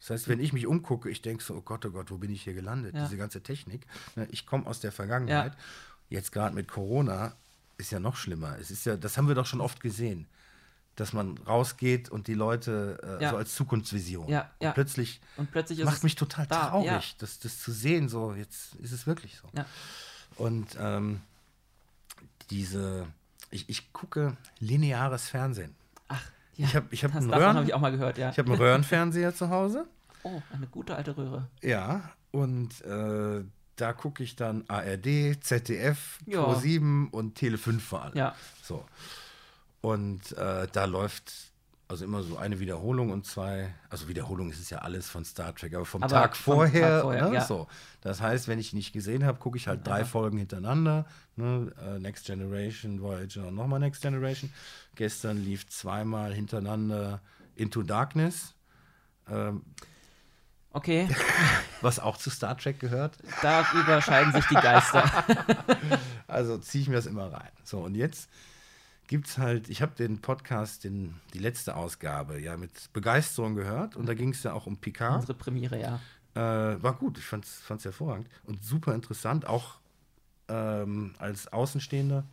Das 0.00 0.10
heißt, 0.10 0.28
wenn 0.28 0.40
ich 0.40 0.52
mich 0.52 0.66
umgucke, 0.66 1.08
ich 1.08 1.22
denke 1.22 1.42
so, 1.44 1.54
oh 1.54 1.60
Gott, 1.60 1.86
oh 1.86 1.90
Gott, 1.90 2.10
wo 2.10 2.18
bin 2.18 2.30
ich 2.32 2.42
hier 2.42 2.54
gelandet? 2.54 2.94
Ja. 2.94 3.04
Diese 3.04 3.16
ganze 3.16 3.40
Technik. 3.42 3.86
Ne, 4.16 4.26
Ich 4.30 4.46
komme 4.46 4.66
aus 4.66 4.80
der 4.80 4.92
Vergangenheit. 4.92 5.56
Jetzt 6.10 6.32
gerade 6.32 6.54
mit 6.54 6.68
Corona 6.68 7.34
ist 7.78 7.92
ja 7.92 8.00
noch 8.00 8.16
schlimmer. 8.16 8.58
Es 8.58 8.70
ist 8.70 8.84
ja, 8.84 8.96
das 8.96 9.16
haben 9.16 9.28
wir 9.28 9.34
doch 9.34 9.46
schon 9.46 9.60
oft 9.60 9.80
gesehen, 9.80 10.26
dass 10.96 11.12
man 11.12 11.38
rausgeht 11.38 12.10
und 12.10 12.26
die 12.26 12.34
Leute 12.34 12.98
äh, 13.20 13.22
Ja. 13.22 13.30
so 13.30 13.36
als 13.36 13.54
Zukunftsvision. 13.54 14.28
Ja, 14.28 14.50
ja. 14.60 14.68
Und 14.70 14.74
plötzlich 14.74 15.20
Und 15.36 15.50
plötzlich 15.50 15.82
macht 15.84 16.02
mich 16.04 16.16
total 16.16 16.46
da, 16.48 16.68
traurig, 16.68 16.86
ja. 16.86 17.00
das, 17.18 17.38
das 17.38 17.60
zu 17.60 17.72
sehen. 17.72 18.08
So, 18.08 18.34
jetzt 18.34 18.74
ist 18.76 18.92
es 18.92 19.06
wirklich 19.06 19.36
so. 19.36 19.48
Ja. 19.56 19.64
Und 20.36 20.76
ähm, 20.78 21.20
diese, 22.52 23.06
ich, 23.50 23.68
ich 23.68 23.92
gucke 23.92 24.36
lineares 24.60 25.28
Fernsehen. 25.28 25.74
Ach, 26.08 26.22
ja. 26.56 26.66
Ich 26.66 26.76
hab- 26.76 26.92
ich 26.92 27.02
hab 27.04 27.12
das, 27.12 27.22
einen 27.24 27.32
Röhren- 27.32 27.56
habe 27.56 27.66
ich 27.66 27.74
auch 27.74 27.80
mal 27.80 27.90
gehört, 27.90 28.18
ja. 28.18 28.30
Ich 28.30 28.38
habe 28.38 28.52
einen 28.52 28.60
Röhrenfernseher 28.60 29.34
zu 29.34 29.48
Hause. 29.50 29.86
oh, 30.22 30.40
eine 30.52 30.66
gute 30.66 30.94
alte 30.94 31.16
Röhre. 31.16 31.48
Ja, 31.62 32.10
und 32.30 32.80
äh, 32.84 33.42
da 33.76 33.92
gucke 33.94 34.22
ich 34.22 34.36
dann 34.36 34.64
ARD, 34.68 35.42
ZDF, 35.42 36.18
Ja. 36.26 36.44
Pro7 36.44 37.10
und 37.10 37.34
Tele 37.36 37.56
5 37.58 37.82
vor 37.82 38.02
allem. 38.02 38.16
Ja. 38.16 38.34
So. 38.62 38.84
Und 39.80 40.32
äh, 40.36 40.68
da 40.70 40.84
läuft 40.84 41.51
also 41.92 42.06
immer 42.06 42.22
so 42.22 42.38
eine 42.38 42.58
Wiederholung 42.58 43.10
und 43.10 43.26
zwei, 43.26 43.72
also 43.90 44.08
Wiederholung 44.08 44.50
ist 44.50 44.58
es 44.58 44.70
ja 44.70 44.78
alles 44.78 45.10
von 45.10 45.26
Star 45.26 45.54
Trek, 45.54 45.74
aber 45.74 45.84
vom 45.84 46.02
Aber 46.02 46.10
Tag 46.10 46.36
vorher, 46.36 46.88
Tag 46.88 47.02
vorher, 47.02 47.28
ne, 47.28 47.34
ja. 47.34 47.44
so. 47.44 47.68
Das 48.00 48.22
heißt, 48.22 48.48
wenn 48.48 48.58
ich 48.58 48.72
nicht 48.72 48.94
gesehen 48.94 49.26
habe, 49.26 49.38
gucke 49.38 49.58
ich 49.58 49.68
halt 49.68 49.86
drei 49.86 50.06
Folgen 50.06 50.38
hintereinander. 50.38 51.04
Ne, 51.36 51.70
äh, 51.84 51.98
Next 51.98 52.24
Generation, 52.24 53.02
Voyager 53.02 53.46
und 53.48 53.56
nochmal 53.56 53.78
Next 53.78 54.00
Generation. 54.00 54.50
Gestern 54.94 55.36
lief 55.44 55.68
zweimal 55.68 56.32
hintereinander 56.32 57.20
Into 57.56 57.82
Darkness, 57.82 58.54
ähm, 59.30 59.62
Okay, 60.74 61.06
was 61.82 61.98
auch 61.98 62.16
zu 62.16 62.30
Star 62.30 62.56
Trek 62.56 62.80
gehört. 62.80 63.18
da 63.42 63.66
überscheiden 63.74 64.32
sich 64.32 64.46
die 64.46 64.54
Geister. 64.54 65.04
Also 66.26 66.56
ziehe 66.56 66.80
ich 66.80 66.88
mir 66.88 66.94
das 66.94 67.04
immer 67.04 67.30
rein. 67.30 67.50
So, 67.62 67.80
und 67.80 67.94
jetzt 67.94 68.30
gibt 69.12 69.28
es 69.28 69.36
halt, 69.36 69.68
ich 69.68 69.82
habe 69.82 69.94
den 69.94 70.22
Podcast, 70.22 70.84
den, 70.84 71.20
die 71.34 71.38
letzte 71.38 71.76
Ausgabe, 71.76 72.40
ja 72.40 72.56
mit 72.56 72.90
Begeisterung 72.94 73.54
gehört. 73.54 73.94
Und 73.94 74.06
da 74.06 74.14
ging 74.14 74.30
es 74.30 74.42
ja 74.42 74.54
auch 74.54 74.66
um 74.66 74.78
Picard. 74.78 75.16
Unsere 75.20 75.34
Premiere, 75.34 75.78
ja. 75.78 76.00
Äh, 76.34 76.82
war 76.82 76.94
gut, 76.94 77.18
ich 77.18 77.24
fand 77.24 77.44
es 77.44 77.84
hervorragend 77.84 78.26
und 78.44 78.64
super 78.64 78.94
interessant, 78.94 79.46
auch 79.46 79.80
ähm, 80.48 81.14
als 81.18 81.52
Außenstehender. 81.52 82.24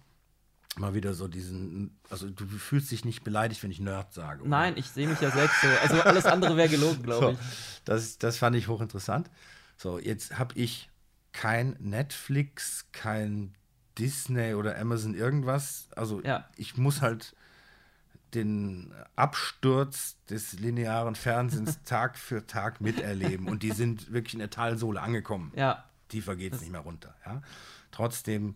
Mal 0.77 0.93
wieder 0.93 1.13
so 1.13 1.27
diesen, 1.27 1.99
also 2.09 2.29
du 2.29 2.47
fühlst 2.47 2.89
dich 2.91 3.03
nicht 3.03 3.25
beleidigt, 3.25 3.61
wenn 3.61 3.71
ich 3.71 3.81
Nerd 3.81 4.13
sage. 4.13 4.39
oder? 4.41 4.49
Nein, 4.49 4.75
ich 4.77 4.85
sehe 4.85 5.05
mich 5.05 5.19
ja 5.19 5.31
selbst 5.31 5.59
so. 5.61 5.67
Also 5.81 6.01
alles 6.01 6.25
andere 6.25 6.55
wäre 6.55 6.69
gelogen, 6.69 7.03
glaube 7.03 7.25
So, 7.25 7.31
ich. 7.31 7.81
das, 7.83 8.17
das 8.19 8.37
fand 8.37 8.55
ich 8.55 8.69
hochinteressant. 8.69 9.29
So, 9.75 9.99
jetzt 9.99 10.39
habe 10.39 10.57
ich 10.57 10.89
kein 11.33 11.75
Netflix, 11.79 12.85
kein 12.93 13.53
Disney 13.97 14.53
oder 14.53 14.77
Amazon 14.79 15.13
irgendwas. 15.13 15.89
Also 15.95 16.21
Ja. 16.23 16.47
ich 16.55 16.77
muss 16.77 17.01
halt 17.01 17.35
den 18.33 18.93
Absturz 19.15 20.17
des 20.29 20.53
linearen 20.59 21.15
Fernsehens 21.15 21.81
Tag 21.83 22.17
für 22.17 22.45
Tag 22.45 22.79
miterleben. 22.81 23.47
Und 23.47 23.63
die 23.63 23.71
sind 23.71 24.11
wirklich 24.11 24.33
in 24.33 24.39
der 24.39 24.51
Talsohle 24.51 25.01
angekommen. 25.01 25.51
Ja, 25.55 25.85
Tiefer 26.09 26.35
geht 26.35 26.53
es 26.53 26.61
nicht 26.61 26.71
mehr 26.71 26.81
runter. 26.81 27.15
Ja? 27.25 27.41
Trotzdem 27.91 28.55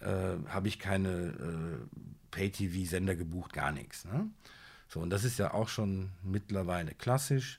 äh, 0.00 0.36
habe 0.48 0.68
ich 0.68 0.78
keine 0.78 1.08
äh, 1.10 1.98
Pay-TV-Sender 2.30 3.16
gebucht, 3.16 3.52
gar 3.54 3.72
nichts. 3.72 4.04
Ne? 4.04 4.28
So, 4.88 5.00
und 5.00 5.10
das 5.10 5.24
ist 5.24 5.38
ja 5.38 5.52
auch 5.54 5.68
schon 5.68 6.10
mittlerweile 6.22 6.92
klassisch. 6.94 7.58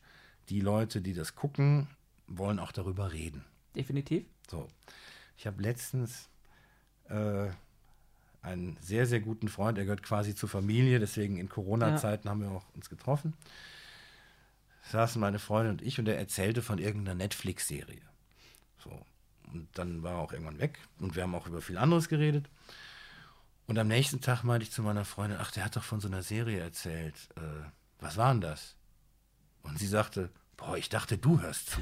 Die 0.50 0.62
Leute, 0.62 1.02
die 1.02 1.14
das 1.14 1.36
gucken, 1.36 1.88
wollen 2.28 2.60
auch 2.60 2.72
darüber 2.72 3.12
reden. 3.12 3.44
definitiv. 3.76 4.26
So, 4.50 4.68
ich 5.38 5.46
habe 5.48 5.62
letztens 5.62 6.30
äh, 7.10 7.50
einen 8.42 8.78
sehr, 8.82 9.06
sehr 9.06 9.20
guten 9.20 9.50
Freund, 9.50 9.78
er 9.78 9.84
gehört 9.84 10.04
quasi 10.04 10.36
zur 10.36 10.50
Familie, 10.50 11.00
deswegen 11.00 11.38
in 11.38 11.50
Corona-Zeiten 11.50 12.30
haben 12.30 12.42
wir 12.42 12.52
auch 12.52 12.66
uns 12.76 12.90
getroffen. 12.90 13.34
Saßen 14.92 15.20
meine 15.20 15.40
Freundin 15.40 15.74
und 15.74 15.82
ich 15.82 16.00
und 16.00 16.08
er 16.08 16.18
erzählte 16.18 16.62
von 16.62 16.80
irgendeiner 16.80 17.16
Netflix-Serie. 17.16 18.02
So. 18.82 19.06
Und 19.52 19.68
dann 19.74 20.04
war 20.04 20.14
er 20.14 20.20
auch 20.20 20.34
irgendwann 20.34 20.60
weg 20.60 20.80
und 21.00 21.16
wir 21.16 21.24
haben 21.24 21.36
auch 21.36 21.48
über 21.48 21.62
viel 21.62 21.78
anderes 21.78 22.10
geredet. 22.10 22.50
Und 23.66 23.78
am 23.78 23.88
nächsten 23.88 24.22
Tag 24.22 24.44
meinte 24.44 24.64
ich 24.64 24.72
zu 24.72 24.82
meiner 24.82 25.04
Freundin, 25.04 25.40
ach, 25.42 25.52
der 25.52 25.66
hat 25.66 25.76
doch 25.76 25.84
von 25.84 26.00
so 26.00 26.08
einer 26.08 26.24
Serie 26.24 26.60
erzählt. 26.60 27.16
Äh, 27.36 27.42
was 28.00 28.16
war 28.16 28.32
denn 28.32 28.42
das? 28.42 28.76
Und 29.64 29.78
sie 29.78 29.88
sagte, 29.88 30.30
boah, 30.56 30.78
ich 30.78 30.88
dachte, 30.88 31.18
du 31.18 31.42
hörst 31.42 31.72
zu. 31.72 31.82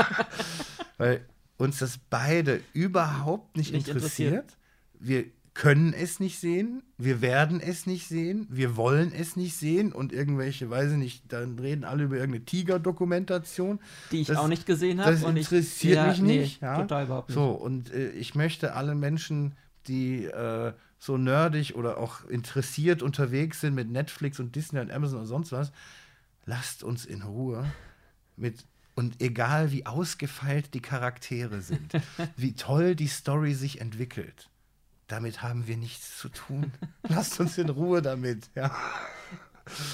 Weil 0.96 1.26
uns 1.58 1.78
das 1.78 1.98
beide 2.10 2.60
überhaupt 2.72 3.56
nicht, 3.56 3.72
Nicht 3.72 3.88
interessiert. 3.88 4.32
interessiert. 4.32 4.56
Wir 4.98 5.24
können 5.54 5.94
es 5.94 6.20
nicht 6.20 6.38
sehen, 6.38 6.82
wir 6.98 7.22
werden 7.22 7.60
es 7.60 7.86
nicht 7.86 8.06
sehen, 8.08 8.46
wir 8.50 8.76
wollen 8.76 9.10
es 9.14 9.36
nicht 9.36 9.56
sehen 9.56 9.90
und 9.92 10.12
irgendwelche, 10.12 10.68
weiß 10.68 10.92
ich 10.92 10.98
nicht, 10.98 11.32
dann 11.32 11.58
reden 11.58 11.84
alle 11.84 12.04
über 12.04 12.16
irgendeine 12.16 12.44
Tiger-Dokumentation. 12.44 13.80
Die 14.12 14.20
ich 14.20 14.26
Das- 14.28 14.36
auch 14.36 14.48
nicht 14.48 14.66
gesehen 14.66 15.00
habe. 15.00 15.12
Das 15.12 15.24
und 15.24 15.36
ich- 15.36 15.50
interessiert 15.50 15.96
ja, 15.96 16.06
mich 16.08 16.20
nee, 16.20 16.38
nicht. 16.40 16.60
ja? 16.62 16.78
Total 16.82 17.04
überhaupt 17.06 17.30
nicht. 17.30 17.34
So, 17.36 17.50
und 17.52 17.90
äh, 17.92 18.10
ich 18.10 18.34
möchte 18.34 18.74
alle 18.74 18.94
Menschen, 18.94 19.54
die 19.88 20.24
äh, 20.26 20.72
so 20.98 21.16
nerdig 21.16 21.74
oder 21.76 21.98
auch 21.98 22.24
interessiert 22.26 23.02
unterwegs 23.02 23.60
sind 23.60 23.74
mit 23.74 23.90
Netflix 23.90 24.40
und 24.40 24.54
Disney 24.56 24.80
und 24.80 24.90
Amazon 24.90 25.20
und 25.20 25.26
sonst 25.26 25.52
was, 25.52 25.72
lasst 26.44 26.84
uns 26.84 27.06
in 27.06 27.22
Ruhe 27.22 27.64
mit 28.36 28.64
und 28.96 29.22
egal 29.22 29.70
wie 29.70 29.86
ausgefeilt 29.86 30.74
die 30.74 30.82
Charaktere 30.82 31.60
sind, 31.60 31.92
wie 32.36 32.54
toll 32.54 32.96
die 32.96 33.06
Story 33.06 33.54
sich 33.54 33.80
entwickelt, 33.80 34.50
damit 35.06 35.42
haben 35.42 35.68
wir 35.68 35.76
nichts 35.76 36.18
zu 36.18 36.28
tun. 36.28 36.72
Lasst 37.08 37.38
uns 37.38 37.56
in 37.58 37.68
Ruhe 37.68 38.02
damit, 38.02 38.50
ja. 38.56 38.74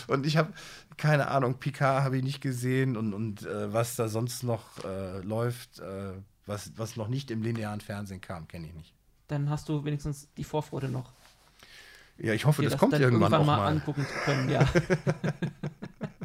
Und 0.07 0.25
ich 0.27 0.37
habe 0.37 0.53
keine 0.97 1.29
Ahnung, 1.29 1.59
Picard 1.59 2.05
habe 2.05 2.19
ich 2.19 2.23
nicht 2.23 2.41
gesehen 2.41 2.97
und, 2.97 3.13
und 3.13 3.45
äh, 3.45 3.73
was 3.73 3.97
da 3.97 4.09
sonst 4.09 4.43
noch 4.43 4.85
äh, 4.85 5.21
läuft, 5.21 5.81
äh, 5.81 6.13
was, 6.47 6.73
was 6.77 6.97
noch 6.97 7.09
nicht 7.09 7.31
im 7.31 7.43
linearen 7.43 7.81
Fernsehen 7.81 8.21
kam, 8.21 8.47
kenne 8.47 8.67
ich 8.69 8.75
nicht. 8.75 8.95
Dann 9.29 9.51
hast 9.51 9.69
du 9.69 9.85
wenigstens 9.85 10.29
die 10.37 10.45
Vorfreude 10.45 10.89
noch. 10.89 11.13
Ja, 12.19 12.35
ich 12.35 12.45
hoffe, 12.45 12.63
dir 12.63 12.69
das 12.69 12.79
kommt 12.79 12.93
irgendwann, 12.93 13.33
auch 13.35 13.45
mal, 13.45 13.57
mal. 13.57 13.69
angucken 13.69 14.07
zu 14.07 14.15
können. 14.25 14.49
Ja. 14.49 14.69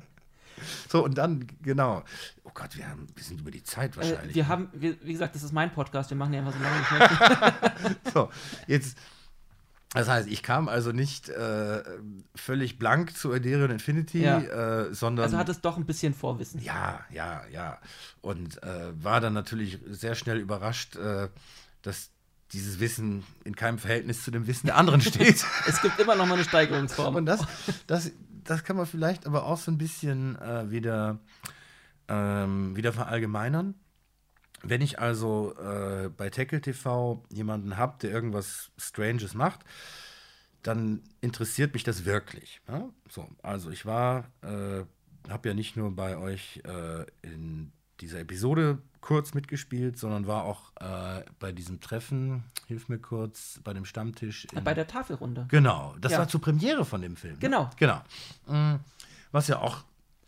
So, 0.88 1.04
und 1.04 1.18
dann, 1.18 1.48
genau. 1.62 2.04
Oh 2.44 2.52
Gott, 2.54 2.76
wir, 2.78 2.88
haben, 2.88 3.08
wir 3.16 3.24
sind 3.24 3.42
über 3.42 3.52
die 3.52 3.64
Zeit 3.64 3.94
äh, 3.94 3.98
wahrscheinlich. 3.98 4.36
wir 4.36 4.48
haben, 4.48 4.70
wir, 4.74 4.96
wie 5.04 5.14
gesagt, 5.14 5.36
das 5.36 5.44
ist 5.44 5.52
mein 5.54 5.72
Podcast. 5.74 6.10
Wir 6.10 6.18
machen 6.18 6.34
ja 6.34 6.40
einfach 6.40 6.54
so 6.54 6.64
lange 6.64 7.00
mehr. 7.00 7.96
So, 8.14 8.30
jetzt, 8.68 8.98
das 9.94 10.08
heißt, 10.10 10.28
ich 10.28 10.44
kam 10.44 10.68
also 10.68 10.92
nicht 10.92 11.30
äh, 11.30 11.84
völlig 12.36 12.78
blank 12.78 13.16
zu 13.18 13.32
Aderion 13.32 13.72
Infinity, 13.72 14.22
Ja. 14.24 14.40
äh, 14.40 14.94
sondern. 14.94 15.26
Also 15.26 15.38
hat 15.38 15.50
es 15.50 15.62
doch 15.62 15.78
ein 15.78 15.86
bisschen 15.86 16.14
Vorwissen. 16.14 16.62
Ja, 16.62 17.00
ja, 17.10 17.42
ja. 17.52 17.80
Und 18.22 18.62
äh, 18.64 18.92
war 19.02 19.22
dann 19.22 19.34
natürlich 19.34 19.80
sehr 19.88 20.16
schnell 20.16 20.38
überrascht, 20.40 20.96
äh, 20.98 21.30
dass 21.82 22.10
dieses 22.54 22.80
Wissen 22.80 23.24
in 23.44 23.56
keinem 23.56 23.78
Verhältnis 23.78 24.24
zu 24.24 24.32
dem 24.32 24.48
Wissen 24.48 24.68
der 24.68 24.78
anderen 24.78 25.02
steht. 25.02 25.44
Es 25.68 25.82
gibt 25.82 26.00
immer 26.00 26.16
noch 26.16 26.26
mal 26.26 26.36
eine 26.36 26.44
Steigerungsform. 26.46 27.16
Und 27.16 27.26
das, 27.26 27.42
das, 27.88 28.12
das 28.50 28.64
kann 28.64 28.78
man 28.78 28.86
vielleicht 28.86 29.28
aber 29.28 29.46
auch 29.46 29.58
so 29.58 29.72
ein 29.72 29.78
bisschen 29.78 30.36
äh, 30.38 30.72
wieder, 30.72 31.20
ähm, 32.08 32.76
wieder 32.76 32.94
verallgemeinern. 32.94 33.76
Wenn 34.64 34.82
ich 34.82 35.00
also 35.00 35.54
äh, 35.58 36.10
bei 36.10 36.30
Tackle 36.30 36.62
TV 36.62 37.24
jemanden 37.30 37.78
habe, 37.78 37.98
der 38.02 38.10
irgendwas 38.10 38.72
Stranges 38.78 39.34
macht, 39.36 39.64
dann 40.64 41.02
interessiert 41.22 41.74
mich 41.74 41.84
das 41.84 42.06
wirklich. 42.06 42.62
Ja? 42.68 42.90
So, 43.10 43.28
also 43.44 43.70
ich 43.70 43.86
war, 43.86 44.32
äh, 44.42 44.84
habe 45.30 45.50
ja 45.50 45.54
nicht 45.54 45.76
nur 45.76 45.96
bei 45.96 46.18
euch 46.18 46.62
äh, 46.66 47.06
in 47.22 47.72
dieser 48.00 48.20
Episode 48.20 48.80
kurz 49.08 49.34
mitgespielt, 49.34 49.98
sondern 49.98 50.28
war 50.28 50.44
auch 50.44 50.74
äh, 50.82 51.24
bei 51.40 51.54
diesem 51.54 51.80
Treffen, 51.80 52.44
hilf 52.68 52.90
mir 52.90 53.00
kurz, 53.00 53.58
bei 53.64 53.72
dem 53.74 53.86
Stammtisch. 53.86 54.46
in- 54.52 54.62
Bei 54.66 54.74
der 54.74 54.86
Tafelrunde. 54.86 55.46
Genau, 55.50 55.96
das 56.02 56.12
Ja. 56.12 56.18
war 56.20 56.28
zur 56.28 56.42
Premiere 56.42 56.84
von 56.84 57.02
dem 57.02 57.16
Film. 57.16 57.36
ne? 57.36 57.40
Genau. 57.40 57.70
Genau. 57.78 58.02
Mm, 58.48 58.76
Was 59.32 59.48
ja 59.48 59.60
auch 59.60 59.78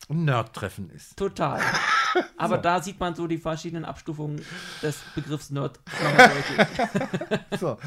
ein 0.09 0.23
Nerd-Treffen 0.23 0.89
ist. 0.91 1.17
Total. 1.17 1.59
Aber 2.37 2.57
da 2.57 2.81
sieht 2.81 2.99
man 3.01 3.15
so 3.15 3.27
die 3.27 3.37
verschiedenen 3.37 3.83
Abstufungen 3.83 4.41
des 4.81 4.97
Begriffs 5.13 5.49
Nerd. 5.49 5.77
So. 7.59 7.77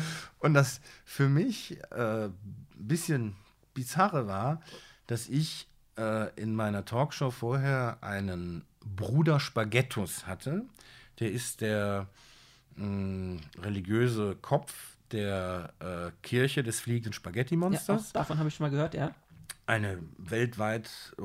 Und 0.40 0.52
das 0.54 0.80
für 1.06 1.28
mich 1.30 1.78
äh, 1.90 2.26
ein 2.26 2.34
bisschen 2.74 3.34
bizarre 3.72 4.26
war, 4.26 4.60
dass 5.06 5.26
ich 5.28 5.68
äh, 5.98 6.30
in 6.40 6.54
meiner 6.54 6.84
Talkshow 6.84 7.30
vorher 7.30 7.98
einen 8.00 8.64
Bruder 8.84 9.38
Spaghettus 9.40 10.26
hatte. 10.26 10.64
Der 11.20 11.30
ist 11.30 11.60
der 11.60 12.08
mh, 12.76 13.40
religiöse 13.60 14.36
Kopf 14.36 14.72
der 15.12 15.72
äh, 15.80 16.10
Kirche 16.22 16.62
des 16.62 16.80
fliegenden 16.80 17.12
Ja, 17.12 17.16
Spaghetti-Monsters. 17.16 18.08
auch 18.08 18.12
davon 18.12 18.38
habe 18.38 18.48
ich 18.48 18.54
schon 18.54 18.64
mal 18.64 18.70
gehört, 18.70 18.94
ja. 18.94 19.14
eine 19.66 19.98
weltweit 20.16 20.88
äh, 21.18 21.22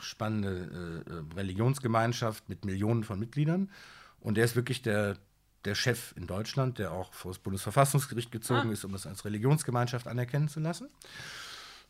spannende 0.00 1.04
äh, 1.06 1.10
äh, 1.12 1.34
Religionsgemeinschaft 1.36 2.48
mit 2.48 2.64
Millionen 2.64 3.04
von 3.04 3.18
Mitgliedern. 3.18 3.70
Und 4.20 4.36
der 4.36 4.44
ist 4.44 4.56
wirklich 4.56 4.82
der, 4.82 5.16
der 5.64 5.76
Chef 5.76 6.12
in 6.16 6.26
Deutschland, 6.26 6.78
der 6.80 6.90
auch 6.92 7.12
vor 7.14 7.30
das 7.30 7.38
Bundesverfassungsgericht 7.38 8.32
gezogen 8.32 8.70
Ah. 8.70 8.72
ist, 8.72 8.84
um 8.84 8.90
das 8.92 9.06
als 9.06 9.24
Religionsgemeinschaft 9.24 10.08
anerkennen 10.08 10.48
zu 10.48 10.58
lassen. 10.58 10.88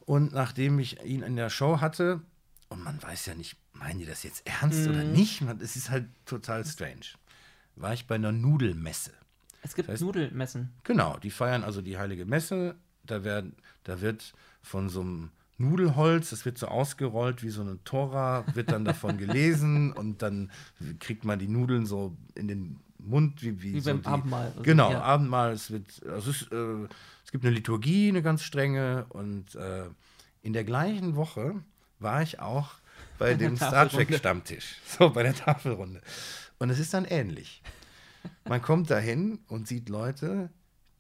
Und 0.09 0.33
nachdem 0.33 0.79
ich 0.79 1.05
ihn 1.05 1.23
in 1.23 1.37
der 1.37 1.51
Show 1.51 1.83
hatte, 1.83 2.23
und 2.71 2.83
man 2.83 3.03
weiß 3.03 3.27
ja 3.27 3.35
nicht, 3.35 3.57
meinen 3.75 3.99
die 3.99 4.07
das 4.07 4.23
jetzt 4.23 4.41
ernst 4.47 4.89
oder 4.89 5.05
Mhm. 5.05 5.13
nicht, 5.13 5.43
man, 5.43 5.61
es 5.61 5.77
ist 5.77 5.91
halt 5.91 6.07
total 6.25 6.65
strange, 6.65 7.05
war 7.77 7.93
ich 7.93 8.07
bei 8.07 8.15
einer 8.15 8.33
Nudelmesse. 8.33 9.13
Es 9.63 9.75
gibt 9.75 9.91
Das 9.91 10.01
heißt- 10.01 10.05
Nudelmessen. 10.07 10.73
Genau, 10.85 11.19
die 11.19 11.31
feiern 11.31 11.63
also 11.63 11.83
die 11.83 11.99
heilige 11.99 12.25
Messe. 12.25 12.77
Da, 13.05 13.23
werden, 13.23 13.55
da 13.85 14.01
wird 14.01 14.33
von 14.63 14.89
so 14.89 15.03
einem 15.03 15.31
Nudelholz, 15.59 16.31
das 16.31 16.47
wird 16.47 16.57
so 16.57 16.69
ausgerollt 16.69 17.43
wie 17.43 17.51
so 17.51 17.61
eine 17.61 17.83
Tora, 17.85 18.45
wird 18.55 18.73
dann 18.73 18.87
davon 18.87 19.19
gelesen 19.19 19.93
und 19.93 20.23
dann 20.23 20.51
kriegt 21.01 21.27
man 21.27 21.39
die 21.39 21.49
Nudeln 21.49 21.85
so 21.85 22.17
in 22.35 22.49
den 22.49 22.81
Mund, 22.99 23.43
wie, 23.43 23.63
wie, 23.63 23.75
Wie 23.75 23.81
so 23.81 23.91
beim 23.91 24.03
die, 24.03 24.07
Abendmahl. 24.09 24.47
Also, 24.49 24.63
Genau, 24.63 24.91
ja. 24.91 25.03
Abendmahl. 25.03 25.53
Es, 25.53 25.71
wird, 25.71 26.03
also 26.07 26.31
es, 26.31 26.43
ist, 26.43 26.53
äh, 26.53 26.89
es 27.25 27.31
gibt 27.33 27.45
eine 27.45 27.55
Liturgie, 27.55 28.09
eine 28.09 28.23
ganz 28.23 28.43
strenge. 28.43 29.07
Und 29.11 29.55
äh, 29.55 29.85
in 30.43 30.53
der 30.53 30.65
gleichen 30.65 31.17
Woche 31.17 31.63
war 31.99 32.23
ich 32.23 32.41
auch 32.41 32.75
bei 33.19 33.35
dem 33.35 33.57
Star. 33.57 33.89
Trek-Stammtisch, 33.89 34.77
so 34.99 35.11
bei 35.11 35.23
der 35.23 35.35
Tafelrunde. 35.35 36.01
Und 36.59 36.71
es 36.71 36.79
ist 36.79 36.93
dann 36.95 37.05
ähnlich. 37.05 37.63
Man 38.45 38.61
kommt 38.61 38.91
dahin 38.91 39.39
und 39.49 39.69
sieht 39.69 39.89
Leute, 39.89 40.51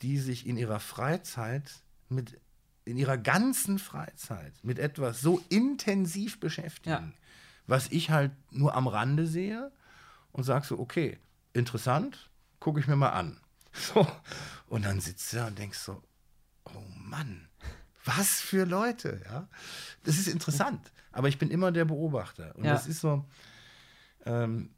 die 0.02 0.18
sich 0.18 0.46
in 0.46 0.56
ihrer 0.56 0.80
Freizeit 0.80 1.82
mit 2.08 2.38
in 2.84 2.96
ihrer 2.96 3.18
ganzen 3.18 3.78
Freizeit 3.78 4.54
mit 4.62 4.78
etwas 4.78 5.20
so 5.20 5.42
intensiv 5.50 6.40
beschäftigen, 6.40 6.90
Ja. 6.90 7.12
was 7.66 7.88
ich 7.88 8.08
halt 8.08 8.30
nur 8.50 8.74
am 8.74 8.86
Rande 8.86 9.26
sehe 9.26 9.70
und 10.32 10.44
sag 10.44 10.64
so, 10.64 10.78
okay, 10.78 11.18
interessant, 11.58 12.30
gucke 12.60 12.80
ich 12.80 12.86
mir 12.86 12.96
mal 12.96 13.10
an. 13.10 13.40
So. 13.94 14.06
Und 14.66 14.84
dann 14.86 15.00
sitzt 15.00 15.32
du 15.32 15.36
da 15.36 15.46
und 15.48 15.58
denkst 15.58 15.78
so, 15.78 16.02
oh 16.64 16.82
Mann, 16.96 17.48
was 18.04 18.40
für 18.40 18.64
Leute, 18.64 19.20
ja. 19.26 19.46
Das 20.04 20.16
ist 20.18 20.26
interessant, 20.26 20.90
aber 21.12 21.28
ich 21.28 21.38
bin 21.38 21.50
immer 21.50 21.70
der 21.70 21.84
Beobachter. 21.84 22.56
Und 22.56 22.64
Ja. 22.64 22.72
das 22.72 22.86
ist 22.88 23.00
so, 23.00 23.24
ähm, 24.24 24.70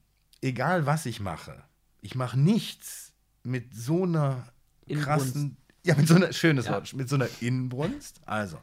egal 0.42 0.84
was 0.86 1.06
ich 1.06 1.20
mache, 1.20 1.62
ich 2.02 2.14
mache 2.14 2.38
nichts 2.38 3.12
mit 3.42 3.74
so 3.74 4.02
einer 4.02 4.48
Inbrunst. 4.86 5.06
krassen, 5.06 5.56
ja, 5.84 5.94
mit 5.94 6.08
so 6.08 6.16
einer, 6.16 6.32
schönes 6.32 6.66
Ja. 6.66 6.72
Wort, 6.72 6.92
mit 6.92 7.08
so 7.08 7.14
einer 7.14 7.28
Inbrunst. 7.40 8.20
Also, 8.26 8.58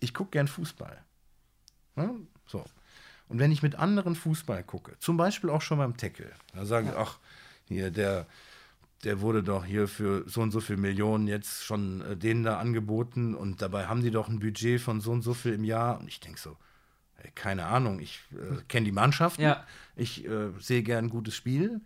ich 0.00 0.12
gucke 0.14 0.30
gern 0.30 0.48
Fußball. 0.48 0.98
Ne? 1.94 2.14
So. 2.46 2.64
Und 3.28 3.38
wenn 3.38 3.52
ich 3.52 3.62
mit 3.62 3.74
anderen 3.76 4.16
Fußball 4.16 4.64
gucke, 4.64 4.98
zum 4.98 5.16
Beispiel 5.18 5.50
auch 5.50 5.62
schon 5.62 5.78
beim 5.78 5.96
Tackle, 5.96 6.32
da 6.54 6.64
sagen, 6.64 6.92
ach, 6.96 7.18
hier, 7.68 7.90
der, 7.90 8.26
der 9.04 9.20
wurde 9.20 9.42
doch 9.42 9.64
hier 9.64 9.86
für 9.88 10.28
so 10.28 10.40
und 10.40 10.50
so 10.50 10.60
viel 10.60 10.76
Millionen 10.76 11.28
jetzt 11.28 11.64
schon 11.64 12.00
äh, 12.02 12.16
denen 12.16 12.42
da 12.42 12.58
angeboten 12.58 13.34
und 13.34 13.62
dabei 13.62 13.86
haben 13.86 14.02
die 14.02 14.10
doch 14.10 14.28
ein 14.28 14.40
Budget 14.40 14.80
von 14.80 15.00
so 15.00 15.12
und 15.12 15.22
so 15.22 15.34
viel 15.34 15.52
im 15.52 15.64
Jahr. 15.64 16.00
Und 16.00 16.08
ich 16.08 16.20
denke 16.20 16.40
so, 16.40 16.56
ey, 17.22 17.30
keine 17.34 17.66
Ahnung, 17.66 18.00
ich 18.00 18.20
äh, 18.32 18.62
kenne 18.68 18.86
die 18.86 18.92
Mannschaften, 18.92 19.42
Ja. 19.42 19.64
ich 19.96 20.26
äh, 20.26 20.50
sehe 20.58 20.82
gern 20.82 21.06
ein 21.06 21.10
gutes 21.10 21.34
Spiel 21.36 21.80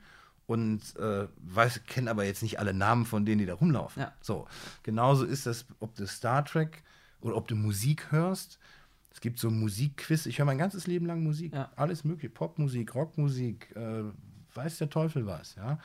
und 0.47 0.97
äh, 0.97 1.29
weiß, 1.37 1.83
kenne 1.87 2.11
aber 2.11 2.25
jetzt 2.25 2.43
nicht 2.43 2.59
alle 2.59 2.75
Namen 2.75 3.05
von 3.07 3.25
denen, 3.25 3.39
die 3.39 3.47
da 3.47 3.55
rumlaufen. 3.55 4.03
Ja. 4.03 4.13
So, 4.21 4.47
genauso 4.83 5.25
ist 5.25 5.47
das, 5.47 5.67
ob 5.81 5.95
du 5.95 6.07
Star 6.07 6.45
Trek 6.45 6.83
oder 7.21 7.37
ob 7.37 7.47
du 7.49 7.55
Musik 7.55 8.11
hörst. 8.11 8.59
Es 9.15 9.21
gibt 9.21 9.39
so 9.39 9.51
Musikquiz. 9.51 10.27
Ich 10.27 10.39
höre 10.39 10.47
mein 10.47 10.59
ganzes 10.59 10.87
Leben 10.87 11.07
lang 11.07 11.23
Musik. 11.23 11.53
Ja. 11.55 11.71
Alles 11.77 12.03
mögliche. 12.03 12.31
Popmusik, 12.31 12.95
Rockmusik, 12.95 13.71
äh, 13.77 14.05
weiß 14.55 14.79
der 14.79 14.91
Teufel 14.91 15.27
was, 15.27 15.55
ja. 15.55 15.79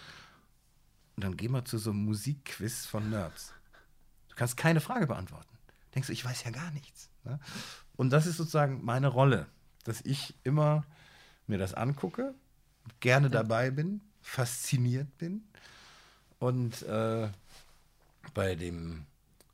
Und 1.16 1.24
dann 1.24 1.38
geh 1.38 1.48
mal 1.48 1.66
zu 1.66 1.78
so 1.78 1.90
einem 1.90 2.06
Musikquiz 2.06 2.86
von 2.86 3.10
Nerds. 3.10 3.54
Du 4.30 4.36
kannst 4.36 4.56
keine 4.56 4.82
Frage 4.82 5.08
beantworten. 5.08 5.58
Denkst 5.96 6.08
du, 6.08 6.14
ich 6.14 6.24
weiß 6.24 6.44
ja 6.44 6.52
gar 6.52 6.70
nichts. 6.72 7.10
Ne? 7.24 7.40
Und 7.96 8.12
das 8.12 8.28
ist 8.28 8.38
sozusagen 8.38 8.86
meine 8.86 9.08
Rolle, 9.08 9.48
dass 9.84 10.02
ich 10.02 10.36
immer 10.44 10.86
mir 11.48 11.58
das 11.58 11.74
angucke, 11.74 12.36
gerne 13.00 13.30
dabei 13.30 13.72
bin, 13.72 14.02
fasziniert 14.22 15.18
bin. 15.18 15.44
Und 16.40 16.84
äh, 16.84 17.30
bei 18.34 18.56
dem 18.56 19.06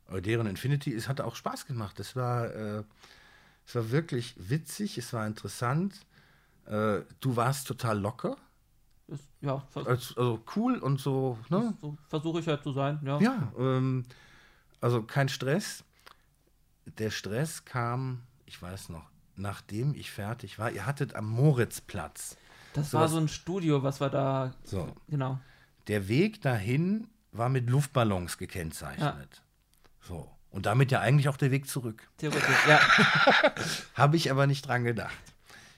Euderion 0.08 0.46
Infinity, 0.46 0.92
es 0.92 1.08
hat 1.08 1.20
auch 1.20 1.36
Spaß 1.36 1.66
gemacht. 1.66 1.98
Es 1.98 2.14
war, 2.14 2.50
äh, 2.54 2.84
es 3.66 3.74
war 3.74 3.90
wirklich 3.90 4.34
witzig, 4.36 4.98
es 4.98 5.12
war 5.12 5.26
interessant. 5.26 5.94
Äh, 6.66 7.00
du 7.20 7.36
warst 7.36 7.66
total 7.66 7.98
locker, 7.98 8.36
Das, 9.06 9.20
ja, 9.42 9.62
also 9.74 10.42
cool 10.56 10.78
und 10.78 10.98
so, 10.98 11.38
ne? 11.50 11.74
so 11.80 11.96
versuche 12.08 12.40
ich 12.40 12.48
halt 12.48 12.62
zu 12.62 12.72
sein. 12.72 13.00
Ja. 13.04 13.20
Ja, 13.20 13.52
ähm, 13.58 14.04
also 14.80 15.02
kein 15.02 15.28
Stress. 15.28 15.84
Der 16.98 17.10
Stress 17.10 17.64
kam, 17.64 18.22
ich 18.46 18.60
weiß 18.60 18.88
noch, 18.88 19.04
nachdem 19.36 19.94
ich 19.94 20.10
fertig 20.10 20.58
war. 20.58 20.70
Ihr 20.70 20.86
hattet 20.86 21.14
am 21.14 21.26
Moritzplatz. 21.28 22.36
Das 22.72 22.90
So 22.90 22.96
war 22.98 23.04
was- 23.04 23.12
so 23.12 23.18
ein 23.18 23.28
Studio, 23.28 23.82
was 23.82 24.00
wir 24.00 24.08
da. 24.10 24.54
So. 24.64 24.94
Genau. 25.08 25.38
Der 25.86 26.08
Weg 26.08 26.40
dahin 26.40 27.08
war 27.32 27.48
mit 27.50 27.68
Luftballons 27.68 28.38
gekennzeichnet. 28.38 29.42
So. 30.00 30.30
Und 30.50 30.66
damit 30.66 30.90
ja 30.92 31.00
eigentlich 31.00 31.28
auch 31.28 31.36
der 31.36 31.50
Weg 31.50 31.68
zurück. 31.68 32.08
Theoretisch. 32.16 32.66
ja. 32.68 32.80
Habe 33.94 34.16
ich 34.16 34.30
aber 34.30 34.46
nicht 34.46 34.66
dran 34.66 34.84
gedacht. 34.84 35.14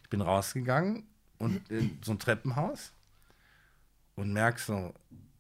Ich 0.05 0.11
bin 0.11 0.21
rausgegangen 0.21 1.07
und 1.39 1.69
in 1.71 1.99
so 2.05 2.13
ein 2.13 2.19
Treppenhaus 2.19 2.93
und 4.17 4.33
merk 4.33 4.59
so, 4.59 4.93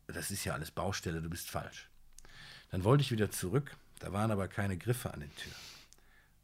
das 0.06 0.30
ist 0.30 0.44
ja 0.44 0.54
alles 0.54 0.70
Baustelle, 0.70 1.20
du 1.20 1.28
bist 1.28 1.50
falsch. 1.50 1.88
Dann 2.70 2.84
wollte 2.84 3.02
ich 3.02 3.10
wieder 3.10 3.30
zurück, 3.30 3.76
da 3.98 4.12
waren 4.12 4.30
aber 4.30 4.48
keine 4.48 4.76
Griffe 4.76 5.12
an 5.12 5.20
den 5.20 5.34
Türen. 5.36 5.54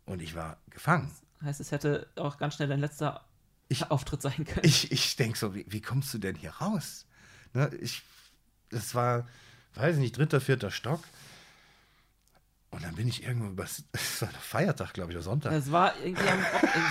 Und 0.06 0.20
ich 0.22 0.34
war 0.34 0.56
gefangen. 0.70 1.10
Heißt, 1.42 1.60
es 1.60 1.70
hätte 1.70 2.08
auch 2.16 2.38
ganz 2.38 2.54
schnell 2.56 2.68
dein 2.68 2.80
letzter 2.80 3.24
Ich- 3.68 3.90
Auftritt 3.90 4.22
sein 4.22 4.44
können. 4.44 4.64
Ich, 4.66 4.90
ich 4.90 5.16
denke 5.16 5.38
so, 5.38 5.54
wie, 5.54 5.64
wie 5.68 5.80
kommst 5.80 6.12
du 6.14 6.18
denn 6.18 6.34
hier 6.36 6.50
raus? 6.52 7.06
Ne, 7.52 7.70
ich, 7.80 8.02
das 8.70 8.94
war, 8.94 9.28
weiß 9.74 9.96
ich 9.96 10.00
nicht, 10.00 10.16
dritter, 10.16 10.40
vierter 10.40 10.70
Stock. 10.70 11.02
Und 12.72 12.82
dann 12.84 12.94
bin 12.94 13.06
ich 13.06 13.22
irgendwo 13.22 13.48
über, 13.48 13.64
es 13.92 14.22
war 14.22 14.28
Feiertag, 14.40 14.94
glaube 14.94 15.12
ich, 15.12 15.16
oder 15.16 15.22
Sonntag. 15.22 15.52
Es 15.52 15.70
war 15.70 15.92
irgendwie 16.02 16.26
am. 16.26 16.38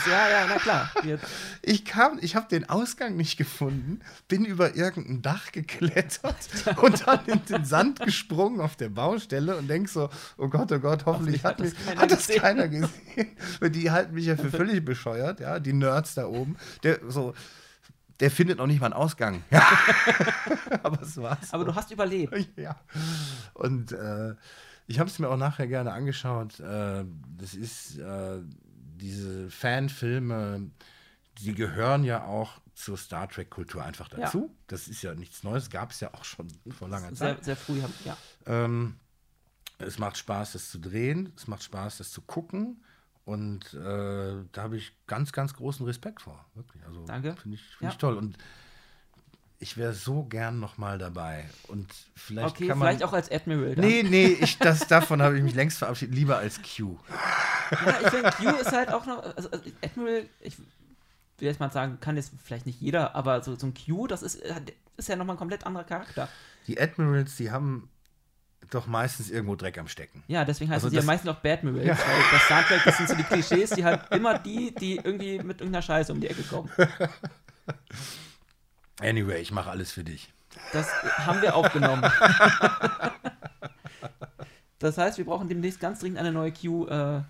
Ja, 0.10 0.30
ja, 0.30 0.46
na 0.48 0.56
klar. 0.60 0.92
Wir, 1.02 1.20
Ich 1.64 1.86
kam, 1.86 2.20
ich 2.22 2.36
habe 2.36 2.48
den 2.48 2.70
Ausgang 2.70 3.16
nicht 3.18 3.36
gefunden, 3.36 4.00
bin 4.28 4.46
über 4.46 4.76
irgendein 4.76 5.24
Dach 5.24 5.52
geklettert 5.52 6.36
und 6.82 7.08
dann 7.08 7.26
in 7.26 7.44
den 7.46 7.66
Sand 7.66 8.00
gesprungen 8.00 8.62
auf 8.62 8.76
der 8.76 8.90
Baustelle 8.90 9.58
und 9.58 9.68
denk 9.68 9.90
so, 9.90 10.10
oh 10.38 10.50
Gott, 10.50 10.72
oh 10.72 10.80
Gott, 10.80 11.06
hoffentlich, 11.08 11.44
hat, 11.44 11.54
hat 11.54 11.60
das 11.60 11.74
mich, 11.74 11.86
keiner 11.86 12.02
hat 12.02 12.12
das 12.12 12.28
gesehen. 12.28 12.42
keiner 12.42 12.68
gesehen. 12.68 12.90
Weil 13.60 13.70
die 13.72 13.90
halten 13.90 14.14
mich 14.14 14.26
ja 14.28 14.38
für 14.38 14.52
völlig 14.52 14.86
bescheuert, 14.86 15.40
ja, 15.40 15.60
die 15.60 15.74
Nerds 15.74 16.14
da 16.14 16.28
oben. 16.28 16.58
Der 16.84 17.00
so, 17.08 17.34
der 18.20 18.30
findet 18.30 18.60
noch 18.60 18.68
nicht 18.68 18.80
mal 18.82 18.86
einen 18.88 18.94
Ausgang. 18.94 19.44
Ja. 19.52 19.68
Aber 20.84 21.02
es 21.02 21.18
war's. 21.18 21.52
aber 21.52 21.66
du 21.66 21.74
hast 21.76 21.92
überlebt. 21.92 22.50
Ja. 22.56 22.80
Und 23.54 23.92
äh, 23.92 24.36
ich 24.92 25.00
habe 25.00 25.10
es 25.10 25.18
mir 25.20 25.30
auch 25.30 25.38
nachher 25.38 25.68
gerne 25.68 25.92
angeschaut. 25.94 26.60
Äh, 26.60 27.06
das 27.38 27.54
ist 27.56 27.98
äh, 27.98 28.42
diese 28.98 29.50
Fanfilme, 29.50 30.70
die 31.40 31.54
gehören 31.56 32.04
ja 32.04 32.26
auch 32.26 32.62
zur 32.76 32.98
Star 32.98 33.28
Trek-Kultur 33.30 33.84
einfach 33.84 34.08
dazu. 34.10 34.56
Das 34.68 34.88
ist 34.88 35.02
ja 35.02 35.14
nichts 35.16 35.44
Neues, 35.44 35.70
gab 35.70 35.92
es 35.92 36.00
ja 36.00 36.14
auch 36.14 36.24
schon 36.26 36.48
vor 36.78 36.90
langer 36.90 37.14
Zeit. 37.14 37.38
Sehr, 37.44 37.44
sehr 37.44 37.56
früh. 37.56 37.82
haben- 37.82 37.94
Ja. 38.06 38.18
Ähm, 38.46 38.96
es 39.78 39.98
macht 39.98 40.18
Spaß, 40.18 40.54
das 40.54 40.70
zu 40.70 40.80
drehen. 40.80 41.32
Es 41.36 41.48
macht 41.48 41.64
Spaß, 41.64 41.98
das 41.98 42.12
zu 42.12 42.22
gucken. 42.22 42.84
Und 43.26 43.74
äh, 43.74 44.44
da 44.52 44.62
habe 44.64 44.78
ich 44.78 44.94
ganz, 45.08 45.32
ganz 45.32 45.54
großen 45.54 45.86
Respekt 45.86 46.22
vor. 46.22 46.44
Wirklich. 46.56 46.84
Also 46.86 47.06
Danke. 47.06 47.36
finde 47.38 47.56
ich, 47.56 47.62
find 47.64 47.82
Ja. 47.82 47.90
ich 47.90 47.98
toll. 47.98 48.18
Und 48.18 48.38
ich 49.62 49.78
wäre 49.78 49.94
so 49.94 50.24
gern 50.24 50.60
noch 50.60 50.78
mal 50.78 50.98
dabei. 50.98 51.46
Und 51.68 51.88
vielleicht 52.16 52.50
Okay, 52.56 52.68
kann 52.68 52.78
man. 52.80 52.88
vielleicht 52.90 53.04
auch 53.04 53.14
als 53.14 53.32
Admiral. 53.32 53.76
dann. 53.76 53.86
Nee, 53.86 54.04
nee, 54.04 54.26
ich, 54.42 54.58
das, 54.58 54.88
davon 54.88 55.22
habe 55.22 55.38
ich 55.38 55.44
mich 55.44 55.56
längst 55.56 55.78
verabschiedet. 55.78 56.14
Lieber 56.16 56.38
als 56.38 56.60
Q. 56.62 56.98
Ja, 57.72 58.00
ich 58.02 58.08
finde, 58.10 58.32
Q 58.32 58.50
ist 58.60 58.72
halt 58.74 58.90
auch 58.92 59.06
noch. 59.06 59.24
Also, 59.24 59.50
also 59.52 59.64
Admiral, 59.84 60.26
ich 60.42 60.58
will 60.58 60.66
jetzt 61.48 61.60
mal 61.60 61.72
sagen, 61.72 62.00
kann 62.02 62.18
jetzt 62.18 62.32
vielleicht 62.44 62.66
nicht 62.66 62.82
jeder, 62.82 63.16
aber 63.16 63.42
so, 63.44 63.56
so 63.56 63.68
ein 63.68 63.74
Q, 63.74 64.08
das 64.08 64.22
ist, 64.24 64.36
ist 64.98 65.08
ja 65.10 65.16
nochmal 65.16 65.36
ein 65.36 65.40
komplett 65.40 65.66
anderer 65.66 65.84
Charakter. 65.86 66.28
Die 66.68 66.80
Admirals, 66.80 67.36
die 67.38 67.50
haben 67.52 67.90
doch 68.70 68.88
meistens 68.88 69.30
irgendwo 69.32 69.56
Dreck 69.56 69.78
am 69.78 69.88
Stecken. 69.88 70.24
Ja, 70.28 70.46
deswegen 70.46 70.70
heißen 70.72 70.78
Also 70.86 70.90
sie 70.90 70.96
ja 70.96 71.02
das- 71.02 71.08
meistens 71.08 71.30
auch 71.32 71.40
Badmirals, 71.40 72.00
weil 72.00 72.22
bei 72.32 72.38
Star 72.46 72.64
Trek, 72.64 72.82
das 72.86 72.98
sind 72.98 73.10
so 73.10 73.16
die 73.16 73.24
Klischees, 73.24 73.72
die 73.72 73.84
halt 73.84 74.02
immer 74.12 74.38
die, 74.40 74.74
die 74.76 74.98
irgendwie 74.98 75.38
mit 75.40 75.62
irgendeiner 75.62 75.82
Scheiße 75.82 76.12
um 76.14 76.20
die 76.22 76.28
Ecke 76.28 76.44
kommen. 76.44 76.70
Anyway, 79.02 79.42
ich 79.42 79.52
mache 79.52 79.70
alles 79.70 79.92
für 79.92 80.04
dich. 80.04 80.32
Das 80.74 80.88
haben 81.18 81.42
wir 81.42 81.56
aufgenommen. 81.56 82.04
Das 84.80 84.98
heißt, 84.98 85.18
wir 85.18 85.26
brauchen 85.26 85.48
demnächst 85.48 85.80
ganz 85.80 86.00
dringend 86.00 86.18
eine 86.20 86.32
neue 86.32 86.52
Q. 86.52 86.88
Äh, 86.88 87.22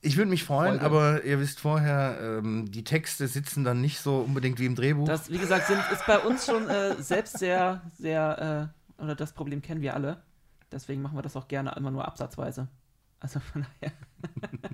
Ich 0.00 0.16
würde 0.16 0.30
mich 0.30 0.44
freuen, 0.44 0.80
Folge. 0.80 0.84
aber 0.84 1.24
ihr 1.24 1.38
wisst 1.40 1.60
vorher, 1.60 2.18
ähm, 2.20 2.70
die 2.70 2.84
Texte 2.84 3.28
sitzen 3.28 3.64
dann 3.64 3.80
nicht 3.80 4.00
so 4.00 4.18
unbedingt 4.18 4.58
wie 4.58 4.66
im 4.66 4.74
Drehbuch. 4.74 5.06
das, 5.06 5.30
wie 5.30 5.38
gesagt, 5.38 5.66
sind, 5.66 5.80
ist 5.92 6.04
bei 6.06 6.18
uns 6.18 6.44
schon 6.44 6.68
äh, 6.68 7.00
selbst 7.02 7.38
sehr, 7.38 7.82
sehr, 7.98 8.70
äh, 8.98 9.02
oder 9.02 9.14
das 9.14 9.32
Problem 9.32 9.62
kennen 9.62 9.80
wir 9.80 9.94
alle. 9.94 10.22
Deswegen 10.72 11.02
machen 11.02 11.16
wir 11.16 11.22
das 11.22 11.36
auch 11.36 11.46
gerne 11.48 11.72
immer 11.76 11.90
nur 11.90 12.04
absatzweise. 12.06 12.68
Also 13.20 13.40
von 13.40 13.64
daher. 13.80 13.92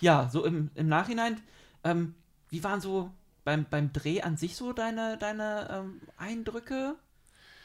ja, 0.00 0.28
so 0.30 0.44
im, 0.44 0.70
im 0.74 0.88
Nachhinein, 0.88 1.40
ähm, 1.84 2.14
wie 2.48 2.64
waren 2.64 2.80
so 2.80 3.10
beim, 3.46 3.64
beim 3.70 3.92
Dreh 3.92 4.20
an 4.22 4.36
sich 4.36 4.56
so 4.56 4.72
deine, 4.72 5.16
deine 5.18 5.68
ähm, 5.70 6.00
Eindrücke? 6.18 6.96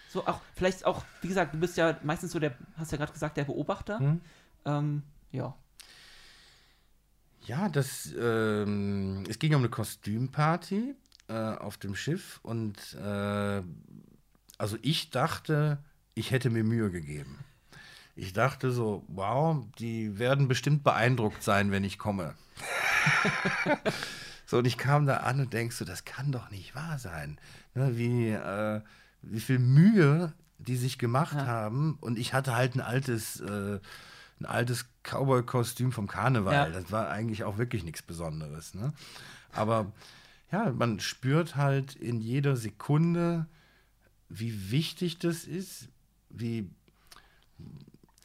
So 0.10 0.28
auch, 0.28 0.40
vielleicht 0.54 0.86
auch, 0.86 1.04
wie 1.22 1.28
gesagt, 1.28 1.56
du 1.56 1.60
bist 1.60 1.76
ja 1.76 1.98
meistens 2.04 2.32
so 2.32 2.40
der, 2.40 2.56
hast 2.78 2.92
ja 2.92 3.00
gerade 3.00 3.12
gesagt, 3.12 3.36
der 3.36 3.46
Beobachter. 3.46 3.98
Hm? 3.98 4.22
Ähm, 4.64 5.04
ja. 5.32 5.56
Ja, 7.48 7.68
das, 7.68 8.14
ähm, 8.18 9.24
es 9.28 9.40
ging 9.40 9.56
um 9.56 9.62
eine 9.62 9.70
Kostümparty 9.70 10.94
äh, 11.28 11.34
auf 11.34 11.78
dem 11.78 11.96
Schiff 11.96 12.40
und 12.44 12.94
äh, 12.94 13.64
also 14.60 14.78
ich 14.84 15.10
dachte, 15.10 15.80
ich 16.14 16.30
hätte 16.30 16.52
mir 16.52 16.64
Mühe 16.64 16.92
gegeben. 16.92 17.40
Ich 18.16 18.34
dachte 18.34 18.72
so, 18.72 19.04
wow, 19.08 19.66
die 19.80 20.20
werden 20.20 20.48
bestimmt 20.48 20.84
beeindruckt 20.84 21.42
sein, 21.42 21.72
wenn 21.72 21.84
ich 21.84 21.98
komme. 21.98 22.36
so, 24.52 24.58
und 24.58 24.68
ich 24.68 24.78
kam 24.78 25.06
da 25.06 25.18
an 25.18 25.40
und 25.40 25.54
denkst 25.54 25.78
so, 25.78 25.86
das 25.86 26.04
kann 26.04 26.34
doch 26.34 26.52
nicht 26.52 26.76
wahr 26.76 27.00
sein. 27.00 27.40
Ne, 27.74 27.98
wie, 27.98 28.32
äh, 28.32 28.82
wie 29.22 29.40
viel 29.40 29.60
Mühe 29.60 30.34
die 30.58 30.76
sich 30.76 30.98
gemacht 31.00 31.38
Ja. 31.38 31.48
haben. 31.48 31.98
Und 32.02 32.20
ich 32.20 32.34
hatte 32.34 32.54
halt 32.56 32.76
ein 32.76 32.82
altes, 32.82 33.40
äh, 33.40 33.80
ein 34.42 34.46
altes 34.46 34.86
Cowboy-Kostüm 35.04 35.92
vom 35.94 36.08
Karneval. 36.08 36.54
Ja. 36.54 36.70
Das 36.70 36.92
war 36.92 37.10
eigentlich 37.10 37.46
auch 37.46 37.58
wirklich 37.58 37.84
nichts 37.86 38.02
Besonderes. 38.02 38.74
Ne? 38.74 38.92
Aber 39.54 39.94
ja, 40.52 40.70
man 40.72 41.00
spürt 41.00 41.56
halt 41.56 41.96
in 41.96 42.20
jeder 42.20 42.58
Sekunde, 42.58 43.48
wie 44.28 44.70
wichtig 44.70 45.18
das 45.18 45.46
ist, 45.46 45.88
wie, 46.30 46.70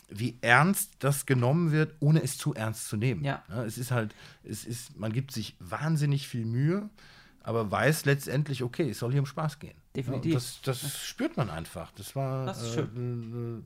wie 0.08 0.38
ernst 0.40 0.92
das 1.00 1.26
genommen 1.26 1.72
wird, 1.72 1.94
ohne 2.00 2.22
es 2.22 2.38
zu 2.38 2.54
ernst 2.54 2.88
zu 2.88 2.96
nehmen. 2.96 3.24
Ja. 3.24 3.42
es 3.64 3.78
ist 3.78 3.90
halt, 3.90 4.14
es 4.44 4.64
ist, 4.64 4.96
man 4.96 5.12
gibt 5.12 5.32
sich 5.32 5.56
wahnsinnig 5.58 6.28
viel 6.28 6.44
Mühe, 6.44 6.88
aber 7.42 7.70
weiß 7.70 8.04
letztendlich, 8.04 8.62
okay, 8.62 8.90
es 8.90 8.98
soll 8.98 9.12
hier 9.12 9.20
um 9.20 9.26
Spaß 9.26 9.58
gehen. 9.58 9.76
Definitiv. 9.94 10.32
Ja, 10.32 10.38
das, 10.38 10.60
das 10.62 11.04
spürt 11.04 11.36
man 11.36 11.50
einfach. 11.50 11.90
Das 11.92 12.14
war 12.14 12.46
Das 12.46 12.62
ist 12.62 12.76
äh, 12.76 12.82
eine 12.82 13.62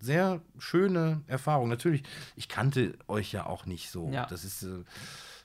sehr 0.00 0.40
schöne 0.58 1.22
Erfahrung. 1.26 1.68
Natürlich, 1.68 2.02
ich 2.36 2.48
kannte 2.48 2.96
euch 3.08 3.32
ja 3.32 3.46
auch 3.46 3.66
nicht 3.66 3.90
so. 3.90 4.10
Ja. 4.10 4.26
Das 4.26 4.44
ist 4.44 4.62
äh, 4.62 4.84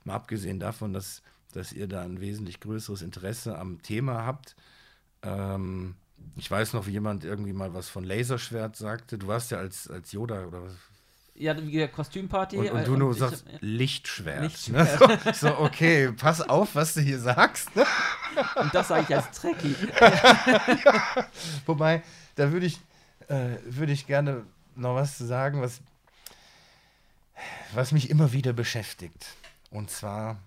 mal 0.04 0.16
abgesehen 0.16 0.60
davon, 0.60 0.94
dass, 0.94 1.22
dass 1.52 1.74
ihr 1.74 1.88
da 1.88 2.02
ein 2.04 2.22
wesentlich 2.22 2.60
größeres 2.60 3.02
Interesse 3.02 3.58
am 3.58 3.82
Thema 3.82 4.26
habt. 4.26 4.56
Ähm, 5.22 5.96
ich 6.36 6.50
weiß 6.50 6.74
noch, 6.74 6.88
wie 6.88 6.92
jemand 6.92 7.24
irgendwie 7.24 7.54
mal 7.54 7.74
was 7.74 7.90
von 7.90 8.04
Laserschwert 8.04 8.76
sagte. 8.76 9.18
Du 9.18 9.28
warst 9.28 9.52
ja 9.52 9.58
als, 9.60 9.90
als 9.90 10.12
Yoda 10.12 10.46
oder 10.46 10.64
was. 10.64 10.74
Ja, 11.36 11.58
wie 11.60 11.72
gesagt, 11.72 11.94
Kostümparty. 11.96 12.58
Und, 12.58 12.70
und 12.72 12.80
äh, 12.82 12.84
du 12.84 12.96
nur 12.96 13.12
ich- 13.12 13.18
sagst 13.20 13.46
ja. 13.52 13.58
Lichtschwert. 13.62 14.44
Lichtschwert. 14.44 15.00
Ne? 15.26 15.34
So, 15.34 15.48
so, 15.48 15.60
okay, 15.60 16.12
pass 16.12 16.42
auf, 16.42 16.76
was 16.76 16.94
du 16.94 17.02
hier 17.02 17.20
sagst. 17.20 17.76
Ne? 17.76 17.86
Und 18.56 18.74
das 18.74 18.88
sage 18.88 19.06
ich 19.10 19.16
als 19.16 19.32
Trekkie. 19.32 19.76
Wobei, 21.66 22.04
da 22.36 22.52
würde 22.52 22.66
ich, 22.68 22.80
äh, 23.30 23.58
würde 23.66 23.94
ich 23.94 24.06
gerne 24.08 24.46
noch 24.76 24.96
was 24.96 25.18
zu 25.18 25.26
sagen, 25.26 25.62
was, 25.62 25.82
was 27.74 27.92
mich 27.92 28.10
immer 28.10 28.32
wieder 28.32 28.54
beschäftigt. 28.54 29.26
Und 29.72 29.90
zwar 29.90 30.38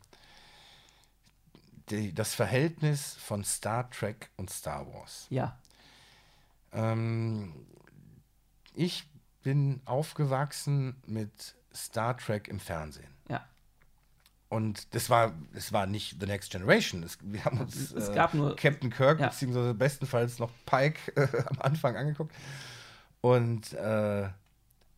die, 1.90 2.12
das 2.12 2.35
Verhältnis 2.35 3.16
von 3.20 3.44
Star 3.44 3.90
Trek 3.90 4.31
und 4.36 4.51
Star 4.51 4.86
Wars. 4.93 5.27
Ja. 5.31 5.57
Ähm, 6.77 7.53
ich 8.74 9.05
bin 9.43 9.81
aufgewachsen 9.85 10.97
mit 11.07 11.55
Star 11.74 12.16
Trek 12.16 12.48
im 12.48 12.61
Fernsehen. 12.61 13.09
Ja. 13.28 13.47
Und 14.48 14.94
das 14.94 15.11
war, 15.11 15.32
das 15.53 15.73
war 15.73 15.86
nicht 15.86 16.16
The 16.20 16.27
Next 16.27 16.51
Generation. 16.53 17.03
Es, 17.03 17.19
wir 17.23 17.44
haben 17.44 17.61
uns 17.61 17.93
Es 17.93 18.09
äh, 18.09 18.15
gab 18.15 18.35
nur- 18.35 18.55
Captain 18.57 18.90
Kirk, 18.90 19.19
Ja. 19.20 19.28
beziehungsweise 19.28 19.74
bestenfalls 19.74 20.39
noch 20.39 20.51
Pike 20.66 21.12
äh, 21.16 21.44
am 21.47 21.61
Anfang 21.61 21.97
angeguckt. 21.97 22.35
Und 23.20 23.73
äh, 23.73 24.28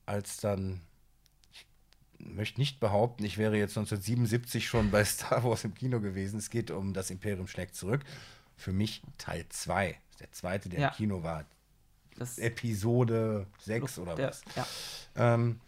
als 0.07 0.39
dann, 0.39 0.81
ich 1.53 1.67
möchte 2.19 2.61
nicht 2.61 2.81
behaupten, 2.81 3.25
ich 3.25 3.39
wäre 3.39 3.57
jetzt 3.57 3.77
1977 3.79 4.67
schon 4.67 4.91
bei 4.91 5.05
Star 5.07 5.45
Wars 5.45 5.65
im 5.65 5.75
Kino 5.75 6.01
gewesen. 6.01 6.39
Es 6.39 6.51
geht 6.51 6.71
um 6.71 6.93
Das 6.93 7.11
Imperium 7.11 7.47
schlägt 7.47 7.75
zurück. 7.75 8.03
Für 8.57 8.73
mich 8.73 9.03
Teil 9.19 9.47
2. 9.49 9.97
Der 10.21 10.33
zweite, 10.33 10.69
der 10.69 10.81
Ja. 10.81 10.89
im 10.89 10.95
Kino 10.95 11.23
war. 11.23 11.45
Das 12.19 12.39
Episode 12.39 13.47
6 13.61 13.99
oder 13.99 14.15
der, 14.15 14.29
was. 14.29 14.43
Ja. 14.57 14.67
Ähm, 15.17 15.61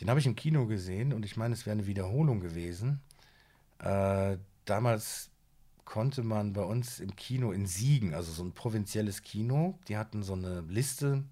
den 0.00 0.10
habe 0.10 0.20
ich 0.20 0.26
im 0.26 0.34
Kino 0.34 0.66
gesehen 0.66 1.12
und 1.12 1.24
ich 1.24 1.36
meine, 1.36 1.54
es 1.54 1.66
wäre 1.66 1.74
eine 1.74 1.86
Wiederholung 1.86 2.40
gewesen. 2.40 3.00
Äh, 3.78 4.38
damals 4.64 5.30
konnte 5.84 6.22
man 6.22 6.52
bei 6.52 6.62
uns 6.62 7.00
im 7.00 7.14
Kino 7.14 7.52
in 7.52 7.66
Siegen, 7.66 8.14
also 8.14 8.32
so 8.32 8.42
ein 8.42 8.52
provinzielles 8.52 9.22
Kino, 9.22 9.78
die 9.88 9.96
hatten 9.96 10.22
so 10.22 10.32
eine 10.32 10.62
Liste 10.62 11.24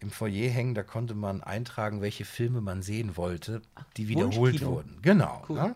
im 0.00 0.10
Foyer 0.10 0.50
hängen, 0.50 0.74
da 0.74 0.82
konnte 0.82 1.14
man 1.14 1.42
eintragen, 1.42 2.00
welche 2.00 2.24
Filme 2.24 2.60
man 2.60 2.82
sehen 2.82 3.16
wollte, 3.16 3.62
die 3.96 4.08
wiederholt 4.08 4.64
wurden. 4.64 4.98
Genau. 5.02 5.42
Cool. 5.48 5.56
Ne? 5.56 5.74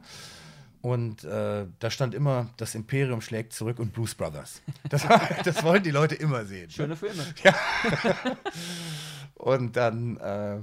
Und 0.82 1.22
äh, 1.24 1.66
da 1.78 1.90
stand 1.90 2.12
immer, 2.14 2.50
das 2.56 2.74
Imperium 2.74 3.20
schlägt 3.20 3.52
zurück 3.52 3.78
und 3.78 3.92
Blues 3.92 4.14
Brothers. 4.16 4.60
Das, 4.88 5.08
war, 5.08 5.20
das 5.44 5.62
wollten 5.62 5.84
die 5.84 5.90
Leute 5.92 6.16
immer 6.16 6.44
sehen. 6.44 6.66
ne? 6.66 6.70
Schöne 6.72 6.96
Filme. 6.96 7.24
Und 9.34 9.76
dann 9.76 10.16
äh, 10.18 10.58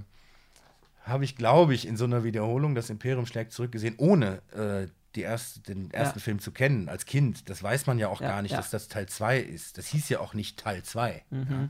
habe 1.04 1.24
ich, 1.26 1.36
glaube 1.36 1.74
ich, 1.74 1.88
in 1.88 1.98
so 1.98 2.06
einer 2.06 2.24
Wiederholung 2.24 2.76
das 2.76 2.90
Imperium 2.90 3.26
schlägt 3.26 3.52
zurück 3.52 3.72
gesehen, 3.72 3.96
ohne 3.98 4.42
äh, 4.54 4.88
die 5.16 5.22
erste, 5.22 5.60
den 5.62 5.90
ersten 5.92 6.20
Ja. 6.20 6.24
Film 6.24 6.40
zu 6.40 6.52
kennen, 6.52 6.88
als 6.88 7.06
Kind. 7.06 7.50
Das 7.50 7.64
weiß 7.64 7.88
man 7.88 7.98
ja 7.98 8.10
auch 8.10 8.22
Ja, 8.22 8.30
gar 8.30 8.42
nicht, 8.42 8.52
ja. 8.52 8.58
dass 8.58 8.70
das 8.70 8.88
Teil 8.88 9.08
2 9.08 9.40
ist. 9.40 9.78
Das 9.78 9.88
hieß 9.88 10.08
ja 10.10 10.20
auch 10.20 10.34
nicht 10.34 10.60
Teil 10.60 10.84
2. 10.84 11.24
Ja. 11.32 11.70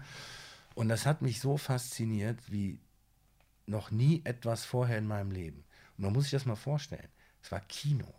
Und 0.75 0.89
das 0.89 1.05
hat 1.05 1.21
mich 1.21 1.39
so 1.39 1.57
fasziniert, 1.57 2.39
wie 2.47 2.79
noch 3.65 3.91
nie 3.91 4.21
etwas 4.23 4.65
vorher 4.65 4.97
in 4.97 5.07
meinem 5.07 5.31
Leben. 5.31 5.63
Und 5.97 6.03
man 6.05 6.13
muss 6.13 6.23
sich 6.25 6.31
das 6.31 6.45
mal 6.45 6.55
vorstellen. 6.55 7.07
Es 7.41 7.51
war 7.51 7.61
Kino. 7.61 8.13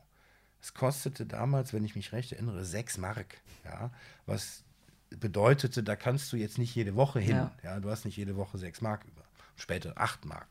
Es 0.62 0.74
kostete 0.74 1.26
damals, 1.26 1.72
wenn 1.72 1.84
ich 1.84 1.96
mich 1.96 2.12
recht 2.12 2.32
erinnere, 2.32 2.64
6 2.64 2.98
Mark. 2.98 3.38
Ja, 3.64 3.90
was 4.26 4.62
bedeutete, 5.10 5.82
da 5.82 5.96
kannst 5.96 6.32
du 6.32 6.36
jetzt 6.36 6.58
nicht 6.58 6.74
jede 6.74 6.94
Woche 6.96 7.20
hin. 7.20 7.36
Ja. 7.36 7.52
Ja, 7.62 7.80
du 7.80 7.90
hast 7.90 8.04
nicht 8.04 8.16
jede 8.16 8.36
Woche 8.36 8.58
6 8.58 8.80
Mark 8.80 9.04
über. 9.04 9.22
Später 9.56 9.94
8 9.96 10.24
Mark. 10.24 10.48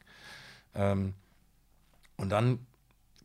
Ähm, 0.76 1.14
und 2.18 2.30
dann 2.30 2.66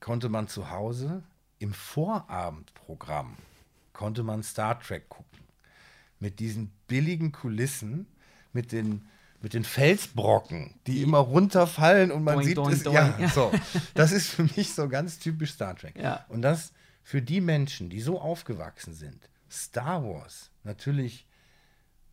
konnte 0.00 0.28
man 0.28 0.48
zu 0.48 0.70
Hause 0.70 1.22
im 1.58 1.72
Vorabendprogramm 1.72 3.36
konnte 3.94 4.22
man 4.22 4.42
Star 4.42 4.78
Trek 4.78 5.08
gucken. 5.08 5.38
Mit 6.20 6.40
diesen 6.40 6.70
billigen 6.86 7.32
Kulissen, 7.32 8.06
mit 8.52 8.72
den, 8.72 9.08
mit 9.44 9.52
den 9.52 9.62
Felsbrocken, 9.62 10.74
die, 10.86 11.02
immer 11.02 11.18
runterfallen 11.18 12.10
und 12.10 12.24
man 12.24 12.36
Doing, 12.36 12.46
sieht 12.46 12.56
doing, 12.56 12.72
es. 12.72 12.82
doing. 12.82 12.94
Ja, 12.96 13.28
so. 13.28 13.52
Das 13.94 14.10
ist 14.10 14.28
für 14.28 14.44
mich 14.44 14.72
so 14.72 14.88
ganz 14.88 15.18
typisch 15.18 15.52
Star 15.52 15.76
Trek. 15.76 15.96
Ja. 15.98 16.24
Und 16.30 16.40
das 16.40 16.72
für 17.02 17.20
die 17.20 17.42
Menschen, 17.42 17.90
die 17.90 18.00
so 18.00 18.18
aufgewachsen 18.18 18.94
sind, 18.94 19.28
Star 19.50 20.02
Wars 20.02 20.50
natürlich 20.62 21.26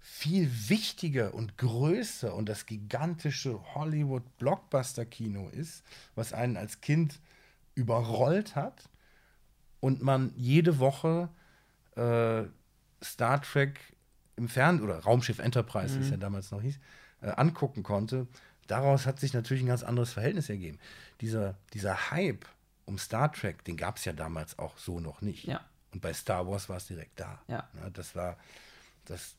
viel 0.01 0.51
wichtiger 0.67 1.33
und 1.33 1.57
größer 1.57 2.35
und 2.35 2.49
das 2.49 2.65
gigantische 2.65 3.57
Hollywood-Blockbuster-Kino 3.75 5.47
ist, 5.49 5.83
was 6.15 6.33
einen 6.33 6.57
als 6.57 6.81
Kind 6.81 7.21
überrollt 7.75 8.57
hat 8.57 8.89
und 9.79 10.01
man 10.01 10.33
jede 10.35 10.79
Woche 10.79 11.29
äh, 11.95 12.43
Star 13.01 13.41
Trek 13.41 13.79
im 14.35 14.49
Fernsehen 14.49 14.83
oder 14.83 14.99
Raumschiff 14.99 15.39
Enterprise, 15.39 15.97
wie 15.97 16.03
es 16.03 16.09
ja 16.09 16.17
damals 16.17 16.51
noch 16.51 16.61
hieß, 16.61 16.77
äh, 17.21 17.29
angucken 17.29 17.83
konnte. 17.83 18.27
Daraus 18.67 19.05
hat 19.05 19.19
sich 19.19 19.33
natürlich 19.33 19.63
ein 19.63 19.67
ganz 19.67 19.83
anderes 19.83 20.13
Verhältnis 20.13 20.49
ergeben. 20.49 20.79
Dieser, 21.19 21.55
dieser 21.73 22.11
Hype 22.11 22.45
um 22.85 22.97
Star 22.97 23.31
Trek, 23.31 23.63
den 23.65 23.77
gab 23.77 23.97
es 23.97 24.05
ja 24.05 24.13
damals 24.13 24.59
auch 24.59 24.77
so 24.77 24.99
noch 24.99 25.21
nicht. 25.21 25.45
Ja. 25.45 25.61
Und 25.93 26.01
bei 26.01 26.13
Star 26.13 26.47
Wars 26.47 26.69
war 26.69 26.77
es 26.77 26.87
direkt 26.87 27.19
da. 27.19 27.41
Ja. 27.47 27.67
das 27.93 28.15
war, 28.15 28.37
das, 29.05 29.35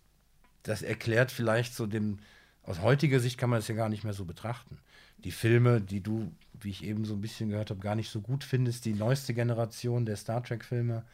das 0.63 0.83
erklärt 0.83 1.31
vielleicht 1.33 1.75
so 1.75 1.87
dem, 1.87 2.19
aus 2.63 2.81
heutiger 2.81 3.21
Sicht 3.21 3.39
kann 3.39 3.51
man 3.51 3.59
das 3.59 3.69
ja 3.69 3.75
gar 3.75 3.89
nicht 3.89 4.05
mehr 4.05 4.13
so 4.13 4.25
betrachten. 4.25 4.79
Die 5.19 5.31
Filme, 5.31 5.81
die 5.81 6.01
du, 6.01 6.33
wie 6.61 6.71
ich 6.71 6.85
eben 6.85 7.05
so 7.05 7.15
ein 7.15 7.21
bisschen 7.21 7.49
gehört 7.49 7.71
habe, 7.71 7.81
gar 7.81 7.95
nicht 7.95 8.11
so 8.11 8.21
gut 8.21 8.45
findest, 8.45 8.85
die 8.85 8.95
neueste 8.95 9.35
Generation 9.35 10.05
der 10.05 10.17
Star 10.17 10.43
Trek-Filme. 10.43 11.05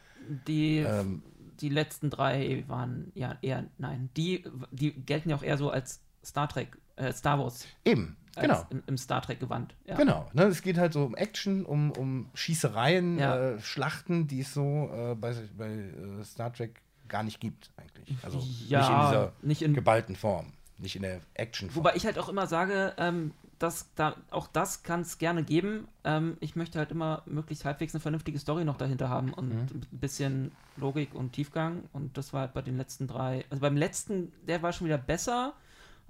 Die, 0.47 0.79
Ähm. 0.79 1.23
die 1.61 1.69
letzten 1.69 2.11
drei 2.11 2.65
waren 2.67 3.13
ja 3.15 3.39
eher, 3.43 3.67
nein, 3.79 4.11
die, 4.17 4.45
die 4.71 4.93
gelten 4.93 5.31
ja 5.31 5.37
auch 5.37 5.43
eher 5.43 5.59
so 5.59 5.71
als 5.71 6.01
Star 6.29 6.49
Trek, 6.49 6.77
äh, 6.97 7.13
Star 7.13 7.39
Wars. 7.39 7.67
Eben, 7.85 8.17
genau. 8.37 8.67
Im, 8.71 8.83
Im, 8.87 8.99
Star 8.99 9.23
Trek-Gewand. 9.23 9.75
Ja. 9.85 9.97
Genau. 9.97 10.29
Ne, 10.33 10.45
es 10.45 10.63
geht 10.63 10.79
halt 10.79 10.93
so 10.93 11.05
um 11.05 11.17
Action, 11.17 11.65
um, 11.65 11.91
um 11.93 12.31
Schießereien, 12.35 13.19
ja. 13.19 13.37
äh, 13.37 13.61
Schlachten, 13.61 14.29
die 14.29 14.41
es 14.41 14.55
so 14.55 14.91
äh, 14.93 15.15
bei, 15.15 15.35
bei 15.57 15.69
äh, 15.69 16.25
Star 16.25 16.53
Trek 16.53 16.81
gar 17.09 17.23
nicht 17.23 17.41
gibt, 17.41 17.71
eigentlich. 17.77 18.17
Also 18.23 18.39
ja, 18.67 18.81
nicht 18.81 18.91
in 18.91 19.01
dieser 19.01 19.33
nicht 19.43 19.63
in, 19.63 19.75
geballten 19.75 20.17
Form, 20.17 20.53
nicht 20.79 20.97
in 20.97 21.03
der 21.03 21.21
Action-Form. 21.35 21.77
Wobei 21.77 21.97
ich 21.97 22.05
halt 22.05 22.19
auch 22.19 22.29
immer 22.29 22.47
sage, 22.47 22.95
ähm, 22.99 23.33
dass 23.59 23.93
da, 23.95 24.15
auch 24.31 24.47
das 24.47 24.83
kann 24.83 25.01
es 25.01 25.19
gerne 25.19 25.43
geben. 25.43 25.89
Ähm, 26.05 26.37
ich 26.41 26.55
möchte 26.55 26.79
halt 26.79 26.91
immer 26.91 27.23
möglichst 27.27 27.65
halbwegs 27.65 27.95
eine 27.95 28.01
vernünftige 28.01 28.39
Story 28.39 28.65
noch 28.65 28.77
dahinter 28.77 29.09
haben 29.09 29.33
und 29.33 29.49
mhm. 29.49 29.83
ein 29.93 29.99
bisschen 29.99 30.53
Logik 30.77 31.15
und 31.15 31.33
Tiefgang. 31.33 31.85
Und 31.93 32.17
das 32.17 32.33
war 32.33 32.43
halt 32.43 32.55
bei 32.55 32.63
den 32.63 32.77
letzten 32.77 33.09
drei. 33.09 33.45
Also 33.51 33.61
beim 33.61 33.77
letzten, 33.77 34.33
der 34.47 34.63
war 34.63 34.73
schon 34.73 34.87
wieder 34.87 34.99
besser, 34.99 35.55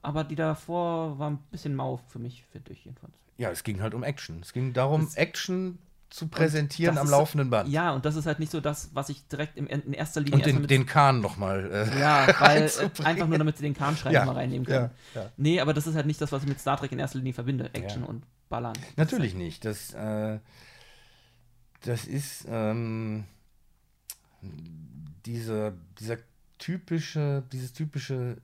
aber 0.02 0.24
die 0.24 0.36
davor 0.36 1.18
war 1.18 1.30
ein 1.30 1.38
bisschen 1.50 1.74
mau 1.74 2.00
für 2.08 2.18
mich, 2.18 2.44
finde 2.50 2.72
ich 2.72 2.84
jedenfalls. 2.84 3.14
Ja, 3.36 3.50
es 3.50 3.62
ging 3.62 3.80
halt 3.80 3.94
um 3.94 4.02
Action. 4.02 4.40
Es 4.42 4.52
ging 4.52 4.72
darum, 4.72 5.04
das 5.04 5.16
Action 5.16 5.78
zu 6.10 6.28
präsentieren 6.28 6.96
am 6.96 7.08
laufenden 7.08 7.50
Band. 7.50 7.68
Ja, 7.68 7.92
und 7.92 8.04
das 8.04 8.16
ist 8.16 8.26
halt 8.26 8.38
nicht 8.38 8.50
so 8.50 8.60
das, 8.60 8.90
was 8.94 9.10
ich 9.10 9.26
direkt 9.28 9.56
im, 9.56 9.66
in 9.66 9.92
erster 9.92 10.20
Linie. 10.20 10.36
Und 10.36 10.46
den, 10.46 10.66
den 10.66 10.86
Kahn 10.86 11.20
nochmal. 11.20 11.70
Äh, 11.70 11.98
ja, 12.00 12.26
weil 12.40 12.70
einfach 13.04 13.26
nur 13.28 13.38
damit 13.38 13.58
sie 13.58 13.62
den 13.62 13.74
Kahn-Schreiber 13.74 14.14
ja, 14.14 14.24
mal 14.24 14.34
reinnehmen 14.34 14.66
können. 14.66 14.90
Ja, 15.14 15.22
ja. 15.22 15.30
Nee, 15.36 15.60
aber 15.60 15.74
das 15.74 15.86
ist 15.86 15.94
halt 15.94 16.06
nicht 16.06 16.20
das, 16.20 16.32
was 16.32 16.42
ich 16.42 16.48
mit 16.48 16.60
Star 16.60 16.78
Trek 16.78 16.92
in 16.92 16.98
erster 16.98 17.18
Linie 17.18 17.34
verbinde. 17.34 17.70
Action 17.74 18.02
ja. 18.02 18.08
und 18.08 18.24
Ballern. 18.48 18.76
Natürlich 18.96 19.32
das 19.32 19.38
nicht. 19.38 19.64
Das, 19.64 19.94
äh, 19.94 20.38
das 21.82 22.06
ist 22.06 22.46
ähm, 22.48 23.24
diese, 25.26 25.74
dieser 26.00 26.16
typische, 26.58 27.42
dieses 27.52 27.72
typische 27.72 28.38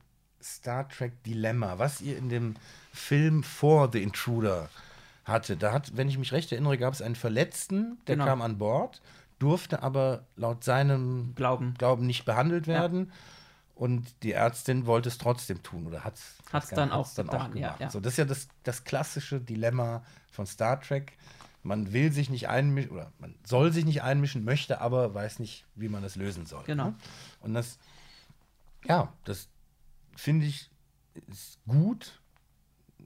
Star 0.45 0.87
Trek-Dilemma, 0.87 1.79
was 1.79 2.01
ihr 2.01 2.17
in 2.17 2.29
dem 2.29 2.55
Film 2.93 3.43
vor 3.43 3.89
The 3.91 4.03
Intruder 4.03 4.69
hatte. 5.23 5.57
Da 5.57 5.71
hat, 5.71 5.97
wenn 5.97 6.07
ich 6.07 6.19
mich 6.19 6.31
recht 6.31 6.51
erinnere, 6.51 6.77
gab 6.77 6.93
es 6.93 7.01
einen 7.01 7.15
Verletzten, 7.15 7.97
der 8.05 8.15
genau. 8.15 8.27
kam 8.27 8.41
an 8.43 8.59
Bord, 8.59 9.01
durfte 9.39 9.81
aber 9.81 10.25
laut 10.35 10.63
seinem 10.63 11.33
Glauben, 11.35 11.73
Glauben 11.73 12.05
nicht 12.05 12.25
behandelt 12.25 12.67
werden. 12.67 13.07
Ja. 13.07 13.13
Und 13.73 14.23
die 14.23 14.31
Ärztin 14.31 14.85
wollte 14.85 15.09
es 15.09 15.17
trotzdem 15.17 15.61
tun 15.61 15.87
oder 15.87 16.05
hat 16.05 16.13
es 16.13 16.69
dann, 16.69 16.91
auch, 16.91 17.13
dann 17.13 17.29
auch 17.29 17.33
gemacht. 17.33 17.55
Ja, 17.55 17.75
ja. 17.79 17.89
So, 17.89 17.99
das 17.99 18.13
ist 18.13 18.17
ja 18.17 18.25
das, 18.25 18.47
das 18.63 18.85
klassische 18.85 19.41
Dilemma 19.41 20.03
von 20.31 20.45
Star 20.45 20.79
Trek. 20.79 21.17
Man 21.63 21.91
will 21.91 22.11
sich 22.11 22.29
nicht 22.29 22.47
einmischen 22.47 22.91
oder 22.91 23.11
man 23.17 23.35
soll 23.43 23.73
sich 23.73 23.83
nicht 23.83 24.03
einmischen, 24.03 24.45
möchte 24.45 24.79
aber 24.79 25.13
weiß 25.13 25.39
nicht, 25.39 25.65
wie 25.73 25.89
man 25.89 26.03
das 26.03 26.15
lösen 26.15 26.45
soll. 26.45 26.63
Genau. 26.65 26.85
Ne? 26.85 26.95
Und 27.41 27.53
das, 27.55 27.79
ja, 28.85 29.11
das 29.25 29.49
finde 30.15 30.45
ich 30.45 30.69
ist 31.27 31.59
gut. 31.67 32.19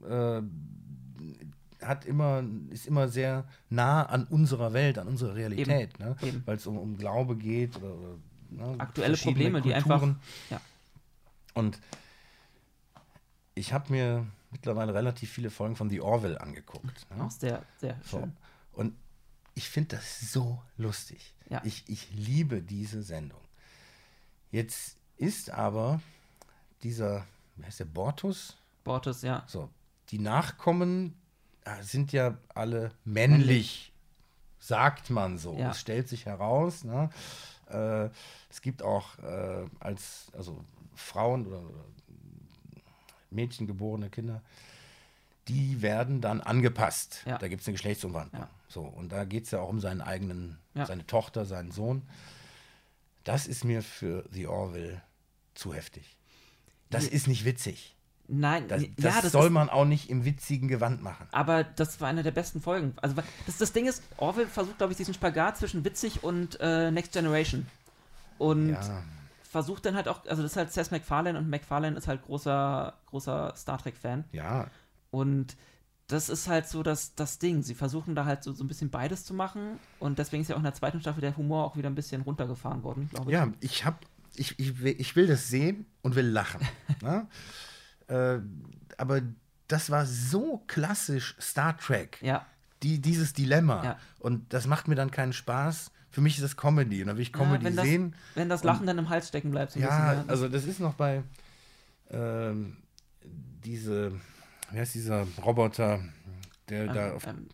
Äh, 0.08 0.42
hat 1.82 2.04
immer, 2.04 2.44
ist 2.70 2.86
immer 2.86 3.08
sehr 3.08 3.46
nah 3.70 4.04
an 4.04 4.24
unserer 4.24 4.72
Welt, 4.72 4.98
an 4.98 5.08
unserer 5.08 5.34
Realität, 5.34 5.98
ne? 5.98 6.14
weil 6.44 6.56
es 6.56 6.66
um, 6.66 6.76
um 6.76 6.98
Glaube 6.98 7.36
geht 7.36 7.76
oder, 7.76 8.18
ne? 8.50 8.74
aktuelle 8.78 9.16
Probleme, 9.16 9.60
Kulturen. 9.60 9.62
die 9.62 9.74
einfach. 9.74 10.14
Ja. 10.50 10.60
Und 11.54 11.80
ich 13.54 13.72
habe 13.72 13.92
mir 13.92 14.26
mittlerweile 14.50 14.92
relativ 14.94 15.30
viele 15.30 15.50
Folgen 15.50 15.76
von 15.76 15.88
The 15.88 16.00
Orville 16.00 16.40
angeguckt. 16.40 17.06
Ne? 17.16 17.24
Auch 17.24 17.30
sehr, 17.30 17.64
sehr 17.78 17.96
schön. 18.08 18.32
Und 18.72 18.94
ich 19.54 19.68
finde 19.68 19.96
das 19.96 20.32
so 20.32 20.62
lustig. 20.76 21.34
Ja. 21.48 21.62
Ich, 21.64 21.84
ich 21.88 22.10
liebe 22.12 22.62
diese 22.62 23.02
Sendung. 23.02 23.40
Jetzt 24.50 24.96
ist 25.16 25.50
aber 25.50 26.00
dieser, 26.82 27.26
wie 27.56 27.64
heißt 27.64 27.80
der, 27.80 27.84
Bortus? 27.86 28.56
Bortus, 28.84 29.22
ja. 29.22 29.44
So, 29.46 29.68
die 30.10 30.18
Nachkommen 30.18 31.14
Ah, 31.64 31.82
sind 31.82 32.12
ja 32.12 32.38
alle 32.54 32.92
männlich, 33.04 33.92
sagt 34.58 35.10
man 35.10 35.38
so. 35.38 35.56
Ja. 35.56 35.70
Es 35.70 35.80
stellt 35.80 36.08
sich 36.08 36.26
heraus. 36.26 36.84
Ne? 36.84 37.10
Äh, 37.68 38.08
es 38.48 38.62
gibt 38.62 38.82
auch 38.82 39.18
äh, 39.18 39.66
als 39.78 40.28
also 40.36 40.64
Frauen 40.94 41.46
oder, 41.46 41.60
oder 41.60 41.84
Mädchen 43.30 43.66
geborene 43.66 44.10
Kinder, 44.10 44.42
die 45.48 45.82
werden 45.82 46.20
dann 46.20 46.40
angepasst. 46.40 47.22
Ja. 47.26 47.38
Da 47.38 47.48
gibt 47.48 47.62
es 47.62 47.68
eine 47.68 47.74
Geschlechtsumwandlung. 47.74 48.42
Ja. 48.42 48.50
So, 48.68 48.82
und 48.82 49.12
da 49.12 49.24
geht 49.24 49.44
es 49.44 49.50
ja 49.50 49.60
auch 49.60 49.68
um 49.68 49.80
seinen 49.80 50.00
eigenen, 50.00 50.58
ja. 50.74 50.86
seine 50.86 51.06
Tochter, 51.06 51.44
seinen 51.44 51.72
Sohn. 51.72 52.02
Das 53.24 53.46
ist 53.46 53.64
mir 53.64 53.82
für 53.82 54.24
The 54.30 54.46
Orville 54.46 55.02
zu 55.54 55.74
heftig. 55.74 56.16
Das 56.90 57.06
ist 57.06 57.28
nicht 57.28 57.44
witzig. 57.44 57.96
Nein, 58.32 58.68
das, 58.68 58.82
das, 58.96 59.04
ja, 59.16 59.20
das 59.22 59.32
soll 59.32 59.46
ist, 59.46 59.52
man 59.52 59.68
auch 59.68 59.84
nicht 59.84 60.08
im 60.08 60.24
witzigen 60.24 60.68
Gewand 60.68 61.02
machen. 61.02 61.26
Aber 61.32 61.64
das 61.64 62.00
war 62.00 62.08
eine 62.08 62.22
der 62.22 62.30
besten 62.30 62.60
Folgen. 62.60 62.94
Also 63.02 63.16
das, 63.46 63.58
das 63.58 63.72
Ding 63.72 63.86
ist, 63.86 64.02
Orwell 64.18 64.46
versucht, 64.46 64.78
glaube 64.78 64.92
ich, 64.92 64.96
diesen 64.96 65.14
Spagat 65.14 65.58
zwischen 65.58 65.84
witzig 65.84 66.22
und 66.22 66.58
äh, 66.60 66.92
Next 66.92 67.12
Generation. 67.12 67.66
Und 68.38 68.70
ja. 68.70 69.02
versucht 69.42 69.84
dann 69.84 69.96
halt 69.96 70.06
auch, 70.06 70.24
also 70.26 70.42
das 70.42 70.52
ist 70.52 70.56
halt 70.56 70.72
Seth 70.72 70.92
MacFarlane 70.92 71.38
und 71.38 71.50
MacFarlane 71.50 71.96
ist 71.96 72.06
halt 72.06 72.22
großer, 72.22 72.94
großer 73.06 73.52
Star 73.56 73.78
Trek-Fan. 73.78 74.24
Ja. 74.30 74.68
Und 75.10 75.56
das 76.06 76.28
ist 76.28 76.48
halt 76.48 76.68
so 76.68 76.84
das, 76.84 77.16
das 77.16 77.38
Ding. 77.38 77.62
Sie 77.62 77.74
versuchen 77.74 78.14
da 78.14 78.26
halt 78.26 78.44
so, 78.44 78.52
so 78.52 78.62
ein 78.62 78.68
bisschen 78.68 78.90
beides 78.90 79.24
zu 79.24 79.34
machen. 79.34 79.78
Und 79.98 80.20
deswegen 80.20 80.42
ist 80.42 80.48
ja 80.48 80.54
auch 80.54 80.60
in 80.60 80.64
der 80.64 80.74
zweiten 80.74 81.00
Staffel 81.00 81.20
der 81.20 81.36
Humor 81.36 81.64
auch 81.64 81.76
wieder 81.76 81.90
ein 81.90 81.94
bisschen 81.96 82.22
runtergefahren 82.22 82.84
worden, 82.84 83.08
glaube 83.10 83.30
ich. 83.30 83.34
Ja, 83.34 83.48
ich 83.60 83.84
habe 83.84 83.98
ich, 84.34 84.58
ich, 84.58 84.84
ich 84.84 85.16
will 85.16 85.26
das 85.26 85.48
sehen 85.48 85.86
und 86.02 86.14
will 86.14 86.26
lachen. 86.26 86.66
ne? 87.02 87.26
Äh, 88.08 88.40
aber 88.96 89.22
das 89.68 89.90
war 89.90 90.06
so 90.06 90.62
klassisch 90.66 91.36
Star 91.40 91.76
Trek. 91.76 92.18
Ja. 92.22 92.46
Die, 92.82 93.00
dieses 93.00 93.32
Dilemma. 93.32 93.84
Ja. 93.84 93.98
Und 94.18 94.52
das 94.52 94.66
macht 94.66 94.88
mir 94.88 94.94
dann 94.94 95.10
keinen 95.10 95.32
Spaß. 95.32 95.90
Für 96.10 96.20
mich 96.20 96.36
ist 96.36 96.42
das 96.42 96.56
Comedy. 96.56 97.02
Und 97.02 97.08
dann 97.08 97.16
will 97.16 97.22
ich 97.22 97.32
Comedy 97.32 97.64
ja, 97.64 97.76
wenn 97.76 97.84
sehen. 97.84 98.14
wenn 98.34 98.48
das 98.48 98.64
Lachen 98.64 98.86
dann 98.86 98.98
im 98.98 99.08
Hals 99.08 99.28
stecken 99.28 99.50
bleibt. 99.50 99.72
So 99.72 99.80
ja, 99.80 100.14
bisschen, 100.14 100.30
also 100.30 100.48
das 100.48 100.64
ist 100.64 100.80
noch 100.80 100.94
bei 100.94 101.22
ähm, 102.10 102.78
diese, 103.64 104.12
wie 104.70 104.78
heißt 104.78 104.94
dieser 104.94 105.26
Roboter, 105.44 106.00
der 106.68 106.86
ähm, 106.86 106.94
da 106.94 107.12
auf, 107.12 107.26
ähm, 107.26 107.48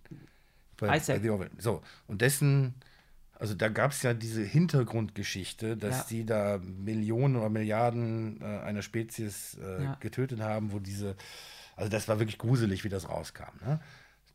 bei, 0.79 0.97
Isaac. 0.97 1.23
Bei 1.23 1.51
so, 1.59 1.83
und 2.07 2.23
dessen 2.23 2.75
also 3.39 3.55
da 3.55 3.69
gab 3.69 3.91
es 3.91 4.03
ja 4.03 4.15
diese 4.15 4.43
Hintergrundgeschichte, 4.43 5.77
dass 5.77 5.99
ja. 5.99 6.05
die 6.09 6.27
da 6.27 6.59
Millionen 6.59 7.37
oder 7.37 7.51
Milliarden 7.51 8.41
äh, 8.41 8.45
einer 8.61 8.83
Spezies 8.83 9.59
äh, 9.63 9.85
ja. 9.85 9.97
getötet 10.01 10.41
haben, 10.41 10.73
wo 10.73 10.79
diese, 10.79 11.17
also 11.77 11.91
das 11.91 12.09
war 12.09 12.19
wirklich 12.19 12.39
gruselig, 12.39 12.85
wie 12.85 12.89
das 12.89 13.09
rauskam. 13.09 13.65
Ne? 13.65 13.81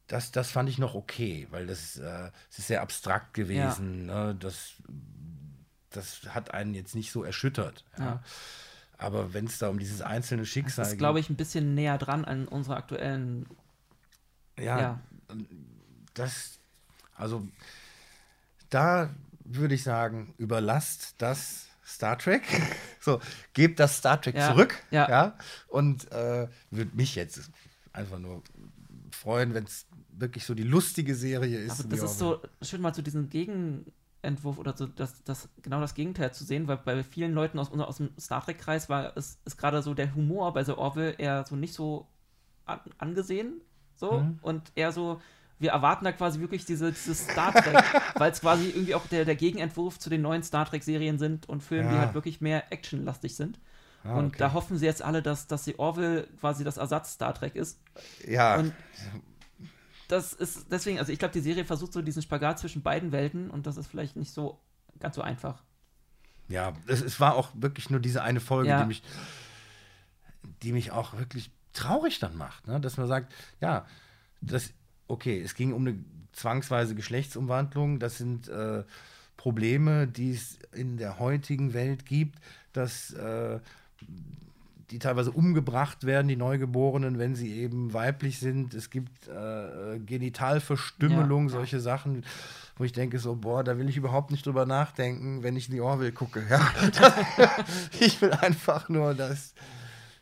Das, 0.07 0.31
das 0.31 0.51
fand 0.51 0.69
ich 0.69 0.77
noch 0.77 0.93
okay, 0.93 1.47
weil 1.49 1.65
das, 1.65 1.97
äh, 1.97 2.29
das 2.49 2.59
ist 2.59 2.67
sehr 2.67 2.81
abstrakt 2.81 3.33
gewesen. 3.33 4.07
Ja. 4.07 4.25
Ne? 4.25 4.35
Das, 4.35 4.73
das 5.89 6.21
hat 6.29 6.53
einen 6.53 6.75
jetzt 6.75 6.93
nicht 6.93 7.11
so 7.11 7.23
erschüttert. 7.23 7.85
Aber 8.97 9.33
wenn 9.33 9.45
es 9.45 9.57
da 9.57 9.69
um 9.69 9.79
dieses 9.79 10.03
einzelne 10.03 10.45
Schicksal 10.45 10.83
geht. 10.83 10.89
Das 10.89 10.93
ist, 10.93 10.99
glaube 10.99 11.19
ich, 11.19 11.29
ein 11.29 11.35
bisschen 11.35 11.73
näher 11.73 11.97
dran 11.97 12.23
an 12.23 12.47
unserer 12.47 12.77
aktuellen. 12.77 13.47
Ja, 14.59 14.99
das, 16.13 16.59
also 17.15 17.47
da 18.71 19.09
würde 19.43 19.75
ich 19.75 19.83
sagen, 19.83 20.33
überlasst 20.37 21.15
das 21.19 21.67
Star 21.85 22.17
Trek. 22.17 22.43
so, 22.99 23.19
gebt 23.53 23.79
das 23.79 23.97
Star 23.97 24.19
Trek 24.19 24.35
ja, 24.35 24.51
zurück. 24.51 24.75
Ja. 24.89 25.09
ja 25.09 25.37
und 25.67 26.11
äh, 26.11 26.47
würde 26.71 26.95
mich 26.95 27.15
jetzt 27.15 27.51
einfach 27.93 28.19
nur 28.19 28.41
freuen, 29.11 29.53
wenn 29.53 29.65
es 29.65 29.85
wirklich 30.11 30.45
so 30.45 30.53
die 30.53 30.63
lustige 30.63 31.15
Serie 31.15 31.59
ist. 31.59 31.81
Aber 31.81 31.89
das 31.89 32.03
ist 32.03 32.19
so 32.19 32.41
schön 32.61 32.81
mal 32.81 32.93
zu 32.93 33.01
diesem 33.01 33.29
Gegenentwurf 33.29 34.57
oder 34.57 34.75
so 34.75 34.87
das, 34.87 35.23
das, 35.23 35.49
genau 35.61 35.81
das 35.81 35.93
Gegenteil 35.93 36.33
zu 36.33 36.43
sehen, 36.43 36.67
weil 36.67 36.77
bei 36.77 37.03
vielen 37.03 37.33
Leuten 37.33 37.59
aus, 37.59 37.71
aus 37.71 37.97
dem 37.97 38.11
Star 38.19 38.43
Trek-Kreis 38.43 38.89
war 38.89 39.15
es 39.17 39.39
ist 39.45 39.57
gerade 39.57 39.81
so 39.81 39.93
der 39.93 40.15
Humor 40.15 40.53
bei 40.53 40.63
The 40.63 40.73
Orville 40.73 41.11
eher 41.13 41.45
so 41.45 41.55
nicht 41.55 41.73
so 41.73 42.07
an, 42.65 42.79
angesehen. 42.97 43.61
So 43.95 44.21
mhm. 44.21 44.39
und 44.41 44.71
eher 44.75 44.91
so, 44.91 45.21
wir 45.61 45.71
erwarten 45.71 46.05
da 46.05 46.11
quasi 46.11 46.39
wirklich 46.39 46.65
diese, 46.65 46.91
dieses 46.91 47.23
Star 47.29 47.53
Trek, 47.53 47.83
weil 48.15 48.31
es 48.31 48.41
quasi 48.41 48.69
irgendwie 48.69 48.95
auch 48.95 49.05
der, 49.07 49.25
der 49.25 49.35
Gegenentwurf 49.35 49.99
zu 49.99 50.09
den 50.09 50.21
neuen 50.21 50.43
Star 50.43 50.65
Trek-Serien 50.65 51.19
sind 51.19 51.47
und 51.47 51.61
Filmen, 51.61 51.89
ja. 51.89 51.93
die 51.93 51.99
halt 51.99 52.13
wirklich 52.15 52.41
mehr 52.41 52.71
actionlastig 52.71 53.35
sind. 53.35 53.59
Ah, 54.03 54.15
und 54.15 54.27
okay. 54.27 54.37
da 54.39 54.53
hoffen 54.53 54.77
sie 54.77 54.85
jetzt 54.85 55.03
alle, 55.03 55.21
dass, 55.21 55.45
dass 55.47 55.63
die 55.63 55.77
Orville 55.77 56.27
quasi 56.39 56.63
das 56.63 56.77
Ersatz 56.77 57.13
Star 57.13 57.35
Trek 57.35 57.55
ist. 57.55 57.79
Ja. 58.27 58.55
Und 58.55 58.73
das 60.07 60.33
ist 60.33 60.71
deswegen, 60.71 60.97
also 60.97 61.11
ich 61.11 61.19
glaube, 61.19 61.33
die 61.33 61.41
Serie 61.41 61.63
versucht 61.63 61.93
so 61.93 62.01
diesen 62.01 62.23
Spagat 62.23 62.59
zwischen 62.59 62.81
beiden 62.81 63.11
Welten 63.11 63.51
und 63.51 63.67
das 63.67 63.77
ist 63.77 63.87
vielleicht 63.87 64.15
nicht 64.15 64.33
so 64.33 64.59
ganz 64.99 65.15
so 65.15 65.21
einfach. 65.21 65.61
Ja, 66.49 66.73
es, 66.87 67.01
es 67.01 67.19
war 67.19 67.35
auch 67.35 67.49
wirklich 67.53 67.89
nur 67.89 67.99
diese 67.99 68.23
eine 68.23 68.39
Folge, 68.39 68.69
ja. 68.69 68.81
die 68.81 68.87
mich, 68.87 69.03
die 70.63 70.73
mich 70.73 70.91
auch 70.91 71.17
wirklich 71.17 71.51
traurig 71.73 72.19
dann 72.19 72.35
macht, 72.35 72.67
ne? 72.67 72.81
dass 72.81 72.97
man 72.97 73.07
sagt, 73.07 73.31
ja, 73.61 73.85
das 74.41 74.73
okay, 75.11 75.41
es 75.41 75.55
ging 75.55 75.73
um 75.73 75.85
eine 75.85 75.97
zwangsweise 76.33 76.95
Geschlechtsumwandlung. 76.95 77.99
Das 77.99 78.17
sind 78.17 78.47
äh, 78.47 78.83
Probleme, 79.37 80.07
die 80.07 80.31
es 80.31 80.59
in 80.73 80.97
der 80.97 81.19
heutigen 81.19 81.73
Welt 81.73 82.05
gibt, 82.05 82.39
dass 82.73 83.11
äh, 83.13 83.59
die 84.91 84.99
teilweise 84.99 85.31
umgebracht 85.31 86.05
werden, 86.05 86.27
die 86.27 86.35
Neugeborenen, 86.35 87.17
wenn 87.17 87.33
sie 87.35 87.53
eben 87.53 87.93
weiblich 87.93 88.39
sind. 88.39 88.73
Es 88.73 88.89
gibt 88.89 89.27
äh, 89.29 89.99
Genitalverstümmelung, 89.99 91.45
Ja. 91.47 91.49
solche 91.53 91.79
Sachen, 91.79 92.25
wo 92.77 92.83
ich 92.83 92.91
denke 92.91 93.19
so, 93.19 93.35
boah, 93.35 93.63
da 93.63 93.77
will 93.77 93.87
ich 93.89 93.97
überhaupt 93.97 94.31
nicht 94.31 94.45
drüber 94.45 94.65
nachdenken, 94.65 95.43
wenn 95.43 95.55
ich 95.55 95.69
in 95.69 95.75
die 95.75 95.81
Orville 95.81 96.11
gucke. 96.11 96.43
Ja. 96.49 96.59
ich 97.99 98.21
will 98.21 98.31
einfach 98.31 98.89
nur, 98.89 99.13
dass, 99.13 99.53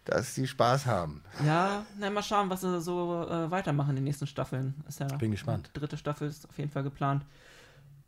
dass 0.09 0.35
sie 0.35 0.47
Spaß 0.47 0.85
haben. 0.85 1.23
Ja, 1.45 1.85
na, 1.99 2.09
mal 2.09 2.23
schauen, 2.23 2.49
was 2.49 2.61
sie 2.61 2.81
so 2.81 3.27
äh, 3.29 3.51
weitermachen 3.51 3.91
in 3.91 3.95
den 3.97 4.03
nächsten 4.05 4.27
Staffeln. 4.27 4.73
Ist 4.87 4.99
ja 4.99 5.07
Bin 5.07 5.31
gespannt. 5.31 5.69
Die 5.73 5.79
dritte 5.79 5.97
Staffel 5.97 6.27
ist 6.27 6.47
auf 6.47 6.57
jeden 6.57 6.71
Fall 6.71 6.83
geplant. 6.83 7.23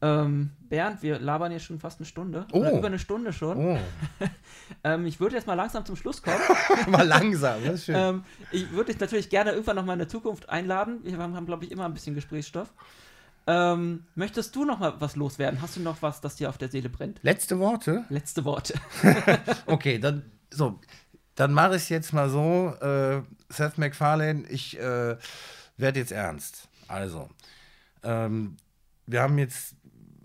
Ähm, 0.04 0.50
Bernd, 0.68 1.04
wir 1.04 1.20
labern 1.20 1.52
jetzt 1.52 1.66
schon 1.66 1.80
fast 1.80 2.00
eine 2.00 2.08
Stunde. 2.08 2.48
Oh. 2.52 2.60
Oder 2.60 2.72
über 2.72 2.88
eine 2.88 2.98
Stunde 2.98 3.34
schon. 3.34 3.58
Oh, 3.58 3.80
Ähm, 4.84 5.06
ich 5.06 5.20
würde 5.20 5.36
jetzt 5.36 5.46
mal 5.46 5.54
langsam 5.54 5.86
zum 5.86 5.96
Schluss 5.96 6.24
kommen. 6.24 6.40
mal 6.88 7.06
langsam, 7.06 7.64
das 7.64 7.76
ist 7.76 7.86
schön. 7.86 7.96
ähm, 7.96 8.24
ich 8.52 8.72
würde 8.72 8.92
dich 8.92 9.00
natürlich 9.00 9.30
gerne 9.30 9.52
irgendwann 9.52 9.76
noch 9.76 9.86
mal 9.86 9.94
in 9.94 10.00
der 10.00 10.08
Zukunft 10.10 10.50
einladen. 10.50 11.02
Wir 11.04 11.18
haben, 11.20 11.46
glaube 11.46 11.66
ich, 11.66 11.72
immer 11.72 11.86
ein 11.86 11.94
bisschen 11.94 12.16
Gesprächsstoff. 12.16 12.74
Ähm, 13.46 14.06
möchtest 14.16 14.56
du 14.56 14.66
noch 14.66 14.80
mal 14.80 14.96
was 15.00 15.16
loswerden? 15.16 15.62
Hast 15.62 15.76
du 15.76 15.82
noch 15.82 16.02
was, 16.02 16.22
das 16.22 16.36
dir 16.36 16.50
auf 16.50 16.58
der 16.58 16.70
Seele 16.70 16.90
brennt? 16.90 17.20
Letzte 17.22 17.60
Worte? 17.60 18.06
Letzte 18.10 18.44
Worte. 18.46 18.74
Okay, 19.68 20.00
dann 20.00 20.24
so, 20.50 20.80
dann 21.36 21.54
mache 21.54 21.76
ich 21.76 21.84
es 21.84 21.90
jetzt 21.90 22.14
mal 22.14 22.30
so. 22.30 22.76
Äh, 22.82 23.22
Seth 23.50 23.78
MacFarlane, 23.78 24.44
ich 24.48 24.80
äh, 24.80 25.18
werde 25.78 26.00
jetzt 26.00 26.12
ernst. 26.12 26.68
Also, 26.88 27.30
ähm, 28.04 28.58
wir 29.08 29.22
haben 29.22 29.38
jetzt, 29.38 29.76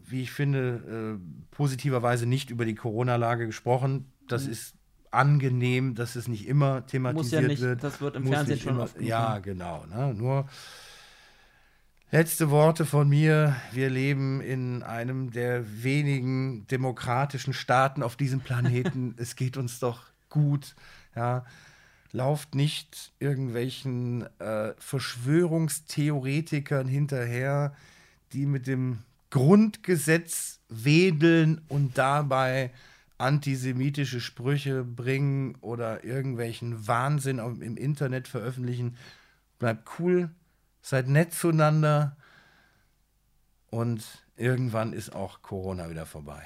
wie 0.05 0.23
ich 0.23 0.33
finde, 0.33 1.19
äh, 1.19 1.55
positiverweise 1.55 2.27
nicht 2.27 2.51
über 2.51 2.65
die 2.65 2.75
Corona-Lage 2.75 3.47
gesprochen. 3.47 4.13
Das 4.29 4.47
ist 4.47 4.75
angenehm, 5.11 5.95
dass 5.95 6.17
es 6.17 6.29
nicht 6.29 6.47
immer 6.47 6.75
Mhm. 6.75 6.81
Muss 6.81 6.91
thematisiert 6.91 7.43
ja 7.43 7.49
nicht, 7.49 7.63
wird. 7.63 7.83
das 7.83 8.01
wird 8.01 8.17
im 8.17 8.25
Muss 8.25 8.33
Fernsehen 8.33 8.61
schon 8.61 8.75
immer, 8.75 8.85
oft 8.85 9.01
Ja, 9.01 9.39
genau. 9.39 9.85
Ne? 9.87 10.15
Nur 10.15 10.47
letzte 12.11 12.51
Worte 12.51 12.85
von 12.85 13.09
mir. 13.09 13.57
Wir 13.73 13.91
leben 13.91 14.41
in 14.41 14.83
einem 14.83 15.31
der 15.31 15.83
wenigen 15.83 16.67
demokratischen 16.67 17.55
Staaten 17.55 18.03
auf 18.03 18.17
diesem 18.17 18.41
Planeten. 18.41 19.15
es 19.19 19.37
geht 19.37 19.57
uns 19.57 19.79
doch 19.79 20.03
gut. 20.29 20.75
Ja. 21.17 21.45
Lauft 22.13 22.55
nicht 22.55 23.13
irgendwelchen 23.19 24.27
äh, 24.39 24.75
Verschwörungstheoretikern 24.79 26.87
hinterher, 26.87 27.75
die 28.33 28.47
mit 28.47 28.67
dem 28.67 29.01
Grundgesetz 29.31 30.61
wedeln 30.69 31.61
und 31.69 31.99
dabei 31.99 32.71
antisemitische 33.19 34.21
Sprüche 34.21 34.85
bringen 34.85 35.57
oder 35.61 36.05
irgendwelchen 36.05 36.87
Wahnsinn 36.87 37.39
im 37.39 37.77
Internet 37.77 38.29
veröffentlichen. 38.29 38.97
Bleibt 39.59 39.99
cool, 39.99 40.31
seid 40.83 41.09
nett 41.09 41.33
zueinander 41.33 42.17
und 43.71 44.05
irgendwann 44.37 44.93
ist 44.93 45.15
auch 45.15 45.43
Corona 45.43 45.91
wieder 45.91 46.07
vorbei. 46.07 46.43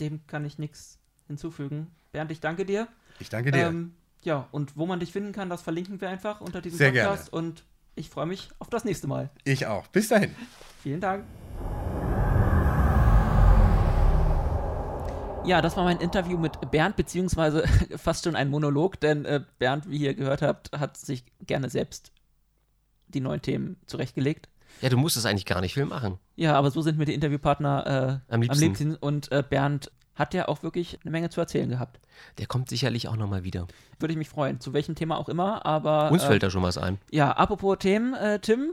Dem 0.00 0.26
kann 0.26 0.44
ich 0.44 0.58
nichts 0.58 0.98
hinzufügen. 1.26 1.90
Bernd, 2.12 2.30
ich 2.30 2.40
danke 2.40 2.66
dir. 2.66 2.88
Ich 3.20 3.28
danke 3.28 3.50
dir. 3.50 3.66
Ähm, 3.66 3.94
ja, 4.22 4.48
und 4.50 4.76
wo 4.76 4.86
man 4.86 5.00
dich 5.00 5.12
finden 5.12 5.32
kann, 5.32 5.48
das 5.48 5.62
verlinken 5.62 6.00
wir 6.00 6.08
einfach 6.08 6.40
unter 6.40 6.60
diesem 6.60 6.78
Sehr 6.78 6.90
Podcast. 6.90 7.32
Und 7.32 7.64
ich 7.94 8.10
freue 8.10 8.26
mich 8.26 8.50
auf 8.58 8.68
das 8.68 8.84
nächste 8.84 9.06
Mal. 9.06 9.30
ich 9.44 9.66
auch. 9.66 9.86
Bis 9.88 10.08
dahin. 10.08 10.34
Vielen 10.82 11.00
Dank. 11.00 11.24
Ja, 15.46 15.62
das 15.62 15.76
war 15.76 15.84
mein 15.84 15.98
Interview 15.98 16.36
mit 16.38 16.72
Bernd, 16.72 16.96
beziehungsweise 16.96 17.64
fast 17.96 18.24
schon 18.24 18.34
ein 18.34 18.50
Monolog, 18.50 18.98
denn 18.98 19.24
äh, 19.24 19.40
Bernd, 19.60 19.88
wie 19.88 19.98
ihr 19.98 20.14
gehört 20.14 20.42
habt, 20.42 20.76
hat 20.76 20.96
sich 20.96 21.24
gerne 21.46 21.70
selbst 21.70 22.10
die 23.06 23.20
neuen 23.20 23.40
Themen 23.42 23.76
zurechtgelegt. 23.86 24.48
Ja, 24.80 24.88
du 24.88 24.96
musst 24.96 25.16
es 25.16 25.24
eigentlich 25.24 25.46
gar 25.46 25.60
nicht 25.60 25.74
viel 25.74 25.86
machen. 25.86 26.18
Ja, 26.34 26.54
aber 26.54 26.72
so 26.72 26.82
sind 26.82 26.98
mir 26.98 27.04
die 27.04 27.14
Interviewpartner 27.14 28.20
äh, 28.28 28.34
Am 28.34 28.42
liebsten. 28.42 28.96
Und 28.96 29.30
äh, 29.30 29.44
Bernd 29.48 29.92
hat 30.16 30.34
ja 30.34 30.48
auch 30.48 30.62
wirklich 30.62 30.98
eine 31.04 31.12
Menge 31.12 31.30
zu 31.30 31.40
erzählen 31.40 31.68
gehabt. 31.68 32.00
Der 32.38 32.46
kommt 32.46 32.68
sicherlich 32.68 33.08
auch 33.08 33.16
nochmal 33.16 33.44
wieder. 33.44 33.66
Würde 34.00 34.12
ich 34.12 34.18
mich 34.18 34.28
freuen, 34.28 34.60
zu 34.60 34.72
welchem 34.72 34.94
Thema 34.94 35.18
auch 35.18 35.28
immer, 35.28 35.64
aber. 35.64 36.10
Uns 36.10 36.24
äh, 36.24 36.26
fällt 36.26 36.42
da 36.42 36.50
schon 36.50 36.62
was 36.62 36.78
ein. 36.78 36.98
Ja, 37.10 37.32
apropos 37.32 37.78
Themen, 37.78 38.14
äh, 38.14 38.40
Tim, 38.40 38.72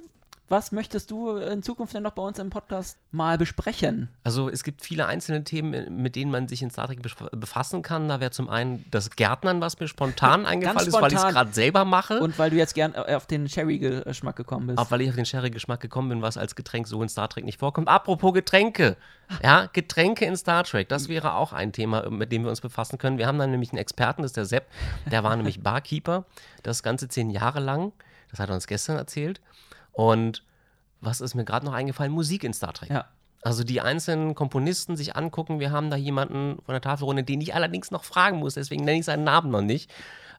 was 0.53 0.71
möchtest 0.71 1.09
du 1.09 1.35
in 1.37 1.63
Zukunft 1.63 1.95
denn 1.95 2.03
noch 2.03 2.11
bei 2.11 2.21
uns 2.21 2.37
im 2.37 2.51
Podcast 2.51 2.99
mal 3.11 3.39
besprechen? 3.39 4.09
Also 4.23 4.49
es 4.49 4.63
gibt 4.63 4.83
viele 4.83 5.07
einzelne 5.07 5.43
Themen, 5.43 5.97
mit 6.01 6.15
denen 6.15 6.29
man 6.29 6.47
sich 6.47 6.61
in 6.61 6.69
Star 6.69 6.85
Trek 6.85 6.99
bef- 7.01 7.35
befassen 7.35 7.81
kann. 7.81 8.07
Da 8.07 8.19
wäre 8.19 8.29
zum 8.29 8.49
einen 8.49 8.85
das 8.91 9.09
Gärtnern, 9.09 9.61
was 9.61 9.79
mir 9.79 9.87
spontan 9.87 10.45
eingefallen 10.45 10.87
ist, 10.87 10.93
weil 10.93 11.07
ich 11.11 11.15
es 11.15 11.21
spontan. 11.21 11.33
gerade 11.33 11.53
selber 11.53 11.85
mache. 11.85 12.19
Und 12.19 12.37
weil 12.37 12.51
du 12.51 12.55
jetzt 12.55 12.75
gern 12.75 12.93
äh, 12.93 13.15
auf 13.15 13.25
den 13.25 13.49
Sherry-Geschmack 13.49 14.35
gekommen 14.35 14.67
bist. 14.67 14.77
Auch 14.77 14.91
weil 14.91 15.01
ich 15.01 15.09
auf 15.09 15.15
den 15.15 15.25
Sherry-Geschmack 15.25 15.79
gekommen 15.79 16.09
bin, 16.09 16.21
was 16.21 16.37
als 16.37 16.55
Getränk 16.55 16.87
so 16.87 17.01
in 17.01 17.09
Star 17.09 17.27
Trek 17.29 17.45
nicht 17.45 17.59
vorkommt. 17.59 17.87
Apropos 17.87 18.33
Getränke. 18.33 18.95
Ja, 19.41 19.67
Getränke 19.73 20.25
in 20.25 20.35
Star 20.37 20.63
Trek, 20.63 20.89
das 20.89 21.07
wäre 21.07 21.33
auch 21.33 21.53
ein 21.53 21.71
Thema, 21.71 22.07
mit 22.11 22.31
dem 22.31 22.43
wir 22.43 22.49
uns 22.51 22.61
befassen 22.61 22.99
können. 22.99 23.17
Wir 23.17 23.25
haben 23.25 23.39
dann 23.39 23.49
nämlich 23.49 23.71
einen 23.71 23.79
Experten, 23.79 24.21
das 24.21 24.29
ist 24.31 24.37
der 24.37 24.45
Sepp, 24.45 24.67
der 25.09 25.23
war 25.23 25.35
nämlich 25.35 25.63
Barkeeper, 25.63 26.25
das 26.61 26.83
Ganze 26.83 27.07
zehn 27.07 27.31
Jahre 27.31 27.59
lang. 27.59 27.93
Das 28.29 28.39
hat 28.39 28.49
er 28.49 28.55
uns 28.55 28.67
gestern 28.67 28.97
erzählt. 28.97 29.41
Und 29.93 30.43
was 31.01 31.21
ist 31.21 31.33
mir 31.35 31.45
gerade 31.45 31.65
noch 31.65 31.73
eingefallen? 31.73 32.11
Musik 32.11 32.43
in 32.43 32.53
Star 32.53 32.73
Trek. 32.73 32.89
Ja. 32.89 33.05
Also 33.41 33.63
die 33.63 33.81
einzelnen 33.81 34.35
Komponisten 34.35 34.95
sich 34.95 35.15
angucken. 35.15 35.59
Wir 35.59 35.71
haben 35.71 35.89
da 35.89 35.97
jemanden 35.97 36.57
von 36.65 36.73
der 36.73 36.81
Tafelrunde, 36.81 37.23
den 37.23 37.41
ich 37.41 37.53
allerdings 37.55 37.91
noch 37.91 38.03
fragen 38.05 38.37
muss, 38.39 38.53
deswegen 38.53 38.85
nenne 38.85 38.99
ich 38.99 39.05
seinen 39.05 39.23
Namen 39.25 39.51
noch 39.51 39.61
nicht. 39.61 39.91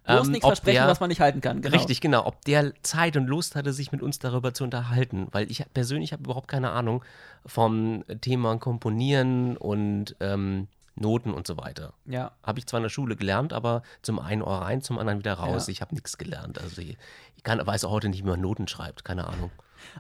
Bloß 0.06 0.26
Ähm, 0.26 0.32
nichts 0.32 0.46
versprechen, 0.46 0.76
der- 0.76 0.88
was 0.88 1.00
man 1.00 1.08
nicht 1.08 1.20
halten 1.20 1.40
kann. 1.40 1.60
Genau. 1.62 1.74
Richtig, 1.76 2.00
genau. 2.00 2.26
Ob 2.26 2.42
der 2.44 2.72
Zeit 2.82 3.16
und 3.16 3.26
Lust 3.26 3.56
hatte, 3.56 3.72
sich 3.72 3.90
mit 3.92 4.02
uns 4.02 4.18
darüber 4.18 4.52
zu 4.54 4.64
unterhalten. 4.64 5.28
Weil 5.32 5.50
ich 5.50 5.64
persönlich 5.72 6.12
habe 6.12 6.24
überhaupt 6.24 6.48
keine 6.48 6.70
Ahnung 6.70 7.02
vom 7.46 8.04
Thema 8.20 8.56
Komponieren 8.58 9.56
und 9.56 10.16
ähm, 10.20 10.68
Noten 10.96 11.32
und 11.32 11.46
so 11.46 11.56
weiter. 11.56 11.94
Ja. 12.06 12.32
Habe 12.42 12.58
ich 12.58 12.66
zwar 12.66 12.78
in 12.78 12.84
der 12.84 12.90
Schule 12.90 13.16
gelernt, 13.16 13.52
aber 13.52 13.82
zum 14.02 14.18
einen 14.18 14.42
Ohr 14.42 14.62
rein, 14.62 14.80
zum 14.80 14.98
anderen 14.98 15.18
wieder 15.18 15.34
raus. 15.34 15.66
Ja. 15.66 15.72
Ich 15.72 15.80
habe 15.80 15.94
nichts 15.94 16.18
gelernt. 16.18 16.60
Also 16.60 16.80
ich, 16.82 16.96
ich 17.36 17.42
kann, 17.42 17.64
weiß 17.64 17.84
auch 17.84 17.90
heute 17.90 18.08
nicht, 18.08 18.22
wie 18.24 18.28
man 18.28 18.40
Noten 18.40 18.68
schreibt. 18.68 19.04
Keine 19.04 19.26
Ahnung. 19.26 19.50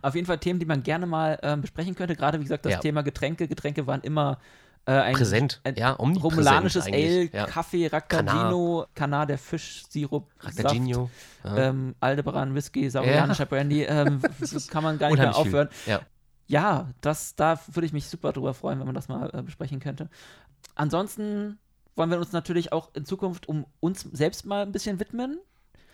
Auf 0.02 0.14
jeden 0.14 0.26
Fall 0.26 0.38
Themen, 0.38 0.60
die 0.60 0.66
man 0.66 0.82
gerne 0.82 1.06
mal 1.06 1.38
ähm, 1.42 1.60
besprechen 1.60 1.94
könnte. 1.94 2.16
Gerade, 2.16 2.38
wie 2.38 2.44
gesagt, 2.44 2.64
das 2.64 2.72
Ja. 2.74 2.78
Thema 2.78 3.02
Getränke. 3.02 3.48
Getränke 3.48 3.86
waren 3.86 4.00
immer 4.02 4.38
äh, 4.86 4.92
ein, 4.92 5.14
Präsent. 5.14 5.60
ein 5.64 5.76
Ja, 5.76 5.92
romulanisches 5.92 6.86
Ale. 6.86 7.24
Ja. 7.32 7.46
Kaffee, 7.46 7.86
Raccadino, 7.86 8.86
Kanar, 8.94 9.26
der 9.26 9.38
Fischsirup, 9.38 10.30
Ractagino. 10.40 11.10
Ja. 11.42 11.56
ähm, 11.56 11.94
Aldebaran, 12.00 12.54
Whisky, 12.54 12.88
saurianischer 12.88 13.46
Brandy. 13.46 13.82
Ähm, 13.82 14.20
das 14.40 14.68
kann 14.68 14.82
man 14.82 14.98
gar 14.98 15.08
nicht 15.08 15.18
mehr 15.18 15.28
Unheimlich 15.28 15.46
aufhören. 15.48 15.68
Ja. 15.86 16.00
Ja, 16.46 16.90
das, 17.00 17.34
da 17.36 17.58
würde 17.72 17.86
ich 17.86 17.94
mich 17.94 18.06
super 18.06 18.32
drüber 18.32 18.52
freuen, 18.52 18.78
wenn 18.78 18.84
man 18.86 18.94
das 18.94 19.08
mal 19.08 19.30
äh, 19.32 19.40
besprechen 19.42 19.80
könnte. 19.80 20.10
Ansonsten 20.74 21.58
wollen 21.96 22.10
wir 22.10 22.18
uns 22.18 22.32
natürlich 22.32 22.72
auch 22.72 22.90
in 22.94 23.04
Zukunft 23.04 23.48
um 23.48 23.66
uns 23.80 24.02
selbst 24.12 24.46
mal 24.46 24.62
ein 24.62 24.72
bisschen 24.72 24.98
widmen. 25.00 25.38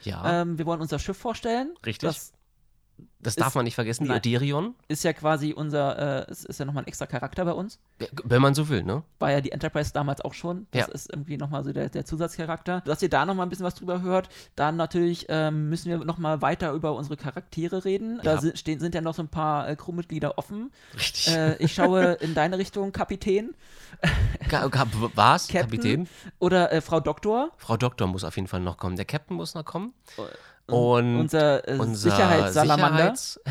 ja. 0.02 0.42
Ähm, 0.42 0.58
wir 0.58 0.66
wollen 0.66 0.80
unser 0.80 0.98
Schiff 0.98 1.18
vorstellen. 1.18 1.74
Richtig. 1.84 2.08
Das 2.08 2.32
das 3.20 3.36
darf 3.36 3.48
ist- 3.48 3.54
man 3.54 3.64
nicht 3.64 3.74
vergessen. 3.74 4.04
Die 4.04 4.08
Nein. 4.08 4.18
Oderion. 4.18 4.74
ist 4.88 5.04
ja 5.04 5.12
quasi 5.12 5.52
unser, 5.52 6.26
äh, 6.26 6.30
es 6.30 6.44
ist 6.44 6.58
ja 6.60 6.64
nochmal 6.66 6.84
ein 6.84 6.86
extra 6.86 7.06
Charakter 7.06 7.44
bei 7.44 7.52
uns. 7.52 7.78
Wenn 8.24 8.40
man 8.42 8.54
so 8.54 8.68
will, 8.68 8.82
ne? 8.82 9.02
War 9.18 9.30
ja 9.30 9.40
die 9.40 9.52
Enterprise 9.52 9.92
damals 9.92 10.20
auch 10.22 10.34
schon. 10.34 10.66
Das 10.70 10.86
Ja. 10.88 10.92
ist 10.94 11.10
irgendwie 11.12 11.36
nochmal 11.36 11.64
so 11.64 11.72
der, 11.72 11.88
der 11.90 12.04
Zusatzcharakter. 12.04 12.80
Dass 12.82 13.02
ihr 13.02 13.08
da 13.10 13.26
nochmal 13.26 13.46
ein 13.46 13.48
bisschen 13.50 13.66
was 13.66 13.74
drüber 13.74 14.02
hört. 14.02 14.28
Dann 14.56 14.76
natürlich 14.76 15.26
ähm, 15.28 15.68
müssen 15.68 15.90
wir 15.90 15.98
nochmal 15.98 16.40
weiter 16.42 16.72
über 16.72 16.94
unsere 16.94 17.16
Charaktere 17.16 17.84
reden. 17.84 18.20
Da 18.22 18.34
Ja. 18.34 18.40
sind, 18.40 18.58
stehen, 18.58 18.80
sind 18.80 18.94
ja 18.94 19.00
noch 19.00 19.14
so 19.14 19.22
ein 19.22 19.28
paar 19.28 19.68
äh, 19.68 19.76
Crewmitglieder 19.76 20.38
offen. 20.38 20.70
Richtig. 20.94 21.28
Äh, 21.34 21.56
ich 21.56 21.74
schaue 21.74 22.12
in 22.14 22.34
deine 22.34 22.58
Richtung, 22.58 22.92
Kapitän. 22.92 23.54
Ka 24.48 24.68
Ka 24.68 24.86
was? 25.14 25.48
Captain? 25.48 25.62
Kapitän? 25.70 26.08
Oder 26.38 26.72
äh, 26.72 26.80
Frau 26.80 27.00
Doktor. 27.00 27.50
Frau 27.58 27.76
Doktor 27.76 28.06
muss 28.06 28.24
auf 28.24 28.36
jeden 28.36 28.48
Fall 28.48 28.60
noch 28.60 28.76
kommen. 28.78 28.96
Der 28.96 29.04
Captain 29.04 29.36
muss 29.36 29.54
noch 29.54 29.64
kommen. 29.64 29.92
Und 30.72 31.20
unser, 31.20 31.66
äh, 31.68 31.78
unser 31.78 32.10
Sicherheitssalamander. 32.10 33.12
Sicherheits- 33.14 33.40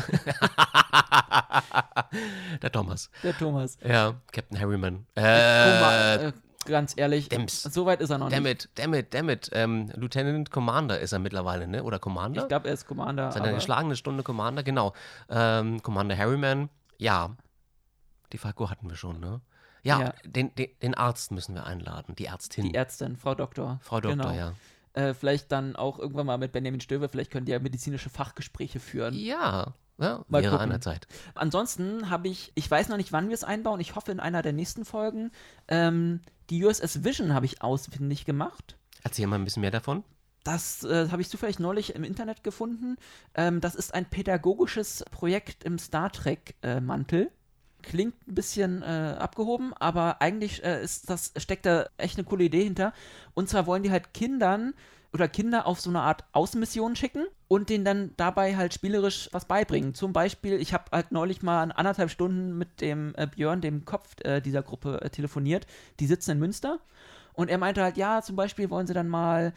der 2.62 2.72
Thomas. 2.72 3.10
Der 3.22 3.36
Thomas. 3.36 3.78
Ja, 3.86 4.14
Captain 4.32 4.58
Harriman. 4.58 5.06
Thomas 5.14 5.26
Äh, 5.26 6.26
äh, 6.28 6.32
ganz 6.66 6.94
ehrlich, 6.96 7.28
Dems. 7.28 7.62
so 7.62 7.86
weit 7.86 8.00
ist 8.00 8.10
er 8.10 8.18
noch 8.18 8.28
damn 8.30 8.42
nicht. 8.44 8.64
it, 8.64 8.70
damn 8.74 8.94
it, 8.94 9.12
damn 9.14 9.28
it. 9.28 9.50
Ähm, 9.52 9.90
Lieutenant 9.94 10.50
Commander 10.50 10.98
ist 11.00 11.12
er 11.12 11.18
mittlerweile, 11.18 11.66
ne? 11.66 11.82
Oder 11.82 11.98
Commander? 11.98 12.42
Ich 12.42 12.48
glaube, 12.48 12.68
er 12.68 12.74
ist 12.74 12.86
Commander. 12.86 13.32
Seine 13.32 13.54
geschlagene 13.54 13.96
Stunde 13.96 14.22
Commander, 14.22 14.62
genau. 14.62 14.92
Ähm, 15.28 15.82
Commander 15.82 16.16
Harriman, 16.16 16.68
ja. 16.98 17.30
Die 18.32 18.38
Falco 18.38 18.70
hatten 18.70 18.88
wir 18.88 18.96
schon, 18.96 19.20
ne? 19.20 19.40
Ja, 19.82 20.00
Ja. 20.00 20.14
Den, 20.24 20.54
den, 20.54 20.68
den 20.82 20.94
Arzt 20.94 21.32
müssen 21.32 21.54
wir 21.54 21.64
einladen, 21.66 22.14
die 22.14 22.26
Ärztin. 22.26 22.64
Die 22.68 22.74
Ärztin, 22.74 23.16
Frau 23.16 23.34
Doktor. 23.34 23.80
Frau 23.82 24.00
Doktor, 24.00 24.30
genau. 24.30 24.38
ja. 24.38 24.52
Äh, 24.92 25.14
vielleicht 25.14 25.52
dann 25.52 25.76
auch 25.76 25.98
irgendwann 25.98 26.26
mal 26.26 26.38
mit 26.38 26.52
Benjamin 26.52 26.80
Stöver, 26.80 27.08
vielleicht 27.08 27.30
könnt 27.30 27.48
ihr 27.48 27.54
ja 27.54 27.60
medizinische 27.60 28.10
Fachgespräche 28.10 28.80
führen. 28.80 29.14
Ja, 29.14 29.74
ja 29.98 30.24
Mal 30.28 30.42
wäre 30.42 30.58
an 30.58 30.70
der 30.70 30.80
Zeit. 30.80 31.06
Ansonsten 31.34 32.10
habe 32.10 32.28
ich, 32.28 32.50
ich 32.56 32.68
weiß 32.68 32.88
noch 32.88 32.96
nicht, 32.96 33.12
wann 33.12 33.28
wir 33.28 33.34
es 33.34 33.44
einbauen, 33.44 33.78
ich 33.78 33.94
hoffe 33.94 34.10
in 34.10 34.18
einer 34.18 34.42
der 34.42 34.52
nächsten 34.52 34.84
Folgen, 34.84 35.30
ähm, 35.68 36.20
die 36.50 36.64
USS 36.64 37.04
Vision 37.04 37.34
habe 37.34 37.46
ich 37.46 37.62
ausfindig 37.62 38.24
gemacht. 38.24 38.76
Erzähl 39.04 39.28
mal 39.28 39.36
ein 39.36 39.44
bisschen 39.44 39.60
mehr 39.60 39.70
davon. 39.70 40.02
das 40.42 40.82
äh, 40.82 41.08
habe 41.10 41.22
ich 41.22 41.28
zufällig 41.28 41.60
neulich 41.60 41.94
im 41.94 42.02
Internet 42.02 42.42
gefunden. 42.42 42.96
Ähm, 43.34 43.60
das 43.60 43.76
ist 43.76 43.94
ein 43.94 44.06
pädagogisches 44.06 45.04
Projekt 45.12 45.62
im 45.62 45.78
Star 45.78 46.10
Trek-Mantel. 46.10 47.30
Klingt 47.82 48.14
ein 48.28 48.34
bisschen 48.34 48.82
äh, 48.82 49.16
abgehoben, 49.18 49.72
aber 49.74 50.20
eigentlich 50.20 50.64
äh, 50.64 50.82
ist 50.82 51.10
das, 51.10 51.32
steckt 51.36 51.66
da 51.66 51.86
echt 51.96 52.16
eine 52.18 52.24
coole 52.24 52.44
Idee 52.44 52.64
hinter. 52.64 52.92
Und 53.34 53.48
zwar 53.48 53.66
wollen 53.66 53.82
die 53.82 53.90
halt 53.90 54.14
Kindern 54.14 54.74
oder 55.12 55.28
Kinder 55.28 55.66
auf 55.66 55.80
so 55.80 55.90
eine 55.90 56.00
Art 56.00 56.24
Außenmission 56.32 56.94
schicken 56.94 57.26
und 57.48 57.68
denen 57.68 57.84
dann 57.84 58.10
dabei 58.16 58.56
halt 58.56 58.74
spielerisch 58.74 59.28
was 59.32 59.44
beibringen. 59.44 59.94
Zum 59.94 60.12
Beispiel, 60.12 60.60
ich 60.60 60.72
habe 60.72 60.84
halt 60.92 61.10
neulich 61.10 61.42
mal 61.42 61.62
an 61.62 61.72
anderthalb 61.72 62.10
Stunden 62.10 62.56
mit 62.56 62.80
dem 62.80 63.12
äh, 63.16 63.26
Björn, 63.26 63.60
dem 63.60 63.84
Kopf 63.84 64.14
äh, 64.22 64.40
dieser 64.40 64.62
Gruppe, 64.62 65.00
äh, 65.02 65.10
telefoniert. 65.10 65.66
Die 65.98 66.06
sitzen 66.06 66.32
in 66.32 66.38
Münster. 66.38 66.78
Und 67.32 67.48
er 67.48 67.58
meinte 67.58 67.82
halt, 67.82 67.96
ja, 67.96 68.22
zum 68.22 68.36
Beispiel 68.36 68.70
wollen 68.70 68.86
sie 68.86 68.94
dann 68.94 69.08
mal 69.08 69.52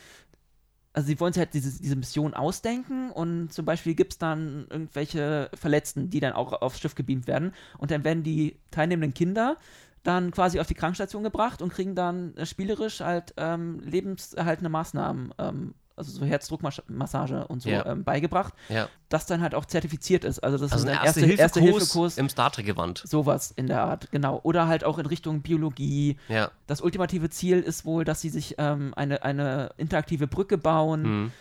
also 0.94 1.07
sie 1.07 1.20
wollen 1.20 1.34
sich 1.34 1.41
halt 1.41 1.53
diese, 1.56 1.82
diese 1.82 1.95
Mission 1.95 2.36
ausdenken 2.36 3.10
und 3.11 3.52
zum 3.52 3.65
Beispiel 3.65 3.95
gibt 3.95 4.14
es 4.14 4.18
dann 4.20 4.68
irgendwelche 4.70 5.49
Verletzten, 5.56 6.11
die 6.11 6.20
dann 6.20 6.34
auch 6.34 6.53
aufs 6.61 6.80
Schiff 6.80 6.94
gebeamt 6.94 7.26
werden. 7.28 7.53
Und 7.80 7.90
dann 7.90 8.03
werden 8.03 8.22
die 8.22 8.57
teilnehmenden 8.70 9.15
Kinder 9.15 9.57
dann 10.03 10.32
quasi 10.32 10.60
auf 10.60 10.68
die 10.68 10.76
Krankenstation 10.76 11.24
gebracht 11.24 11.61
und 11.61 11.74
kriegen 11.74 11.95
dann 11.95 12.36
äh, 12.38 12.45
spielerisch 12.45 12.99
halt 12.99 13.34
ähm, 13.38 13.80
lebenserhaltende 13.80 14.70
Maßnahmen, 14.70 15.34
ähm, 15.40 15.74
also 15.95 16.11
so 16.11 16.26
Herzdruckmassage 16.26 17.48
und 17.48 17.61
so 17.61 17.70
Ja. 17.70 17.86
ähm, 17.86 18.03
beigebracht, 18.03 18.53
Ja. 18.70 18.90
das 19.10 19.26
dann 19.26 19.41
halt 19.41 19.53
auch 19.56 19.65
zertifiziert 19.65 20.24
ist. 20.24 20.40
Also 20.40 20.57
das 20.57 20.72
Also 20.72 20.86
ist 20.86 20.91
ein 20.91 21.06
erste 21.06 21.20
Hilfe 21.26 21.41
erste 21.41 21.60
Hilfekurs, 21.61 22.18
im 22.18 22.30
Star 22.30 22.52
Trek-Gewand. 22.52 23.03
sowas 23.06 23.52
in 23.52 23.68
der 23.68 23.82
Art, 23.84 24.10
genau. 24.11 24.40
Oder 24.44 24.68
halt 24.68 24.84
auch 24.84 24.98
in 24.98 25.06
Richtung 25.06 25.41
Biologie. 25.41 26.18
Ja. 26.30 26.49
Das 26.68 26.82
ultimative 26.82 27.30
Ziel 27.30 27.60
ist 27.60 27.86
wohl, 27.86 28.06
dass 28.06 28.22
sie 28.22 28.30
sich 28.30 28.56
ähm, 28.57 28.94
eine, 28.95 29.24
eine 29.24 29.72
interaktive 29.78 30.28
Brücke 30.28 30.57
bauen, 30.57 31.03
Hm. 31.03 31.32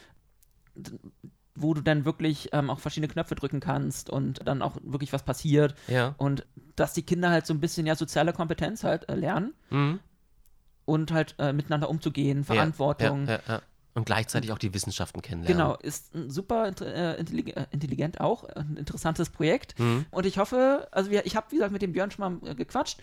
wo 1.55 1.75
du 1.75 1.83
dann 1.83 2.05
wirklich 2.05 2.49
ähm, 2.53 2.71
auch 2.71 2.81
verschiedene 2.81 3.13
Knöpfe 3.13 3.35
drücken 3.35 3.61
kannst 3.61 4.09
und 4.09 4.47
dann 4.47 4.63
auch 4.63 4.77
wirklich 4.83 5.13
was 5.13 5.23
passiert. 5.23 5.75
Und 6.17 6.47
dass 6.77 6.95
die 6.95 7.03
Kinder 7.03 7.31
halt 7.31 7.47
so 7.47 7.53
ein 7.53 7.61
bisschen 7.61 7.87
ja 7.87 7.95
soziale 7.95 8.33
Kompetenz 8.33 8.85
halt 8.85 9.09
äh, 9.09 9.15
lernen 9.15 9.53
Hm. 9.69 10.01
und 10.87 11.13
halt 11.13 11.35
äh, 11.39 11.53
miteinander 11.53 11.91
umzugehen, 11.91 12.45
Verantwortung. 12.45 13.27
Ja, 13.27 13.33
ja, 13.35 13.41
ja. 13.49 13.63
Und 13.95 14.07
gleichzeitig 14.07 14.53
auch 14.53 14.59
die 14.59 14.73
Wissenschaften 14.73 15.21
kennenlernen. 15.21 15.59
Genau, 15.59 15.77
ist 15.77 16.15
ein 16.15 16.31
super 16.31 16.73
äh, 16.81 17.21
äh, 17.21 17.67
intelligent 17.71 18.21
auch, 18.21 18.45
ein 18.45 18.77
interessantes 18.77 19.29
Projekt. 19.29 19.79
Mhm. 19.79 20.07
Und 20.11 20.25
ich 20.25 20.39
hoffe, 20.39 20.89
also 20.93 21.11
wir, 21.11 21.27
ich 21.27 21.37
habe, 21.37 21.47
wie 21.51 21.57
gesagt, 21.57 21.73
mit 21.73 21.83
dem 21.83 21.93
Björn 21.93 22.11
schon 22.11 22.41
mal 22.41 22.51
äh, 22.51 22.55
gequatscht, 22.55 23.01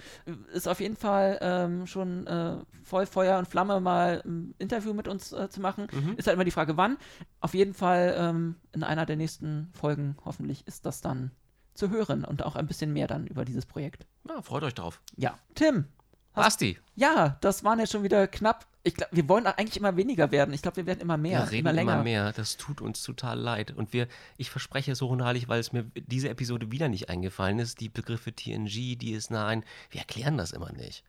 ist 0.51 0.67
auf 0.67 0.79
jeden 0.79 0.95
Fall 0.95 1.37
ähm, 1.41 1.85
schon 1.85 2.25
äh, 2.25 2.57
voll 2.83 3.05
Feuer 3.05 3.37
und 3.37 3.47
Flamme 3.47 3.79
mal 3.79 4.23
ein 4.25 4.55
Interview 4.57 4.93
mit 4.93 5.07
uns 5.07 5.31
äh, 5.31 5.49
zu 5.49 5.61
machen. 5.61 5.87
Mhm. 5.91 6.15
Ist 6.17 6.27
halt 6.27 6.35
immer 6.35 6.45
die 6.45 6.51
Frage, 6.51 6.75
wann. 6.75 6.97
Auf 7.39 7.53
jeden 7.53 7.75
Fall 7.75 8.15
ähm, 8.17 8.55
in 8.71 8.83
einer 8.83 9.05
der 9.05 9.15
nächsten 9.15 9.69
Folgen 9.73 10.17
hoffentlich 10.25 10.65
ist 10.67 10.87
das 10.87 11.01
dann 11.01 11.31
zu 11.75 11.89
hören 11.89 12.25
und 12.25 12.43
auch 12.43 12.55
ein 12.55 12.67
bisschen 12.67 12.93
mehr 12.93 13.07
dann 13.07 13.27
über 13.27 13.45
dieses 13.45 13.65
Projekt. 13.65 14.05
Ja, 14.27 14.41
freut 14.41 14.63
euch 14.63 14.73
drauf. 14.73 15.01
Ja, 15.15 15.37
Tim, 15.55 15.85
Basti, 16.33 16.79
ja, 16.95 17.37
das 17.41 17.63
waren 17.63 17.79
jetzt 17.79 17.91
schon 17.91 18.03
wieder 18.03 18.27
knapp. 18.27 18.65
Ich 18.83 18.95
glaub, 18.95 19.09
wir 19.11 19.27
wollen 19.27 19.45
eigentlich 19.45 19.77
immer 19.77 19.97
weniger 19.97 20.31
werden. 20.31 20.53
Ich 20.53 20.61
glaube, 20.61 20.77
wir 20.77 20.85
werden 20.85 21.01
immer 21.01 21.17
mehr, 21.17 21.43
wir 21.43 21.51
reden 21.51 21.59
immer 21.59 21.73
länger. 21.73 21.93
immer 21.93 22.03
mehr. 22.03 22.31
Das 22.31 22.57
tut 22.57 22.81
uns 22.81 23.03
total 23.03 23.39
leid. 23.39 23.71
Und 23.71 23.93
wir, 23.93 24.07
ich 24.37 24.49
verspreche 24.49 24.95
so 24.95 25.09
unheilig, 25.09 25.47
weil 25.49 25.59
es 25.59 25.73
mir 25.73 25.85
diese 25.95 26.29
Episode 26.29 26.71
wieder 26.71 26.87
nicht 26.87 27.09
eingefallen 27.09 27.59
ist, 27.59 27.79
die 27.81 27.89
Begriffe 27.89 28.33
TNG, 28.33 28.97
DS9, 28.99 29.63
wir 29.89 29.99
erklären 29.99 30.37
das 30.37 30.51
immer 30.51 30.71
nicht. 30.71 31.03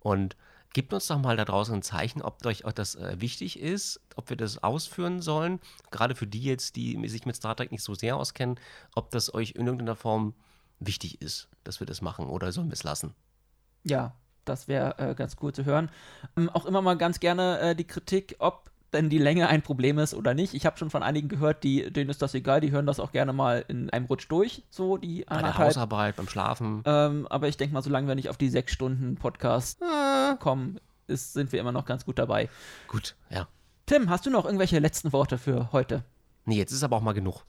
Und 0.00 0.36
gebt 0.74 0.92
uns 0.92 1.06
doch 1.06 1.18
mal 1.18 1.36
da 1.36 1.44
draußen 1.44 1.74
ein 1.74 1.82
Zeichen, 1.82 2.20
ob 2.20 2.44
euch 2.44 2.62
das 2.74 2.96
äh, 2.96 3.20
wichtig 3.20 3.58
ist, 3.58 4.00
ob 4.16 4.28
wir 4.28 4.36
das 4.36 4.62
ausführen 4.62 5.22
sollen. 5.22 5.60
Gerade 5.90 6.14
für 6.14 6.26
die 6.26 6.42
jetzt, 6.42 6.76
die 6.76 7.08
sich 7.08 7.24
mit 7.24 7.36
Star 7.36 7.56
Trek 7.56 7.70
nicht 7.72 7.84
so 7.84 7.94
sehr 7.94 8.16
auskennen, 8.16 8.60
ob 8.94 9.10
das 9.10 9.32
euch 9.32 9.52
in 9.52 9.66
irgendeiner 9.66 9.96
Form 9.96 10.34
wichtig 10.80 11.22
ist, 11.22 11.48
dass 11.62 11.80
wir 11.80 11.86
das 11.86 12.02
machen 12.02 12.26
oder 12.26 12.52
sollen 12.52 12.68
wir 12.68 12.74
es 12.74 12.82
lassen. 12.82 13.14
Ja, 13.84 14.14
das 14.44 14.68
wäre 14.68 14.98
äh, 14.98 15.14
ganz 15.14 15.36
cool 15.42 15.52
zu 15.52 15.64
hören. 15.64 15.90
Ähm, 16.36 16.50
auch 16.50 16.66
immer 16.66 16.82
mal 16.82 16.96
ganz 16.96 17.20
gerne 17.20 17.58
äh, 17.60 17.74
die 17.74 17.86
Kritik, 17.86 18.36
ob 18.38 18.70
denn 18.92 19.10
die 19.10 19.18
Länge 19.18 19.48
ein 19.48 19.62
Problem 19.62 19.98
ist 19.98 20.14
oder 20.14 20.34
nicht. 20.34 20.54
Ich 20.54 20.66
habe 20.66 20.78
schon 20.78 20.88
von 20.88 21.02
einigen 21.02 21.28
gehört, 21.28 21.64
die, 21.64 21.92
denen 21.92 22.10
ist 22.10 22.22
das 22.22 22.32
egal, 22.34 22.60
die 22.60 22.70
hören 22.70 22.86
das 22.86 23.00
auch 23.00 23.10
gerne 23.10 23.32
mal 23.32 23.64
in 23.66 23.90
einem 23.90 24.06
Rutsch 24.06 24.26
durch, 24.28 24.62
so 24.70 24.96
die 24.96 25.24
Bei 25.28 25.42
der. 25.42 25.58
Hausarbeit, 25.58 26.16
beim 26.16 26.28
Schlafen. 26.28 26.82
Ähm, 26.84 27.26
aber 27.28 27.48
ich 27.48 27.56
denke 27.56 27.74
mal, 27.74 27.82
solange 27.82 28.06
wir 28.06 28.14
nicht 28.14 28.28
auf 28.28 28.36
die 28.36 28.48
sechs 28.48 28.72
Stunden 28.72 29.16
Podcast 29.16 29.80
kommen, 30.38 30.78
ist, 31.08 31.32
sind 31.32 31.50
wir 31.52 31.60
immer 31.60 31.72
noch 31.72 31.86
ganz 31.86 32.04
gut 32.04 32.18
dabei. 32.18 32.48
Gut, 32.86 33.16
ja. 33.30 33.48
Tim, 33.86 34.08
hast 34.08 34.24
du 34.26 34.30
noch 34.30 34.44
irgendwelche 34.44 34.78
letzten 34.78 35.12
Worte 35.12 35.38
für 35.38 35.72
heute? 35.72 36.04
Nee, 36.44 36.56
jetzt 36.56 36.72
ist 36.72 36.82
aber 36.84 36.96
auch 36.96 37.02
mal 37.02 37.12
genug. 37.12 37.44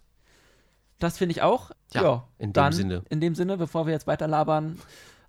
Das 0.99 1.17
finde 1.17 1.31
ich 1.31 1.41
auch. 1.41 1.72
Ja, 1.93 2.27
in 2.38 2.53
dem 2.53 2.72
Sinne. 2.72 3.03
In 3.09 3.22
dem 3.22 3.35
Sinne, 3.35 3.57
bevor 3.57 3.85
wir 3.85 3.93
jetzt 3.93 4.07
weiter 4.07 4.27
labern, 4.27 4.80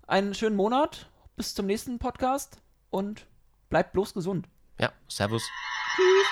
einen 0.05 0.33
schönen 0.33 0.55
Monat. 0.55 1.07
Bis 1.37 1.53
zum 1.53 1.67
nächsten 1.67 1.99
Podcast 1.99 2.63
und 2.89 3.27
bleibt 3.69 3.93
bloß 3.93 4.15
gesund. 4.15 4.49
Ja, 4.79 4.91
Servus. 5.07 5.43
Tschüss. 5.95 6.27